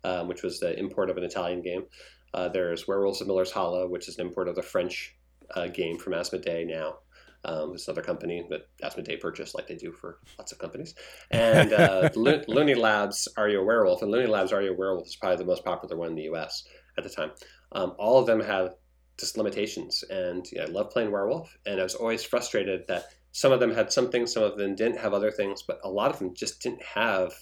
um, 0.04 0.28
which 0.28 0.44
was 0.44 0.60
the 0.60 0.78
import 0.78 1.10
of 1.10 1.18
an 1.18 1.24
Italian 1.24 1.62
game. 1.62 1.86
Uh, 2.34 2.50
there's 2.50 2.88
Werewolves 2.88 3.22
of 3.22 3.28
Miller's 3.28 3.52
Hollow, 3.52 3.88
which 3.88 4.08
is 4.08 4.18
an 4.18 4.28
import 4.28 4.48
of 4.48 4.56
the 4.56 4.62
French 4.62 5.16
uh, 5.56 5.68
game 5.68 5.98
from 5.98 6.14
Asmodee 6.14 6.68
now. 6.68 6.98
Um, 7.46 7.74
it's 7.74 7.88
another 7.88 8.02
company 8.02 8.46
that 8.50 8.68
Asmodee 8.82 9.20
purchased, 9.20 9.54
like 9.54 9.68
they 9.68 9.76
do 9.76 9.92
for 9.92 10.20
lots 10.38 10.54
of 10.54 10.60
companies. 10.60 10.96
And 11.30 11.74
uh, 11.74 12.10
Lo- 12.16 12.42
Looney 12.48 12.76
Labs 12.76 13.28
Are 13.36 13.50
You 13.50 13.60
a 13.62 13.66
Werewolf? 13.66 14.02
And 14.02 14.12
Looney 14.12 14.28
Labs 14.28 14.54
Are 14.54 14.62
You 14.62 14.72
a 14.72 14.78
Werewolf 14.78 15.08
is 15.08 15.18
probably 15.18 15.38
the 15.38 15.46
most 15.46 15.66
popular 15.66 15.98
one 15.98 16.10
in 16.10 16.16
the 16.16 16.30
US 16.34 16.64
at 16.98 17.04
the 17.04 17.10
time. 17.10 17.32
Um, 17.74 17.96
all 17.98 18.20
of 18.20 18.28
them 18.28 18.40
have 18.40 18.76
just 19.20 19.38
limitations. 19.38 20.04
And 20.10 20.46
I 20.60 20.66
love 20.66 20.92
playing 20.92 21.12
Werewolf. 21.12 21.56
And 21.66 21.82
I 21.82 21.84
was 21.84 21.96
always 21.96 22.24
frustrated 22.24 22.88
that 22.88 23.06
some 23.34 23.52
of 23.52 23.60
them 23.60 23.74
had 23.74 23.92
some 23.92 24.10
things, 24.10 24.32
some 24.32 24.44
of 24.44 24.58
them 24.58 24.76
didn't 24.76 25.00
have 25.00 25.14
other 25.14 25.32
things, 25.32 25.64
but 25.64 25.80
a 25.84 25.90
lot 25.90 26.12
of 26.12 26.20
them 26.20 26.34
just 26.36 26.62
didn't 26.62 26.84
have 26.84 27.34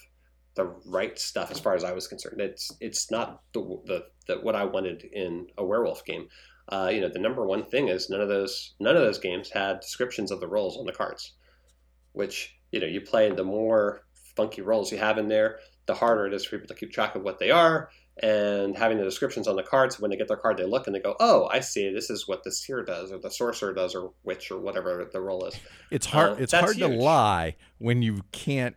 the 0.56 0.66
right 0.86 1.18
stuff 1.18 1.52
as 1.52 1.60
far 1.60 1.76
as 1.76 1.84
I 1.84 1.94
was 1.94 2.08
concerned. 2.08 2.42
It's 2.42 2.72
it's 2.82 3.12
not 3.12 3.42
the, 3.54 3.62
the, 3.86 4.04
the 4.28 4.42
what 4.42 4.56
I 4.56 4.66
wanted 4.66 5.04
in 5.04 5.48
a 5.58 5.66
werewolf 5.66 6.04
game 6.06 6.28
uh, 6.70 6.90
you 6.94 7.02
know, 7.02 7.10
the 7.10 7.20
number 7.20 7.46
one 7.46 7.66
thing 7.66 7.88
is 7.90 8.10
none 8.10 8.22
of 8.22 8.30
those 8.30 8.74
none 8.80 8.96
of 8.96 9.02
those 9.02 9.20
games 9.20 9.50
had 9.50 9.80
descriptions 9.80 10.32
of 10.32 10.40
the 10.40 10.48
roles 10.48 10.78
on 10.78 10.86
the 10.86 10.92
cards, 10.92 11.34
which 12.14 12.56
you 12.72 12.80
know 12.80 12.88
you 12.88 13.02
play 13.02 13.28
and 13.28 13.38
the 13.38 13.44
more 13.44 14.04
funky 14.36 14.62
roles 14.62 14.92
you 14.92 14.98
have 14.98 15.18
in 15.18 15.28
there, 15.28 15.60
the 15.86 15.94
harder 15.94 16.28
it 16.28 16.34
is 16.34 16.46
for 16.46 16.58
people 16.58 16.68
to 16.68 16.80
keep 16.80 16.92
track 16.92 17.16
of 17.16 17.24
what 17.24 17.40
they 17.40 17.52
are. 17.52 17.90
And 18.22 18.78
having 18.78 18.98
the 18.98 19.04
descriptions 19.04 19.48
on 19.48 19.56
the 19.56 19.64
cards, 19.64 20.00
when 20.00 20.12
they 20.12 20.18
get 20.18 20.28
their 20.28 20.38
card, 20.38 20.58
they 20.58 20.66
look 20.66 20.86
and 20.86 20.96
they 20.96 21.00
go, 21.00 21.16
"Oh, 21.20 21.48
I 21.48 21.62
see. 21.62 21.92
This 21.92 22.10
is 22.10 22.28
what 22.28 22.44
the 22.44 22.52
seer 22.52 22.84
does, 22.84 23.12
or 23.12 23.18
the 23.18 23.32
sorcerer 23.32 23.74
does, 23.74 23.96
or 23.96 24.12
witch, 24.24 24.52
or 24.52 24.60
whatever 24.60 25.10
the 25.12 25.22
role 25.22 25.46
is." 25.46 25.56
It's 25.90 26.06
hard. 26.06 26.32
Uh, 26.32 26.36
it's 26.40 26.54
hard 26.54 26.76
huge. 26.76 26.92
to 26.92 26.98
lie 26.98 27.56
when 27.80 28.02
you 28.02 28.24
can't 28.32 28.76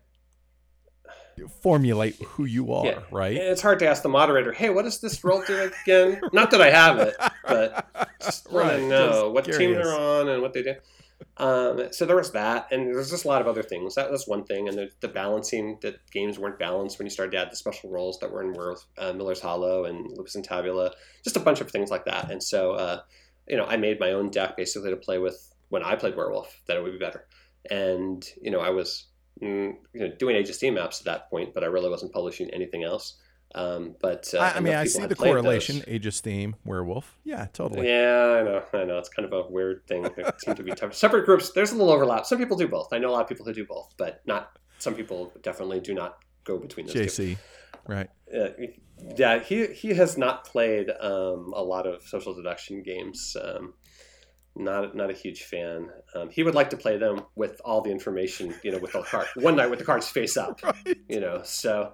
formulate 1.61 2.15
who 2.23 2.45
you 2.45 2.73
are, 2.73 2.87
yeah. 2.87 2.99
right? 3.11 3.37
it's 3.37 3.61
hard 3.61 3.81
to 3.81 3.89
ask 3.89 4.03
the 4.03 4.09
moderator, 4.09 4.53
"Hey, 4.53 4.71
what 4.71 4.83
does 4.83 5.01
this 5.01 5.25
role 5.25 5.43
do 5.47 5.71
again?" 5.83 6.21
Not 6.33 6.51
that 6.53 6.63
I 6.63 6.71
have 6.71 6.99
it, 6.99 7.17
but 7.47 7.87
just 8.23 8.51
want 8.51 8.69
right. 8.69 8.77
to 8.77 8.89
know 8.89 9.31
what 9.31 9.45
curious. 9.45 9.59
team 9.59 9.75
they're 9.75 9.99
on 9.99 10.29
and 10.29 10.43
what 10.43 10.53
they 10.53 10.63
do. 10.63 10.75
Um, 11.37 11.89
so 11.91 12.07
there 12.07 12.17
was 12.17 12.33
that, 12.33 12.69
and 12.71 12.87
there's 12.87 13.11
just 13.11 13.25
a 13.25 13.29
lot 13.29 13.41
of 13.41 13.49
other 13.49 13.63
things. 13.63 13.95
That 13.95 14.11
was 14.11 14.27
one 14.27 14.45
thing, 14.45 14.69
and 14.69 14.77
the, 14.77 14.91
the 15.01 15.09
balancing 15.09 15.79
that 15.83 15.97
games 16.11 16.39
weren't 16.39 16.59
balanced 16.59 16.99
when 16.99 17.07
you 17.07 17.11
started 17.11 17.33
to 17.33 17.39
add 17.39 17.51
the 17.51 17.57
special 17.57 17.91
roles 17.91 18.19
that 18.21 18.31
were 18.31 18.43
in 18.43 18.53
Worth, 18.53 18.85
uh, 18.99 19.13
Miller's 19.13 19.41
Hollow 19.41 19.85
and 19.85 20.11
Lupus 20.17 20.37
in 20.37 20.43
Tabula, 20.43 20.93
just 21.23 21.37
a 21.37 21.41
bunch 21.41 21.61
of 21.61 21.71
things 21.71 21.91
like 21.91 22.05
that. 22.05 22.31
And 22.31 22.43
so, 22.43 22.73
uh, 22.73 23.01
you 23.49 23.57
know, 23.57 23.65
I 23.65 23.77
made 23.77 24.01
my 24.01 24.13
own 24.13 24.31
deck 24.31 24.57
basically 24.57 24.91
to 24.91 24.97
play 24.97 25.19
with 25.19 25.53
when 25.69 25.83
I 25.83 25.97
played 25.97 26.17
Werewolf 26.17 26.61
that 26.67 26.77
it 26.77 26.83
would 26.83 26.93
be 26.93 27.05
better. 27.05 27.27
And 27.71 28.25
you 28.41 28.51
know, 28.51 28.61
I 28.61 28.71
was 28.71 29.07
mm, 29.43 29.75
you 29.93 30.01
know, 30.01 30.15
doing 30.19 30.37
Age 30.37 30.49
of 30.49 30.55
Steam 30.55 30.75
maps 30.75 31.01
at 31.01 31.07
that 31.07 31.31
point, 31.31 31.55
but 31.55 31.65
I 31.65 31.67
really 31.67 31.91
wasn't 31.91 32.13
publishing 32.13 32.51
anything 32.51 32.85
else. 32.85 33.17
Um, 33.55 33.95
but 34.01 34.33
uh, 34.35 34.39
I, 34.39 34.57
I 34.57 34.61
mean, 34.61 34.75
I 34.75 34.85
see 34.85 35.07
the 35.07 35.15
correlation: 35.15 35.77
those. 35.77 35.85
Age 35.89 36.07
of 36.07 36.15
Steam, 36.15 36.57
Werewolf. 36.65 37.17
Yeah, 37.25 37.47
totally. 37.53 37.89
Yeah, 37.89 38.41
I 38.41 38.43
know. 38.43 38.63
I 38.73 38.85
know. 38.85 38.99
It's 38.99 39.09
kind 39.09 39.25
of 39.25 39.33
a 39.33 39.49
weird 39.51 39.87
thing. 39.87 40.05
It 40.05 40.41
seems 40.41 40.57
to 40.57 40.63
be 40.63 40.73
tough. 40.73 40.95
Separate 40.95 41.25
groups. 41.25 41.53
There's 41.53 41.71
a 41.71 41.77
little 41.77 41.93
overlap. 41.93 42.27
Some 42.27 42.39
people 42.39 42.57
do 42.57 42.67
both. 42.67 42.93
I 42.93 42.99
know 42.99 43.11
a 43.11 43.13
lot 43.13 43.23
of 43.23 43.29
people 43.29 43.47
who 43.47 43.53
do 43.53 43.65
both, 43.65 43.95
but 43.97 44.23
not. 44.27 44.59
Some 44.79 44.95
people 44.95 45.33
definitely 45.43 45.81
do 45.81 45.95
not 45.95 46.19
go 46.43 46.59
between 46.59 46.87
those. 46.87 46.97
JC, 46.97 47.17
two. 47.17 47.37
right? 47.87 48.11
Uh, 48.35 48.49
yeah, 49.17 49.39
he 49.39 49.67
he 49.69 49.95
has 49.95 50.19
not 50.19 50.45
played 50.45 50.91
um, 51.01 51.53
a 51.55 51.63
lot 51.63 51.87
of 51.87 52.03
social 52.03 52.35
deduction 52.35 52.83
games. 52.83 53.37
Um, 53.41 53.75
not 54.57 54.95
not 54.95 55.11
a 55.11 55.15
huge 55.15 55.45
fan. 55.45 55.91
Um, 56.15 56.31
he 56.31 56.43
would 56.43 56.55
like 56.55 56.71
to 56.71 56.77
play 56.77 56.97
them 56.97 57.23
with 57.35 57.61
all 57.65 57.83
the 57.83 57.91
information, 57.91 58.55
you 58.63 58.73
know, 58.73 58.79
with 58.79 58.93
the 58.93 59.03
card 59.03 59.27
one 59.37 59.57
night 59.57 59.71
with 59.71 59.79
the 59.79 59.85
cards 59.85 60.09
face 60.09 60.37
up, 60.37 60.61
right. 60.65 60.97
you 61.09 61.21
know. 61.21 61.43
So 61.45 61.93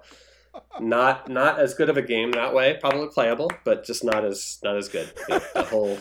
not 0.79 1.29
not 1.29 1.59
as 1.59 1.73
good 1.73 1.89
of 1.89 1.97
a 1.97 2.01
game 2.01 2.31
that 2.31 2.53
way. 2.53 2.77
Probably 2.79 3.07
playable, 3.07 3.51
but 3.63 3.85
just 3.85 4.03
not 4.03 4.25
as 4.25 4.59
not 4.63 4.77
as 4.77 4.89
good. 4.89 5.11
You 5.29 5.35
know, 5.35 5.41
the 5.53 5.63
whole 5.63 5.97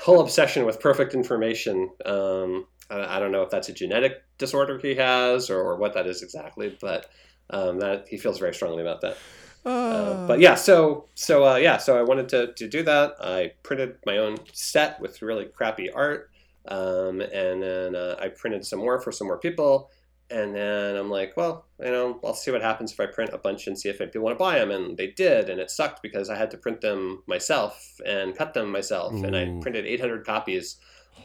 whole 0.00 0.20
obsession 0.20 0.64
with 0.64 0.80
perfect 0.80 1.14
information. 1.14 1.90
Um, 2.04 2.66
I, 2.90 3.16
I, 3.16 3.18
don't 3.18 3.32
know 3.32 3.42
if 3.42 3.50
that's 3.50 3.68
a 3.68 3.72
genetic 3.72 4.22
disorder 4.38 4.78
he 4.78 4.94
has 4.94 5.50
or, 5.50 5.60
or 5.60 5.76
what 5.76 5.94
that 5.94 6.06
is 6.06 6.22
exactly, 6.22 6.76
but 6.80 7.10
um, 7.50 7.80
that 7.80 8.06
he 8.08 8.16
feels 8.16 8.38
very 8.38 8.54
strongly 8.54 8.82
about 8.82 9.00
that. 9.00 9.16
Uh, 9.64 10.26
but 10.28 10.38
yeah, 10.38 10.54
so 10.54 11.06
so 11.14 11.44
uh, 11.44 11.56
yeah, 11.56 11.76
so 11.76 11.98
I 11.98 12.02
wanted 12.02 12.28
to, 12.30 12.52
to 12.52 12.68
do 12.68 12.84
that. 12.84 13.16
I 13.20 13.52
printed 13.64 13.96
my 14.06 14.18
own 14.18 14.38
set 14.52 15.00
with 15.00 15.20
really 15.22 15.46
crappy 15.46 15.90
art, 15.90 16.30
um, 16.68 17.20
and 17.20 17.62
then 17.62 17.96
uh, 17.96 18.16
I 18.20 18.28
printed 18.28 18.64
some 18.64 18.78
more 18.78 19.00
for 19.00 19.10
some 19.10 19.26
more 19.26 19.38
people. 19.38 19.90
And 20.28 20.56
then 20.56 20.96
I'm 20.96 21.10
like, 21.10 21.36
well, 21.36 21.66
you 21.78 21.90
know, 21.90 22.18
I'll 22.24 22.34
see 22.34 22.50
what 22.50 22.62
happens 22.62 22.92
if 22.92 22.98
I 22.98 23.06
print 23.06 23.30
a 23.32 23.38
bunch 23.38 23.68
and 23.68 23.78
see 23.78 23.88
if 23.88 23.98
people 23.98 24.22
want 24.22 24.36
to 24.36 24.42
buy 24.42 24.58
them. 24.58 24.72
And 24.72 24.96
they 24.96 25.08
did, 25.08 25.48
and 25.48 25.60
it 25.60 25.70
sucked 25.70 26.02
because 26.02 26.30
I 26.30 26.36
had 26.36 26.50
to 26.50 26.56
print 26.56 26.80
them 26.80 27.22
myself 27.26 28.00
and 28.04 28.36
cut 28.36 28.52
them 28.52 28.72
myself. 28.72 29.14
Ooh. 29.14 29.24
And 29.24 29.36
I 29.36 29.44
printed 29.60 29.86
800 29.86 30.26
copies 30.26 30.78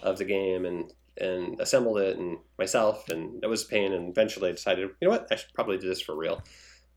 of 0.03 0.17
the 0.17 0.25
game 0.25 0.65
and 0.65 0.91
and 1.17 1.59
assembled 1.59 1.99
it 1.99 2.17
and 2.17 2.37
myself, 2.57 3.09
and 3.09 3.43
it 3.43 3.47
was 3.47 3.63
a 3.63 3.67
pain. 3.67 3.93
And 3.93 4.09
eventually, 4.09 4.49
I 4.49 4.53
decided, 4.53 4.89
you 4.99 5.07
know 5.07 5.11
what, 5.11 5.27
I 5.31 5.35
should 5.35 5.53
probably 5.53 5.77
do 5.77 5.87
this 5.87 6.01
for 6.01 6.15
real. 6.15 6.41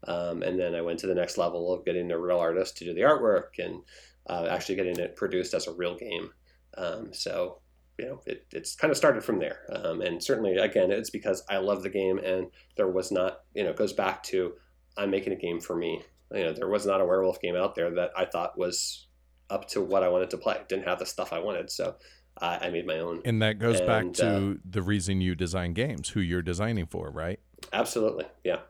Um, 0.06 0.42
and 0.42 0.58
then 0.58 0.74
I 0.74 0.82
went 0.82 0.98
to 1.00 1.06
the 1.06 1.14
next 1.14 1.38
level 1.38 1.72
of 1.72 1.84
getting 1.84 2.10
a 2.12 2.18
real 2.18 2.38
artist 2.38 2.76
to 2.78 2.84
do 2.84 2.94
the 2.94 3.00
artwork 3.02 3.58
and 3.58 3.82
uh, 4.28 4.46
actually 4.50 4.76
getting 4.76 4.98
it 4.98 5.16
produced 5.16 5.54
as 5.54 5.66
a 5.66 5.72
real 5.72 5.96
game. 5.96 6.30
Um, 6.76 7.12
so, 7.12 7.60
you 7.98 8.06
know, 8.06 8.20
it, 8.26 8.46
it's 8.52 8.74
kind 8.74 8.90
of 8.90 8.96
started 8.96 9.22
from 9.24 9.38
there. 9.38 9.60
Um, 9.70 10.00
and 10.00 10.22
certainly, 10.22 10.56
again, 10.56 10.90
it's 10.90 11.10
because 11.10 11.44
I 11.48 11.58
love 11.58 11.82
the 11.82 11.90
game 11.90 12.18
and 12.18 12.48
there 12.76 12.88
was 12.88 13.12
not, 13.12 13.40
you 13.54 13.64
know, 13.64 13.70
it 13.70 13.76
goes 13.76 13.92
back 13.92 14.22
to 14.24 14.54
I'm 14.96 15.10
making 15.10 15.32
a 15.32 15.36
game 15.36 15.60
for 15.60 15.76
me. 15.76 16.02
You 16.32 16.44
know, 16.44 16.52
there 16.52 16.68
was 16.68 16.86
not 16.86 17.00
a 17.00 17.04
werewolf 17.04 17.40
game 17.40 17.56
out 17.56 17.74
there 17.74 17.90
that 17.94 18.10
I 18.16 18.24
thought 18.24 18.58
was 18.58 19.06
up 19.50 19.68
to 19.68 19.82
what 19.82 20.02
I 20.02 20.08
wanted 20.08 20.30
to 20.30 20.38
play. 20.38 20.60
didn't 20.68 20.86
have 20.86 20.98
the 20.98 21.06
stuff 21.06 21.32
I 21.32 21.38
wanted. 21.38 21.70
So 21.70 21.96
uh, 22.40 22.58
I 22.60 22.70
made 22.70 22.86
my 22.86 22.98
own. 22.98 23.22
And 23.24 23.42
that 23.42 23.58
goes 23.58 23.78
and, 23.78 23.86
back 23.86 24.12
to 24.14 24.26
uh, 24.26 24.54
the 24.68 24.82
reason 24.82 25.20
you 25.20 25.34
design 25.34 25.72
games, 25.72 26.08
who 26.08 26.20
you're 26.20 26.42
designing 26.42 26.86
for, 26.86 27.10
right? 27.10 27.38
Absolutely. 27.72 28.24
Yeah 28.42 28.60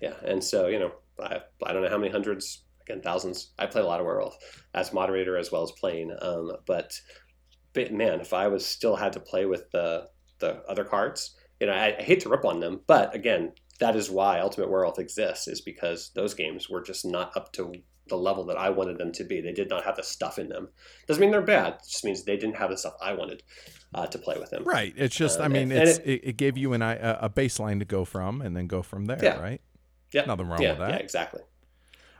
yeah, 0.00 0.14
and 0.24 0.42
so 0.42 0.68
you 0.68 0.78
know, 0.78 0.92
I, 1.20 1.40
I 1.64 1.72
don't 1.72 1.82
know 1.82 1.88
how 1.88 1.98
many 1.98 2.10
hundreds, 2.10 2.62
again 2.82 3.00
thousands. 3.02 3.50
I 3.58 3.66
play 3.66 3.80
a 3.80 3.86
lot 3.86 4.00
of 4.00 4.06
werewolf 4.06 4.36
as 4.74 4.92
moderator 4.92 5.36
as 5.36 5.50
well 5.50 5.62
as 5.62 5.72
playing. 5.72 6.14
Um, 6.20 6.52
but, 6.66 7.00
but 7.76 7.92
man, 7.92 8.20
if 8.20 8.32
I 8.32 8.48
was 8.48 8.66
still 8.66 8.96
had 8.96 9.12
to 9.12 9.20
play 9.20 9.46
with 9.46 9.70
the 9.70 10.08
the 10.38 10.62
other 10.68 10.84
cards, 10.84 11.36
you 11.60 11.66
know, 11.66 11.72
I, 11.72 11.96
I 11.98 12.02
hate 12.02 12.20
to 12.20 12.28
rip 12.28 12.44
on 12.44 12.60
them, 12.60 12.80
but 12.86 13.14
again, 13.14 13.52
that 13.80 13.96
is 13.96 14.10
why 14.10 14.40
Ultimate 14.40 14.70
Werewolf 14.70 14.98
exists, 14.98 15.48
is 15.48 15.60
because 15.60 16.10
those 16.14 16.34
games 16.34 16.68
were 16.68 16.82
just 16.82 17.04
not 17.04 17.36
up 17.36 17.52
to 17.52 17.72
the 18.08 18.16
level 18.16 18.44
that 18.46 18.56
I 18.56 18.70
wanted 18.70 18.98
them 18.98 19.12
to 19.12 19.24
be. 19.24 19.40
They 19.40 19.52
did 19.52 19.68
not 19.68 19.84
have 19.84 19.96
the 19.96 20.02
stuff 20.02 20.38
in 20.38 20.48
them. 20.48 20.68
Doesn't 21.06 21.20
mean 21.20 21.30
they're 21.30 21.42
bad. 21.42 21.74
It 21.74 21.88
just 21.90 22.04
means 22.04 22.24
they 22.24 22.36
didn't 22.36 22.56
have 22.56 22.70
the 22.70 22.78
stuff 22.78 22.94
I 23.02 23.14
wanted 23.14 23.42
uh, 23.94 24.06
to 24.06 24.18
play 24.18 24.36
with 24.38 24.50
them. 24.50 24.64
Right. 24.64 24.94
It's 24.96 25.16
just, 25.16 25.40
I 25.40 25.48
mean, 25.48 25.72
and, 25.72 25.88
it's, 25.88 25.98
and 25.98 26.06
it, 26.06 26.20
it, 26.22 26.36
gave 26.36 26.56
you 26.56 26.72
an, 26.72 26.82
a 26.82 27.28
baseline 27.34 27.80
to 27.80 27.84
go 27.84 28.04
from 28.04 28.42
and 28.42 28.56
then 28.56 28.66
go 28.68 28.82
from 28.82 29.06
there, 29.06 29.18
yeah. 29.20 29.40
right? 29.40 29.60
Yeah. 30.12 30.24
Nothing 30.24 30.48
wrong 30.48 30.62
yeah, 30.62 30.70
with 30.70 30.78
that. 30.78 30.90
Yeah, 30.90 30.96
exactly. 30.96 31.42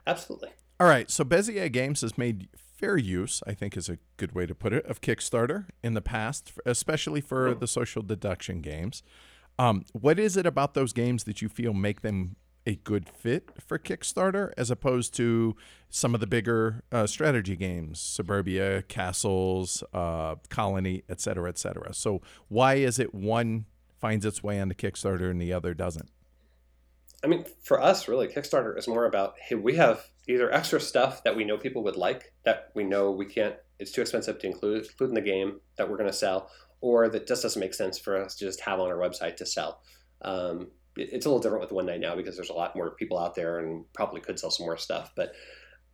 Absolutely. 0.05 0.49
All 0.79 0.87
right. 0.87 1.09
So 1.09 1.23
Bezier 1.23 1.71
Games 1.71 2.01
has 2.01 2.17
made 2.17 2.49
fair 2.77 2.97
use, 2.97 3.41
I 3.47 3.53
think 3.53 3.75
is 3.75 3.89
a 3.89 3.97
good 4.17 4.33
way 4.33 4.45
to 4.45 4.55
put 4.55 4.71
it, 4.71 4.85
of 4.85 5.01
Kickstarter 5.01 5.65
in 5.83 5.93
the 5.95 6.01
past, 6.01 6.53
especially 6.65 7.21
for 7.21 7.55
mm. 7.55 7.59
the 7.59 7.67
social 7.67 8.03
deduction 8.03 8.61
games. 8.61 9.03
Um, 9.59 9.85
what 9.93 10.19
is 10.19 10.37
it 10.37 10.45
about 10.45 10.75
those 10.75 10.93
games 10.93 11.23
that 11.23 11.41
you 11.41 11.49
feel 11.49 11.73
make 11.73 12.01
them 12.01 12.35
a 12.67 12.75
good 12.75 13.09
fit 13.09 13.49
for 13.65 13.79
Kickstarter 13.79 14.51
as 14.57 14.69
opposed 14.69 15.15
to 15.15 15.55
some 15.89 16.13
of 16.13 16.19
the 16.19 16.27
bigger 16.27 16.83
uh, 16.91 17.07
strategy 17.07 17.55
games, 17.55 17.99
Suburbia, 17.99 18.83
Castles, 18.83 19.83
uh, 19.93 20.35
Colony, 20.49 21.03
et 21.09 21.21
cetera, 21.21 21.49
et 21.49 21.57
cetera. 21.57 21.93
So 21.93 22.21
why 22.49 22.75
is 22.75 22.99
it 22.99 23.15
one 23.15 23.65
finds 23.99 24.25
its 24.25 24.43
way 24.43 24.59
onto 24.59 24.75
Kickstarter 24.75 25.31
and 25.31 25.41
the 25.41 25.53
other 25.53 25.73
doesn't? 25.73 26.09
I 27.23 27.27
mean, 27.27 27.45
for 27.63 27.81
us, 27.81 28.07
really, 28.07 28.27
Kickstarter 28.27 28.77
is 28.77 28.87
more 28.87 29.05
about 29.05 29.35
hey, 29.39 29.55
we 29.55 29.75
have 29.75 30.05
either 30.27 30.51
extra 30.51 30.79
stuff 30.79 31.23
that 31.23 31.35
we 31.35 31.43
know 31.43 31.57
people 31.57 31.83
would 31.83 31.95
like 31.95 32.33
that 32.45 32.71
we 32.75 32.83
know 32.83 33.11
we 33.11 33.25
can't, 33.25 33.55
it's 33.79 33.91
too 33.91 34.01
expensive 34.01 34.39
to 34.39 34.47
include, 34.47 34.85
include 34.85 35.09
in 35.09 35.15
the 35.15 35.21
game 35.21 35.59
that 35.77 35.89
we're 35.89 35.97
going 35.97 36.09
to 36.09 36.15
sell, 36.15 36.51
or 36.81 37.09
that 37.09 37.27
just 37.27 37.43
doesn't 37.43 37.59
make 37.59 37.73
sense 37.73 37.97
for 37.97 38.21
us 38.21 38.35
to 38.35 38.45
just 38.45 38.61
have 38.61 38.79
on 38.79 38.87
our 38.87 38.97
website 38.97 39.35
to 39.37 39.45
sell. 39.45 39.81
Um, 40.21 40.67
it, 40.95 41.09
it's 41.13 41.25
a 41.25 41.29
little 41.29 41.41
different 41.41 41.61
with 41.61 41.71
One 41.71 41.85
Night 41.85 42.01
now 42.01 42.15
because 42.15 42.35
there's 42.35 42.49
a 42.49 42.53
lot 42.53 42.75
more 42.75 42.91
people 42.91 43.17
out 43.17 43.35
there 43.35 43.59
and 43.59 43.85
probably 43.93 44.21
could 44.21 44.39
sell 44.39 44.51
some 44.51 44.65
more 44.65 44.77
stuff. 44.77 45.11
But 45.15 45.31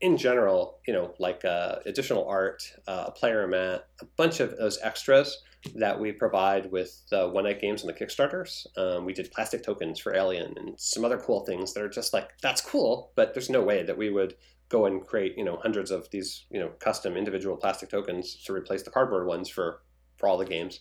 in 0.02 0.18
general, 0.18 0.80
you 0.88 0.94
know, 0.94 1.14
like 1.20 1.46
uh, 1.46 1.78
additional 1.86 2.28
art, 2.28 2.64
uh, 2.88 3.06
a 3.08 3.12
player 3.12 3.48
mat, 3.48 3.86
a 4.02 4.06
bunch 4.18 4.40
of 4.40 4.58
those 4.58 4.80
extras 4.82 5.42
that 5.76 6.00
we 6.00 6.12
provide 6.12 6.72
with 6.72 7.02
the 7.10 7.30
One 7.30 7.46
Night 7.46 7.62
games 7.62 7.84
and 7.84 7.90
the 7.90 7.98
Kickstarters. 7.98 8.66
Um, 8.78 9.06
we 9.06 9.14
did 9.14 9.32
plastic 9.32 9.64
tokens 9.64 10.00
for 10.00 10.16
Alien 10.16 10.54
and 10.58 10.80
some 10.80 11.06
other 11.06 11.18
cool 11.18 11.46
things 11.46 11.74
that 11.74 11.84
are 11.84 11.90
just 11.90 12.14
like, 12.14 12.30
that's 12.42 12.62
cool, 12.62 13.12
but 13.16 13.34
there's 13.34 13.50
no 13.50 13.62
way 13.62 13.84
that 13.84 13.98
we 13.98 14.10
would 14.10 14.36
go 14.70 14.86
and 14.86 15.06
create, 15.06 15.38
you 15.38 15.44
know, 15.44 15.58
hundreds 15.58 15.92
of 15.92 16.10
these, 16.12 16.46
you 16.50 16.60
know, 16.60 16.70
custom 16.80 17.16
individual 17.16 17.56
plastic 17.56 17.90
tokens 17.90 18.36
to 18.44 18.54
replace 18.54 18.84
the 18.84 18.90
cardboard 18.90 19.28
ones 19.28 19.50
for, 19.50 19.82
for 20.18 20.28
all 20.28 20.38
the 20.38 20.46
games. 20.46 20.80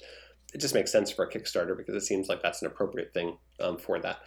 It 0.54 0.58
just 0.58 0.74
makes 0.74 0.92
sense 0.92 1.10
for 1.10 1.24
a 1.24 1.30
Kickstarter 1.30 1.76
because 1.76 1.94
it 1.94 2.06
seems 2.06 2.28
like 2.28 2.42
that's 2.42 2.62
an 2.62 2.68
appropriate 2.68 3.14
thing 3.14 3.38
um, 3.60 3.78
for 3.78 3.98
that. 4.00 4.18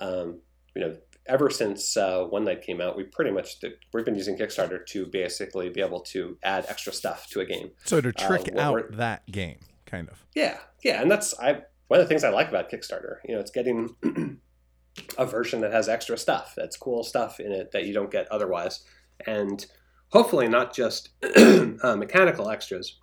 Um, 0.00 0.40
you 0.74 0.82
know, 0.82 0.96
ever 1.26 1.50
since 1.50 1.96
uh, 1.96 2.24
One 2.24 2.44
Night 2.44 2.62
came 2.62 2.80
out, 2.80 2.96
we 2.96 3.04
pretty 3.04 3.30
much 3.30 3.60
did, 3.60 3.72
we've 3.92 4.04
been 4.04 4.14
using 4.14 4.36
Kickstarter 4.36 4.84
to 4.86 5.06
basically 5.06 5.68
be 5.68 5.80
able 5.80 6.00
to 6.00 6.38
add 6.42 6.66
extra 6.68 6.92
stuff 6.92 7.28
to 7.30 7.40
a 7.40 7.44
game. 7.44 7.70
So 7.84 8.00
to 8.00 8.12
trick 8.12 8.48
uh, 8.56 8.60
out 8.60 8.96
that 8.96 9.26
game 9.30 9.58
kind 9.88 10.08
of. 10.08 10.24
Yeah, 10.34 10.58
yeah, 10.84 11.02
and 11.02 11.10
that's 11.10 11.38
I 11.40 11.62
one 11.88 12.00
of 12.00 12.04
the 12.04 12.06
things 12.06 12.24
I 12.24 12.30
like 12.30 12.48
about 12.48 12.70
Kickstarter. 12.70 13.16
You 13.24 13.34
know, 13.34 13.40
it's 13.40 13.50
getting 13.50 13.96
a 15.18 15.26
version 15.26 15.60
that 15.62 15.72
has 15.72 15.88
extra 15.88 16.16
stuff, 16.16 16.54
that's 16.56 16.76
cool 16.76 17.02
stuff 17.02 17.40
in 17.40 17.52
it 17.52 17.72
that 17.72 17.86
you 17.86 17.94
don't 17.94 18.10
get 18.10 18.30
otherwise, 18.30 18.84
and 19.26 19.64
hopefully 20.10 20.48
not 20.48 20.74
just 20.74 21.10
uh, 21.36 21.96
mechanical 21.96 22.50
extras, 22.50 22.98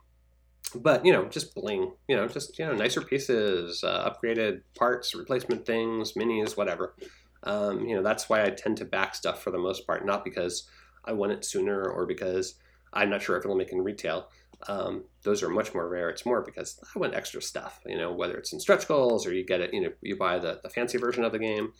but 0.76 1.06
you 1.06 1.12
know, 1.12 1.26
just 1.26 1.54
bling. 1.56 1.94
You 2.08 2.16
know, 2.16 2.28
just 2.28 2.58
you 2.60 2.66
know, 2.66 2.74
nicer 2.74 3.02
pieces, 3.02 3.84
uh, 3.84 4.10
upgraded 4.10 4.62
parts, 4.78 5.16
replacement 5.16 5.66
things, 5.66 6.14
minis, 6.14 6.56
whatever. 6.56 6.96
Um, 7.44 7.86
you 7.86 7.96
know, 7.96 8.02
that's 8.02 8.30
why 8.30 8.44
I 8.44 8.50
tend 8.50 8.78
to 8.78 8.86
back 8.86 9.14
stuff 9.14 9.44
for 9.44 9.52
the 9.52 9.60
most 9.60 9.86
part, 9.86 10.06
not 10.06 10.24
because 10.24 10.68
I 11.04 11.14
want 11.14 11.32
it 11.32 11.46
sooner 11.46 11.88
or 11.88 12.06
because 12.06 12.56
I'm 12.92 13.10
not 13.10 13.22
sure 13.22 13.38
if 13.38 13.44
it'll 13.44 13.58
make 13.58 13.72
in 13.72 13.84
retail 13.84 14.30
um, 14.68 15.04
those 15.24 15.44
are 15.44 15.50
much 15.50 15.74
more 15.74 15.88
rare. 15.88 16.10
It's 16.10 16.26
more 16.26 16.42
because 16.42 16.80
I 16.96 17.00
want 17.00 17.14
extra 17.14 17.42
stuff, 17.42 17.80
you 17.86 17.98
know, 17.98 18.12
whether 18.12 18.38
it's 18.38 18.54
in 18.54 18.60
stretch 18.60 18.88
goals 18.88 19.26
or 19.26 19.34
you 19.34 19.46
get 19.46 19.62
it, 19.62 19.74
you 19.74 19.82
know, 19.82 19.92
you 20.02 20.16
buy 20.16 20.40
the, 20.40 20.60
the 20.64 20.70
fancy 20.70 20.98
version 20.98 21.24
of 21.24 21.32
the 21.32 21.40
game. 21.40 21.74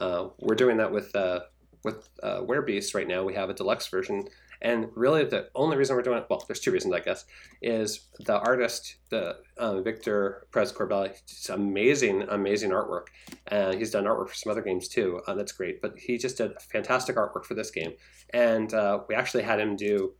Uh, 0.00 0.28
we're 0.40 0.56
doing 0.56 0.76
that 0.78 0.92
with 0.92 1.14
uh, 1.14 1.40
with 1.84 2.08
uh, 2.22 2.40
Werebeast 2.40 2.94
right 2.94 3.06
now. 3.06 3.22
We 3.22 3.34
have 3.34 3.50
a 3.50 3.54
deluxe 3.54 3.86
version, 3.88 4.24
and 4.62 4.88
really 4.94 5.24
the 5.24 5.48
only 5.54 5.76
reason 5.76 5.94
we're 5.94 6.02
doing 6.02 6.18
it, 6.18 6.26
well, 6.28 6.42
there's 6.48 6.58
two 6.58 6.72
reasons, 6.72 6.94
I 6.94 7.00
guess, 7.00 7.26
is 7.62 8.08
the 8.20 8.38
artist, 8.38 8.96
the 9.10 9.36
uh, 9.58 9.82
Victor 9.82 10.46
Perez 10.50 10.72
Corbella, 10.72 11.10
it's 11.10 11.50
amazing, 11.50 12.22
amazing 12.30 12.70
artwork. 12.70 13.08
And 13.48 13.78
he's 13.78 13.90
done 13.90 14.04
artwork 14.04 14.30
for 14.30 14.34
some 14.34 14.50
other 14.50 14.62
games 14.62 14.88
too. 14.88 15.20
Uh, 15.26 15.34
that's 15.34 15.52
great, 15.52 15.82
but 15.82 15.96
he 15.98 16.16
just 16.16 16.38
did 16.38 16.60
fantastic 16.62 17.16
artwork 17.16 17.44
for 17.44 17.54
this 17.54 17.70
game, 17.70 17.92
and 18.30 18.72
uh, 18.74 19.00
we 19.08 19.14
actually 19.14 19.44
had 19.44 19.60
him 19.60 19.76
do 19.76 20.14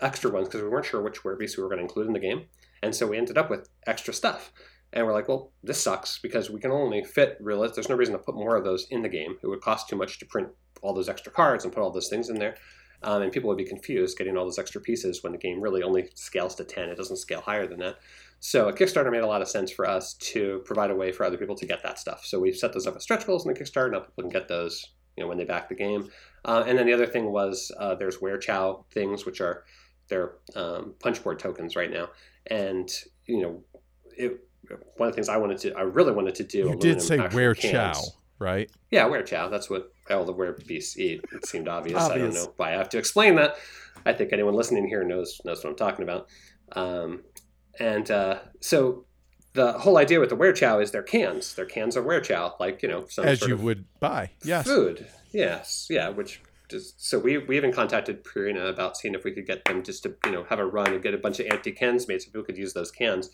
extra 0.00 0.30
ones 0.30 0.48
because 0.48 0.62
we 0.62 0.68
weren't 0.68 0.86
sure 0.86 1.02
which 1.02 1.22
Werebeast 1.22 1.56
we 1.56 1.62
were 1.62 1.68
going 1.68 1.78
to 1.78 1.84
include 1.84 2.06
in 2.06 2.12
the 2.12 2.18
game. 2.18 2.46
And 2.82 2.94
so 2.94 3.06
we 3.06 3.18
ended 3.18 3.38
up 3.38 3.50
with 3.50 3.68
extra 3.86 4.14
stuff. 4.14 4.52
And 4.92 5.04
we're 5.06 5.12
like, 5.12 5.28
well, 5.28 5.52
this 5.62 5.82
sucks 5.82 6.18
because 6.18 6.48
we 6.48 6.60
can 6.60 6.70
only 6.70 7.04
fit 7.04 7.36
real. 7.40 7.60
There's 7.60 7.88
no 7.88 7.96
reason 7.96 8.14
to 8.14 8.18
put 8.18 8.34
more 8.34 8.56
of 8.56 8.64
those 8.64 8.86
in 8.90 9.02
the 9.02 9.08
game. 9.08 9.36
It 9.42 9.46
would 9.46 9.60
cost 9.60 9.88
too 9.88 9.96
much 9.96 10.18
to 10.18 10.26
print 10.26 10.48
all 10.80 10.94
those 10.94 11.08
extra 11.08 11.30
cards 11.30 11.64
and 11.64 11.72
put 11.72 11.82
all 11.82 11.90
those 11.90 12.08
things 12.08 12.30
in 12.30 12.38
there. 12.38 12.56
Um, 13.02 13.22
and 13.22 13.30
people 13.30 13.48
would 13.48 13.58
be 13.58 13.64
confused 13.64 14.18
getting 14.18 14.36
all 14.36 14.44
those 14.44 14.58
extra 14.58 14.80
pieces 14.80 15.22
when 15.22 15.32
the 15.32 15.38
game 15.38 15.60
really 15.60 15.82
only 15.82 16.08
scales 16.14 16.54
to 16.56 16.64
10. 16.64 16.88
It 16.88 16.96
doesn't 16.96 17.18
scale 17.18 17.40
higher 17.40 17.66
than 17.66 17.78
that. 17.80 17.98
So 18.40 18.68
a 18.68 18.72
Kickstarter 18.72 19.10
made 19.10 19.22
a 19.22 19.26
lot 19.26 19.42
of 19.42 19.48
sense 19.48 19.70
for 19.70 19.86
us 19.86 20.14
to 20.14 20.62
provide 20.64 20.90
a 20.90 20.96
way 20.96 21.12
for 21.12 21.24
other 21.24 21.36
people 21.36 21.56
to 21.56 21.66
get 21.66 21.82
that 21.82 21.98
stuff. 21.98 22.24
So 22.24 22.40
we've 22.40 22.56
set 22.56 22.72
those 22.72 22.86
up 22.86 22.96
as 22.96 23.02
stretch 23.02 23.26
goals 23.26 23.46
in 23.46 23.52
the 23.52 23.58
Kickstarter. 23.58 23.92
Now 23.92 24.00
people 24.00 24.24
can 24.24 24.30
get 24.30 24.48
those 24.48 24.84
you 25.16 25.24
know, 25.24 25.28
when 25.28 25.38
they 25.38 25.44
back 25.44 25.68
the 25.68 25.74
game. 25.74 26.08
Uh, 26.44 26.64
and 26.66 26.78
then 26.78 26.86
the 26.86 26.92
other 26.92 27.06
thing 27.06 27.32
was 27.32 27.72
uh, 27.78 27.94
there's 27.96 28.18
Werechow 28.18 28.84
things, 28.92 29.26
which 29.26 29.40
are 29.40 29.64
their 30.08 30.32
um, 30.54 30.94
punchboard 31.00 31.38
tokens 31.38 31.76
right 31.76 31.90
now, 31.90 32.08
and 32.46 32.90
you 33.26 33.40
know, 33.40 33.62
it, 34.16 34.40
one 34.96 35.08
of 35.08 35.12
the 35.12 35.16
things 35.16 35.28
I 35.28 35.36
wanted 35.36 35.58
to, 35.58 35.74
I 35.74 35.82
really 35.82 36.12
wanted 36.12 36.34
to 36.36 36.44
do. 36.44 36.58
You 36.58 36.76
did 36.76 37.00
say 37.00 37.18
where 37.18 37.54
chow, 37.54 38.00
right? 38.38 38.70
Yeah, 38.90 39.06
wear 39.06 39.22
Werechow. 39.22 39.50
That's 39.50 39.70
what 39.70 39.92
all 40.10 40.24
the 40.24 40.34
Werebeasts 40.34 40.96
eat. 40.96 41.24
It 41.32 41.46
seemed 41.46 41.68
obvious. 41.68 42.00
obvious. 42.00 42.16
I 42.16 42.18
don't 42.18 42.34
know 42.34 42.54
why 42.56 42.70
I 42.70 42.76
have 42.76 42.88
to 42.90 42.98
explain 42.98 43.36
that. 43.36 43.56
I 44.06 44.12
think 44.12 44.32
anyone 44.32 44.54
listening 44.54 44.86
here 44.88 45.04
knows 45.04 45.40
knows 45.44 45.62
what 45.62 45.70
I'm 45.70 45.76
talking 45.76 46.02
about. 46.02 46.28
Um, 46.72 47.22
and 47.78 48.10
uh, 48.10 48.40
so 48.60 49.04
the 49.54 49.72
whole 49.72 49.98
idea 49.98 50.20
with 50.20 50.28
the 50.28 50.36
wear 50.36 50.52
Werechow 50.52 50.82
is 50.82 50.90
they're 50.90 51.02
cans. 51.02 51.54
They're 51.54 51.66
cans 51.66 51.96
of 51.96 52.04
Werechow, 52.04 52.58
like 52.60 52.82
you 52.82 52.88
know, 52.88 53.06
some 53.08 53.24
as 53.24 53.42
you 53.42 53.56
would 53.56 53.84
buy. 54.00 54.30
Yes, 54.44 54.66
food. 54.66 55.06
Yes, 55.32 55.86
yeah, 55.90 56.08
which 56.08 56.40
just, 56.68 57.04
so 57.04 57.18
we, 57.18 57.38
we 57.38 57.56
even 57.56 57.72
contacted 57.72 58.24
Purina 58.24 58.68
about 58.68 58.96
seeing 58.96 59.14
if 59.14 59.24
we 59.24 59.32
could 59.32 59.46
get 59.46 59.64
them 59.64 59.82
just 59.82 60.02
to 60.02 60.14
you 60.24 60.32
know 60.32 60.44
have 60.44 60.58
a 60.58 60.66
run 60.66 60.92
and 60.92 61.02
get 61.02 61.14
a 61.14 61.18
bunch 61.18 61.40
of 61.40 61.46
empty 61.50 61.72
cans 61.72 62.08
made 62.08 62.22
so 62.22 62.26
people 62.26 62.44
could 62.44 62.58
use 62.58 62.72
those 62.72 62.90
cans. 62.90 63.30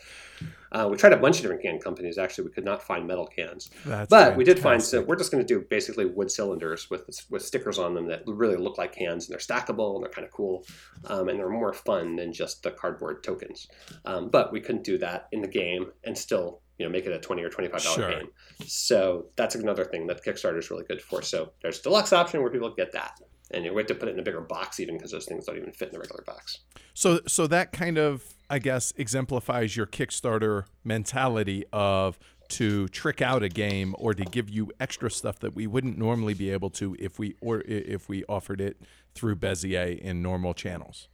Uh, 0.73 0.89
we 0.91 0.97
tried 0.97 1.13
a 1.13 1.17
bunch 1.17 1.37
of 1.37 1.43
different 1.43 1.63
can 1.63 1.79
companies. 1.79 2.19
Actually, 2.19 2.45
we 2.45 2.51
could 2.51 2.65
not 2.65 2.83
find 2.83 3.07
metal 3.07 3.27
cans, 3.27 3.71
That's 3.85 4.09
but 4.11 4.17
fantastic. 4.17 4.37
we 4.37 4.45
did 4.45 4.59
find. 4.59 4.83
So 4.83 5.03
we're 5.03 5.17
just 5.17 5.31
going 5.31 5.45
to 5.45 5.47
do 5.47 5.65
basically 5.69 6.07
wood 6.07 6.31
cylinders 6.31 6.91
with 6.91 7.05
with 7.31 7.45
stickers 7.45 7.79
on 7.79 7.95
them 7.95 8.09
that 8.09 8.23
really 8.27 8.57
look 8.57 8.79
like 8.79 8.95
cans, 8.95 9.29
and 9.29 9.33
they're 9.33 9.39
stackable 9.39 9.95
and 9.95 10.05
they're 10.05 10.11
kind 10.11 10.27
of 10.27 10.33
cool, 10.33 10.65
um, 11.07 11.29
and 11.29 11.39
they're 11.39 11.49
more 11.49 11.73
fun 11.73 12.17
than 12.17 12.33
just 12.33 12.63
the 12.63 12.71
cardboard 12.71 13.23
tokens. 13.23 13.69
Um, 14.05 14.31
but 14.31 14.53
we 14.53 14.61
couldn't 14.61 14.85
do 14.85 14.99
that 14.99 15.29
in 15.33 15.41
the 15.43 15.49
game 15.49 15.93
and 16.03 16.17
still 16.17 16.61
you 16.79 16.87
know 16.87 16.91
make 16.91 17.07
it 17.07 17.13
a 17.13 17.19
20 17.19 17.43
or 17.43 17.49
25 17.49 17.83
dollar 17.83 17.97
sure. 17.97 18.11
game. 18.11 18.29
So 18.67 19.27
that's 19.37 19.55
another 19.55 19.85
thing 19.85 20.07
that 20.09 20.25
kickstarter 20.25 20.59
is 20.59 20.71
really 20.71 20.85
good 20.85 21.01
for. 21.01 21.23
So 21.23 21.53
there's 21.63 21.81
deluxe 21.81 22.13
option 22.13 22.43
where 22.43 22.51
people 22.51 22.71
get 22.75 22.93
that. 22.93 23.21
And 23.51 23.63
we 23.65 23.77
have 23.77 23.87
to 23.87 23.95
put 23.95 24.09
it 24.09 24.13
in 24.13 24.19
a 24.19 24.23
bigger 24.23 24.41
box 24.41 24.81
even 24.81 24.97
because 24.97 25.11
those 25.11 25.27
things 25.27 25.45
don't 25.45 25.57
even 25.57 25.73
fit 25.73 25.89
in 25.89 25.95
the 25.95 26.01
regular 26.01 26.25
box. 26.27 26.61
So 26.95 27.21
so 27.27 27.47
that 27.49 27.73
kind 27.73 27.99
of 27.99 28.35
i 28.51 28.59
guess 28.59 28.93
exemplifies 28.97 29.77
your 29.77 29.87
kickstarter 29.87 30.65
mentality 30.85 31.65
of 31.73 32.19
to 32.49 32.89
trick 32.89 33.23
out 33.23 33.43
a 33.43 33.49
game 33.49 33.95
or 33.99 34.15
to 34.15 34.25
give 34.25 34.51
you 34.51 34.71
extra 34.79 35.11
stuff 35.11 35.39
that 35.41 35.55
we 35.55 35.67
wouldn't 35.67 35.99
normally 35.99 36.35
be 36.35 36.51
able 36.51 36.71
to 36.71 36.97
if 36.99 37.19
we 37.19 37.35
or 37.41 37.63
if 37.63 38.09
we 38.09 38.25
offered 38.29 38.61
it 38.61 38.81
through 39.15 39.37
bezier 39.37 39.99
in 39.99 40.23
normal 40.23 40.55
channels. 40.55 41.09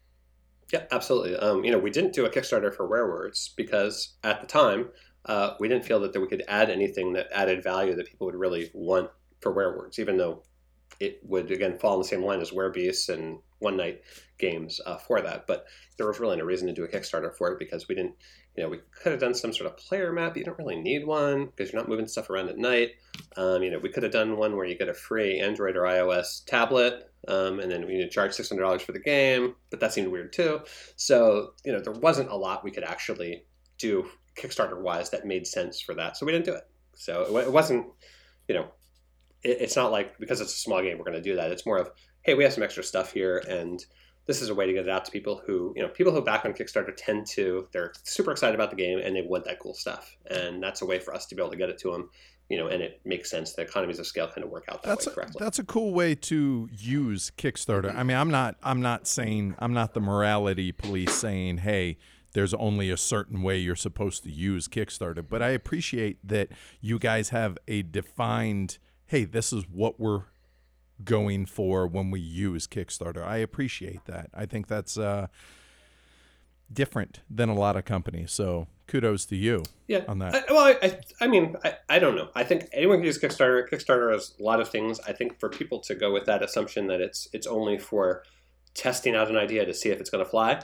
Yeah 0.73 0.85
absolutely. 0.91 1.37
Um, 1.37 1.65
you 1.65 1.71
know 1.71 1.79
we 1.79 1.91
didn't 1.91 2.13
do 2.13 2.25
a 2.25 2.31
kickstarter 2.31 2.75
for 2.75 2.87
werewords 2.87 3.51
because 3.57 4.15
at 4.25 4.41
the 4.41 4.47
time 4.47 4.89
uh, 5.27 5.55
we 5.61 5.69
didn't 5.69 5.85
feel 5.85 6.01
that, 6.01 6.13
that 6.13 6.21
we 6.21 6.29
could 6.29 6.45
add 6.49 6.71
anything 6.71 7.13
that 7.13 7.29
added 7.33 7.63
value 7.63 7.95
that 7.95 8.07
people 8.07 8.27
would 8.27 8.37
really 8.37 8.71
want 8.75 9.11
for 9.41 9.55
Werewords, 9.55 9.99
even 9.99 10.17
though 10.17 10.43
it 10.99 11.21
would 11.25 11.51
again 11.51 11.79
fall 11.79 11.95
in 11.95 12.01
the 12.01 12.09
same 12.09 12.23
line 12.23 12.41
as 12.41 12.51
Werebeasts 12.51 13.09
and 13.09 13.39
One 13.59 13.77
Night 13.77 14.03
games 14.39 14.81
uh, 14.87 14.97
for 14.97 15.21
that. 15.21 15.47
But 15.47 15.67
there 15.97 16.07
was 16.07 16.21
really 16.21 16.37
no 16.37 16.45
reason 16.45 16.67
to 16.69 16.75
do 16.75 16.85
a 16.85 16.89
Kickstarter 16.89 17.35
for 17.35 17.53
it 17.53 17.59
because 17.59 17.89
we 17.89 17.95
didn't, 17.95 18.15
you 18.57 18.63
know, 18.63 18.69
we 18.69 18.81
could 18.91 19.13
have 19.13 19.21
done 19.21 19.35
some 19.35 19.53
sort 19.53 19.71
of 19.71 19.77
player 19.77 20.13
map. 20.13 20.37
You 20.37 20.45
don't 20.45 20.59
really 20.59 20.81
need 20.81 21.07
one 21.07 21.47
because 21.47 21.73
you're 21.73 21.81
not 21.81 21.89
moving 21.89 22.09
stuff 22.09 22.31
around 22.31 22.49
at 22.49 22.59
night. 22.59 22.91
Um, 23.37 23.63
you 23.63 23.71
know, 23.71 23.79
we 23.79 23.89
could 23.89 24.03
have 24.03 24.13
done 24.13 24.37
one 24.37 24.57
where 24.57 24.67
you 24.67 24.77
get 24.77 24.89
a 24.89 24.95
free 24.95 25.39
Android 25.39 25.77
or 25.77 25.83
iOS 25.83 26.45
tablet, 26.45 27.11
um, 27.29 27.61
and 27.61 27.71
then 27.71 27.87
we 27.87 28.09
charge 28.09 28.33
six 28.33 28.49
hundred 28.49 28.63
dollars 28.63 28.83
for 28.83 28.93
the 28.93 29.01
game. 29.01 29.55
But 29.71 29.81
that 29.81 29.93
seemed 29.93 30.09
weird 30.09 30.33
too. 30.33 30.61
So 30.97 31.53
you 31.65 31.73
know, 31.73 31.81
there 31.81 31.93
wasn't 31.93 32.31
a 32.31 32.37
lot 32.37 32.65
we 32.65 32.71
could 32.71 32.85
actually 32.85 33.45
do 33.79 34.07
Kickstarter 34.37 34.81
wise 34.81 35.11
that 35.11 35.27
made 35.27 35.47
sense 35.47 35.81
for 35.81 35.95
that. 35.95 36.17
So 36.17 36.27
we 36.27 36.33
didn't 36.33 36.47
do 36.47 36.55
it. 36.55 36.65
So 36.95 37.23
it, 37.23 37.47
it 37.47 37.53
wasn't, 37.53 37.87
you 38.49 38.55
know, 38.55 38.69
it, 39.43 39.59
it's 39.61 39.77
not 39.77 39.93
like 39.93 40.19
because 40.19 40.41
it's 40.41 40.55
a 40.55 40.59
small 40.59 40.83
game 40.83 40.99
we're 40.99 41.05
going 41.05 41.17
to 41.17 41.23
do 41.23 41.37
that. 41.37 41.51
It's 41.51 41.67
more 41.67 41.79
of 41.79 41.91
hey, 42.23 42.35
we 42.35 42.45
have 42.45 42.53
some 42.53 42.63
extra 42.63 42.83
stuff 42.83 43.13
here, 43.13 43.43
and 43.49 43.85
this 44.27 44.43
is 44.43 44.51
a 44.51 44.55
way 44.55 44.67
to 44.67 44.73
get 44.73 44.85
it 44.85 44.91
out 44.91 45.05
to 45.07 45.11
people 45.11 45.43
who 45.47 45.73
you 45.77 45.83
know 45.83 45.89
people 45.89 46.13
who 46.13 46.23
back 46.23 46.45
on 46.45 46.53
Kickstarter 46.53 46.95
tend 46.97 47.27
to 47.29 47.67
they're 47.73 47.93
super 48.05 48.31
excited 48.31 48.55
about 48.55 48.71
the 48.71 48.77
game 48.77 48.99
and 48.99 49.17
they 49.17 49.23
want 49.23 49.45
that 49.45 49.59
cool 49.59 49.75
stuff, 49.75 50.17
and 50.31 50.63
that's 50.63 50.83
a 50.83 50.87
way 50.87 50.99
for 50.99 51.15
us 51.15 51.27
to 51.27 51.35
be 51.35 51.43
able 51.43 51.51
to 51.51 51.57
get 51.57 51.69
it 51.69 51.79
to 51.79 51.91
them. 51.91 52.11
You 52.49 52.59
know, 52.59 52.67
and 52.67 52.83
it 52.83 53.01
makes 53.05 53.31
sense. 53.31 53.53
The 53.53 53.63
economies 53.63 54.01
of 54.01 54.09
scale 54.09 54.27
kind 54.27 54.43
of 54.43 54.51
work 54.51 54.65
out 54.69 54.83
that 54.83 54.89
that's 54.89 55.07
way 55.07 55.15
correctly. 55.15 55.37
A, 55.41 55.45
that's 55.45 55.61
a 55.61 55.65
cool 55.65 55.95
way 55.95 56.17
to 56.17 56.69
use 56.73 57.31
Kickstarter. 57.39 57.95
I 57.95 58.03
mean, 58.03 58.17
I'm 58.17 58.31
not 58.31 58.57
I'm 58.63 58.83
not 58.83 59.07
saying 59.07 59.55
I'm 59.61 59.73
not 59.73 59.95
the 59.95 60.01
morality 60.01 60.73
police 60.73 61.15
saying, 61.15 61.59
hey, 61.59 61.97
there's 62.33 62.55
only 62.55 62.91
a 62.91 62.97
certain 62.97 63.43
way 63.43 63.59
you're 63.59 63.77
supposed 63.77 64.23
to 64.25 64.31
use 64.31 64.69
Kickstarter. 64.69 65.25
But 65.29 65.43
I 65.43 65.51
appreciate 65.51 66.19
that 66.27 66.49
you 66.81 66.99
guys 66.99 67.31
have 67.31 67.59
a 67.67 67.83
defined, 67.83 68.79
hey, 69.07 69.25
this 69.25 69.53
is 69.53 69.65
what 69.69 69.99
we're 69.99 70.25
going 71.05 71.47
for 71.47 71.87
when 71.87 72.11
we 72.11 72.21
use 72.21 72.67
Kickstarter. 72.67 73.25
I 73.25 73.39
appreciate 73.39 74.05
that. 74.07 74.31
I 74.35 74.47
think 74.47 74.69
that's 74.69 74.99
uh, 74.99 75.29
different 76.73 77.21
than 77.29 77.49
a 77.49 77.55
lot 77.55 77.77
of 77.77 77.85
companies. 77.85 78.33
So 78.33 78.69
kudos 78.87 79.25
to 79.27 79.37
you 79.37 79.63
yeah. 79.87 80.05
on 80.09 80.19
that. 80.19 80.35
I, 80.35 80.53
well, 80.53 80.77
I, 80.83 81.01
I, 81.21 81.27
mean, 81.27 81.57
I, 81.65 81.75
I 81.89 81.99
don't 81.99 82.17
know. 82.17 82.29
I 82.35 82.45
think 82.45 82.69
anyone 82.73 82.99
can 82.99 83.07
use 83.07 83.19
Kickstarter. 83.19 83.69
Kickstarter 83.69 84.13
has 84.13 84.35
a 84.39 84.43
lot 84.43 84.61
of 84.61 84.69
things. 84.69 85.01
I 85.07 85.13
think 85.13 85.39
for 85.39 85.49
people 85.49 85.79
to 85.81 85.95
go 85.95 86.13
with 86.13 86.27
that 86.27 86.43
assumption 86.43 86.87
that 86.89 87.01
it's 87.01 87.29
it's 87.33 87.47
only 87.47 87.79
for 87.79 88.25
testing 88.75 89.15
out 89.15 89.29
an 89.31 89.37
idea 89.37 89.65
to 89.65 89.75
see 89.75 89.91
if 89.91 90.01
it's 90.01 90.11
going 90.11 90.25
to 90.25 90.31
fly, 90.31 90.63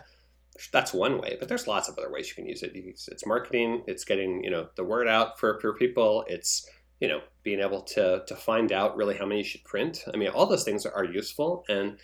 that's 0.73 0.93
one 0.93 1.20
way. 1.20 1.37
But 1.39 1.49
there's 1.49 1.66
lots 1.66 1.89
of 1.89 1.99
other 1.99 2.11
ways 2.11 2.28
you 2.28 2.35
can 2.35 2.47
use 2.47 2.62
it. 2.62 2.73
It's 2.74 3.27
marketing. 3.27 3.83
It's 3.87 4.05
getting 4.05 4.43
you 4.45 4.51
know 4.51 4.69
the 4.77 4.85
word 4.85 5.09
out 5.09 5.39
for 5.39 5.59
for 5.61 5.74
people. 5.74 6.24
It's 6.28 6.69
you 7.01 7.09
know 7.09 7.20
being 7.43 7.61
able 7.61 7.83
to 7.83 8.23
to 8.27 8.37
find 8.37 8.73
out 8.73 8.97
really 8.97 9.16
how 9.16 9.27
many 9.27 9.41
you 9.41 9.45
should 9.45 9.65
print. 9.65 10.05
I 10.12 10.16
mean, 10.16 10.28
all 10.28 10.47
those 10.47 10.65
things 10.65 10.87
are 10.87 11.05
useful 11.05 11.65
and 11.69 11.99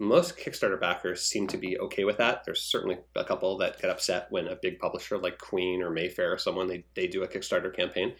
most 0.00 0.38
Kickstarter 0.38 0.80
backers 0.80 1.22
seem 1.22 1.46
to 1.48 1.58
be 1.58 1.78
okay 1.78 2.04
with 2.04 2.16
that. 2.16 2.42
There's 2.44 2.62
certainly 2.62 2.98
a 3.14 3.22
couple 3.22 3.58
that 3.58 3.80
get 3.80 3.90
upset 3.90 4.28
when 4.30 4.48
a 4.48 4.56
big 4.56 4.78
publisher 4.78 5.18
like 5.18 5.36
Queen 5.38 5.82
or 5.82 5.90
Mayfair 5.90 6.32
or 6.32 6.38
someone 6.38 6.66
they, 6.66 6.84
they 6.94 7.06
do 7.06 7.22
a 7.22 7.28
Kickstarter 7.28 7.74
campaign. 7.74 8.14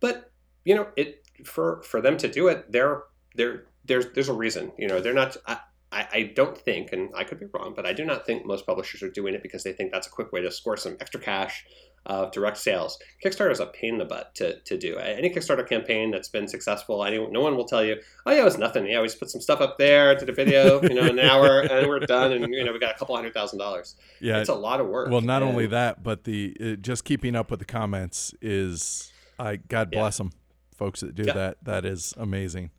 But 0.00 0.32
you 0.64 0.74
know, 0.74 0.88
it 0.96 1.24
for 1.44 1.82
for 1.82 2.00
them 2.00 2.16
to 2.18 2.28
do 2.28 2.48
it, 2.48 2.70
they're 2.70 3.04
they're 3.36 3.64
there's 3.84 4.06
there's 4.12 4.28
a 4.28 4.34
reason. 4.34 4.72
You 4.76 4.88
know, 4.88 5.00
they're 5.00 5.14
not. 5.14 5.36
I, 5.46 5.58
I, 5.92 6.32
don't 6.36 6.56
think, 6.56 6.92
and 6.92 7.10
I 7.16 7.24
could 7.24 7.40
be 7.40 7.46
wrong, 7.52 7.72
but 7.74 7.84
I 7.84 7.92
do 7.92 8.04
not 8.04 8.24
think 8.24 8.46
most 8.46 8.66
publishers 8.66 9.02
are 9.02 9.10
doing 9.10 9.34
it 9.34 9.42
because 9.42 9.64
they 9.64 9.72
think 9.72 9.90
that's 9.90 10.06
a 10.06 10.10
quick 10.10 10.32
way 10.32 10.40
to 10.40 10.50
score 10.50 10.76
some 10.76 10.96
extra 11.00 11.20
cash 11.20 11.64
of 12.06 12.32
direct 12.32 12.56
sales. 12.56 12.98
Kickstarter 13.24 13.50
is 13.50 13.60
a 13.60 13.66
pain 13.66 13.94
in 13.94 13.98
the 13.98 14.04
butt 14.04 14.34
to, 14.36 14.60
to 14.60 14.78
do. 14.78 14.96
Any 14.96 15.30
Kickstarter 15.30 15.68
campaign 15.68 16.10
that's 16.10 16.28
been 16.28 16.48
successful, 16.48 17.02
I, 17.02 17.10
no 17.10 17.40
one 17.40 17.56
will 17.56 17.66
tell 17.66 17.84
you, 17.84 17.96
oh 18.24 18.32
yeah, 18.32 18.40
it 18.40 18.44
was 18.44 18.56
nothing. 18.56 18.86
Yeah, 18.86 19.00
we 19.00 19.08
just 19.08 19.18
put 19.18 19.30
some 19.30 19.40
stuff 19.40 19.60
up 19.60 19.78
there, 19.78 20.14
did 20.14 20.28
a 20.28 20.32
video, 20.32 20.80
you 20.82 20.94
know, 20.94 21.02
an 21.02 21.18
hour, 21.20 21.60
and 21.60 21.88
we're 21.88 22.00
done, 22.00 22.32
and 22.32 22.54
you 22.54 22.64
know, 22.64 22.72
we 22.72 22.78
got 22.78 22.94
a 22.94 22.98
couple 22.98 23.14
hundred 23.16 23.34
thousand 23.34 23.58
dollars. 23.58 23.96
Yeah, 24.20 24.38
it's 24.38 24.48
a 24.48 24.54
lot 24.54 24.80
of 24.80 24.86
work. 24.86 25.10
Well, 25.10 25.20
not 25.20 25.42
and, 25.42 25.50
only 25.50 25.66
that, 25.66 26.02
but 26.02 26.24
the 26.24 26.56
uh, 26.60 26.76
just 26.76 27.04
keeping 27.04 27.36
up 27.36 27.50
with 27.50 27.58
the 27.58 27.66
comments 27.66 28.32
is, 28.40 29.12
I 29.38 29.56
God 29.56 29.90
bless 29.90 30.18
yeah. 30.18 30.24
them, 30.24 30.32
folks 30.76 31.00
that 31.00 31.14
do 31.14 31.24
yeah. 31.24 31.32
that. 31.34 31.64
That 31.64 31.84
is 31.84 32.14
amazing 32.16 32.70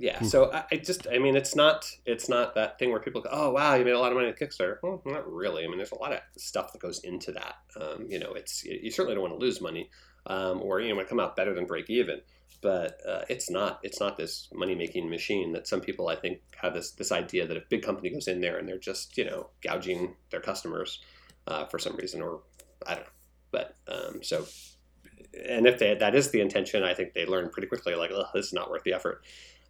yeah 0.00 0.20
so 0.22 0.50
I, 0.50 0.64
I, 0.72 0.76
just 0.76 1.06
i 1.12 1.18
mean 1.18 1.36
it's 1.36 1.54
not 1.54 1.88
it's 2.06 2.28
not 2.28 2.54
that 2.54 2.78
thing 2.78 2.90
where 2.90 3.00
people 3.00 3.20
go 3.20 3.28
oh 3.30 3.50
wow 3.50 3.74
you 3.74 3.84
made 3.84 3.92
a 3.92 3.98
lot 3.98 4.12
of 4.12 4.16
money 4.16 4.28
on 4.28 4.34
kickstarter. 4.34 4.78
Well 4.82 5.02
not 5.04 5.30
really. 5.30 5.64
I 5.64 5.68
mean 5.68 5.76
there's 5.76 5.92
a 5.92 5.98
lot 5.98 6.12
of 6.12 6.20
stuff 6.36 6.72
that 6.72 6.80
goes 6.80 7.00
into 7.00 7.32
that. 7.32 7.56
Um, 7.80 8.06
you 8.08 8.18
know 8.18 8.32
it's 8.32 8.64
you 8.64 8.90
certainly 8.90 9.14
don't 9.14 9.22
want 9.22 9.34
to 9.34 9.44
lose 9.44 9.60
money 9.60 9.90
um, 10.26 10.60
or 10.62 10.80
you 10.80 10.88
know 10.88 10.96
want 10.96 11.06
to 11.06 11.10
come 11.10 11.20
out 11.20 11.36
better 11.36 11.54
than 11.54 11.66
break 11.66 11.90
even 11.90 12.20
but 12.62 13.00
uh, 13.08 13.22
it's 13.28 13.50
not 13.50 13.80
it's 13.82 14.00
not 14.00 14.16
this 14.16 14.48
money 14.52 14.74
making 14.74 15.08
machine 15.08 15.52
that 15.52 15.66
some 15.66 15.80
people 15.80 16.08
i 16.08 16.16
think 16.16 16.40
have 16.56 16.74
this 16.74 16.90
this 16.92 17.12
idea 17.12 17.46
that 17.46 17.56
a 17.56 17.62
big 17.70 17.82
company 17.82 18.10
goes 18.10 18.28
in 18.28 18.40
there 18.40 18.58
and 18.58 18.68
they're 18.68 18.78
just 18.78 19.16
you 19.16 19.24
know 19.24 19.48
gouging 19.62 20.14
their 20.30 20.40
customers 20.40 21.00
uh, 21.46 21.64
for 21.66 21.78
some 21.78 21.96
reason 21.96 22.20
or 22.20 22.40
i 22.86 22.94
don't 22.94 23.04
know 23.04 23.10
but 23.50 23.76
um, 23.88 24.22
so 24.22 24.46
and 25.48 25.66
if 25.66 25.78
they, 25.78 25.94
that 25.94 26.14
is 26.14 26.30
the 26.30 26.40
intention, 26.40 26.82
I 26.82 26.94
think 26.94 27.14
they 27.14 27.24
learn 27.24 27.50
pretty 27.50 27.68
quickly, 27.68 27.94
like, 27.94 28.10
oh, 28.12 28.24
this 28.34 28.46
is 28.46 28.52
not 28.52 28.70
worth 28.70 28.82
the 28.82 28.94
effort 28.94 29.22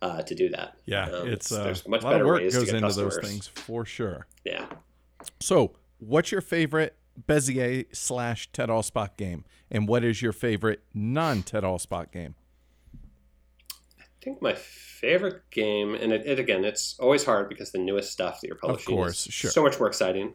uh, 0.02 0.22
to 0.22 0.34
do 0.34 0.48
that. 0.50 0.76
Yeah, 0.86 1.06
um, 1.06 1.28
it's 1.28 1.52
uh, 1.52 1.64
there's 1.64 1.86
much 1.86 2.02
a 2.02 2.04
lot 2.04 2.12
better 2.12 2.24
of 2.24 2.28
work 2.28 2.42
ways 2.42 2.54
goes 2.54 2.68
into 2.68 2.80
customers. 2.80 3.16
those 3.16 3.28
things 3.28 3.46
for 3.46 3.84
sure. 3.84 4.26
Yeah. 4.44 4.66
So, 5.40 5.72
what's 5.98 6.32
your 6.32 6.40
favorite 6.40 6.96
Bezier 7.26 7.86
slash 7.92 8.50
Ted 8.52 8.68
Alspach 8.68 9.16
game, 9.16 9.44
and 9.70 9.88
what 9.88 10.04
is 10.04 10.22
your 10.22 10.32
favorite 10.32 10.82
non 10.94 11.42
Ted 11.42 11.64
Alspach 11.64 12.12
game? 12.12 12.34
I 13.98 14.04
think 14.22 14.42
my 14.42 14.54
favorite 14.54 15.50
game, 15.50 15.94
and 15.94 16.12
it, 16.12 16.26
it, 16.26 16.38
again, 16.38 16.64
it's 16.64 16.96
always 16.98 17.24
hard 17.24 17.48
because 17.48 17.72
the 17.72 17.78
newest 17.78 18.12
stuff 18.12 18.40
that 18.40 18.46
you're 18.48 18.56
publishing 18.56 18.94
of 18.94 18.98
course, 18.98 19.26
is 19.26 19.32
sure. 19.32 19.50
so 19.50 19.62
much 19.62 19.78
more 19.78 19.88
exciting. 19.88 20.34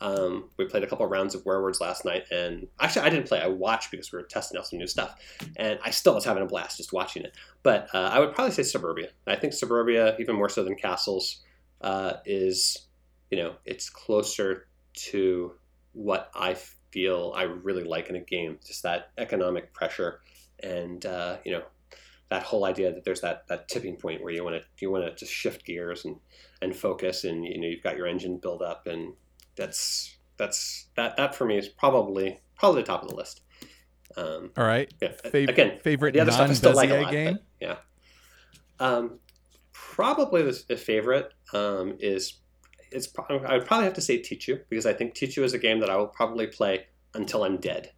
Um, 0.00 0.48
we 0.56 0.64
played 0.64 0.82
a 0.82 0.86
couple 0.86 1.04
of 1.04 1.10
rounds 1.10 1.34
of 1.34 1.44
Werewords 1.44 1.80
last 1.80 2.04
night, 2.04 2.24
and 2.30 2.66
actually, 2.80 3.02
I 3.02 3.10
didn't 3.10 3.28
play. 3.28 3.40
I 3.40 3.48
watched 3.48 3.90
because 3.90 4.10
we 4.12 4.18
were 4.18 4.24
testing 4.24 4.58
out 4.58 4.66
some 4.66 4.78
new 4.78 4.86
stuff, 4.86 5.16
and 5.56 5.78
I 5.84 5.90
still 5.90 6.14
was 6.14 6.24
having 6.24 6.42
a 6.42 6.46
blast 6.46 6.78
just 6.78 6.92
watching 6.92 7.22
it. 7.22 7.36
But 7.62 7.88
uh, 7.94 8.10
I 8.12 8.18
would 8.18 8.34
probably 8.34 8.52
say 8.52 8.62
Suburbia. 8.62 9.08
I 9.26 9.36
think 9.36 9.52
Suburbia, 9.52 10.16
even 10.18 10.36
more 10.36 10.48
so 10.48 10.64
than 10.64 10.74
Castles, 10.74 11.42
uh, 11.82 12.14
is 12.24 12.86
you 13.30 13.38
know 13.38 13.54
it's 13.64 13.90
closer 13.90 14.68
to 15.10 15.52
what 15.92 16.30
I 16.34 16.56
feel 16.90 17.32
I 17.36 17.42
really 17.42 17.84
like 17.84 18.08
in 18.08 18.16
a 18.16 18.20
game. 18.20 18.58
Just 18.66 18.82
that 18.84 19.10
economic 19.18 19.72
pressure, 19.74 20.20
and 20.62 21.04
uh, 21.04 21.36
you 21.44 21.52
know 21.52 21.62
that 22.30 22.44
whole 22.44 22.64
idea 22.64 22.92
that 22.92 23.04
there's 23.04 23.20
that 23.20 23.46
that 23.48 23.68
tipping 23.68 23.96
point 23.96 24.22
where 24.22 24.32
you 24.32 24.42
want 24.44 24.56
to 24.56 24.62
you 24.78 24.90
want 24.90 25.04
to 25.04 25.14
just 25.14 25.32
shift 25.32 25.66
gears 25.66 26.06
and 26.06 26.16
and 26.62 26.74
focus, 26.74 27.24
and 27.24 27.44
you 27.44 27.60
know 27.60 27.68
you've 27.68 27.82
got 27.82 27.98
your 27.98 28.06
engine 28.06 28.38
build 28.38 28.62
up 28.62 28.86
and 28.86 29.12
that's 29.60 30.16
that's 30.38 30.86
that 30.96 31.16
that 31.18 31.34
for 31.34 31.44
me 31.44 31.58
is 31.58 31.68
probably 31.68 32.40
probably 32.56 32.82
the 32.82 32.86
top 32.86 33.02
of 33.02 33.10
the 33.10 33.14
list. 33.14 33.42
Um, 34.16 34.50
All 34.56 34.64
right. 34.64 34.92
Yeah. 35.00 35.12
Fav- 35.24 35.48
Again, 35.48 35.78
favorite 35.84 36.14
the 36.14 36.20
other 36.20 36.32
stuff 36.32 36.50
I 36.50 36.54
still 36.54 36.74
like 36.74 36.90
a 36.90 37.02
lot, 37.02 37.12
game. 37.12 37.38
yeah. 37.60 37.76
Um, 38.80 39.20
probably 39.72 40.42
the, 40.42 40.60
the 40.66 40.76
favorite 40.76 41.32
um, 41.52 41.96
is 42.00 42.40
it's. 42.90 43.12
I 43.28 43.56
would 43.56 43.66
probably 43.66 43.84
have 43.84 43.94
to 43.94 44.00
say 44.00 44.18
Tichu 44.18 44.60
because 44.68 44.86
I 44.86 44.94
think 44.94 45.14
Tichu 45.14 45.44
is 45.44 45.52
a 45.52 45.58
game 45.58 45.80
that 45.80 45.90
I 45.90 45.96
will 45.96 46.08
probably 46.08 46.46
play 46.46 46.86
until 47.14 47.44
I'm 47.44 47.58
dead. 47.58 47.92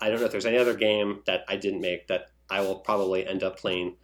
I 0.00 0.10
don't 0.10 0.20
know 0.20 0.26
if 0.26 0.32
there's 0.32 0.46
any 0.46 0.58
other 0.58 0.74
game 0.74 1.22
that 1.26 1.44
I 1.48 1.56
didn't 1.56 1.80
make 1.80 2.08
that 2.08 2.26
I 2.50 2.60
will 2.60 2.76
probably 2.76 3.26
end 3.26 3.42
up 3.42 3.58
playing 3.58 3.96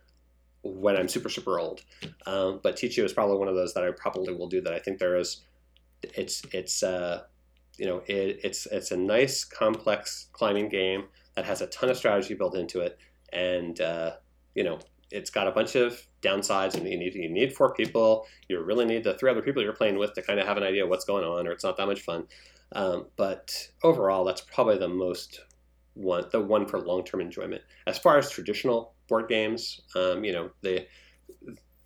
when 0.62 0.96
I'm 0.96 1.08
super 1.08 1.28
super 1.28 1.60
old. 1.60 1.82
Um, 2.26 2.60
but 2.62 2.76
Tichu 2.76 3.04
is 3.04 3.12
probably 3.12 3.36
one 3.36 3.48
of 3.48 3.54
those 3.54 3.74
that 3.74 3.84
I 3.84 3.90
probably 3.90 4.34
will 4.34 4.48
do. 4.48 4.62
That 4.62 4.72
I 4.72 4.78
think 4.78 4.98
there 4.98 5.16
is 5.16 5.42
it's 6.14 6.42
it's 6.52 6.82
uh, 6.82 7.22
you 7.78 7.86
know 7.86 8.02
it, 8.06 8.40
it's 8.44 8.66
it's 8.66 8.90
a 8.90 8.96
nice 8.96 9.44
complex 9.44 10.28
climbing 10.32 10.68
game 10.68 11.04
that 11.36 11.44
has 11.44 11.62
a 11.62 11.66
ton 11.68 11.90
of 11.90 11.96
strategy 11.96 12.34
built 12.34 12.56
into 12.56 12.80
it, 12.80 12.98
and 13.32 13.80
uh, 13.80 14.12
you 14.54 14.64
know 14.64 14.78
it's 15.10 15.30
got 15.30 15.46
a 15.46 15.52
bunch 15.52 15.74
of 15.76 16.06
downsides, 16.22 16.74
and 16.74 16.86
you 16.86 16.98
need 16.98 17.14
you 17.14 17.28
need 17.28 17.54
four 17.54 17.74
people. 17.74 18.26
You 18.48 18.60
really 18.60 18.84
need 18.84 19.04
the 19.04 19.14
three 19.14 19.30
other 19.30 19.42
people 19.42 19.62
you're 19.62 19.72
playing 19.72 19.98
with 19.98 20.14
to 20.14 20.22
kind 20.22 20.40
of 20.40 20.46
have 20.46 20.56
an 20.56 20.62
idea 20.62 20.86
what's 20.86 21.04
going 21.04 21.24
on, 21.24 21.46
or 21.46 21.52
it's 21.52 21.64
not 21.64 21.76
that 21.76 21.86
much 21.86 22.00
fun. 22.00 22.26
Um, 22.74 23.06
but 23.16 23.68
overall, 23.82 24.24
that's 24.24 24.40
probably 24.40 24.78
the 24.78 24.88
most 24.88 25.40
one 25.94 26.24
the 26.32 26.40
one 26.40 26.66
for 26.66 26.80
long 26.80 27.04
term 27.04 27.20
enjoyment. 27.20 27.62
As 27.86 27.98
far 27.98 28.18
as 28.18 28.30
traditional 28.30 28.94
board 29.08 29.28
games, 29.28 29.82
um, 29.94 30.24
you 30.24 30.32
know 30.32 30.50
the 30.62 30.86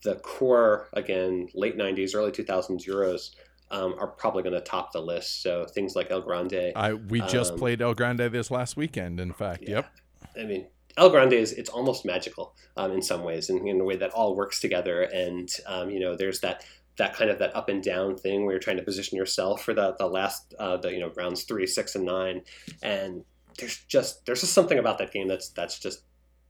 the 0.04 0.16
core 0.16 0.88
again 0.92 1.48
late 1.54 1.76
90s 1.76 2.14
early 2.14 2.30
2000s 2.30 2.86
euros 2.86 3.30
um, 3.70 3.94
are 3.98 4.06
probably 4.06 4.42
going 4.42 4.54
to 4.54 4.60
top 4.60 4.92
the 4.92 5.00
list. 5.00 5.42
So 5.42 5.66
things 5.66 5.96
like 5.96 6.10
El 6.10 6.22
Grande. 6.22 6.72
I 6.74 6.94
we 6.94 7.20
just 7.22 7.52
um, 7.52 7.58
played 7.58 7.82
El 7.82 7.94
Grande 7.94 8.30
this 8.30 8.50
last 8.50 8.76
weekend. 8.76 9.20
In 9.20 9.32
fact, 9.32 9.62
yeah. 9.62 9.76
yep. 9.76 9.92
I 10.38 10.44
mean, 10.44 10.66
El 10.96 11.10
Grande 11.10 11.34
is 11.34 11.52
it's 11.52 11.70
almost 11.70 12.04
magical 12.04 12.54
um, 12.76 12.92
in 12.92 13.02
some 13.02 13.22
ways, 13.22 13.50
and 13.50 13.66
in, 13.66 13.80
a 13.80 13.84
way 13.84 13.96
that 13.96 14.10
all 14.10 14.36
works 14.36 14.60
together. 14.60 15.02
And 15.02 15.50
um, 15.66 15.90
you 15.90 16.00
know, 16.00 16.16
there's 16.16 16.40
that 16.40 16.64
that 16.96 17.14
kind 17.14 17.30
of 17.30 17.38
that 17.38 17.54
up 17.54 17.68
and 17.68 17.82
down 17.82 18.16
thing 18.16 18.44
where 18.44 18.52
you're 18.52 18.60
trying 18.60 18.78
to 18.78 18.82
position 18.82 19.16
yourself 19.16 19.62
for 19.62 19.74
the 19.74 19.94
the 19.98 20.06
last 20.06 20.54
uh, 20.58 20.76
the 20.76 20.92
you 20.92 21.00
know 21.00 21.12
rounds 21.16 21.42
three, 21.42 21.66
six, 21.66 21.94
and 21.94 22.04
nine. 22.04 22.42
And 22.82 23.24
there's 23.58 23.78
just 23.84 24.24
there's 24.26 24.40
just 24.40 24.52
something 24.52 24.78
about 24.78 24.98
that 24.98 25.12
game 25.12 25.28
that's 25.28 25.48
that's 25.50 25.78
just 25.78 26.02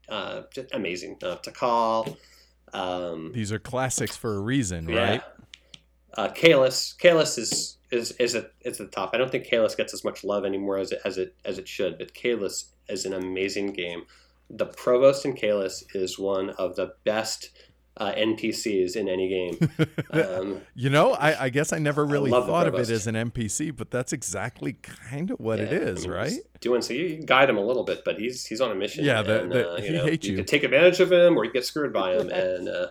uh, 0.08 0.42
just 0.52 0.72
amazing 0.72 1.18
uh, 1.22 1.36
to 1.36 1.50
call. 1.50 2.16
Um, 2.72 3.32
These 3.32 3.52
are 3.52 3.58
classics 3.58 4.16
for 4.16 4.36
a 4.36 4.40
reason, 4.40 4.88
yeah. 4.88 5.10
right? 5.10 5.22
Uh, 6.16 6.28
Caylus, 6.28 6.94
Caylus 6.94 7.38
is 7.38 7.78
is 7.90 8.12
is 8.12 8.34
at 8.34 8.52
is 8.62 8.78
the 8.78 8.86
top. 8.86 9.10
I 9.12 9.18
don't 9.18 9.30
think 9.30 9.44
Caylus 9.44 9.74
gets 9.74 9.94
as 9.94 10.04
much 10.04 10.24
love 10.24 10.44
anymore 10.44 10.78
as 10.78 10.92
it 10.92 11.00
as 11.04 11.18
it 11.18 11.34
as 11.44 11.58
it 11.58 11.68
should, 11.68 11.98
but 11.98 12.14
Caylus 12.14 12.72
is 12.88 13.04
an 13.04 13.12
amazing 13.12 13.72
game. 13.72 14.04
The 14.48 14.66
Provost 14.66 15.24
in 15.24 15.34
Caylus 15.34 15.84
is 15.94 16.18
one 16.18 16.50
of 16.50 16.76
the 16.76 16.94
best 17.04 17.50
uh, 17.96 18.12
NPCs 18.12 18.96
in 18.96 19.08
any 19.08 19.28
game. 19.28 19.70
Um, 20.12 20.62
you 20.74 20.88
know, 20.88 21.12
I, 21.12 21.44
I, 21.44 21.48
guess 21.50 21.72
I 21.74 21.78
never 21.78 22.06
really 22.06 22.32
I 22.32 22.40
thought 22.40 22.66
of 22.66 22.74
it 22.76 22.88
as 22.88 23.06
an 23.06 23.16
NPC, 23.16 23.74
but 23.74 23.90
that's 23.90 24.14
exactly 24.14 24.74
kind 24.74 25.30
of 25.30 25.40
what 25.40 25.58
yeah, 25.58 25.66
it 25.66 25.72
is, 25.72 26.04
I 26.04 26.08
mean, 26.08 26.16
right? 26.16 26.32
Doing 26.60 26.80
so, 26.80 26.94
you 26.94 27.22
guide 27.22 27.50
him 27.50 27.58
a 27.58 27.60
little 27.60 27.82
bit, 27.84 28.02
but 28.04 28.18
he's 28.18 28.46
he's 28.46 28.62
on 28.62 28.70
a 28.70 28.74
mission. 28.74 29.04
Yeah, 29.04 29.20
the, 29.22 29.42
and, 29.42 29.52
the, 29.52 29.70
uh, 29.70 29.80
he 29.80 29.90
know, 29.90 30.04
hates 30.04 30.26
you. 30.26 30.32
You 30.32 30.36
can 30.38 30.46
take 30.46 30.62
advantage 30.62 31.00
of 31.00 31.12
him, 31.12 31.36
or 31.36 31.44
you 31.44 31.52
get 31.52 31.66
screwed 31.66 31.92
by 31.92 32.14
him, 32.14 32.30
and 32.30 32.68
uh, 32.68 32.86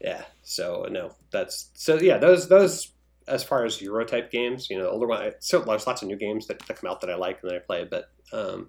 yeah. 0.00 0.24
So 0.44 0.86
no, 0.90 1.14
that's 1.30 1.70
so 1.74 1.98
yeah. 2.00 2.18
Those 2.18 2.48
those 2.48 2.92
as 3.26 3.42
far 3.42 3.64
as 3.64 3.80
Euro 3.80 4.04
type 4.04 4.30
games, 4.30 4.68
you 4.70 4.78
know, 4.78 4.88
older 4.88 5.06
one. 5.06 5.32
So 5.40 5.60
there's 5.60 5.86
lots 5.86 6.02
of 6.02 6.08
new 6.08 6.16
games 6.16 6.46
that, 6.46 6.58
that 6.66 6.76
come 6.78 6.90
out 6.90 7.00
that 7.00 7.10
I 7.10 7.16
like 7.16 7.40
and 7.42 7.50
that 7.50 7.56
I 7.56 7.60
play, 7.60 7.86
but 7.90 8.10
um, 8.32 8.68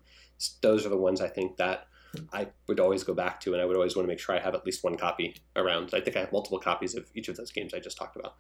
those 0.61 0.85
are 0.85 0.89
the 0.89 0.97
ones 0.97 1.21
I 1.21 1.27
think 1.27 1.57
that 1.57 1.87
I 2.31 2.47
would 2.67 2.79
always 2.79 3.03
go 3.03 3.13
back 3.13 3.41
to, 3.41 3.53
and 3.53 3.61
I 3.61 3.65
would 3.65 3.75
always 3.75 3.95
want 3.95 4.05
to 4.05 4.07
make 4.07 4.19
sure 4.19 4.35
I 4.35 4.39
have 4.39 4.55
at 4.55 4.65
least 4.65 4.83
one 4.83 4.95
copy 4.95 5.35
around. 5.55 5.91
I 5.93 5.99
think 5.99 6.15
I 6.15 6.21
have 6.21 6.31
multiple 6.31 6.59
copies 6.59 6.95
of 6.95 7.09
each 7.13 7.27
of 7.27 7.35
those 7.35 7.51
games 7.51 7.73
I 7.73 7.79
just 7.79 7.97
talked 7.97 8.15
about. 8.15 8.35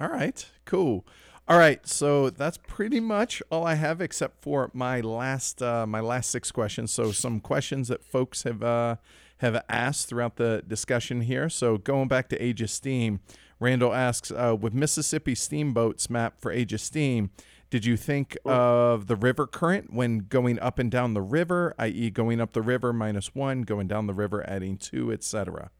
All 0.00 0.08
right, 0.08 0.44
cool. 0.64 1.06
All 1.46 1.58
right, 1.58 1.86
so 1.86 2.30
that's 2.30 2.58
pretty 2.58 3.00
much 3.00 3.42
all 3.50 3.66
I 3.66 3.74
have, 3.74 4.00
except 4.00 4.42
for 4.42 4.70
my 4.74 5.00
last 5.00 5.62
uh, 5.62 5.86
my 5.86 6.00
last 6.00 6.30
six 6.30 6.52
questions. 6.52 6.92
So 6.92 7.10
some 7.12 7.40
questions 7.40 7.88
that 7.88 8.04
folks 8.04 8.42
have 8.42 8.62
uh, 8.62 8.96
have 9.38 9.62
asked 9.68 10.08
throughout 10.08 10.36
the 10.36 10.62
discussion 10.66 11.22
here. 11.22 11.48
So 11.48 11.78
going 11.78 12.08
back 12.08 12.28
to 12.30 12.42
Age 12.42 12.62
of 12.62 12.70
Steam, 12.70 13.20
Randall 13.60 13.94
asks, 13.94 14.30
uh, 14.30 14.56
with 14.58 14.74
Mississippi 14.74 15.34
Steamboat's 15.34 16.08
map 16.10 16.40
for 16.40 16.52
Age 16.52 16.72
of 16.72 16.80
Steam, 16.80 17.30
did 17.70 17.84
you 17.84 17.96
think 17.96 18.36
of 18.46 19.08
the 19.08 19.16
river 19.16 19.46
current 19.46 19.92
when 19.92 20.20
going 20.20 20.58
up 20.58 20.78
and 20.78 20.90
down 20.90 21.12
the 21.12 21.20
river, 21.20 21.74
i.e., 21.78 22.10
going 22.10 22.40
up 22.40 22.52
the 22.52 22.62
river 22.62 22.92
minus 22.92 23.34
one, 23.34 23.62
going 23.62 23.86
down 23.86 24.06
the 24.06 24.14
river 24.14 24.48
adding 24.48 24.78
two, 24.78 25.12
etc.? 25.12 25.70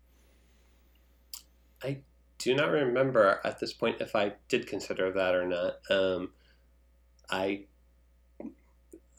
I 1.83 1.99
do 2.37 2.55
not 2.55 2.71
remember 2.71 3.41
at 3.43 3.59
this 3.59 3.73
point 3.73 4.01
if 4.01 4.15
I 4.15 4.35
did 4.49 4.67
consider 4.67 5.11
that 5.13 5.35
or 5.35 5.47
not. 5.47 5.79
Um, 5.91 6.31
I 7.31 7.65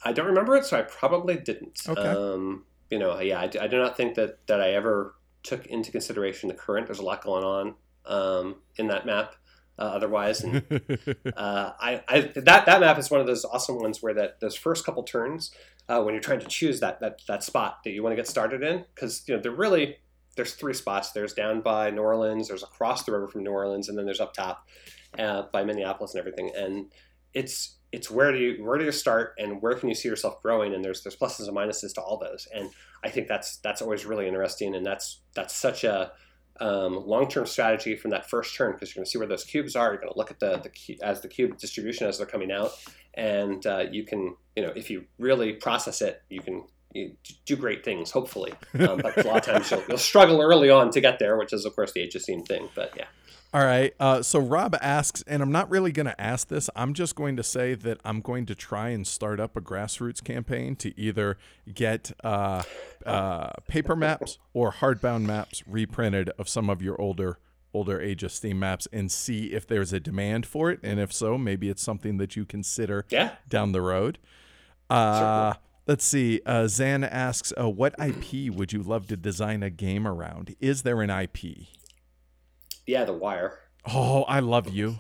I 0.04 0.14
don't 0.14 0.28
remember 0.28 0.56
it, 0.56 0.66
so 0.66 0.78
I 0.78 0.84
probably 0.84 1.36
didn't. 1.38 1.80
Okay. 1.88 2.02
Um, 2.02 2.66
you 2.90 3.00
know, 3.00 3.20
yeah, 3.20 3.40
I, 3.40 3.48
do- 3.48 3.60
I 3.60 3.68
do 3.68 3.78
not 3.78 3.98
think 3.98 4.16
that 4.16 4.46
that 4.48 4.62
I 4.62 4.72
ever 4.72 5.16
took 5.44 5.66
into 5.68 5.92
consideration 5.92 6.50
the 6.50 6.56
current. 6.56 6.88
There's 6.88 7.00
a 7.00 7.06
lot 7.06 7.24
going 7.24 7.44
on 7.44 7.76
um, 8.06 8.56
in 8.78 8.88
that 8.88 9.06
map. 9.06 9.36
Uh, 9.78 9.84
otherwise, 9.84 10.42
and 10.42 10.62
uh, 11.38 11.72
I, 11.80 12.04
I 12.10 12.22
that 12.36 12.66
that 12.66 12.80
map 12.82 12.98
is 12.98 13.10
one 13.10 13.22
of 13.22 13.28
those 13.28 13.46
awesome 13.46 13.80
ones 13.80 14.04
where 14.04 14.14
that 14.14 14.42
those 14.42 14.56
first 14.56 14.86
couple 14.86 15.04
turns 15.04 15.52
uh, 15.88 16.02
when 16.02 16.14
you're 16.14 16.22
trying 16.22 16.42
to 16.42 16.48
choose 16.48 16.82
that 16.82 17.00
that 17.00 17.22
that 17.30 17.44
spot 17.44 17.80
that 17.86 17.92
you 17.92 18.04
want 18.04 18.12
to 18.12 18.18
get 18.18 18.28
started 18.28 18.62
in 18.62 18.84
because 18.94 19.24
you 19.26 19.36
know 19.36 19.42
they're 19.42 19.52
really 19.54 19.96
there's 20.36 20.54
three 20.54 20.74
spots. 20.74 21.12
There's 21.12 21.34
down 21.34 21.62
by 21.62 21.90
New 21.92 22.02
Orleans, 22.02 22.48
there's 22.48 22.64
across 22.64 23.04
the 23.04 23.12
river 23.12 23.28
from 23.28 23.44
New 23.44 23.52
Orleans, 23.52 23.90
and 23.90 23.98
then 23.98 24.06
there's 24.06 24.22
up 24.22 24.34
top 24.34 24.68
uh, 25.18 25.44
by 25.52 25.64
Minneapolis 25.64 26.14
and 26.14 26.20
everything. 26.20 26.52
And 26.56 26.92
it's 27.34 27.76
it's 27.92 28.12
where 28.12 28.32
do 28.32 28.38
you 28.38 28.64
where 28.64 28.78
do 28.78 28.86
you 28.86 28.92
start 28.92 29.34
and 29.40 29.62
where 29.62 29.74
can 29.74 29.90
you 29.90 29.96
see 29.96 30.08
yourself 30.08 30.42
growing? 30.42 30.74
And 30.74 30.84
there's 30.84 31.02
there's 31.02 31.16
pluses 31.16 31.48
and 31.48 31.58
minuses 31.58 31.94
to 31.96 32.02
all 32.02 32.18
those. 32.18 32.48
And 32.54 32.70
I 33.04 33.10
think 33.10 33.28
that's 33.28 33.58
that's 33.58 33.82
always 33.82 34.06
really 34.06 34.28
interesting, 34.28 34.76
and 34.76 34.86
that's 34.86 35.22
that's 35.36 35.56
such 35.56 35.84
a 35.84 36.12
um, 36.60 37.08
long-term 37.08 37.46
strategy 37.46 37.96
from 37.96 38.12
that 38.12 38.30
first 38.30 38.56
turn 38.56 38.74
because 38.74 38.90
you're 38.90 39.00
going 39.00 39.06
to 39.06 39.12
see 39.12 39.18
where 39.18 39.28
those 39.28 39.46
cubes 39.46 39.76
are. 39.76 39.92
You're 39.92 40.02
going 40.02 40.12
to 40.12 40.18
look 40.18 40.30
at 40.30 40.40
the, 40.40 40.58
the 40.58 41.00
as 41.02 41.22
the 41.22 41.28
cube 41.28 41.58
distribution 41.58 42.08
as 42.08 42.18
they're 42.18 42.28
coming 42.28 42.52
out, 42.52 42.72
and 43.16 43.66
uh, 43.66 43.86
you 43.92 44.04
can 44.06 44.36
you 44.56 44.64
know 44.64 44.74
if 44.76 44.90
you 44.90 45.06
really 45.18 45.54
process 45.54 46.02
it, 46.02 46.22
you 46.30 46.42
can 46.42 46.64
you 46.94 47.16
do 47.46 47.56
great 47.56 47.84
things 47.84 48.12
hopefully. 48.12 48.54
Um, 48.80 48.98
but 48.98 49.18
a 49.18 49.28
lot 49.28 49.38
of 49.38 49.54
times 49.54 49.72
you'll, 49.72 49.84
you'll 49.88 49.98
struggle 49.98 50.42
early 50.42 50.70
on 50.70 50.92
to 50.92 51.02
get 51.02 51.20
there, 51.20 51.38
which 51.38 51.54
is 51.54 51.66
of 51.66 51.76
course 51.76 51.92
the 51.94 52.10
steam 52.10 52.44
thing. 52.44 52.70
But 52.76 52.94
yeah, 52.96 53.06
All 53.52 53.66
right. 53.66 53.94
Uh, 54.00 54.22
so 54.22 54.40
Rob 54.40 54.76
asks, 54.80 55.24
and 55.26 55.42
I'm 55.42 55.52
not 55.52 55.72
really 55.72 55.92
going 55.92 56.06
to 56.06 56.22
ask 56.22 56.50
this. 56.50 56.70
I'm 56.76 56.94
just 56.94 57.16
going 57.16 57.36
to 57.38 57.44
say 57.44 57.74
that 57.74 58.00
I'm 58.06 58.22
going 58.22 58.46
to 58.46 58.56
try 58.56 58.90
and 58.90 59.08
start 59.08 59.40
up 59.40 59.58
a 59.58 59.62
grassroots 59.62 60.24
campaign 60.24 60.76
to 60.78 60.98
either 61.00 61.38
get 61.74 62.12
uh, 62.24 62.62
uh, 63.06 63.50
paper 63.68 63.96
maps 63.96 64.38
or 64.54 64.74
hardbound 64.74 65.24
maps 65.24 65.64
reprinted 65.66 66.30
of 66.38 66.48
some 66.48 66.70
of 66.70 66.82
your 66.82 67.00
older 67.02 67.40
older 67.74 68.02
Age 68.02 68.24
of 68.24 68.32
Steam 68.32 68.60
maps 68.60 68.88
and 68.92 69.12
see 69.12 69.54
if 69.54 69.68
there's 69.68 69.94
a 69.94 70.00
demand 70.00 70.46
for 70.46 70.72
it, 70.72 70.80
and 70.82 71.00
if 71.00 71.14
so, 71.14 71.38
maybe 71.38 71.70
it's 71.70 71.84
something 71.84 72.18
that 72.18 72.36
you 72.36 72.44
consider 72.44 73.06
yeah. 73.10 73.36
down 73.48 73.74
the 73.74 73.82
road. 73.82 74.18
Uh, 74.90 75.54
let's 75.86 76.04
see. 76.04 76.42
Uh, 76.48 76.68
Zan 76.68 77.04
asks, 77.04 77.54
uh, 77.60 77.70
"What 77.70 77.94
IP 78.00 78.52
would 78.52 78.74
you 78.74 78.82
love 78.82 79.08
to 79.08 79.18
design 79.18 79.62
a 79.62 79.70
game 79.70 80.08
around? 80.08 80.56
Is 80.60 80.82
there 80.82 81.02
an 81.02 81.12
IP?" 81.12 81.68
Yeah, 82.90 83.06
The 83.06 83.14
Wire. 83.14 83.60
Oh, 83.86 84.24
I 84.24 84.40
love 84.40 84.68
you. 84.70 85.00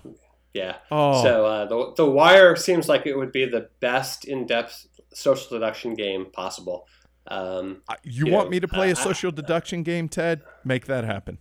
Yeah. 0.53 0.77
Oh, 0.91 1.21
So 1.23 1.45
uh, 1.45 1.65
the 1.65 1.93
the 1.95 2.05
Wire 2.09 2.55
seems 2.55 2.87
like 2.89 3.05
it 3.05 3.15
would 3.17 3.31
be 3.31 3.45
the 3.45 3.69
best 3.79 4.25
in 4.25 4.45
depth 4.45 4.87
social 5.13 5.49
deduction 5.59 5.93
game 5.95 6.27
possible. 6.31 6.87
Um, 7.27 7.83
you 8.03 8.25
you 8.25 8.27
want 8.27 8.47
know, 8.47 8.49
me 8.49 8.59
to 8.59 8.67
play 8.67 8.91
a 8.91 8.95
social 8.95 9.31
deduction 9.31 9.83
game, 9.83 10.09
Ted? 10.09 10.43
Make 10.63 10.85
that 10.87 11.03
happen. 11.03 11.37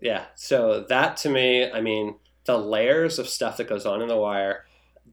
yeah. 0.00 0.26
So 0.34 0.84
that 0.88 1.16
to 1.18 1.28
me, 1.30 1.70
I 1.70 1.80
mean, 1.80 2.16
the 2.44 2.58
layers 2.58 3.18
of 3.18 3.28
stuff 3.28 3.56
that 3.56 3.68
goes 3.68 3.86
on 3.86 4.02
in 4.02 4.08
the 4.08 4.16
Wire, 4.16 4.66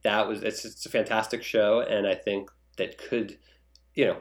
that 0.04 0.28
was 0.28 0.44
it's 0.44 0.66
it's 0.66 0.86
a 0.86 0.90
fantastic 0.90 1.44
show, 1.44 1.82
and 1.82 2.08
I 2.08 2.16
think 2.16 2.50
that 2.78 2.98
could, 2.98 3.38
you 3.96 4.06
know, 4.08 4.18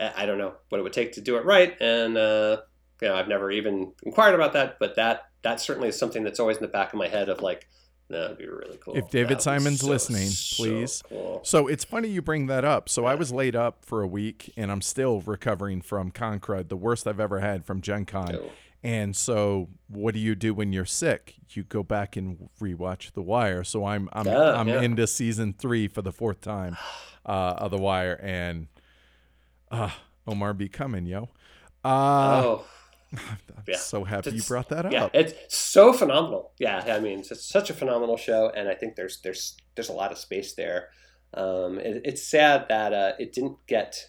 I 0.00 0.22
I 0.22 0.26
don't 0.26 0.38
know 0.38 0.54
what 0.68 0.78
it 0.78 0.82
would 0.82 0.92
take 0.94 1.12
to 1.14 1.20
do 1.20 1.36
it 1.36 1.44
right, 1.44 1.76
and 1.80 2.16
uh, 2.16 2.62
you 3.02 3.08
know, 3.08 3.14
I've 3.14 3.28
never 3.28 3.50
even 3.50 3.92
inquired 4.02 4.34
about 4.34 4.54
that, 4.54 4.78
but 4.78 4.96
that 4.96 5.27
that 5.42 5.60
certainly 5.60 5.88
is 5.88 5.98
something 5.98 6.22
that's 6.24 6.40
always 6.40 6.56
in 6.58 6.62
the 6.62 6.68
back 6.68 6.92
of 6.92 6.98
my 6.98 7.08
head 7.08 7.28
of 7.28 7.40
like. 7.40 7.68
That'd 8.10 8.38
be 8.38 8.46
really 8.48 8.78
cool. 8.78 8.96
If 8.96 9.10
David 9.10 9.42
Simon's 9.42 9.80
so, 9.80 9.86
listening, 9.86 10.28
so 10.28 10.64
please. 10.64 11.02
cool. 11.10 11.40
So 11.44 11.66
it's 11.66 11.84
funny 11.84 12.08
you 12.08 12.22
bring 12.22 12.46
that 12.46 12.64
up. 12.64 12.88
So 12.88 13.04
I 13.04 13.14
was 13.14 13.32
laid 13.32 13.54
up 13.54 13.84
for 13.84 14.00
a 14.00 14.06
week, 14.06 14.50
and 14.56 14.72
I'm 14.72 14.80
still 14.80 15.20
recovering 15.20 15.82
from 15.82 16.10
Concrud, 16.10 16.70
the 16.70 16.76
worst 16.78 17.06
I've 17.06 17.20
ever 17.20 17.40
had 17.40 17.66
from 17.66 17.82
Gen 17.82 18.06
Con. 18.06 18.28
So- 18.32 18.50
And 18.82 19.14
so, 19.14 19.68
what 19.88 20.14
do 20.14 20.20
you 20.20 20.34
do 20.34 20.54
when 20.54 20.72
you're 20.72 20.86
sick? 20.86 21.34
You 21.50 21.64
go 21.64 21.82
back 21.82 22.16
and 22.16 22.48
rewatch 22.62 23.12
The 23.12 23.20
Wire. 23.20 23.62
So 23.62 23.84
I'm 23.84 24.08
I'm 24.14 24.24
Yeah, 24.26 24.52
I'm 24.58 24.68
yeah. 24.68 24.80
into 24.80 25.06
season 25.06 25.52
three 25.52 25.86
for 25.86 26.00
the 26.00 26.12
fourth 26.12 26.40
time 26.40 26.78
uh, 27.26 27.56
of 27.58 27.72
The 27.72 27.76
Wire, 27.78 28.18
and 28.22 28.68
uh, 29.70 29.90
Omar 30.26 30.54
be 30.54 30.70
coming, 30.70 31.04
yo. 31.04 31.28
Uh, 31.84 32.42
oh, 32.42 32.64
I'm 33.16 33.64
yeah. 33.66 33.76
so 33.76 34.04
happy 34.04 34.30
you 34.30 34.42
brought 34.42 34.68
that 34.68 34.86
up. 34.86 34.92
yeah, 34.92 35.08
it's 35.14 35.56
so 35.56 35.92
phenomenal. 35.92 36.52
Yeah, 36.58 36.84
I 36.86 37.00
mean, 37.00 37.20
it's 37.20 37.44
such 37.44 37.70
a 37.70 37.74
phenomenal 37.74 38.16
show, 38.16 38.50
and 38.54 38.68
I 38.68 38.74
think 38.74 38.96
there's 38.96 39.20
there's 39.22 39.56
there's 39.74 39.88
a 39.88 39.94
lot 39.94 40.12
of 40.12 40.18
space 40.18 40.54
there. 40.54 40.88
Um, 41.34 41.78
it, 41.78 42.02
it's 42.04 42.26
sad 42.26 42.66
that 42.68 42.92
uh, 42.92 43.12
it 43.18 43.32
didn't 43.32 43.58
get 43.66 44.08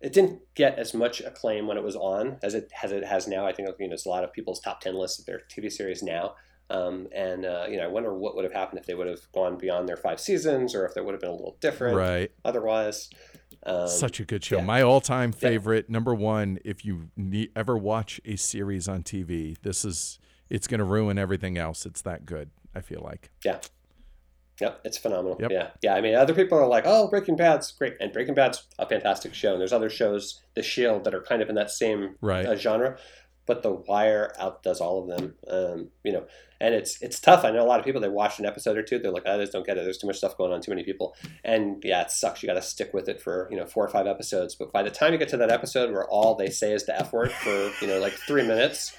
it 0.00 0.12
didn't 0.12 0.40
get 0.54 0.78
as 0.78 0.92
much 0.92 1.20
acclaim 1.20 1.66
when 1.66 1.78
it 1.78 1.82
was 1.82 1.96
on 1.96 2.38
as 2.42 2.54
it 2.54 2.70
as 2.82 2.92
it 2.92 3.04
has 3.04 3.26
now. 3.26 3.46
I 3.46 3.52
think 3.52 3.68
you 3.78 3.88
know 3.88 3.94
it's 3.94 4.06
a 4.06 4.10
lot 4.10 4.24
of 4.24 4.32
people's 4.32 4.60
top 4.60 4.80
ten 4.80 4.94
lists 4.94 5.18
of 5.18 5.26
their 5.26 5.42
TV 5.50 5.72
series 5.72 6.02
now. 6.02 6.34
Um, 6.70 7.08
and 7.14 7.44
uh, 7.44 7.66
you 7.68 7.76
know, 7.76 7.84
I 7.84 7.88
wonder 7.88 8.14
what 8.14 8.34
would 8.36 8.44
have 8.44 8.52
happened 8.52 8.80
if 8.80 8.86
they 8.86 8.94
would 8.94 9.06
have 9.06 9.30
gone 9.32 9.58
beyond 9.58 9.88
their 9.88 9.96
five 9.96 10.20
seasons, 10.20 10.74
or 10.74 10.86
if 10.86 10.94
they 10.94 11.00
would 11.00 11.12
have 11.12 11.20
been 11.20 11.30
a 11.30 11.34
little 11.34 11.56
different 11.60 11.96
right. 11.96 12.30
otherwise. 12.44 13.10
Um, 13.66 13.88
Such 13.88 14.20
a 14.20 14.24
good 14.24 14.44
show. 14.44 14.56
yeah. 14.58 14.64
My 14.64 14.82
all-time 14.82 15.32
favorite, 15.32 15.88
number 15.88 16.14
one. 16.14 16.58
If 16.64 16.84
you 16.84 17.08
ne- 17.16 17.48
ever 17.56 17.76
watch 17.78 18.20
a 18.24 18.36
series 18.36 18.88
on 18.88 19.02
TV, 19.02 19.56
this 19.62 19.84
is 19.84 20.18
it's 20.50 20.66
going 20.66 20.78
to 20.78 20.84
ruin 20.84 21.18
everything 21.18 21.56
else. 21.56 21.86
It's 21.86 22.02
that 22.02 22.26
good. 22.26 22.50
I 22.74 22.80
feel 22.80 23.00
like. 23.02 23.30
Yeah. 23.44 23.60
Yep, 24.60 24.80
it's 24.84 24.98
phenomenal. 24.98 25.36
Yep. 25.40 25.50
Yeah, 25.50 25.70
yeah. 25.82 25.94
I 25.94 26.00
mean, 26.00 26.14
other 26.14 26.32
people 26.34 26.56
are 26.58 26.66
like, 26.68 26.84
"Oh, 26.86 27.08
Breaking 27.08 27.34
Bad's 27.34 27.72
great," 27.72 27.96
and 28.00 28.12
Breaking 28.12 28.34
Bad's 28.34 28.62
a 28.78 28.86
fantastic 28.86 29.34
show. 29.34 29.52
And 29.52 29.60
there's 29.60 29.72
other 29.72 29.90
shows, 29.90 30.42
The 30.54 30.62
Shield, 30.62 31.02
that 31.04 31.14
are 31.14 31.22
kind 31.22 31.42
of 31.42 31.48
in 31.48 31.56
that 31.56 31.70
same 31.72 32.14
Right. 32.20 32.46
uh, 32.46 32.54
genre, 32.54 32.96
but 33.46 33.62
The 33.64 33.72
Wire 33.72 34.32
outdoes 34.38 34.80
all 34.80 35.02
of 35.02 35.08
them. 35.18 35.34
Um, 35.48 35.88
you 36.04 36.12
know, 36.12 36.26
and 36.64 36.74
it's 36.74 37.00
it's 37.02 37.20
tough. 37.20 37.44
I 37.44 37.50
know 37.50 37.62
a 37.62 37.68
lot 37.68 37.78
of 37.78 37.84
people. 37.84 38.00
They 38.00 38.08
watch 38.08 38.38
an 38.38 38.46
episode 38.46 38.76
or 38.76 38.82
two. 38.82 38.98
They're 38.98 39.12
like, 39.12 39.26
"I 39.26 39.36
just 39.38 39.52
don't 39.52 39.66
get 39.66 39.76
it. 39.78 39.84
There's 39.84 39.98
too 39.98 40.06
much 40.06 40.16
stuff 40.18 40.36
going 40.36 40.52
on. 40.52 40.60
Too 40.60 40.70
many 40.70 40.82
people." 40.84 41.14
And 41.44 41.82
yeah, 41.84 42.02
it 42.02 42.10
sucks. 42.10 42.42
You 42.42 42.46
got 42.46 42.54
to 42.54 42.62
stick 42.62 42.92
with 42.94 43.08
it 43.08 43.20
for 43.20 43.48
you 43.50 43.56
know 43.56 43.66
four 43.66 43.84
or 43.84 43.88
five 43.88 44.06
episodes. 44.06 44.54
But 44.54 44.72
by 44.72 44.82
the 44.82 44.90
time 44.90 45.12
you 45.12 45.18
get 45.18 45.28
to 45.30 45.36
that 45.38 45.50
episode 45.50 45.90
where 45.92 46.08
all 46.08 46.34
they 46.34 46.50
say 46.50 46.72
is 46.72 46.86
the 46.86 46.98
F 46.98 47.12
word 47.12 47.32
for 47.32 47.70
you 47.80 47.86
know 47.86 47.98
like 48.00 48.14
three 48.14 48.42
minutes. 48.46 48.96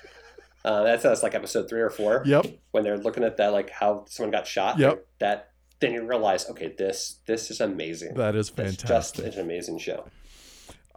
Uh, 0.64 0.82
that's, 0.82 1.04
that's 1.04 1.22
like 1.22 1.36
episode 1.36 1.70
three 1.70 1.82
or 1.82 1.92
four 1.92 2.24
Yep. 2.26 2.48
when 2.72 2.84
they're 2.84 2.98
looking 2.98 3.24
at 3.24 3.38
that 3.38 3.54
like 3.54 3.70
how 3.70 4.04
someone 4.10 4.32
got 4.32 4.48
shot 4.48 4.80
Yep. 4.80 5.06
that 5.20 5.52
then 5.80 5.94
you 5.94 6.02
realize 6.08 6.50
okay 6.50 6.74
this 6.76 7.20
this 7.28 7.52
is 7.52 7.62
amazing 7.62 8.16
That 8.16 8.36
is 8.36 8.52
it's 8.58 8.78
just 8.82 9.20
an 9.20 9.40
amazing 9.40 9.78
show 9.78 10.06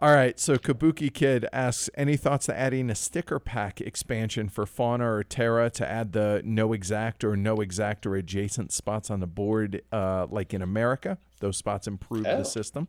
All 0.01 0.13
right. 0.13 0.39
So 0.39 0.55
Kabuki 0.55 1.13
Kid 1.13 1.45
asks, 1.51 1.89
any 1.95 2.15
thoughts 2.15 2.45
to 2.45 2.57
adding 2.57 2.89
a 2.89 2.95
sticker 2.95 3.37
pack 3.37 3.81
expansion 3.81 4.47
for 4.47 4.65
Fauna 4.65 5.03
or 5.11 5.23
Terra 5.23 5.69
to 5.71 5.89
add 5.89 6.13
the 6.13 6.41
no 6.45 6.71
exact 6.71 7.23
or 7.25 7.35
no 7.35 7.57
exact 7.57 8.05
or 8.05 8.15
adjacent 8.15 8.71
spots 8.71 9.11
on 9.11 9.19
the 9.19 9.27
board, 9.27 9.81
uh, 9.91 10.25
like 10.29 10.53
in 10.53 10.61
America? 10.61 11.17
Those 11.41 11.57
spots 11.57 11.85
improve 11.85 12.25
Oh. 12.25 12.37
the 12.37 12.43
system. 12.45 12.87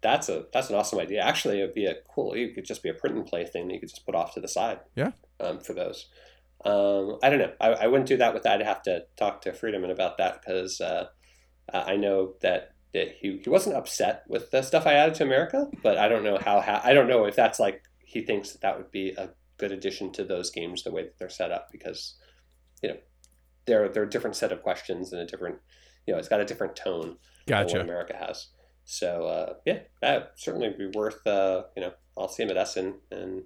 that's 0.00 0.28
a 0.28 0.46
that's 0.52 0.68
an 0.68 0.74
awesome 0.74 0.98
idea 0.98 1.20
actually 1.22 1.60
it'd 1.60 1.74
be 1.76 1.86
a 1.86 1.94
cool 2.12 2.32
it 2.32 2.54
could 2.56 2.64
just 2.64 2.82
be 2.82 2.88
a 2.88 2.94
print 2.94 3.14
and 3.16 3.24
play 3.24 3.44
thing 3.46 3.68
that 3.68 3.74
you 3.74 3.78
could 3.78 3.88
just 3.88 4.04
put 4.04 4.16
off 4.16 4.34
to 4.34 4.40
the 4.40 4.48
side 4.48 4.80
Yeah. 4.96 5.12
um, 5.38 5.60
for 5.60 5.74
those 5.74 6.08
um, 6.64 7.18
i 7.22 7.30
don't 7.30 7.38
know 7.38 7.52
I, 7.60 7.68
I 7.68 7.86
wouldn't 7.86 8.08
do 8.08 8.16
that 8.16 8.34
with 8.34 8.42
that 8.42 8.60
i'd 8.60 8.66
have 8.66 8.82
to 8.82 9.04
talk 9.16 9.42
to 9.42 9.52
Friedemann 9.52 9.92
about 9.92 10.18
that 10.18 10.40
because 10.40 10.80
uh, 10.80 11.06
i 11.72 11.94
know 11.96 12.34
that 12.42 12.72
that 12.94 13.16
he, 13.20 13.40
he 13.42 13.50
wasn't 13.50 13.76
upset 13.76 14.24
with 14.28 14.50
the 14.50 14.62
stuff 14.62 14.86
i 14.86 14.94
added 14.94 15.14
to 15.14 15.24
america 15.24 15.66
but 15.82 15.98
i 15.98 16.08
don't 16.08 16.24
know 16.24 16.38
how, 16.38 16.60
how 16.60 16.80
i 16.84 16.92
don't 16.92 17.08
know 17.08 17.24
if 17.24 17.36
that's 17.36 17.58
like 17.58 17.82
he 17.98 18.22
thinks 18.22 18.52
that 18.52 18.60
that 18.60 18.76
would 18.76 18.90
be 18.90 19.10
a 19.12 19.30
good 19.58 19.72
addition 19.72 20.10
to 20.12 20.24
those 20.24 20.50
games 20.50 20.82
the 20.82 20.90
way 20.90 21.02
that 21.02 21.18
they're 21.18 21.28
set 21.28 21.52
up 21.52 21.68
because 21.70 22.16
you 22.82 22.88
know 22.88 22.96
they're 23.66 23.88
they're 23.88 24.04
a 24.04 24.10
different 24.10 24.36
set 24.36 24.52
of 24.52 24.62
questions 24.62 25.12
and 25.12 25.22
a 25.22 25.26
different 25.26 25.56
you 26.06 26.12
know 26.12 26.18
it's 26.18 26.28
got 26.28 26.40
a 26.40 26.44
different 26.44 26.76
tone 26.76 27.16
than 27.46 27.66
what 27.66 27.80
America 27.80 28.16
has. 28.16 28.48
So 28.84 29.26
uh, 29.26 29.54
yeah, 29.64 29.80
that 30.00 30.32
certainly 30.36 30.68
would 30.68 30.78
be 30.78 30.98
worth 30.98 31.26
uh, 31.26 31.64
you 31.76 31.82
know 31.82 31.92
I'll 32.18 32.28
see 32.28 32.42
him 32.42 32.50
at 32.50 32.56
Essen 32.56 33.00
and 33.10 33.42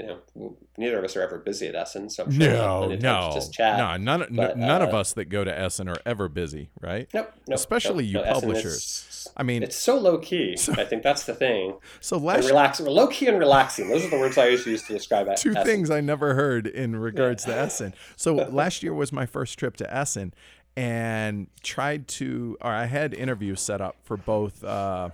you 0.00 0.06
know, 0.06 0.56
neither 0.76 0.98
of 0.98 1.04
us 1.04 1.16
are 1.16 1.22
ever 1.22 1.38
busy 1.38 1.66
at 1.66 1.74
Essen, 1.74 2.08
so 2.08 2.24
I'm 2.24 2.30
sure 2.30 2.40
No, 2.40 2.52
we'll 2.52 2.60
have 2.62 2.78
plenty 2.78 2.94
of 2.94 3.00
time 3.02 3.28
no, 3.30 3.34
just 3.34 3.52
chat. 3.52 3.78
no, 3.78 3.96
none, 3.96 4.26
but, 4.30 4.52
n- 4.52 4.60
none 4.60 4.82
of 4.82 4.94
uh, 4.94 4.98
us 4.98 5.12
that 5.14 5.24
go 5.26 5.42
to 5.42 5.58
Essen 5.58 5.88
are 5.88 5.98
ever 6.06 6.28
busy, 6.28 6.70
right? 6.80 7.08
Nope, 7.12 7.32
nope, 7.48 7.56
Especially 7.56 8.04
nope, 8.12 8.24
you 8.24 8.30
no, 8.30 8.32
publishers. 8.40 9.28
I 9.36 9.42
mean, 9.42 9.62
It's 9.62 9.76
so 9.76 9.98
low 9.98 10.18
key. 10.18 10.56
I 10.70 10.84
think 10.84 11.02
that's 11.02 11.24
the 11.24 11.34
thing. 11.34 11.78
so 12.00 12.16
And 12.16 12.24
last 12.24 12.46
relaxing, 12.46 12.86
low 12.86 13.08
key 13.08 13.26
and 13.26 13.38
relaxing. 13.38 13.88
Those 13.88 14.04
are 14.04 14.10
the 14.10 14.18
words 14.18 14.38
I 14.38 14.44
always 14.44 14.64
use 14.66 14.82
to 14.86 14.92
describe 14.92 15.26
it. 15.28 15.36
two 15.36 15.54
things 15.54 15.90
I 15.90 16.00
never 16.00 16.34
heard 16.34 16.66
in 16.66 16.94
regards 16.96 17.44
to 17.46 17.54
Essen. 17.54 17.92
So 18.16 18.34
last 18.50 18.82
year 18.84 18.94
was 18.94 19.12
my 19.12 19.26
first 19.26 19.58
trip 19.58 19.76
to 19.78 19.94
Essen, 19.94 20.32
and 20.76 21.48
tried 21.64 22.06
to, 22.06 22.56
or 22.60 22.70
I 22.70 22.86
had 22.86 23.12
interviews 23.14 23.60
set 23.60 23.80
up 23.80 23.96
for 24.04 24.16
both, 24.16 24.62
uh, 24.62 25.10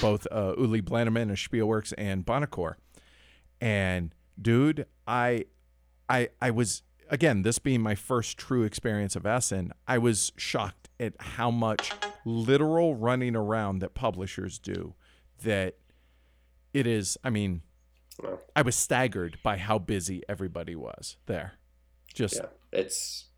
both 0.00 0.28
uh, 0.30 0.54
Uli 0.56 0.82
Blennemann 0.82 1.30
of 1.30 1.36
Spielworxx 1.36 1.92
and 1.98 2.24
Bonacor, 2.24 2.74
and 3.60 4.14
dude, 4.40 4.86
I, 5.06 5.44
I, 6.08 6.28
I 6.40 6.50
was 6.50 6.82
again 7.08 7.42
this 7.42 7.58
being 7.58 7.80
my 7.80 7.94
first 7.94 8.38
true 8.38 8.62
experience 8.62 9.16
of 9.16 9.26
Essen. 9.26 9.72
I 9.86 9.98
was 9.98 10.32
shocked 10.36 10.88
at 10.98 11.14
how 11.20 11.50
much 11.50 11.92
literal 12.24 12.94
running 12.94 13.36
around 13.36 13.80
that 13.80 13.94
publishers 13.94 14.58
do. 14.58 14.94
That 15.42 15.76
it 16.72 16.86
is. 16.86 17.16
I 17.24 17.30
mean. 17.30 17.62
Well, 18.22 18.40
I 18.54 18.60
was 18.60 18.76
staggered 18.76 19.38
by 19.42 19.56
how 19.56 19.78
busy 19.78 20.22
everybody 20.28 20.76
was 20.76 21.16
there. 21.24 21.54
Just 22.12 22.36
yeah, 22.36 22.48
it's 22.70 23.30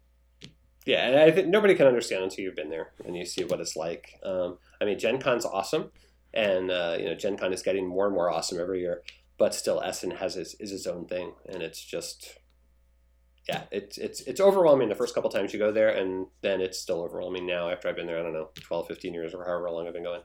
yeah, 0.85 1.07
and 1.07 1.20
I 1.20 1.31
think 1.31 1.49
nobody 1.49 1.74
can 1.74 1.87
understand 1.87 2.24
until 2.24 2.45
you've 2.45 2.57
been 2.57 2.70
there 2.70 2.91
and 3.05 3.16
you 3.16 3.24
see 3.24 3.45
what 3.45 3.61
it's 3.61 3.77
like. 3.77 4.19
Um, 4.24 4.59
I 4.81 4.85
mean, 4.85 4.99
Gen 4.99 5.20
Con's 5.20 5.45
awesome, 5.45 5.93
and 6.35 6.70
uh, 6.70 6.97
you 6.99 7.05
know, 7.05 7.15
Gen 7.15 7.37
Con 7.37 7.53
is 7.53 7.62
getting 7.62 7.87
more 7.87 8.07
and 8.07 8.15
more 8.15 8.31
awesome 8.31 8.59
every 8.59 8.81
year. 8.81 9.03
But 9.43 9.56
still, 9.56 9.81
Essen 9.82 10.12
has 10.12 10.36
its, 10.36 10.55
is 10.60 10.70
its 10.70 10.86
own 10.86 11.06
thing, 11.06 11.32
and 11.52 11.64
it's 11.64 11.85
just 11.85 12.39
yeah, 13.48 13.64
it's 13.73 13.98
it's 13.98 14.20
it's 14.20 14.40
overwhelming 14.40 14.89
the 14.89 14.94
first 14.94 15.16
couple 15.16 15.31
times 15.31 15.52
you 15.52 15.59
go 15.59 15.73
there, 15.73 15.89
and 15.89 16.28
then 16.43 16.60
it's 16.60 16.78
still 16.78 17.02
overwhelming 17.02 17.44
now 17.44 17.69
after 17.69 17.89
I've 17.89 17.97
been 17.97 18.06
there. 18.06 18.20
I 18.20 18.23
don't 18.23 18.35
know, 18.35 18.51
12, 18.55 18.86
15 18.86 19.12
years 19.12 19.35
or 19.35 19.44
however 19.44 19.69
long 19.69 19.89
I've 19.89 19.94
been 19.94 20.05
going. 20.05 20.20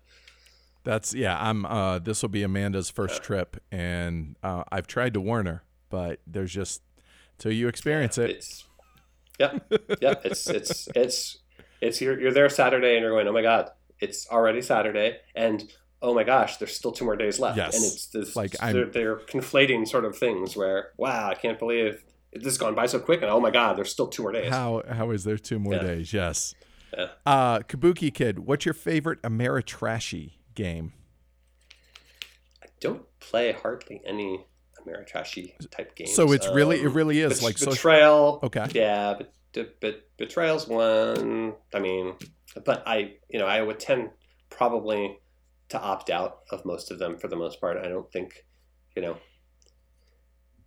that's 0.83 1.15
yeah. 1.15 1.35
I'm. 1.41 1.65
Uh, 1.65 1.97
this 1.97 2.21
will 2.21 2.29
be 2.29 2.43
Amanda's 2.43 2.91
first 2.91 3.23
trip, 3.23 3.57
and 3.71 4.35
uh, 4.43 4.65
I've 4.71 4.85
tried 4.85 5.15
to 5.15 5.19
warn 5.19 5.47
her, 5.47 5.63
but 5.89 6.19
there's 6.27 6.53
just 6.53 6.83
till 7.39 7.51
you 7.51 7.69
experience 7.69 8.19
it. 8.19 8.29
It's 8.29 8.65
yeah, 9.39 9.57
yeah. 9.99 10.13
It's 10.25 10.47
it's 10.47 10.89
it's 10.95 11.39
it's 11.81 12.01
you're 12.01 12.21
you're 12.21 12.33
there 12.33 12.49
Saturday 12.49 12.93
and 12.93 13.01
you're 13.01 13.13
going, 13.13 13.27
oh 13.27 13.33
my 13.33 13.41
god, 13.41 13.71
it's 13.99 14.29
already 14.29 14.61
Saturday, 14.61 15.17
and 15.35 15.73
oh 16.07 16.13
my 16.13 16.23
gosh, 16.23 16.57
there's 16.57 16.73
still 16.75 16.91
two 16.91 17.05
more 17.05 17.15
days 17.15 17.39
left. 17.39 17.57
Yes. 17.57 17.75
and 17.75 17.83
it's 17.85 18.05
this 18.07 18.35
Like, 18.35 18.51
they're, 18.51 18.85
they're 18.85 19.17
conflating 19.17 19.87
sort 19.87 20.05
of 20.05 20.17
things 20.17 20.55
where 20.55 20.89
wow, 20.97 21.29
I 21.29 21.35
can't 21.35 21.59
believe 21.59 22.03
this 22.33 22.43
has 22.45 22.57
gone 22.57 22.75
by 22.75 22.85
so 22.85 22.99
quick, 22.99 23.21
and 23.21 23.29
oh 23.31 23.39
my 23.39 23.51
god, 23.51 23.77
there's 23.77 23.91
still 23.91 24.07
two 24.07 24.21
more 24.23 24.31
days. 24.31 24.49
How 24.49 24.83
how 24.89 25.11
is 25.11 25.23
there 25.23 25.37
two 25.37 25.59
more 25.59 25.73
Yeah. 25.75 25.83
days? 25.83 26.13
Yes. 26.13 26.55
Yeah. 26.97 27.07
Uh, 27.25 27.59
Kabuki 27.59 28.13
Kid, 28.13 28.39
what's 28.39 28.65
your 28.65 28.73
favorite 28.73 29.21
Ameritrashy 29.21 30.31
game? 30.55 30.93
I 32.63 32.67
don't 32.79 33.03
play 33.19 33.51
hardly 33.51 34.01
any 34.05 34.45
Ameritrashy 34.85 35.53
type 35.69 35.95
games. 35.95 36.13
So 36.13 36.31
it's 36.31 36.47
really 36.47 36.79
it 36.81 36.87
Um, 36.87 36.93
really 36.93 37.19
is 37.19 37.33
Bet- 37.35 37.43
like 37.43 37.57
social. 37.57 37.73
betrayal. 37.73 38.39
Okay. 38.43 38.67
Yeah, 38.73 39.15
but, 39.17 39.33
but, 39.53 39.79
but 39.81 40.17
betrayal's 40.17 40.67
one. 40.67 41.55
I 41.73 41.79
mean, 41.79 42.15
but 42.65 42.83
I, 42.87 43.15
you 43.29 43.39
know, 43.39 43.45
I 43.47 43.61
would 43.61 43.79
tend 43.79 44.09
probably 44.49 45.19
to 45.69 45.79
opt 45.81 46.09
out 46.09 46.39
of 46.51 46.63
most 46.65 46.91
of 46.91 46.99
them 46.99 47.17
for 47.17 47.27
the 47.27 47.35
most 47.35 47.59
part. 47.61 47.77
I 47.77 47.87
don't 47.89 48.09
think, 48.11 48.45
you 48.95 49.01
know, 49.01 49.17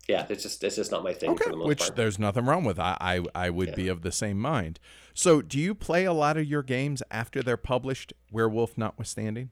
yeah, 0.08 0.26
it's 0.28 0.42
just 0.42 0.62
it's 0.64 0.76
just 0.76 0.90
not 0.90 1.02
my 1.04 1.12
thing 1.12 1.30
Okay, 1.30 1.44
for 1.44 1.50
the 1.50 1.56
most 1.56 1.68
which 1.68 1.78
part. 1.80 1.96
there's 1.96 2.18
nothing 2.18 2.44
wrong 2.46 2.64
with. 2.64 2.78
I 2.78 2.96
I, 3.00 3.24
I 3.46 3.50
would 3.50 3.68
Yeah. 3.70 3.74
be 3.76 3.88
of 3.88 4.02
the 4.02 4.12
same 4.12 4.38
mind. 4.38 4.80
So, 5.14 5.40
do 5.42 5.58
you 5.58 5.74
play 5.74 6.04
a 6.04 6.12
lot 6.12 6.36
of 6.36 6.44
your 6.46 6.62
games 6.62 7.02
after 7.10 7.42
they're 7.42 7.56
published, 7.56 8.12
Werewolf 8.32 8.76
notwithstanding? 8.78 9.50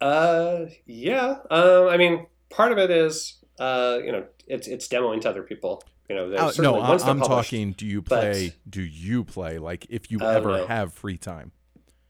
Uh, 0.00 0.66
yeah. 0.86 1.38
Um, 1.50 1.88
I 1.88 1.96
mean, 1.96 2.26
part 2.50 2.72
of 2.72 2.78
it 2.78 2.90
is, 2.90 3.42
uh, 3.58 3.98
you 4.04 4.12
know, 4.12 4.24
it's 4.46 4.66
it's 4.68 4.88
demoing 4.88 5.20
to 5.22 5.30
other 5.30 5.42
people. 5.42 5.82
You 6.08 6.16
know, 6.16 6.28
there's 6.30 6.58
Uh, 6.58 6.62
no, 6.62 6.80
I'm, 6.82 7.00
I'm 7.02 7.20
talking. 7.20 7.72
Do 7.72 7.86
you 7.86 8.02
but- 8.02 8.20
play? 8.20 8.52
do 8.68 8.82
you 8.82 9.24
play? 9.24 9.58
Like, 9.58 9.86
if 9.88 10.10
you 10.10 10.18
Oh, 10.20 10.28
ever 10.28 10.48
no. 10.58 10.66
have 10.66 10.92
free 10.92 11.16
time? 11.16 11.52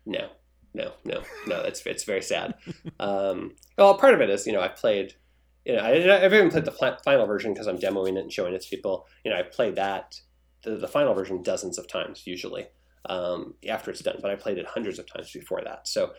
No, 0.04 0.28
no, 0.74 0.92
no, 1.04 1.22
no. 1.46 1.60
It's 1.62 1.84
it's 1.86 2.04
very 2.04 2.22
sad. 2.22 2.54
um, 3.00 3.54
well, 3.78 3.96
part 3.96 4.14
of 4.14 4.20
it 4.20 4.30
is 4.30 4.46
you 4.46 4.52
know 4.52 4.60
I 4.60 4.68
played, 4.68 5.14
you 5.64 5.76
know 5.76 5.82
I, 5.82 6.24
I've 6.24 6.34
even 6.34 6.50
played 6.50 6.64
the 6.64 6.98
final 7.04 7.26
version 7.26 7.52
because 7.52 7.66
I'm 7.66 7.78
demoing 7.78 8.16
it 8.16 8.22
and 8.22 8.32
showing 8.32 8.54
it 8.54 8.62
to 8.62 8.68
people. 8.68 9.06
You 9.24 9.30
know 9.30 9.38
I 9.38 9.42
played 9.42 9.76
that 9.76 10.20
the, 10.62 10.76
the 10.76 10.88
final 10.88 11.14
version 11.14 11.42
dozens 11.42 11.78
of 11.78 11.86
times 11.86 12.26
usually 12.26 12.66
um, 13.06 13.54
after 13.68 13.90
it's 13.90 14.00
done, 14.00 14.18
but 14.20 14.30
I 14.30 14.34
played 14.34 14.58
it 14.58 14.66
hundreds 14.66 14.98
of 14.98 15.06
times 15.06 15.30
before 15.32 15.62
that. 15.64 15.86
So 15.86 16.12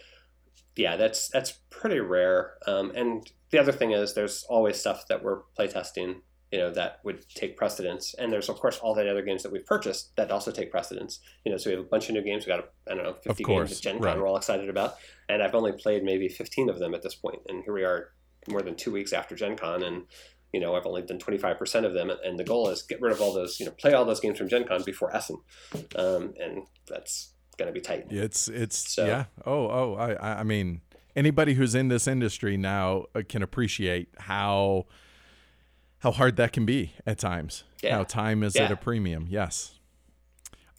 yeah, 0.76 0.96
that's 0.96 1.30
that's 1.30 1.60
pretty 1.70 2.00
rare. 2.00 2.54
Um, 2.68 2.92
and 2.96 3.30
the 3.52 3.60
other 3.60 3.72
thing 3.72 3.92
is 3.92 4.14
there's 4.14 4.44
always 4.50 4.80
stuff 4.80 5.08
that 5.08 5.24
we're 5.24 5.42
playtesting. 5.58 6.22
You 6.56 6.62
know 6.62 6.72
that 6.72 7.00
would 7.04 7.28
take 7.28 7.58
precedence, 7.58 8.16
and 8.18 8.32
there's 8.32 8.48
of 8.48 8.62
course 8.62 8.80
all 8.80 8.96
the 8.96 9.12
other 9.12 9.22
games 9.22 9.44
that 9.44 9.52
we've 9.52 9.66
purchased 9.66 10.16
that 10.16 10.32
also 10.32 10.52
take 10.52 10.72
precedence. 10.72 11.20
You 11.44 11.52
know, 11.52 11.58
so 11.58 11.70
we 11.70 11.76
have 11.76 11.84
a 11.84 11.90
bunch 11.90 12.08
of 12.08 12.16
new 12.16 12.22
games. 12.22 12.46
We 12.46 12.54
got 12.54 12.70
I 12.90 12.96
don't 12.96 13.04
know 13.04 13.16
50 13.16 13.44
course, 13.44 13.68
games 13.68 13.78
at 13.80 13.84
Gen 13.84 14.00
right. 14.00 14.14
Con 14.14 14.22
we're 14.22 14.28
all 14.30 14.38
excited 14.38 14.70
about, 14.70 14.96
and 15.28 15.44
I've 15.44 15.54
only 15.54 15.74
played 15.74 16.06
maybe 16.06 16.30
15 16.30 16.70
of 16.70 16.80
them 16.80 16.96
at 16.96 17.02
this 17.02 17.14
point, 17.14 17.40
and 17.50 17.62
here 17.66 17.74
we 17.74 17.84
are 17.84 18.12
more 18.48 18.62
than 18.62 18.76
two 18.76 18.94
weeks 18.94 19.12
after 19.12 19.36
Gen 19.36 19.58
Con, 19.58 19.84
and 19.84 20.04
you 20.54 20.62
know 20.62 20.78
I've 20.78 20.86
only 20.86 21.02
done 21.02 21.20
25% 21.20 21.84
of 21.84 21.94
them, 21.94 22.10
and 22.24 22.40
the 22.40 22.46
goal 22.46 22.70
is 22.70 22.84
get 22.84 23.02
rid 23.02 23.12
of 23.12 23.20
all 23.20 23.34
those, 23.34 23.60
you 23.60 23.66
know, 23.66 23.74
play 23.74 23.92
all 23.92 24.06
those 24.06 24.22
games 24.22 24.38
from 24.38 24.48
Gen 24.48 24.64
Con 24.66 24.82
before 24.84 25.14
Essen, 25.14 25.36
um, 25.98 26.36
and 26.40 26.64
that's 26.88 27.34
going 27.58 27.68
to 27.68 27.74
be 27.74 27.82
tight. 27.82 28.06
It's 28.12 28.48
it's 28.48 28.94
So- 28.94 29.06
yeah. 29.06 29.26
Oh 29.46 29.68
oh. 29.68 29.96
I 29.96 30.14
I 30.14 30.40
I 30.40 30.44
mean, 30.44 30.80
anybody 31.18 31.56
who's 31.56 31.76
in 31.76 31.90
this 31.90 32.08
industry 32.08 32.56
now 32.56 33.08
uh, 33.14 33.24
can 33.28 33.44
appreciate 33.44 34.08
how 34.18 34.86
how 36.06 36.12
hard 36.12 36.36
that 36.36 36.54
can 36.54 36.68
be 36.68 36.94
at 37.08 37.18
times. 37.18 37.64
Yeah. 37.82 37.96
How 37.96 38.04
time 38.04 38.44
is 38.44 38.56
at 38.56 38.72
a 38.72 38.76
premium. 38.76 39.26
Yes. 39.28 39.80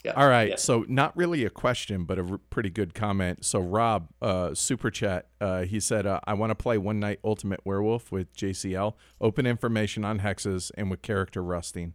Yeah. 0.05 0.13
All 0.13 0.29
right. 0.29 0.51
Yeah. 0.51 0.57
So 0.57 0.85
not 0.87 1.17
really 1.17 1.45
a 1.45 1.51
question, 1.51 2.05
but 2.05 2.21
a 2.21 2.23
r- 2.23 2.39
pretty 2.49 2.71
good 2.71 2.95
comment. 2.95 3.45
So 3.45 3.59
Rob, 3.59 4.09
uh, 4.23 4.55
super 4.55 4.89
chat. 4.89 5.27
Uh, 5.41 5.63
he 5.63 5.81
said, 5.81 6.07
uh, 6.07 6.21
"I 6.29 6.35
want 6.35 6.51
to 6.51 6.55
play 6.55 6.79
One 6.79 7.01
Night 7.01 7.19
Ultimate 7.25 7.59
Werewolf 7.65 8.13
with 8.13 8.33
JCL. 8.37 8.95
Open 9.21 9.47
information 9.47 10.05
on 10.05 10.21
hexes 10.21 10.71
and 10.79 10.93
with 10.93 11.03
character 11.03 11.43
rusting." 11.43 11.95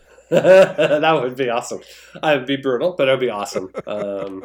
that 0.30 1.20
would 1.20 1.34
be 1.34 1.48
awesome. 1.48 1.80
I 2.22 2.36
would 2.36 2.46
be 2.46 2.54
brutal, 2.54 2.92
but 2.92 3.08
it 3.08 3.10
would 3.10 3.18
be 3.18 3.30
awesome. 3.30 3.72
Um, 3.88 4.44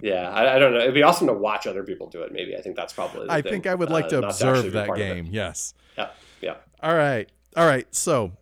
yeah, 0.00 0.28
I, 0.28 0.56
I 0.56 0.58
don't 0.58 0.72
know. 0.72 0.80
It'd 0.80 0.92
be 0.92 1.04
awesome 1.04 1.28
to 1.28 1.34
watch 1.34 1.68
other 1.68 1.84
people 1.84 2.08
do 2.08 2.22
it. 2.22 2.32
Maybe 2.32 2.56
I 2.56 2.62
think 2.62 2.74
that's 2.74 2.92
probably. 2.92 3.28
The 3.28 3.32
I 3.32 3.42
thing, 3.42 3.52
think 3.52 3.66
I 3.68 3.76
would 3.76 3.90
like 3.90 4.06
uh, 4.06 4.08
to 4.08 4.26
observe 4.26 4.72
that 4.72 4.88
part 4.88 4.98
of 4.98 5.06
it. 5.06 5.14
game. 5.14 5.28
Yes. 5.30 5.72
Yeah, 5.96 6.08
yeah. 6.40 6.56
All 6.82 6.94
right. 6.94 7.30
All 7.56 7.66
right. 7.66 7.92
So, 7.94 8.32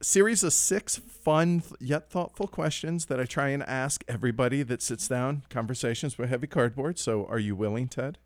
series 0.00 0.42
of 0.44 0.52
six 0.52 0.96
fun 0.96 1.62
yet 1.80 2.10
thoughtful 2.10 2.46
questions 2.46 3.06
that 3.06 3.18
I 3.18 3.24
try 3.24 3.48
and 3.48 3.62
ask 3.62 4.04
everybody 4.08 4.62
that 4.62 4.82
sits 4.82 5.08
down 5.08 5.44
conversations 5.50 6.18
with 6.18 6.28
heavy 6.28 6.46
cardboard. 6.46 6.98
So, 6.98 7.26
are 7.26 7.38
you 7.38 7.56
willing, 7.56 7.88
Ted? 7.88 8.18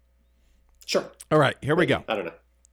Sure. 0.85 1.11
All 1.31 1.39
right. 1.39 1.57
Here 1.63 1.77
we 1.77 1.87
go. 1.87 2.05
I 2.09 2.15
don't 2.15 2.27
know. 2.27 2.33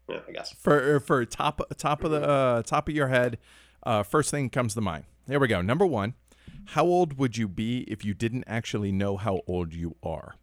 Yeah, 0.10 0.20
I 0.28 0.32
guess. 0.32 0.54
For 0.54 1.00
for 1.00 1.26
top 1.26 1.62
top 1.78 2.04
of 2.04 2.12
the 2.12 2.22
uh, 2.22 2.62
top 2.64 2.88
of 2.88 2.96
your 2.96 3.08
head, 3.08 3.38
uh, 3.84 4.04
first 4.04 4.32
thing 4.32 4.50
comes 4.50 4.74
to 4.76 4.82
mind. 4.82 5.06
Here 5.28 5.40
we 5.40 5.48
go. 5.48 5.62
Number 5.62 5.86
one. 5.86 6.14
How 6.70 6.84
old 6.86 7.18
would 7.18 7.38
you 7.38 7.48
be 7.48 7.82
if 7.82 8.04
you 8.04 8.14
didn't 8.14 8.46
actually 8.48 8.92
know 8.92 9.18
how 9.18 9.42
old 9.48 9.74
you 9.74 9.96
are? 10.02 10.36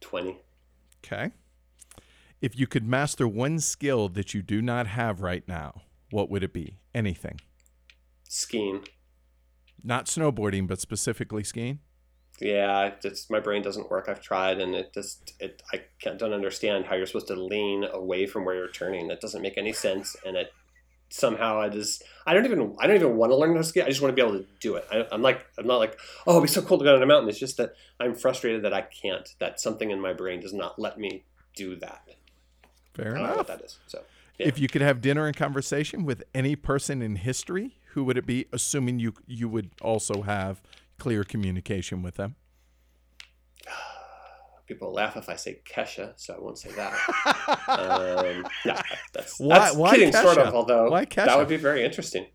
Twenty. 0.00 0.36
Okay. 1.04 1.32
If 2.40 2.58
you 2.58 2.66
could 2.66 2.86
master 2.86 3.26
one 3.26 3.58
skill 3.58 4.08
that 4.10 4.32
you 4.32 4.42
do 4.42 4.62
not 4.62 4.86
have 4.86 5.22
right 5.22 5.46
now, 5.48 5.82
what 6.10 6.30
would 6.30 6.44
it 6.44 6.52
be? 6.52 6.78
Anything. 6.94 7.40
Skiing. 8.28 8.84
Not 9.82 10.06
snowboarding, 10.06 10.68
but 10.68 10.80
specifically 10.80 11.42
skiing. 11.42 11.80
Yeah, 12.40 12.92
it's 13.02 13.28
my 13.28 13.40
brain 13.40 13.62
doesn't 13.62 13.90
work. 13.90 14.08
I've 14.08 14.20
tried, 14.20 14.60
and 14.60 14.74
it 14.74 14.94
just 14.94 15.34
it 15.40 15.62
I 15.72 15.82
can't, 16.00 16.18
don't 16.18 16.32
understand 16.32 16.86
how 16.86 16.94
you're 16.94 17.06
supposed 17.06 17.26
to 17.28 17.34
lean 17.34 17.84
away 17.84 18.26
from 18.26 18.44
where 18.44 18.54
you're 18.54 18.70
turning. 18.70 19.08
That 19.08 19.20
doesn't 19.20 19.42
make 19.42 19.58
any 19.58 19.72
sense, 19.72 20.14
and 20.24 20.36
it 20.36 20.52
somehow 21.08 21.60
I 21.60 21.68
just 21.68 22.04
I 22.26 22.34
don't 22.34 22.44
even 22.44 22.76
I 22.78 22.86
don't 22.86 22.96
even 22.96 23.16
want 23.16 23.32
to 23.32 23.36
learn 23.36 23.52
how 23.52 23.58
to 23.58 23.64
ski. 23.64 23.82
I 23.82 23.88
just 23.88 24.00
want 24.00 24.14
to 24.14 24.22
be 24.22 24.26
able 24.26 24.38
to 24.38 24.46
do 24.60 24.76
it. 24.76 24.86
I, 24.92 25.06
I'm 25.10 25.22
like 25.22 25.46
I'm 25.58 25.66
not 25.66 25.78
like 25.78 25.98
oh 26.26 26.32
it'd 26.32 26.44
be 26.44 26.48
so 26.48 26.62
cool 26.62 26.78
to 26.78 26.84
go 26.84 26.92
down 26.92 27.02
a 27.02 27.06
mountain. 27.06 27.28
It's 27.28 27.40
just 27.40 27.56
that 27.56 27.72
I'm 27.98 28.14
frustrated 28.14 28.62
that 28.62 28.72
I 28.72 28.82
can't. 28.82 29.28
That 29.40 29.60
something 29.60 29.90
in 29.90 30.00
my 30.00 30.12
brain 30.12 30.40
does 30.40 30.54
not 30.54 30.78
let 30.78 30.98
me 30.98 31.24
do 31.56 31.74
that. 31.76 32.02
Fair 32.98 33.12
I 33.12 33.14
don't 33.14 33.18
know 33.18 33.24
enough. 33.26 33.36
what 33.36 33.46
that 33.46 33.60
is. 33.64 33.78
So 33.86 34.02
yeah. 34.38 34.48
If 34.48 34.58
you 34.58 34.68
could 34.68 34.82
have 34.82 35.00
dinner 35.00 35.26
and 35.26 35.36
conversation 35.36 36.04
with 36.04 36.22
any 36.34 36.54
person 36.56 37.02
in 37.02 37.16
history, 37.16 37.78
who 37.94 38.04
would 38.04 38.16
it 38.18 38.26
be? 38.26 38.46
Assuming 38.52 38.98
you 38.98 39.14
you 39.26 39.48
would 39.48 39.70
also 39.82 40.22
have 40.22 40.60
clear 40.98 41.24
communication 41.24 42.02
with 42.02 42.16
them. 42.16 42.36
people 44.66 44.92
laugh 44.92 45.16
if 45.16 45.28
I 45.28 45.36
say 45.36 45.60
Kesha, 45.64 46.12
so 46.16 46.34
I 46.34 46.38
won't 46.40 46.58
say 46.58 46.70
that. 46.72 46.92
um, 47.68 48.44
no, 48.66 48.76
that's, 49.12 49.40
Why- 49.40 49.58
that's 49.58 49.76
why 49.76 49.90
kidding, 49.96 50.12
sort 50.12 50.38
of. 50.38 50.54
Although 50.54 50.90
Why 50.90 51.06
Kesha? 51.06 51.26
that 51.26 51.38
would 51.38 51.48
be 51.48 51.56
very 51.56 51.84
interesting. 51.84 52.26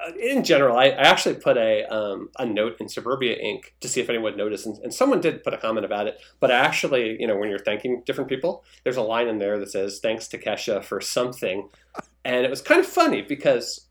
Uh, 0.00 0.12
in 0.12 0.44
general, 0.44 0.76
I, 0.76 0.86
I 0.86 1.08
actually 1.08 1.34
put 1.34 1.56
a 1.56 1.84
um, 1.92 2.30
a 2.38 2.46
note 2.46 2.76
in 2.78 2.88
Suburbia 2.88 3.36
Inc. 3.36 3.72
to 3.80 3.88
see 3.88 4.00
if 4.00 4.08
anyone 4.08 4.24
would 4.24 4.36
notice, 4.36 4.64
and, 4.64 4.78
and 4.78 4.94
someone 4.94 5.20
did 5.20 5.42
put 5.42 5.54
a 5.54 5.58
comment 5.58 5.84
about 5.84 6.06
it. 6.06 6.20
But 6.38 6.52
actually, 6.52 7.20
you 7.20 7.26
know, 7.26 7.36
when 7.36 7.48
you're 7.48 7.58
thanking 7.58 8.02
different 8.06 8.30
people, 8.30 8.64
there's 8.84 8.96
a 8.96 9.02
line 9.02 9.26
in 9.26 9.38
there 9.38 9.58
that 9.58 9.72
says 9.72 9.98
"Thanks 10.00 10.28
to 10.28 10.38
Kesha 10.38 10.84
for 10.84 11.00
something," 11.00 11.68
and 12.24 12.44
it 12.44 12.50
was 12.50 12.62
kind 12.62 12.80
of 12.80 12.86
funny 12.86 13.22
because, 13.22 13.88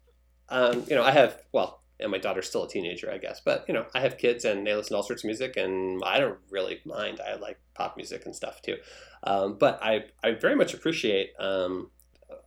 um, 0.47 0.85
you 0.87 0.95
know, 0.95 1.03
I 1.03 1.11
have 1.11 1.41
well, 1.51 1.81
and 1.99 2.09
my 2.09 2.19
daughter's 2.19 2.47
still 2.47 2.63
a 2.63 2.69
teenager, 2.69 3.11
I 3.11 3.17
guess, 3.17 3.41
but 3.43 3.65
you 3.67 3.73
know, 3.73 3.85
I 3.93 3.99
have 3.99 4.17
kids 4.17 4.45
and 4.45 4.65
they 4.65 4.73
listen 4.75 4.91
to 4.91 4.97
all 4.97 5.03
sorts 5.03 5.25
of 5.25 5.27
music, 5.27 5.57
and 5.57 6.01
I 6.05 6.21
don't 6.21 6.37
really 6.49 6.79
mind. 6.85 7.19
I 7.19 7.35
like 7.35 7.59
pop 7.73 7.97
music 7.97 8.25
and 8.25 8.33
stuff 8.33 8.61
too, 8.61 8.77
um, 9.23 9.57
but 9.57 9.77
I 9.83 10.05
I 10.23 10.31
very 10.31 10.55
much 10.55 10.73
appreciate 10.73 11.31
um, 11.37 11.91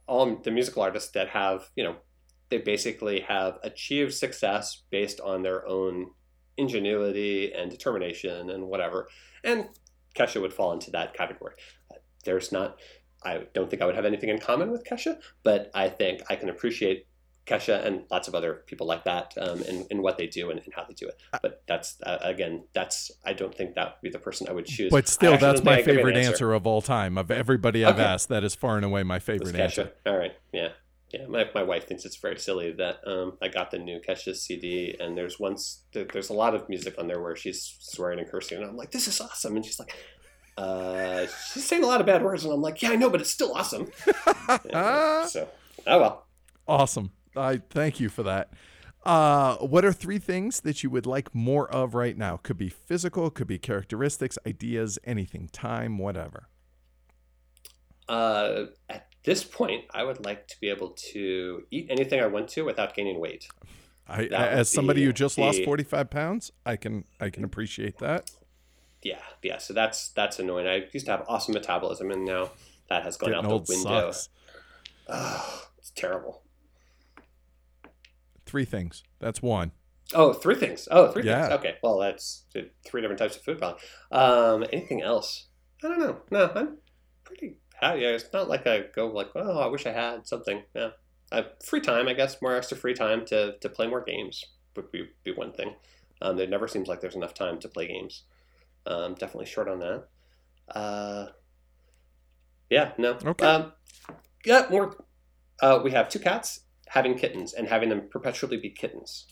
all 0.06 0.34
the 0.34 0.50
musical 0.50 0.82
artists 0.82 1.10
that 1.10 1.28
have 1.28 1.68
you 1.76 1.84
know 1.84 1.96
they 2.50 2.58
basically 2.58 3.20
have 3.20 3.58
achieved 3.62 4.12
success 4.14 4.82
based 4.90 5.20
on 5.20 5.42
their 5.42 5.66
own 5.66 6.10
ingenuity 6.56 7.52
and 7.52 7.70
determination 7.70 8.50
and 8.50 8.66
whatever. 8.66 9.08
And 9.44 9.68
Kesha 10.14 10.40
would 10.40 10.52
fall 10.52 10.72
into 10.72 10.90
that 10.90 11.14
category. 11.14 11.54
There's 12.24 12.52
not, 12.52 12.78
I 13.24 13.46
don't 13.54 13.70
think 13.70 13.80
I 13.80 13.86
would 13.86 13.94
have 13.94 14.04
anything 14.04 14.28
in 14.28 14.38
common 14.38 14.70
with 14.70 14.84
Kesha, 14.84 15.18
but 15.42 15.70
I 15.74 15.88
think 15.88 16.22
I 16.28 16.36
can 16.36 16.48
appreciate 16.50 17.06
Kesha 17.46 17.84
and 17.84 18.04
lots 18.10 18.28
of 18.28 18.34
other 18.34 18.62
people 18.66 18.86
like 18.86 19.04
that 19.04 19.32
um, 19.40 19.62
in, 19.62 19.86
in 19.90 20.02
what 20.02 20.18
they 20.18 20.26
do 20.26 20.50
and, 20.50 20.60
and 20.60 20.74
how 20.74 20.84
they 20.84 20.94
do 20.94 21.08
it. 21.08 21.18
But 21.40 21.62
that's, 21.66 21.96
uh, 22.02 22.18
again, 22.20 22.64
that's, 22.74 23.10
I 23.24 23.32
don't 23.32 23.54
think 23.54 23.74
that 23.76 23.86
would 23.86 24.02
be 24.02 24.10
the 24.10 24.18
person 24.18 24.46
I 24.48 24.52
would 24.52 24.66
choose. 24.66 24.90
But 24.90 25.08
still, 25.08 25.38
that's 25.38 25.64
my 25.64 25.76
think 25.76 25.78
I 25.78 25.82
could 25.82 25.86
give 25.86 25.96
favorite 25.96 26.16
an 26.16 26.24
answer. 26.24 26.52
of 26.52 26.66
all 26.66 26.82
time. 26.82 27.16
Of 27.16 27.30
everybody 27.30 27.84
I've 27.84 27.94
Okay. 27.94 28.04
asked, 28.04 28.28
that 28.28 28.44
is 28.44 28.54
far 28.54 28.76
and 28.76 28.84
away 28.84 29.02
my 29.02 29.18
favorite 29.18 29.56
answer. 29.56 29.92
All 30.04 30.16
right. 30.16 30.32
Yeah. 30.52 30.68
Yeah. 31.10 31.26
My, 31.26 31.50
my 31.54 31.62
wife 31.62 31.88
thinks 31.88 32.04
it's 32.04 32.16
very 32.16 32.38
silly 32.38 32.72
that 32.72 33.00
um, 33.06 33.36
I 33.42 33.48
got 33.48 33.70
the 33.70 33.78
new 33.78 34.00
Kesha 34.00 34.34
CD 34.34 34.96
and 35.00 35.16
there's 35.16 35.40
once 35.40 35.82
there's 35.92 36.30
a 36.30 36.34
lot 36.34 36.54
of 36.54 36.68
music 36.68 36.94
on 36.98 37.08
there 37.08 37.20
where 37.20 37.34
she's 37.34 37.76
swearing 37.80 38.20
and 38.20 38.30
cursing 38.30 38.58
and 38.58 38.66
I'm 38.66 38.76
like, 38.76 38.92
this 38.92 39.08
is 39.08 39.20
awesome. 39.20 39.56
And 39.56 39.64
she's 39.64 39.80
like, 39.80 39.96
uh, 40.56 41.26
she's 41.52 41.64
saying 41.64 41.82
a 41.82 41.86
lot 41.86 42.00
of 42.00 42.06
bad 42.06 42.22
words 42.22 42.44
and 42.44 42.52
I'm 42.52 42.62
like, 42.62 42.80
yeah, 42.80 42.90
I 42.90 42.96
know, 42.96 43.10
but 43.10 43.20
it's 43.20 43.30
still 43.30 43.54
awesome. 43.54 43.90
Yeah, 44.68 45.26
so, 45.26 45.48
oh 45.86 46.00
well. 46.00 46.26
Awesome. 46.66 47.12
I 47.36 47.58
thank 47.70 48.00
you 48.00 48.08
for 48.08 48.24
that. 48.24 48.52
Uh, 49.04 49.56
what 49.56 49.84
are 49.84 49.92
three 49.92 50.18
things 50.18 50.60
that 50.60 50.82
you 50.82 50.90
would 50.90 51.06
like 51.06 51.34
more 51.34 51.70
of 51.70 51.94
right 51.94 52.16
now? 52.16 52.36
Could 52.36 52.58
be 52.58 52.68
physical, 52.68 53.30
could 53.30 53.46
be 53.46 53.58
characteristics, 53.58 54.38
ideas, 54.46 54.98
anything, 55.04 55.48
time, 55.52 55.98
whatever. 55.98 56.48
Uh, 58.08 58.66
at 58.88 59.06
this 59.24 59.44
point, 59.44 59.84
I 59.92 60.02
would 60.04 60.24
like 60.24 60.48
to 60.48 60.56
be 60.60 60.68
able 60.70 60.90
to 61.12 61.64
eat 61.70 61.86
anything 61.90 62.20
I 62.20 62.26
want 62.26 62.48
to 62.50 62.62
without 62.62 62.94
gaining 62.94 63.20
weight. 63.20 63.48
I, 64.08 64.24
as 64.26 64.68
somebody 64.68 65.02
be 65.02 65.06
who 65.06 65.12
just 65.12 65.38
lost 65.38 65.62
45 65.64 66.10
pounds, 66.10 66.50
I 66.66 66.76
can 66.76 67.04
I 67.20 67.30
can 67.30 67.44
appreciate 67.44 67.98
that. 67.98 68.30
Yeah, 69.02 69.20
yeah. 69.42 69.58
So 69.58 69.72
that's 69.72 70.08
that's 70.08 70.38
annoying. 70.38 70.66
I 70.66 70.88
used 70.92 71.06
to 71.06 71.12
have 71.12 71.24
awesome 71.28 71.54
metabolism, 71.54 72.10
and 72.10 72.24
now 72.24 72.50
that 72.88 73.04
has 73.04 73.16
gone 73.16 73.30
Getting 73.30 73.44
out 73.46 73.66
the 73.66 73.72
window. 73.74 74.12
Ugh, 75.08 75.60
it's 75.78 75.90
terrible. 75.90 76.42
Three 78.46 78.64
things. 78.64 79.02
That's 79.20 79.40
one. 79.40 79.70
Oh, 80.12 80.32
three 80.32 80.56
things. 80.56 80.88
Oh, 80.90 81.12
three 81.12 81.22
Yeah. 81.22 81.42
things. 81.48 81.60
Okay. 81.60 81.76
Well, 81.82 81.98
that's 81.98 82.46
three 82.52 83.00
different 83.00 83.18
types 83.18 83.36
of 83.36 83.42
food, 83.42 83.58
probably. 83.58 83.80
Um, 84.10 84.64
anything 84.72 85.02
else? 85.02 85.46
I 85.84 85.88
don't 85.88 86.00
know. 86.00 86.20
No, 86.32 86.50
I'm 86.54 86.78
pretty 87.22 87.58
happy. 87.80 88.04
It's 88.04 88.32
not 88.32 88.48
like 88.48 88.66
I 88.66 88.84
go 88.94 89.08
like, 89.08 89.30
oh, 89.34 89.58
I 89.58 89.66
wish 89.66 89.86
I 89.86 89.92
had 89.92 90.26
something. 90.26 90.62
Yeah. 90.74 90.90
Uh, 91.32 91.42
free 91.64 91.80
time, 91.80 92.08
I 92.08 92.14
guess. 92.14 92.40
More 92.42 92.56
extra 92.56 92.76
free 92.76 92.94
time 92.94 93.24
to, 93.26 93.56
to 93.60 93.68
play 93.68 93.86
more 93.86 94.02
games 94.02 94.44
would 94.76 94.90
be, 94.90 95.08
be 95.24 95.32
one 95.32 95.52
thing. 95.52 95.74
Um, 96.22 96.36
there 96.36 96.46
never 96.46 96.68
seems 96.68 96.88
like 96.88 97.00
there's 97.00 97.16
enough 97.16 97.34
time 97.34 97.58
to 97.60 97.68
play 97.68 97.88
games. 97.88 98.22
Um, 98.86 99.14
definitely 99.14 99.46
short 99.46 99.68
on 99.68 99.78
that. 99.80 100.08
Uh, 100.68 101.26
yeah. 102.68 102.92
No. 102.98 103.18
Okay. 103.24 103.46
Um, 103.46 103.72
yeah. 104.44 104.66
More. 104.70 104.96
Uh, 105.60 105.80
we 105.82 105.90
have 105.90 106.08
two 106.08 106.18
cats 106.18 106.60
having 106.88 107.16
kittens 107.16 107.52
and 107.52 107.68
having 107.68 107.88
them 107.88 108.08
perpetually 108.10 108.56
be 108.56 108.70
kittens. 108.70 109.26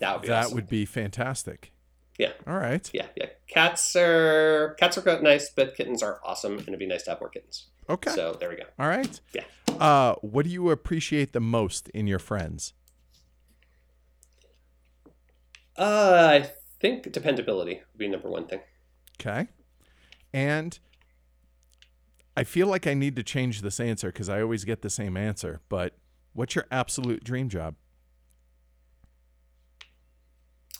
That 0.00 0.14
would 0.14 0.22
be 0.22 0.28
that 0.28 0.44
awesome. 0.44 0.54
would 0.56 0.68
be 0.68 0.84
fantastic. 0.84 1.72
Yeah. 2.18 2.32
All 2.46 2.56
right. 2.56 2.88
Yeah, 2.92 3.06
yeah. 3.16 3.26
Cats 3.48 3.96
are 3.96 4.76
cats 4.78 4.98
are 4.98 5.22
nice, 5.22 5.50
but 5.50 5.74
kittens 5.76 6.02
are 6.02 6.20
awesome, 6.24 6.58
and 6.58 6.68
it'd 6.68 6.78
be 6.78 6.86
nice 6.86 7.04
to 7.04 7.10
have 7.10 7.20
more 7.20 7.28
kittens. 7.28 7.68
Okay. 7.88 8.10
So 8.10 8.36
there 8.38 8.48
we 8.48 8.56
go. 8.56 8.64
All 8.78 8.88
right. 8.88 9.20
Yeah. 9.34 9.44
Uh, 9.78 10.14
what 10.20 10.44
do 10.44 10.50
you 10.50 10.70
appreciate 10.70 11.32
the 11.32 11.40
most 11.40 11.88
in 11.90 12.06
your 12.06 12.18
friends? 12.18 12.74
Uh, 15.76 16.40
I 16.42 16.50
think 16.80 17.10
dependability 17.12 17.82
would 17.92 17.98
be 17.98 18.08
number 18.08 18.28
one 18.28 18.46
thing. 18.46 18.60
Okay. 19.20 19.48
And 20.32 20.78
I 22.36 22.44
feel 22.44 22.66
like 22.66 22.86
I 22.86 22.94
need 22.94 23.16
to 23.16 23.22
change 23.22 23.62
this 23.62 23.80
answer 23.80 24.08
because 24.08 24.28
I 24.28 24.40
always 24.40 24.64
get 24.64 24.82
the 24.82 24.90
same 24.90 25.16
answer. 25.16 25.60
But 25.68 25.94
what's 26.32 26.54
your 26.54 26.66
absolute 26.70 27.24
dream 27.24 27.48
job? 27.48 27.74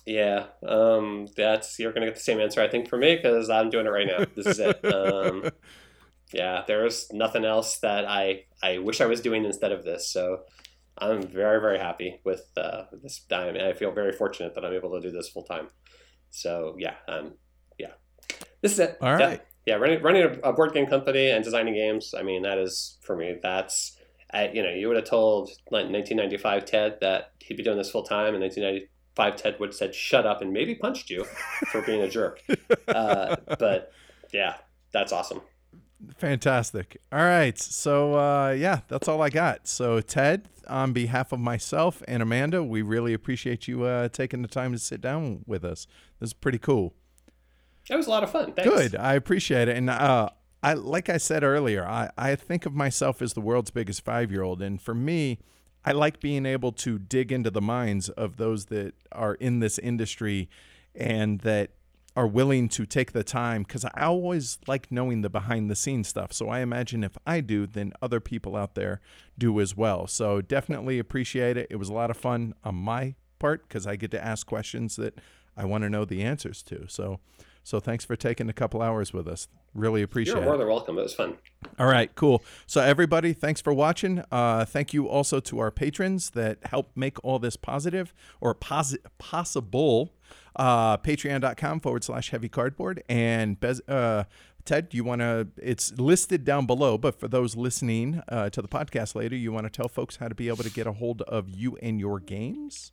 Yeah, 0.04 0.46
um, 0.66 1.28
that's 1.36 1.78
you're 1.78 1.92
gonna 1.92 2.06
get 2.06 2.16
the 2.16 2.20
same 2.20 2.40
answer 2.40 2.60
I 2.60 2.68
think 2.68 2.88
for 2.88 2.96
me 2.96 3.14
because 3.14 3.48
I'm 3.48 3.70
doing 3.70 3.86
it 3.86 3.90
right 3.90 4.06
now. 4.06 4.24
This 4.34 4.46
is 4.46 4.58
it. 4.58 4.80
Um, 4.92 5.50
yeah, 6.32 6.62
there's 6.66 7.10
nothing 7.12 7.44
else 7.44 7.78
that 7.78 8.04
I 8.06 8.44
I 8.62 8.78
wish 8.78 9.00
I 9.00 9.06
was 9.06 9.20
doing 9.20 9.44
instead 9.44 9.72
of 9.72 9.84
this. 9.84 10.10
So 10.10 10.42
I'm 10.98 11.22
very 11.22 11.60
very 11.60 11.78
happy 11.78 12.20
with 12.24 12.46
uh, 12.56 12.84
this. 13.02 13.20
time, 13.28 13.56
and 13.56 13.66
I 13.66 13.72
feel 13.72 13.92
very 13.92 14.12
fortunate 14.12 14.54
that 14.54 14.64
I'm 14.64 14.74
able 14.74 14.92
to 14.92 15.00
do 15.00 15.10
this 15.10 15.28
full 15.28 15.44
time. 15.44 15.68
So 16.30 16.76
yeah, 16.78 16.94
um, 17.08 17.34
yeah, 17.78 17.92
this 18.60 18.72
is 18.72 18.78
it. 18.80 18.98
All 19.00 19.18
Yeah. 19.18 19.36
yeah, 19.66 19.74
running 19.76 20.02
running 20.02 20.40
a, 20.42 20.52
board 20.52 20.72
game 20.72 20.86
company 20.86 21.30
and 21.30 21.44
designing 21.44 21.74
games. 21.74 22.14
I 22.16 22.22
mean, 22.22 22.42
that 22.42 22.58
is 22.58 22.98
for 23.02 23.16
me. 23.16 23.38
That's 23.42 23.98
I, 24.32 24.48
you 24.48 24.62
know, 24.62 24.70
you 24.70 24.88
would 24.88 24.96
have 24.96 25.04
told 25.04 25.50
like 25.70 25.90
1995 25.90 26.64
Ted 26.64 26.98
that 27.00 27.32
he'd 27.40 27.56
be 27.56 27.62
doing 27.62 27.76
this 27.76 27.90
full 27.90 28.02
time, 28.02 28.34
and 28.34 28.42
1995 28.42 29.36
Ted 29.36 29.60
would 29.60 29.70
have 29.70 29.76
said 29.76 29.94
shut 29.94 30.26
up 30.26 30.40
and 30.40 30.52
maybe 30.52 30.74
punched 30.74 31.10
you 31.10 31.24
for 31.70 31.82
being 31.82 32.02
a 32.02 32.08
jerk. 32.08 32.40
Uh, 32.88 33.36
but 33.58 33.90
yeah, 34.34 34.56
that's 34.92 35.12
awesome. 35.12 35.40
Fantastic. 36.16 36.96
All 37.12 37.20
right. 37.20 37.58
So, 37.58 38.14
uh, 38.14 38.50
yeah, 38.50 38.80
that's 38.88 39.08
all 39.08 39.22
I 39.22 39.30
got. 39.30 39.68
So, 39.68 40.00
Ted, 40.00 40.48
on 40.66 40.92
behalf 40.92 41.32
of 41.32 41.40
myself 41.40 42.02
and 42.08 42.22
Amanda, 42.22 42.62
we 42.62 42.82
really 42.82 43.14
appreciate 43.14 43.68
you 43.68 43.84
uh, 43.84 44.08
taking 44.08 44.42
the 44.42 44.48
time 44.48 44.72
to 44.72 44.78
sit 44.78 45.00
down 45.00 45.44
with 45.46 45.64
us. 45.64 45.86
This 46.18 46.30
is 46.30 46.34
pretty 46.34 46.58
cool. 46.58 46.94
It 47.90 47.96
was 47.96 48.06
a 48.06 48.10
lot 48.10 48.22
of 48.22 48.30
fun. 48.30 48.52
Thanks. 48.52 48.70
Good. 48.70 48.96
I 48.96 49.14
appreciate 49.14 49.68
it. 49.68 49.76
And 49.76 49.90
uh, 49.90 50.28
I, 50.62 50.74
like 50.74 51.08
I 51.08 51.16
said 51.16 51.42
earlier, 51.42 51.84
I, 51.84 52.10
I 52.16 52.36
think 52.36 52.66
of 52.66 52.74
myself 52.74 53.20
as 53.20 53.32
the 53.34 53.40
world's 53.40 53.70
biggest 53.70 54.04
five 54.04 54.30
year 54.30 54.42
old. 54.42 54.62
And 54.62 54.80
for 54.80 54.94
me, 54.94 55.40
I 55.84 55.92
like 55.92 56.20
being 56.20 56.46
able 56.46 56.72
to 56.72 56.98
dig 56.98 57.32
into 57.32 57.50
the 57.50 57.60
minds 57.60 58.08
of 58.08 58.36
those 58.36 58.66
that 58.66 58.94
are 59.10 59.34
in 59.34 59.58
this 59.58 59.78
industry 59.78 60.48
and 60.94 61.40
that 61.40 61.70
are 62.14 62.26
willing 62.26 62.68
to 62.68 62.84
take 62.84 63.12
the 63.12 63.24
time 63.24 63.62
because 63.62 63.84
I 63.84 64.02
always 64.02 64.58
like 64.66 64.92
knowing 64.92 65.22
the 65.22 65.30
behind 65.30 65.70
the 65.70 65.76
scenes 65.76 66.08
stuff. 66.08 66.32
So 66.32 66.48
I 66.48 66.60
imagine 66.60 67.02
if 67.04 67.16
I 67.26 67.40
do, 67.40 67.66
then 67.66 67.92
other 68.02 68.20
people 68.20 68.54
out 68.54 68.74
there 68.74 69.00
do 69.38 69.60
as 69.60 69.76
well. 69.76 70.06
So 70.06 70.42
definitely 70.42 70.98
appreciate 70.98 71.56
it. 71.56 71.68
It 71.70 71.76
was 71.76 71.88
a 71.88 71.94
lot 71.94 72.10
of 72.10 72.16
fun 72.16 72.54
on 72.64 72.74
my 72.74 73.14
part 73.38 73.66
because 73.66 73.86
I 73.86 73.96
get 73.96 74.10
to 74.10 74.22
ask 74.22 74.46
questions 74.46 74.96
that 74.96 75.18
I 75.56 75.64
want 75.64 75.84
to 75.84 75.90
know 75.90 76.04
the 76.04 76.22
answers 76.22 76.62
to. 76.64 76.86
So 76.88 77.20
so 77.62 77.80
thanks 77.80 78.04
for 78.04 78.16
taking 78.16 78.48
a 78.48 78.52
couple 78.52 78.82
hours 78.82 79.12
with 79.12 79.26
us. 79.28 79.48
Really 79.74 80.02
appreciate 80.02 80.34
You're 80.34 80.42
it. 80.42 80.46
more 80.46 80.56
than 80.56 80.68
welcome. 80.68 80.98
It 80.98 81.02
was 81.02 81.14
fun. 81.14 81.38
All 81.78 81.86
right, 81.86 82.14
cool. 82.14 82.42
So 82.66 82.80
everybody, 82.82 83.32
thanks 83.32 83.60
for 83.60 83.72
watching. 83.72 84.22
Uh, 84.30 84.64
thank 84.64 84.92
you 84.92 85.08
also 85.08 85.40
to 85.40 85.58
our 85.60 85.70
patrons 85.70 86.30
that 86.30 86.58
help 86.64 86.90
make 86.94 87.22
all 87.24 87.38
this 87.38 87.56
positive 87.56 88.12
or 88.40 88.54
posi- 88.54 88.98
possible. 89.18 90.12
Uh, 90.56 90.98
Patreon.com 90.98 91.80
forward 91.80 92.04
slash 92.04 92.30
heavy 92.30 92.48
cardboard 92.48 93.02
and 93.08 93.58
Bez- 93.58 93.80
uh, 93.88 94.24
Ted, 94.64 94.88
you 94.92 95.02
want 95.02 95.20
to? 95.20 95.48
It's 95.56 95.92
listed 95.98 96.44
down 96.44 96.66
below, 96.66 96.96
but 96.98 97.18
for 97.18 97.26
those 97.26 97.56
listening 97.56 98.22
uh, 98.28 98.48
to 98.50 98.62
the 98.62 98.68
podcast 98.68 99.14
later, 99.14 99.34
you 99.34 99.50
want 99.50 99.64
to 99.64 99.70
tell 99.70 99.88
folks 99.88 100.16
how 100.16 100.28
to 100.28 100.34
be 100.34 100.48
able 100.48 100.62
to 100.62 100.70
get 100.70 100.86
a 100.86 100.92
hold 100.92 101.22
of 101.22 101.48
you 101.48 101.76
and 101.82 101.98
your 101.98 102.20
games. 102.20 102.92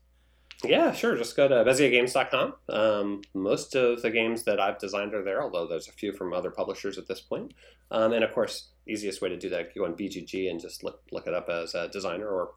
Yeah, 0.63 0.91
sure. 0.91 1.15
Just 1.15 1.37
go 1.37 1.47
to 1.47 1.55
BezierGames.com. 1.55 2.53
Um, 2.67 3.21
most 3.33 3.75
of 3.75 4.01
the 4.01 4.11
games 4.11 4.43
that 4.43 4.59
I've 4.59 4.77
designed 4.77 5.13
are 5.13 5.23
there, 5.23 5.41
although 5.41 5.67
there's 5.67 5.87
a 5.87 5.93
few 5.93 6.11
from 6.11 6.33
other 6.33 6.51
publishers 6.51 6.97
at 6.97 7.07
this 7.07 7.21
point. 7.21 7.53
Um, 7.91 8.11
and 8.11 8.23
of 8.23 8.33
course, 8.33 8.69
easiest 8.87 9.21
way 9.21 9.29
to 9.29 9.37
do 9.37 9.49
that, 9.49 9.73
go 9.73 9.85
on 9.85 9.93
BGG 9.93 10.49
and 10.49 10.59
just 10.59 10.83
look 10.83 11.01
look 11.11 11.27
it 11.27 11.33
up 11.33 11.49
as 11.49 11.75
a 11.75 11.87
designer 11.87 12.27
or 12.27 12.51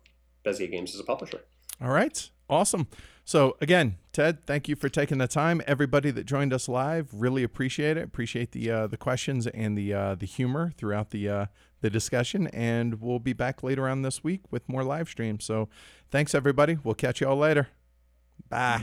Bezier 0.44 0.70
Games 0.70 0.94
as 0.94 1.00
a 1.00 1.04
publisher. 1.04 1.40
All 1.80 1.90
right. 1.90 2.28
Awesome. 2.50 2.88
So 3.24 3.56
again, 3.60 3.96
Ted, 4.12 4.44
thank 4.46 4.68
you 4.68 4.76
for 4.76 4.88
taking 4.88 5.18
the 5.18 5.28
time. 5.28 5.62
Everybody 5.66 6.10
that 6.10 6.24
joined 6.24 6.52
us 6.52 6.68
live, 6.68 7.08
really 7.12 7.44
appreciate 7.44 7.96
it. 7.96 8.02
Appreciate 8.02 8.52
the 8.52 8.70
uh, 8.70 8.86
the 8.88 8.96
questions 8.96 9.46
and 9.46 9.78
the 9.78 9.94
uh, 9.94 10.14
the 10.16 10.26
humor 10.26 10.72
throughout 10.76 11.10
the 11.10 11.28
uh, 11.28 11.46
the 11.80 11.88
discussion. 11.90 12.48
And 12.48 13.00
we'll 13.00 13.20
be 13.20 13.32
back 13.32 13.62
later 13.62 13.88
on 13.88 14.02
this 14.02 14.24
week 14.24 14.42
with 14.50 14.68
more 14.68 14.82
live 14.82 15.08
streams. 15.08 15.44
So 15.44 15.68
thanks 16.10 16.34
everybody. 16.34 16.78
We'll 16.82 16.94
catch 16.94 17.20
you 17.20 17.28
all 17.28 17.36
later. 17.36 17.68
Tá. 18.52 18.82